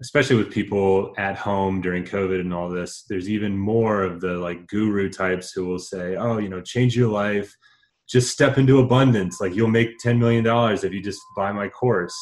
especially 0.00 0.36
with 0.36 0.50
people 0.50 1.12
at 1.18 1.36
home 1.36 1.82
during 1.82 2.04
COVID 2.04 2.40
and 2.40 2.54
all 2.54 2.70
this. 2.70 3.04
There's 3.06 3.28
even 3.28 3.54
more 3.54 4.02
of 4.02 4.22
the 4.22 4.38
like 4.38 4.66
guru 4.66 5.10
types 5.10 5.52
who 5.52 5.66
will 5.66 5.78
say, 5.78 6.16
"Oh, 6.16 6.38
you 6.38 6.48
know, 6.48 6.62
change 6.62 6.96
your 6.96 7.10
life, 7.10 7.54
just 8.08 8.32
step 8.32 8.56
into 8.56 8.78
abundance. 8.78 9.42
Like 9.42 9.54
you'll 9.54 9.68
make 9.68 9.98
ten 9.98 10.18
million 10.18 10.42
dollars 10.42 10.84
if 10.84 10.94
you 10.94 11.02
just 11.02 11.20
buy 11.36 11.52
my 11.52 11.68
course." 11.68 12.16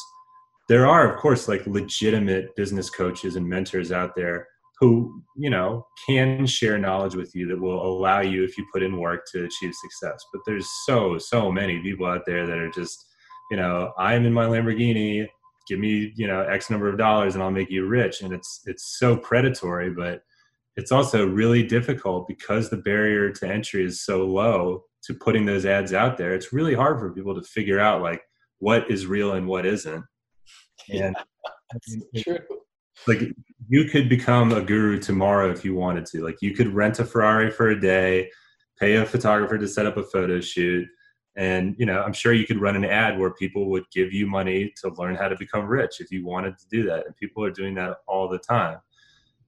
There 0.69 0.87
are, 0.87 1.11
of 1.11 1.19
course, 1.19 1.47
like 1.47 1.65
legitimate 1.65 2.55
business 2.55 2.89
coaches 2.89 3.35
and 3.35 3.47
mentors 3.47 3.91
out 3.91 4.15
there 4.15 4.47
who, 4.79 5.21
you 5.35 5.49
know, 5.49 5.85
can 6.07 6.45
share 6.45 6.77
knowledge 6.77 7.15
with 7.15 7.35
you 7.35 7.47
that 7.47 7.59
will 7.59 7.85
allow 7.85 8.21
you, 8.21 8.43
if 8.43 8.57
you 8.57 8.65
put 8.71 8.83
in 8.83 8.97
work, 8.97 9.25
to 9.33 9.43
achieve 9.43 9.73
success. 9.73 10.23
But 10.31 10.41
there's 10.45 10.69
so, 10.85 11.17
so 11.17 11.51
many 11.51 11.81
people 11.81 12.05
out 12.05 12.21
there 12.25 12.47
that 12.47 12.57
are 12.57 12.71
just, 12.71 12.97
you 13.51 13.57
know, 13.57 13.91
I'm 13.97 14.25
in 14.25 14.31
my 14.31 14.45
Lamborghini, 14.45 15.27
give 15.67 15.79
me, 15.79 16.13
you 16.15 16.27
know, 16.27 16.41
X 16.41 16.69
number 16.69 16.87
of 16.87 16.97
dollars 16.97 17.33
and 17.33 17.43
I'll 17.43 17.51
make 17.51 17.69
you 17.69 17.87
rich. 17.87 18.21
And 18.21 18.31
it's 18.33 18.61
it's 18.65 18.97
so 18.99 19.17
predatory, 19.17 19.89
but 19.89 20.21
it's 20.77 20.91
also 20.91 21.27
really 21.27 21.63
difficult 21.63 22.27
because 22.27 22.69
the 22.69 22.77
barrier 22.77 23.31
to 23.31 23.47
entry 23.47 23.83
is 23.83 24.05
so 24.05 24.25
low 24.25 24.83
to 25.03 25.13
putting 25.13 25.45
those 25.45 25.65
ads 25.65 25.93
out 25.93 26.17
there. 26.17 26.33
It's 26.33 26.53
really 26.53 26.73
hard 26.73 26.99
for 26.99 27.11
people 27.11 27.35
to 27.35 27.41
figure 27.41 27.79
out 27.79 28.01
like 28.01 28.21
what 28.59 28.89
is 28.89 29.07
real 29.07 29.33
and 29.33 29.47
what 29.47 29.65
isn't. 29.65 30.05
And 30.91 31.15
yeah, 32.13 32.23
true. 32.23 32.39
Like 33.07 33.21
you 33.67 33.85
could 33.85 34.09
become 34.09 34.51
a 34.51 34.61
guru 34.61 34.99
tomorrow 34.99 35.49
if 35.51 35.63
you 35.63 35.75
wanted 35.75 36.05
to. 36.07 36.23
Like 36.23 36.41
you 36.41 36.53
could 36.53 36.73
rent 36.73 36.99
a 36.99 37.05
Ferrari 37.05 37.51
for 37.51 37.69
a 37.69 37.79
day, 37.79 38.29
pay 38.79 38.95
a 38.95 39.05
photographer 39.05 39.57
to 39.57 39.67
set 39.67 39.85
up 39.85 39.97
a 39.97 40.03
photo 40.03 40.41
shoot, 40.41 40.87
and 41.39 41.75
you 41.77 41.85
know 41.85 42.01
i'm 42.03 42.13
sure 42.13 42.33
you 42.33 42.45
could 42.45 42.59
run 42.59 42.75
an 42.75 42.85
ad 42.85 43.17
where 43.17 43.33
people 43.33 43.69
would 43.69 43.85
give 43.91 44.11
you 44.11 44.27
money 44.27 44.71
to 44.75 44.89
learn 44.97 45.15
how 45.15 45.27
to 45.27 45.37
become 45.37 45.65
rich 45.65 45.99
if 45.99 46.11
you 46.11 46.25
wanted 46.25 46.57
to 46.57 46.67
do 46.69 46.83
that 46.83 47.05
and 47.05 47.15
people 47.15 47.43
are 47.43 47.51
doing 47.51 47.73
that 47.73 47.97
all 48.07 48.27
the 48.27 48.37
time 48.39 48.77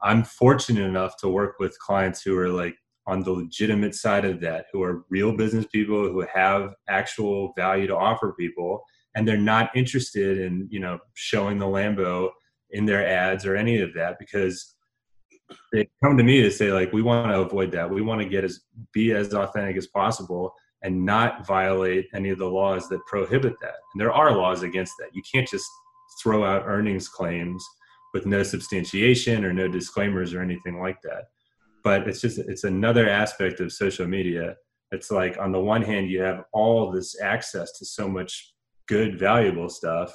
i'm 0.02 0.24
fortunate 0.24 0.84
enough 0.84 1.18
to 1.18 1.28
work 1.28 1.56
with 1.60 1.78
clients 1.80 2.22
who 2.22 2.38
are 2.38 2.50
like 2.50 2.76
on 3.08 3.24
the 3.24 3.32
legitimate 3.32 3.94
side 3.94 4.26
of 4.26 4.40
that 4.40 4.66
who 4.72 4.82
are 4.82 5.04
real 5.10 5.36
business 5.36 5.66
people 5.66 6.04
who 6.04 6.26
have 6.34 6.74
actual 6.88 7.52
value 7.58 7.88
to 7.88 7.96
offer 7.96 8.34
people 8.40 8.84
and 9.16 9.28
they're 9.28 9.38
not 9.38 9.70
interested 9.76 10.40
in 10.40 10.68
you 10.70 10.80
know 10.80 11.00
showing 11.14 11.58
the 11.58 11.66
lambo 11.66 12.30
in 12.72 12.86
their 12.86 13.06
ads 13.06 13.46
or 13.46 13.56
any 13.56 13.82
of 13.82 13.94
that 13.94 14.18
because 14.20 14.76
they 15.74 15.88
come 16.02 16.18
to 16.18 16.24
me 16.24 16.42
to 16.42 16.52
say 16.52 16.72
like 16.72 16.94
we 16.94 17.02
want 17.02 17.30
to 17.30 17.40
avoid 17.40 17.72
that 17.72 17.90
we 17.90 18.02
want 18.02 18.22
to 18.22 18.28
get 18.28 18.44
as 18.44 18.62
be 18.94 19.12
as 19.12 19.34
authentic 19.34 19.76
as 19.76 19.88
possible 19.88 20.54
and 20.84 21.06
not 21.06 21.46
violate 21.46 22.08
any 22.14 22.30
of 22.30 22.40
the 22.40 22.50
laws 22.50 22.90
that 22.90 23.06
prohibit 23.06 23.54
that. 23.62 23.76
And 23.94 24.02
there 24.02 24.12
are 24.12 24.36
laws 24.36 24.64
against 24.64 24.94
that. 25.00 25.10
You 25.14 25.22
can't 25.32 25.48
just 25.48 25.70
throw 26.22 26.44
out 26.44 26.64
earnings 26.66 27.08
claims 27.08 27.64
with 28.14 28.26
no 28.26 28.44
substantiation 28.44 29.46
or 29.46 29.54
no 29.54 29.68
disclaimers 29.68 30.34
or 30.34 30.42
anything 30.42 30.80
like 30.80 31.02
that. 31.04 31.26
But 31.84 32.08
it's 32.08 32.22
just 32.22 32.40
it's 32.40 32.64
another 32.64 33.10
aspect 33.10 33.60
of 33.60 33.72
social 33.72 34.08
media. 34.08 34.56
It's 34.92 35.12
like 35.12 35.38
on 35.40 35.52
the 35.52 35.60
one 35.60 35.82
hand 35.82 36.10
you 36.10 36.22
have 36.22 36.44
all 36.52 36.92
this 36.92 37.20
access 37.22 37.72
to 37.78 37.86
so 37.86 38.08
much 38.08 38.54
good 38.92 39.18
valuable 39.18 39.70
stuff. 39.70 40.14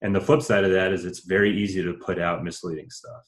And 0.00 0.16
the 0.16 0.20
flip 0.20 0.40
side 0.40 0.64
of 0.64 0.70
that 0.70 0.92
is 0.92 1.04
it's 1.04 1.20
very 1.20 1.54
easy 1.54 1.82
to 1.82 1.92
put 1.92 2.18
out 2.18 2.42
misleading 2.42 2.88
stuff. 2.90 3.22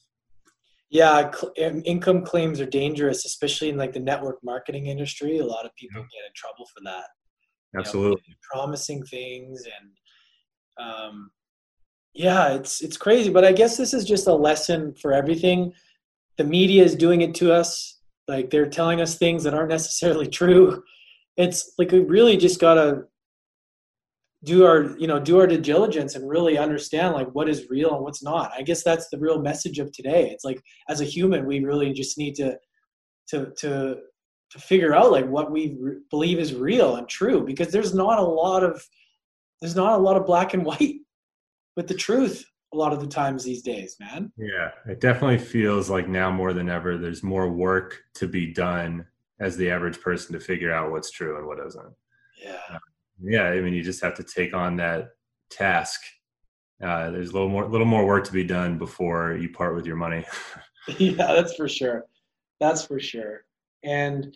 Yeah 0.89 1.29
cl- 1.31 1.53
income 1.85 2.23
claims 2.23 2.61
are 2.61 2.65
dangerous 2.65 3.25
especially 3.25 3.69
in 3.69 3.77
like 3.77 3.93
the 3.93 3.99
network 3.99 4.37
marketing 4.43 4.87
industry. 4.87 5.37
A 5.37 5.45
lot 5.45 5.65
of 5.65 5.75
people 5.75 6.01
get 6.01 6.25
in 6.27 6.33
trouble 6.35 6.65
for 6.73 6.81
that. 6.85 7.07
Absolutely 7.77 8.23
you 8.25 8.33
know, 8.33 8.37
promising 8.51 9.03
things 9.03 9.63
and 9.75 10.87
um, 10.87 11.29
yeah 12.13 12.53
it's 12.53 12.81
it's 12.81 12.97
crazy. 12.97 13.29
But 13.29 13.45
i 13.45 13.51
guess 13.51 13.77
this 13.77 13.93
is 13.93 14.05
just 14.05 14.27
a 14.27 14.33
lesson 14.33 14.95
for 15.01 15.13
everything. 15.13 15.73
The 16.37 16.43
media 16.43 16.83
is 16.83 16.95
doing 16.95 17.21
it 17.21 17.35
to 17.35 17.51
us. 17.51 17.99
Like 18.27 18.49
they're 18.49 18.69
telling 18.69 19.01
us 19.01 19.17
things 19.17 19.43
that 19.43 19.53
aren't 19.53 19.69
necessarily 19.77 20.27
true. 20.41 20.83
It's 21.35 21.73
like 21.77 21.91
we 21.91 21.99
really 21.99 22.37
just 22.37 22.59
gotta 22.59 23.03
do 24.43 24.65
our 24.65 24.95
you 24.97 25.07
know 25.07 25.19
do 25.19 25.39
our 25.39 25.47
due 25.47 25.57
diligence 25.57 26.15
and 26.15 26.29
really 26.29 26.57
understand 26.57 27.15
like 27.15 27.27
what 27.33 27.49
is 27.49 27.69
real 27.69 27.95
and 27.95 28.03
what's 28.03 28.23
not. 28.23 28.51
I 28.55 28.61
guess 28.61 28.83
that's 28.83 29.09
the 29.09 29.17
real 29.17 29.41
message 29.41 29.79
of 29.79 29.91
today. 29.91 30.29
It's 30.29 30.45
like 30.45 30.61
as 30.89 31.01
a 31.01 31.05
human 31.05 31.45
we 31.45 31.59
really 31.59 31.91
just 31.93 32.17
need 32.17 32.35
to 32.35 32.57
to 33.29 33.51
to 33.57 33.97
to 34.51 34.59
figure 34.59 34.95
out 34.95 35.11
like 35.11 35.27
what 35.27 35.51
we 35.51 35.75
re- 35.79 35.97
believe 36.09 36.39
is 36.39 36.53
real 36.53 36.95
and 36.95 37.09
true 37.09 37.43
because 37.43 37.69
there's 37.69 37.93
not 37.93 38.19
a 38.19 38.23
lot 38.23 38.63
of 38.63 38.81
there's 39.61 39.75
not 39.75 39.99
a 39.99 40.01
lot 40.01 40.17
of 40.17 40.25
black 40.25 40.53
and 40.53 40.65
white 40.65 40.97
with 41.75 41.87
the 41.87 41.93
truth 41.93 42.45
a 42.73 42.77
lot 42.77 42.93
of 42.93 42.99
the 42.99 43.07
times 43.07 43.43
these 43.43 43.63
days 43.63 43.95
man. 43.99 44.31
Yeah 44.37 44.69
it 44.87 45.01
definitely 45.01 45.39
feels 45.39 45.89
like 45.89 46.07
now 46.07 46.29
more 46.29 46.53
than 46.53 46.69
ever 46.69 46.97
there's 46.97 47.23
more 47.23 47.49
work 47.49 48.03
to 48.15 48.27
be 48.27 48.53
done 48.53 49.05
as 49.39 49.57
the 49.57 49.69
average 49.69 49.99
person 49.99 50.33
to 50.33 50.39
figure 50.39 50.71
out 50.71 50.91
what's 50.91 51.11
true 51.11 51.37
and 51.37 51.47
what 51.47 51.59
isn't. 51.65 51.93
Yeah 52.41 52.59
um, 52.69 52.79
yeah 53.21 53.43
i 53.43 53.59
mean 53.59 53.73
you 53.73 53.83
just 53.83 54.01
have 54.01 54.13
to 54.13 54.23
take 54.23 54.53
on 54.53 54.77
that 54.77 55.09
task. 55.49 56.01
Uh, 56.83 57.09
there's 57.09 57.29
a 57.29 57.33
little 57.33 57.49
more 57.49 57.67
little 57.67 57.87
more 57.87 58.05
work 58.05 58.23
to 58.23 58.31
be 58.31 58.43
done 58.43 58.77
before 58.77 59.35
you 59.35 59.49
part 59.49 59.75
with 59.75 59.85
your 59.85 59.95
money. 59.95 60.25
Yeah 60.97 61.33
that's 61.33 61.53
for 61.55 61.67
sure. 61.67 62.05
That's 62.61 62.85
for 62.85 62.97
sure. 62.97 63.41
And 63.83 64.33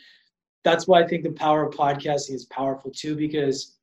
that's 0.65 0.85
why 0.85 1.01
i 1.01 1.07
think 1.07 1.23
the 1.23 1.31
power 1.31 1.65
of 1.65 1.73
podcasting 1.73 2.35
is 2.35 2.45
powerful 2.47 2.91
too 2.91 3.15
because 3.15 3.77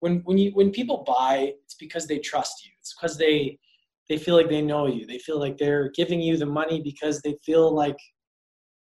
when 0.00 0.20
when 0.24 0.38
you 0.38 0.50
when 0.54 0.70
people 0.70 1.04
buy 1.06 1.52
it's 1.62 1.74
because 1.74 2.06
they 2.06 2.18
trust 2.18 2.64
you. 2.64 2.72
It's 2.80 2.94
because 2.94 3.18
they 3.18 3.58
they 4.08 4.16
feel 4.16 4.34
like 4.34 4.48
they 4.48 4.62
know 4.62 4.86
you. 4.86 5.06
They 5.06 5.18
feel 5.18 5.38
like 5.38 5.58
they're 5.58 5.90
giving 5.90 6.20
you 6.22 6.38
the 6.38 6.46
money 6.46 6.80
because 6.80 7.20
they 7.20 7.36
feel 7.44 7.74
like 7.74 7.98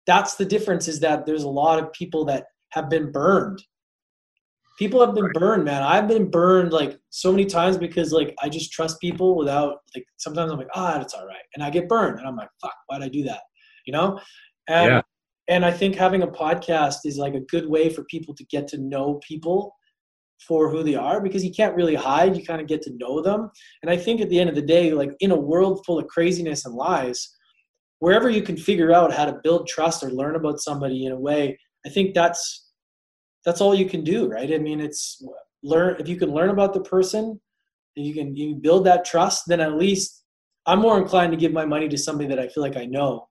that's 0.06 0.36
the 0.36 0.44
difference 0.44 0.86
is 0.86 1.00
that 1.00 1.26
there's 1.26 1.44
a 1.44 1.48
lot 1.48 1.82
of 1.82 1.92
people 1.92 2.24
that 2.26 2.46
have 2.70 2.88
been 2.88 3.10
burned 3.10 3.60
people 4.78 5.04
have 5.04 5.14
been 5.14 5.30
burned 5.34 5.64
man. 5.64 5.82
I've 5.82 6.08
been 6.08 6.30
burned 6.30 6.72
like 6.72 6.98
so 7.10 7.30
many 7.30 7.44
times 7.44 7.76
because 7.76 8.12
like 8.12 8.34
i 8.42 8.48
just 8.48 8.72
trust 8.72 9.00
people 9.00 9.36
without 9.36 9.78
like 9.94 10.04
sometimes 10.16 10.50
i'm 10.50 10.58
like 10.58 10.68
ah 10.74 11.00
it's 11.00 11.14
all 11.14 11.26
right 11.26 11.44
and 11.54 11.62
i 11.62 11.70
get 11.70 11.88
burned 11.88 12.18
and 12.18 12.26
i'm 12.26 12.36
like 12.36 12.48
fuck 12.60 12.74
why'd 12.88 13.02
i 13.02 13.08
do 13.08 13.22
that? 13.24 13.40
You 13.86 13.92
know? 13.92 14.20
And 14.68 14.90
yeah. 14.90 15.02
and 15.48 15.64
i 15.64 15.70
think 15.70 15.94
having 15.94 16.22
a 16.22 16.26
podcast 16.26 16.96
is 17.04 17.18
like 17.18 17.34
a 17.34 17.40
good 17.40 17.68
way 17.68 17.88
for 17.88 18.04
people 18.04 18.34
to 18.34 18.44
get 18.46 18.66
to 18.68 18.78
know 18.78 19.20
people 19.26 19.74
for 20.46 20.68
who 20.68 20.82
they 20.82 20.96
are 20.96 21.20
because 21.20 21.44
you 21.44 21.52
can't 21.52 21.76
really 21.76 21.94
hide 21.94 22.36
you 22.36 22.44
kind 22.44 22.60
of 22.60 22.66
get 22.66 22.82
to 22.82 22.92
know 22.96 23.22
them. 23.22 23.50
And 23.82 23.90
i 23.90 23.96
think 23.96 24.20
at 24.20 24.28
the 24.28 24.40
end 24.40 24.50
of 24.50 24.56
the 24.56 24.62
day 24.62 24.92
like 24.92 25.12
in 25.20 25.30
a 25.30 25.40
world 25.40 25.84
full 25.86 25.98
of 25.98 26.08
craziness 26.08 26.64
and 26.64 26.74
lies 26.74 27.30
wherever 28.00 28.28
you 28.28 28.42
can 28.42 28.56
figure 28.56 28.92
out 28.92 29.14
how 29.14 29.24
to 29.24 29.40
build 29.44 29.68
trust 29.68 30.02
or 30.02 30.10
learn 30.10 30.36
about 30.36 30.60
somebody 30.60 31.06
in 31.06 31.12
a 31.12 31.18
way 31.18 31.58
i 31.86 31.88
think 31.88 32.14
that's 32.14 32.63
that's 33.44 33.60
all 33.60 33.74
you 33.74 33.88
can 33.88 34.02
do, 34.04 34.26
right? 34.26 34.52
I 34.52 34.58
mean, 34.58 34.80
it's 34.80 35.22
learn 35.62 35.96
if 35.98 36.08
you 36.08 36.16
can 36.16 36.32
learn 36.32 36.50
about 36.50 36.74
the 36.74 36.80
person, 36.80 37.40
you 37.94 38.14
can 38.14 38.36
you 38.36 38.54
build 38.54 38.86
that 38.86 39.04
trust, 39.04 39.44
then 39.46 39.60
at 39.60 39.76
least 39.76 40.24
I'm 40.66 40.80
more 40.80 40.98
inclined 40.98 41.32
to 41.32 41.38
give 41.38 41.52
my 41.52 41.66
money 41.66 41.88
to 41.88 41.98
somebody 41.98 42.28
that 42.28 42.38
I 42.38 42.48
feel 42.48 42.62
like 42.62 42.76
I 42.76 42.86
know 42.86 43.28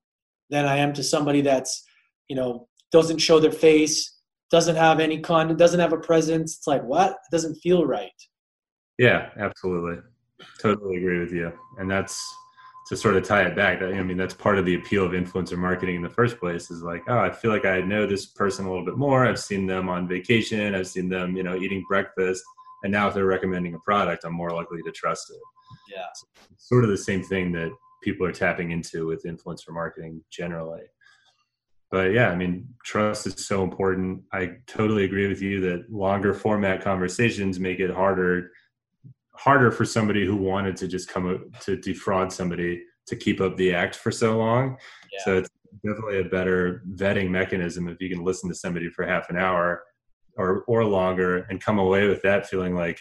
than 0.49 0.65
I 0.65 0.77
am 0.77 0.93
to 0.93 1.03
somebody 1.03 1.41
that's, 1.41 1.83
you 2.29 2.35
know, 2.35 2.67
doesn't 2.91 3.17
show 3.17 3.39
their 3.39 3.51
face, 3.51 4.19
doesn't 4.51 4.75
have 4.75 4.99
any 4.99 5.19
con, 5.19 5.55
doesn't 5.57 5.79
have 5.79 5.93
a 5.93 5.97
presence. 5.97 6.57
It's 6.57 6.67
like 6.67 6.83
what? 6.83 7.11
It 7.11 7.31
doesn't 7.31 7.55
feel 7.55 7.85
right. 7.85 8.11
Yeah, 8.99 9.29
absolutely. 9.39 10.01
Totally 10.59 10.97
agree 10.97 11.19
with 11.19 11.31
you. 11.31 11.51
And 11.79 11.89
that's 11.89 12.21
to 12.93 13.01
sort 13.01 13.15
of 13.15 13.23
tie 13.23 13.41
it 13.43 13.55
back 13.55 13.81
i 13.81 14.03
mean 14.03 14.17
that's 14.17 14.33
part 14.33 14.57
of 14.57 14.65
the 14.65 14.75
appeal 14.75 15.03
of 15.03 15.11
influencer 15.13 15.57
marketing 15.57 15.95
in 15.95 16.01
the 16.01 16.09
first 16.09 16.39
place 16.39 16.69
is 16.69 16.83
like 16.83 17.03
oh 17.07 17.17
i 17.17 17.31
feel 17.31 17.51
like 17.51 17.65
i 17.65 17.81
know 17.81 18.05
this 18.05 18.27
person 18.27 18.65
a 18.65 18.69
little 18.69 18.85
bit 18.85 18.97
more. 18.97 19.25
I've 19.25 19.39
seen 19.39 19.65
them 19.65 19.89
on 19.89 20.07
vacation. 20.07 20.75
I've 20.75 20.87
seen 20.87 21.09
them 21.09 21.35
you 21.35 21.43
know 21.43 21.55
eating 21.55 21.83
breakfast. 21.87 22.43
And 22.83 22.91
now 22.91 23.07
if 23.07 23.13
they're 23.13 23.25
recommending 23.25 23.73
a 23.73 23.79
product 23.79 24.25
i'm 24.25 24.33
more 24.33 24.51
likely 24.51 24.81
to 24.83 24.91
trust 24.91 25.31
it. 25.31 25.41
Yeah. 25.91 26.05
So 26.15 26.27
sort 26.57 26.83
of 26.83 26.89
the 26.89 26.97
same 26.97 27.23
thing 27.23 27.51
that 27.53 27.71
people 28.03 28.27
are 28.27 28.31
tapping 28.31 28.71
into 28.71 29.07
with 29.07 29.23
influencer 29.23 29.69
marketing 29.71 30.23
generally. 30.29 30.83
But 31.89 32.11
yeah 32.11 32.29
i 32.29 32.35
mean 32.35 32.67
trust 32.85 33.25
is 33.25 33.45
so 33.45 33.63
important. 33.63 34.21
I 34.31 34.57
totally 34.67 35.05
agree 35.05 35.27
with 35.27 35.41
you 35.41 35.61
that 35.61 35.91
longer 35.91 36.33
format 36.33 36.83
conversations 36.83 37.59
make 37.59 37.79
it 37.79 37.89
harder 37.89 38.51
harder 39.35 39.71
for 39.71 39.85
somebody 39.85 40.25
who 40.25 40.35
wanted 40.35 40.75
to 40.77 40.87
just 40.87 41.09
come 41.09 41.51
to 41.61 41.75
defraud 41.77 42.31
somebody 42.31 42.83
to 43.07 43.15
keep 43.15 43.41
up 43.41 43.57
the 43.57 43.73
act 43.73 43.95
for 43.95 44.11
so 44.11 44.37
long. 44.37 44.77
Yeah. 45.11 45.19
So 45.25 45.37
it's 45.37 45.49
definitely 45.85 46.19
a 46.19 46.25
better 46.25 46.83
vetting 46.95 47.29
mechanism 47.29 47.87
if 47.87 47.99
you 47.99 48.09
can 48.09 48.23
listen 48.23 48.49
to 48.49 48.55
somebody 48.55 48.89
for 48.89 49.05
half 49.05 49.29
an 49.29 49.37
hour 49.37 49.83
or 50.37 50.63
or 50.67 50.85
longer 50.85 51.45
and 51.49 51.61
come 51.61 51.79
away 51.79 52.07
with 52.07 52.21
that 52.23 52.47
feeling 52.47 52.75
like, 52.75 52.99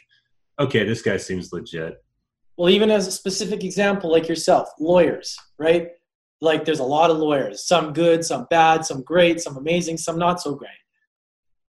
okay, 0.58 0.84
this 0.84 1.02
guy 1.02 1.16
seems 1.16 1.52
legit. 1.52 2.02
Well, 2.56 2.70
even 2.70 2.90
as 2.90 3.06
a 3.06 3.12
specific 3.12 3.64
example, 3.64 4.10
like 4.10 4.28
yourself, 4.28 4.68
lawyers, 4.78 5.36
right? 5.58 5.88
Like 6.40 6.64
there's 6.64 6.80
a 6.80 6.84
lot 6.84 7.10
of 7.10 7.18
lawyers, 7.18 7.66
some 7.66 7.92
good, 7.92 8.24
some 8.24 8.46
bad, 8.50 8.84
some 8.84 9.02
great, 9.02 9.40
some 9.40 9.56
amazing, 9.56 9.96
some 9.96 10.18
not 10.18 10.40
so 10.40 10.54
great. 10.54 10.70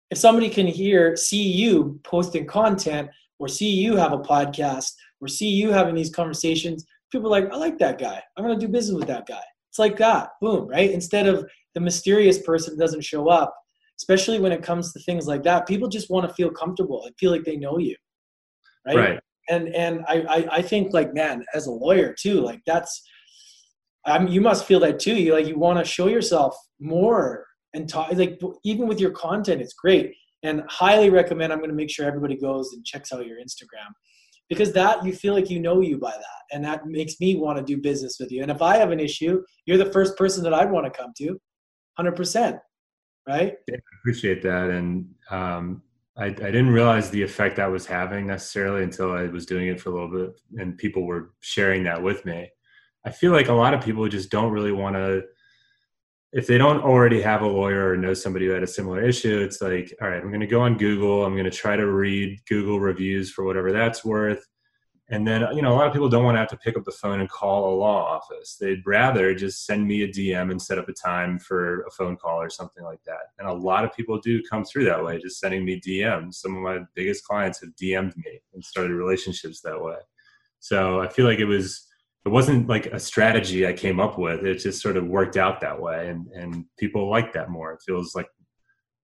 If 0.09 0.17
somebody 0.17 0.49
can 0.49 0.67
hear, 0.67 1.15
see 1.15 1.43
you 1.43 1.99
posting 2.03 2.45
content 2.45 3.09
or 3.41 3.47
see 3.47 3.71
you 3.71 3.95
have 3.95 4.13
a 4.13 4.19
podcast 4.19 4.91
or 5.19 5.27
see 5.27 5.49
you 5.49 5.71
having 5.71 5.95
these 5.95 6.13
conversations, 6.13 6.85
people 7.11 7.27
are 7.27 7.41
like, 7.41 7.51
I 7.51 7.57
like 7.57 7.79
that 7.79 7.97
guy. 7.99 8.21
I'm 8.37 8.45
going 8.45 8.57
to 8.57 8.65
do 8.65 8.71
business 8.71 8.97
with 8.97 9.07
that 9.07 9.27
guy. 9.27 9.41
It's 9.69 9.79
like 9.79 9.97
that, 9.97 10.29
boom, 10.41 10.67
right? 10.67 10.91
Instead 10.91 11.27
of 11.27 11.49
the 11.73 11.81
mysterious 11.81 12.39
person 12.39 12.77
doesn't 12.77 13.03
show 13.03 13.29
up, 13.29 13.51
especially 13.99 14.39
when 14.39 14.51
it 14.51 14.61
comes 14.61 14.93
to 14.93 14.99
things 14.99 15.25
like 15.25 15.41
that, 15.43 15.67
people 15.67 15.89
just 15.89 16.11
want 16.11 16.27
to 16.27 16.33
feel 16.35 16.51
comfortable 16.51 17.03
and 17.05 17.15
feel 17.17 17.31
like 17.31 17.43
they 17.43 17.57
know 17.57 17.79
you, 17.79 17.95
right? 18.85 18.95
Right. 18.95 19.19
and 19.49 19.73
and 19.75 20.05
I, 20.07 20.15
I 20.21 20.47
i 20.57 20.61
think 20.61 20.93
like 20.93 21.13
man 21.13 21.43
as 21.53 21.67
a 21.67 21.71
lawyer 21.71 22.15
too 22.19 22.41
like 22.41 22.61
that's 22.65 23.01
i 24.05 24.17
mean 24.19 24.31
you 24.31 24.41
must 24.41 24.65
feel 24.65 24.79
that 24.81 24.99
too 24.99 25.15
you 25.15 25.33
like 25.33 25.47
you 25.47 25.57
want 25.57 25.79
to 25.79 25.85
show 25.85 26.07
yourself 26.07 26.55
more 26.79 27.45
and 27.73 27.89
talk 27.89 28.11
like 28.13 28.39
even 28.63 28.87
with 28.87 28.99
your 28.99 29.11
content 29.11 29.61
it's 29.61 29.73
great 29.73 30.13
and 30.43 30.63
highly 30.67 31.09
recommend 31.09 31.51
i'm 31.51 31.59
going 31.59 31.69
to 31.69 31.75
make 31.75 31.89
sure 31.89 32.05
everybody 32.05 32.35
goes 32.35 32.73
and 32.73 32.85
checks 32.85 33.11
out 33.11 33.25
your 33.25 33.37
instagram 33.37 33.91
because 34.49 34.73
that 34.73 35.03
you 35.05 35.13
feel 35.13 35.33
like 35.33 35.49
you 35.49 35.59
know 35.59 35.81
you 35.81 35.97
by 35.97 36.11
that 36.11 36.55
and 36.55 36.63
that 36.63 36.85
makes 36.85 37.19
me 37.19 37.35
want 37.35 37.57
to 37.57 37.63
do 37.63 37.81
business 37.81 38.17
with 38.19 38.31
you. 38.31 38.41
And 38.41 38.51
if 38.51 38.61
i 38.61 38.77
have 38.77 38.91
an 38.91 38.99
issue 38.99 39.41
you're 39.65 39.77
the 39.77 39.91
first 39.91 40.17
person 40.17 40.43
that 40.43 40.53
i'd 40.53 40.71
want 40.71 40.85
to 40.85 40.91
come 40.91 41.13
to 41.17 41.39
100% 41.99 42.59
right? 43.27 43.53
Yeah, 43.67 43.75
i 43.75 43.95
appreciate 44.01 44.41
that 44.43 44.69
and 44.69 45.07
um, 45.29 45.81
I, 46.17 46.25
I 46.25 46.29
didn't 46.29 46.71
realize 46.71 47.09
the 47.09 47.23
effect 47.23 47.55
that 47.55 47.71
was 47.71 47.85
having 47.85 48.27
necessarily 48.27 48.83
until 48.83 49.11
i 49.11 49.23
was 49.27 49.45
doing 49.45 49.67
it 49.67 49.79
for 49.79 49.89
a 49.89 49.93
little 49.93 50.11
bit 50.11 50.41
and 50.57 50.77
people 50.77 51.05
were 51.05 51.33
sharing 51.39 51.83
that 51.83 52.01
with 52.01 52.25
me. 52.25 52.49
I 53.05 53.09
feel 53.09 53.31
like 53.31 53.47
a 53.47 53.53
lot 53.53 53.73
of 53.73 53.83
people 53.83 54.07
just 54.07 54.29
don't 54.29 54.51
really 54.51 54.71
want 54.71 54.95
to 54.95 55.23
if 56.33 56.47
they 56.47 56.57
don't 56.57 56.81
already 56.81 57.21
have 57.21 57.41
a 57.41 57.47
lawyer 57.47 57.91
or 57.91 57.97
know 57.97 58.13
somebody 58.13 58.45
who 58.45 58.53
had 58.53 58.63
a 58.63 58.67
similar 58.67 59.03
issue, 59.03 59.39
it's 59.41 59.61
like, 59.61 59.93
all 60.01 60.09
right, 60.09 60.21
I'm 60.21 60.29
going 60.29 60.39
to 60.39 60.47
go 60.47 60.61
on 60.61 60.77
Google. 60.77 61.25
I'm 61.25 61.33
going 61.33 61.43
to 61.43 61.51
try 61.51 61.75
to 61.75 61.91
read 61.91 62.39
Google 62.47 62.79
reviews 62.79 63.31
for 63.31 63.43
whatever 63.43 63.71
that's 63.71 64.05
worth. 64.05 64.47
And 65.09 65.27
then, 65.27 65.45
you 65.53 65.61
know, 65.61 65.73
a 65.73 65.75
lot 65.75 65.87
of 65.87 65.93
people 65.93 66.07
don't 66.07 66.23
want 66.23 66.35
to 66.35 66.39
have 66.39 66.49
to 66.49 66.57
pick 66.57 66.77
up 66.77 66.85
the 66.85 66.91
phone 66.91 67.19
and 67.19 67.29
call 67.29 67.73
a 67.73 67.75
law 67.75 68.01
office. 68.01 68.55
They'd 68.55 68.81
rather 68.85 69.35
just 69.35 69.65
send 69.65 69.85
me 69.85 70.03
a 70.03 70.07
DM 70.07 70.51
and 70.51 70.61
set 70.61 70.77
up 70.77 70.87
a 70.87 70.93
time 70.93 71.37
for 71.37 71.81
a 71.81 71.91
phone 71.91 72.15
call 72.15 72.41
or 72.41 72.49
something 72.49 72.85
like 72.85 73.03
that. 73.03 73.19
And 73.37 73.45
a 73.49 73.53
lot 73.53 73.83
of 73.83 73.93
people 73.93 74.17
do 74.21 74.41
come 74.49 74.63
through 74.63 74.85
that 74.85 75.03
way, 75.03 75.19
just 75.19 75.37
sending 75.37 75.65
me 75.65 75.81
DMs. 75.81 76.35
Some 76.35 76.55
of 76.55 76.63
my 76.63 76.79
biggest 76.95 77.25
clients 77.25 77.59
have 77.59 77.71
DM'd 77.71 78.15
me 78.15 78.39
and 78.53 78.63
started 78.63 78.93
relationships 78.93 79.59
that 79.61 79.83
way. 79.83 79.97
So 80.59 81.01
I 81.01 81.09
feel 81.09 81.25
like 81.25 81.39
it 81.39 81.45
was 81.45 81.85
it 82.25 82.29
wasn't 82.29 82.67
like 82.67 82.87
a 82.87 82.99
strategy 82.99 83.65
I 83.65 83.73
came 83.73 83.99
up 83.99 84.17
with. 84.17 84.45
It 84.45 84.59
just 84.59 84.81
sort 84.81 84.97
of 84.97 85.07
worked 85.07 85.37
out 85.37 85.59
that 85.61 85.79
way, 85.79 86.09
and 86.09 86.27
and 86.33 86.65
people 86.77 87.09
like 87.09 87.33
that 87.33 87.49
more. 87.49 87.73
It 87.73 87.81
feels 87.85 88.15
like 88.15 88.27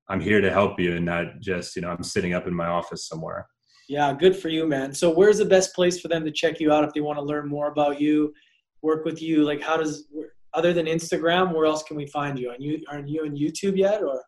I'm 0.08 0.22
here 0.22 0.40
to 0.40 0.52
help 0.52 0.80
you, 0.80 0.96
and 0.96 1.06
not 1.06 1.40
just 1.40 1.76
you 1.76 1.82
know 1.82 1.90
I'm 1.90 2.04
sitting 2.04 2.34
up 2.34 2.48
in 2.48 2.54
my 2.54 2.68
office 2.68 3.08
somewhere. 3.08 3.48
Yeah, 3.90 4.14
good 4.14 4.36
for 4.36 4.50
you, 4.50 4.68
man. 4.68 4.94
So 4.94 5.10
where's 5.10 5.38
the 5.38 5.46
best 5.46 5.74
place 5.74 6.00
for 6.00 6.10
them 6.10 6.26
to 6.26 6.32
check 6.32 6.60
you 6.60 6.72
out 6.72 6.84
if 6.84 6.94
they 6.94 7.00
want 7.02 7.18
to 7.18 7.24
learn 7.24 7.48
more 7.48 7.68
about 7.72 8.02
you, 8.02 8.34
work 8.82 9.06
with 9.06 9.22
you? 9.22 9.46
Like, 9.46 9.62
how 9.62 9.78
does 9.78 10.08
other 10.54 10.74
than 10.74 10.86
Instagram, 10.86 11.54
where 11.54 11.66
else 11.66 11.84
can 11.84 11.96
we 11.98 12.06
find 12.08 12.38
you? 12.38 12.50
Are 12.50 12.58
you 12.60 12.84
are 12.90 13.00
you 13.00 13.24
on 13.24 13.36
YouTube 13.36 13.78
yet, 13.78 14.04
or? 14.04 14.22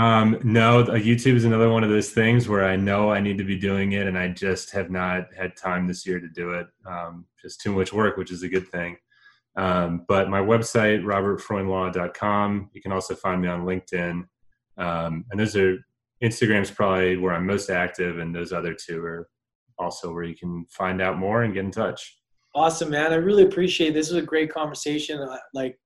Um, 0.00 0.38
no, 0.42 0.84
YouTube 0.84 1.34
is 1.34 1.44
another 1.44 1.70
one 1.70 1.84
of 1.84 1.90
those 1.90 2.10
things 2.10 2.48
where 2.48 2.64
I 2.64 2.76
know 2.76 3.10
I 3.10 3.20
need 3.20 3.36
to 3.38 3.44
be 3.44 3.58
doing 3.58 3.92
it, 3.92 4.06
and 4.06 4.16
I 4.16 4.28
just 4.28 4.70
have 4.70 4.90
not 4.90 5.26
had 5.36 5.56
time 5.56 5.86
this 5.86 6.06
year 6.06 6.18
to 6.18 6.28
do 6.28 6.50
it. 6.50 6.66
Um, 6.86 7.26
just 7.40 7.60
too 7.60 7.72
much 7.72 7.92
work, 7.92 8.16
which 8.16 8.30
is 8.30 8.42
a 8.42 8.48
good 8.48 8.68
thing. 8.68 8.96
Um, 9.56 10.06
but 10.08 10.30
my 10.30 10.40
website, 10.40 11.02
robertfreundlaw.com. 11.02 12.70
You 12.72 12.80
can 12.80 12.92
also 12.92 13.14
find 13.14 13.42
me 13.42 13.48
on 13.48 13.66
LinkedIn. 13.66 14.24
Um, 14.78 15.24
and 15.30 15.38
those 15.38 15.56
are 15.56 15.76
Instagram's 16.22 16.70
probably 16.70 17.16
where 17.18 17.34
I'm 17.34 17.46
most 17.46 17.68
active, 17.68 18.18
and 18.18 18.34
those 18.34 18.52
other 18.52 18.74
two 18.74 19.04
are 19.04 19.28
also 19.78 20.12
where 20.12 20.24
you 20.24 20.36
can 20.36 20.64
find 20.70 21.02
out 21.02 21.18
more 21.18 21.42
and 21.42 21.52
get 21.52 21.64
in 21.64 21.70
touch. 21.70 22.18
Awesome, 22.54 22.90
man. 22.90 23.12
I 23.12 23.16
really 23.16 23.42
appreciate 23.42 23.92
this. 23.92 24.06
This 24.06 24.14
was 24.14 24.22
a 24.22 24.26
great 24.26 24.52
conversation. 24.52 25.20
I, 25.20 25.38
like, 25.52 25.78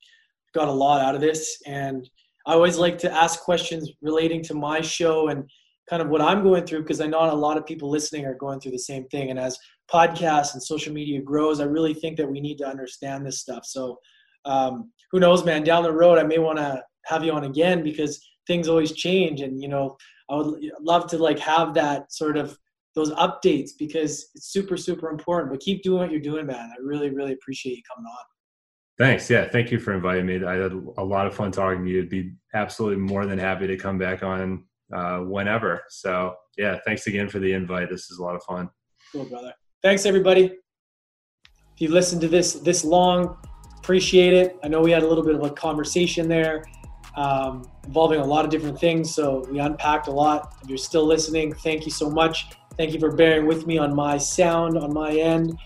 got 0.55 0.69
a 0.69 0.73
lot 0.73 1.01
out 1.01 1.15
of 1.15 1.21
this, 1.21 1.61
and 1.67 2.09
I 2.47 2.53
always 2.53 2.79
like 2.79 2.99
to 2.99 3.13
ask 3.13 3.41
questions 3.41 3.91
relating 4.03 4.43
to 4.45 4.55
my 4.55 4.81
show 4.81 5.29
and 5.29 5.49
kind 5.89 6.03
of 6.03 6.09
what 6.09 6.21
I'm 6.21 6.43
going 6.43 6.65
through 6.65 6.83
because 6.83 7.01
I 7.01 7.07
know 7.07 7.23
a 7.23 7.35
lot 7.35 7.57
of 7.57 7.67
people 7.67 7.91
listening 7.91 8.25
are 8.25 8.35
going 8.35 8.61
through 8.61 8.73
the 8.73 8.79
same 8.79 9.07
thing. 9.09 9.31
And 9.31 9.39
as 9.39 9.59
podcasts 9.93 10.55
and 10.55 10.63
social 10.63 10.93
media 10.93 11.21
grows, 11.21 11.61
I 11.61 11.65
really 11.65 11.95
think 11.95 12.17
that 12.17 12.31
we 12.31 12.41
need 12.41 12.59
to 12.59 12.67
understand 12.67 13.25
this 13.25 13.41
stuff. 13.41 13.65
So 13.65 13.99
um, 14.45 14.93
who 15.11 15.21
knows, 15.21 15.45
man? 15.45 15.65
Down 15.65 15.83
the 15.83 15.93
road, 15.93 16.19
I 16.19 16.23
may 16.23 16.39
want 16.39 16.59
to 16.59 16.83
have 17.05 17.25
you 17.25 17.33
on 17.33 17.45
again 17.45 17.83
because 17.83 18.25
things 18.47 18.69
always 18.69 18.93
change, 18.93 19.41
and 19.41 19.61
you 19.61 19.69
know, 19.69 19.97
I 20.31 20.37
would 20.37 20.61
love 20.81 21.09
to 21.09 21.19
like 21.19 21.39
have 21.41 21.75
that 21.75 22.13
sort 22.13 22.37
of 22.37 22.57
those 22.95 23.11
updates 23.13 23.71
because 23.79 24.31
it's 24.35 24.53
super 24.53 24.77
super 24.77 25.11
important. 25.11 25.51
But 25.51 25.61
keep 25.61 25.83
doing 25.83 25.99
what 25.99 26.11
you're 26.11 26.21
doing, 26.21 26.47
man. 26.47 26.71
I 26.71 26.81
really 26.81 27.11
really 27.11 27.33
appreciate 27.33 27.77
you 27.77 27.83
coming 27.93 28.07
on. 28.07 28.25
Thanks. 28.99 29.29
Yeah, 29.29 29.47
thank 29.49 29.71
you 29.71 29.79
for 29.79 29.93
inviting 29.93 30.25
me. 30.25 30.43
I 30.45 30.55
had 30.55 30.73
a 30.73 31.05
lot 31.05 31.27
of 31.27 31.35
fun 31.35 31.53
talking 31.53 31.85
to 31.85 31.91
you. 31.91 32.03
I'd 32.03 32.09
be 32.09 32.33
absolutely 32.55 32.99
more 32.99 33.27
than 33.27 33.39
happy 33.39 33.67
to 33.67 33.77
come 33.77 33.99
back 33.99 34.23
on 34.23 34.65
uh, 34.95 35.19
whenever. 35.19 35.83
So, 35.91 36.35
yeah, 36.57 36.79
thanks 36.87 37.07
again 37.07 37.29
for 37.29 37.39
the 37.39 37.53
invite. 37.53 37.91
This 37.91 38.11
is 38.11 38.19
a 38.19 38.23
lot 38.23 38.37
of 38.37 38.43
fun. 38.45 38.71
Cool, 39.13 39.27
brother. 39.27 39.53
Thanks, 39.83 40.07
everybody. 40.07 40.45
If 41.75 41.81
you 41.83 41.89
listened 41.89 42.23
to 42.23 42.29
this 42.29 42.55
this 42.55 42.85
long, 42.85 43.37
appreciate 43.77 44.33
it. 44.33 44.57
I 44.65 44.69
know 44.69 44.81
we 44.81 44.93
had 44.93 45.03
a 45.03 45.07
little 45.07 45.25
bit 45.25 45.35
of 45.35 45.43
a 45.43 45.51
conversation 45.51 46.27
there 46.27 46.65
um, 47.17 47.71
involving 47.87 48.21
a 48.21 48.25
lot 48.25 48.47
of 48.47 48.51
different 48.51 48.81
things, 48.81 49.15
so 49.15 49.47
we 49.51 49.59
unpacked 49.59 50.09
a 50.09 50.11
lot. 50.11 50.55
If 50.63 50.71
you're 50.71 50.79
still 50.79 51.05
listening, 51.05 51.53
thank 51.53 51.85
you 51.85 51.93
so 51.93 52.09
much. 52.09 52.47
Thank 52.79 52.95
you 52.95 53.01
for 53.01 53.15
bearing 53.15 53.47
with 53.47 53.67
me 53.67 53.77
on 53.77 53.95
my 53.95 54.17
sound 54.17 54.79
on 54.79 54.93
my 54.93 55.13
end. 55.13 55.59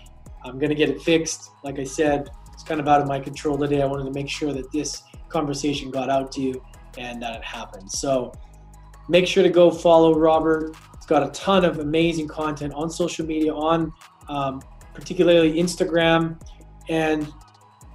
I'm 0.43 0.59
gonna 0.59 0.75
get 0.75 0.89
it 0.89 1.01
fixed. 1.01 1.49
Like 1.63 1.79
I 1.79 1.83
said, 1.83 2.29
it's 2.61 2.67
kind 2.67 2.79
of 2.79 2.87
out 2.87 3.01
of 3.01 3.07
my 3.07 3.19
control 3.19 3.57
today. 3.57 3.81
I 3.81 3.87
wanted 3.87 4.03
to 4.03 4.11
make 4.11 4.29
sure 4.29 4.53
that 4.53 4.71
this 4.71 5.01
conversation 5.29 5.89
got 5.89 6.11
out 6.11 6.31
to 6.33 6.41
you 6.41 6.63
and 6.95 7.19
that 7.23 7.35
it 7.35 7.43
happened. 7.43 7.91
So 7.91 8.31
make 9.09 9.25
sure 9.25 9.41
to 9.41 9.49
go 9.49 9.71
follow 9.71 10.13
Robert. 10.13 10.75
He's 10.95 11.07
got 11.07 11.23
a 11.23 11.31
ton 11.31 11.65
of 11.65 11.79
amazing 11.79 12.27
content 12.27 12.71
on 12.75 12.91
social 12.91 13.25
media, 13.25 13.51
on 13.51 13.91
um, 14.29 14.61
particularly 14.93 15.53
Instagram, 15.53 16.39
and 16.87 17.33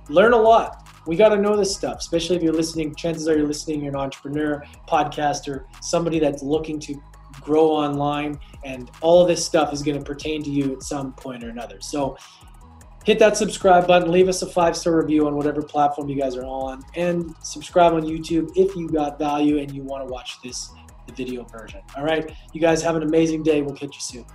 learn 0.08 0.32
a 0.32 0.36
lot. 0.36 0.88
We 1.06 1.14
got 1.14 1.28
to 1.28 1.36
know 1.36 1.56
this 1.56 1.72
stuff, 1.72 1.98
especially 1.98 2.34
if 2.34 2.42
you're 2.42 2.52
listening. 2.52 2.92
Chances 2.96 3.28
are 3.28 3.36
you're 3.36 3.46
listening, 3.46 3.82
you're 3.82 3.94
an 3.94 4.00
entrepreneur, 4.00 4.64
podcaster, 4.88 5.66
somebody 5.80 6.18
that's 6.18 6.42
looking 6.42 6.80
to 6.80 7.00
grow 7.40 7.70
online, 7.70 8.40
and 8.64 8.90
all 9.00 9.24
this 9.24 9.46
stuff 9.46 9.72
is 9.72 9.84
going 9.84 9.96
to 9.96 10.04
pertain 10.04 10.42
to 10.42 10.50
you 10.50 10.72
at 10.72 10.82
some 10.82 11.12
point 11.12 11.44
or 11.44 11.50
another. 11.50 11.80
So 11.80 12.16
hit 13.06 13.20
that 13.20 13.36
subscribe 13.36 13.86
button, 13.86 14.10
leave 14.10 14.28
us 14.28 14.42
a 14.42 14.46
five 14.46 14.76
star 14.76 15.00
review 15.00 15.26
on 15.28 15.36
whatever 15.36 15.62
platform 15.62 16.08
you 16.08 16.20
guys 16.20 16.36
are 16.36 16.44
on, 16.44 16.82
and 16.96 17.32
subscribe 17.40 17.94
on 17.94 18.02
YouTube 18.02 18.50
if 18.56 18.74
you 18.74 18.88
got 18.88 19.16
value 19.18 19.58
and 19.58 19.72
you 19.72 19.82
want 19.82 20.06
to 20.06 20.12
watch 20.12 20.42
this 20.42 20.70
the 21.06 21.12
video 21.12 21.44
version. 21.44 21.80
All 21.96 22.04
right, 22.04 22.30
you 22.52 22.60
guys 22.60 22.82
have 22.82 22.96
an 22.96 23.04
amazing 23.04 23.44
day. 23.44 23.62
We'll 23.62 23.76
catch 23.76 23.94
you 23.94 24.00
soon. 24.00 24.26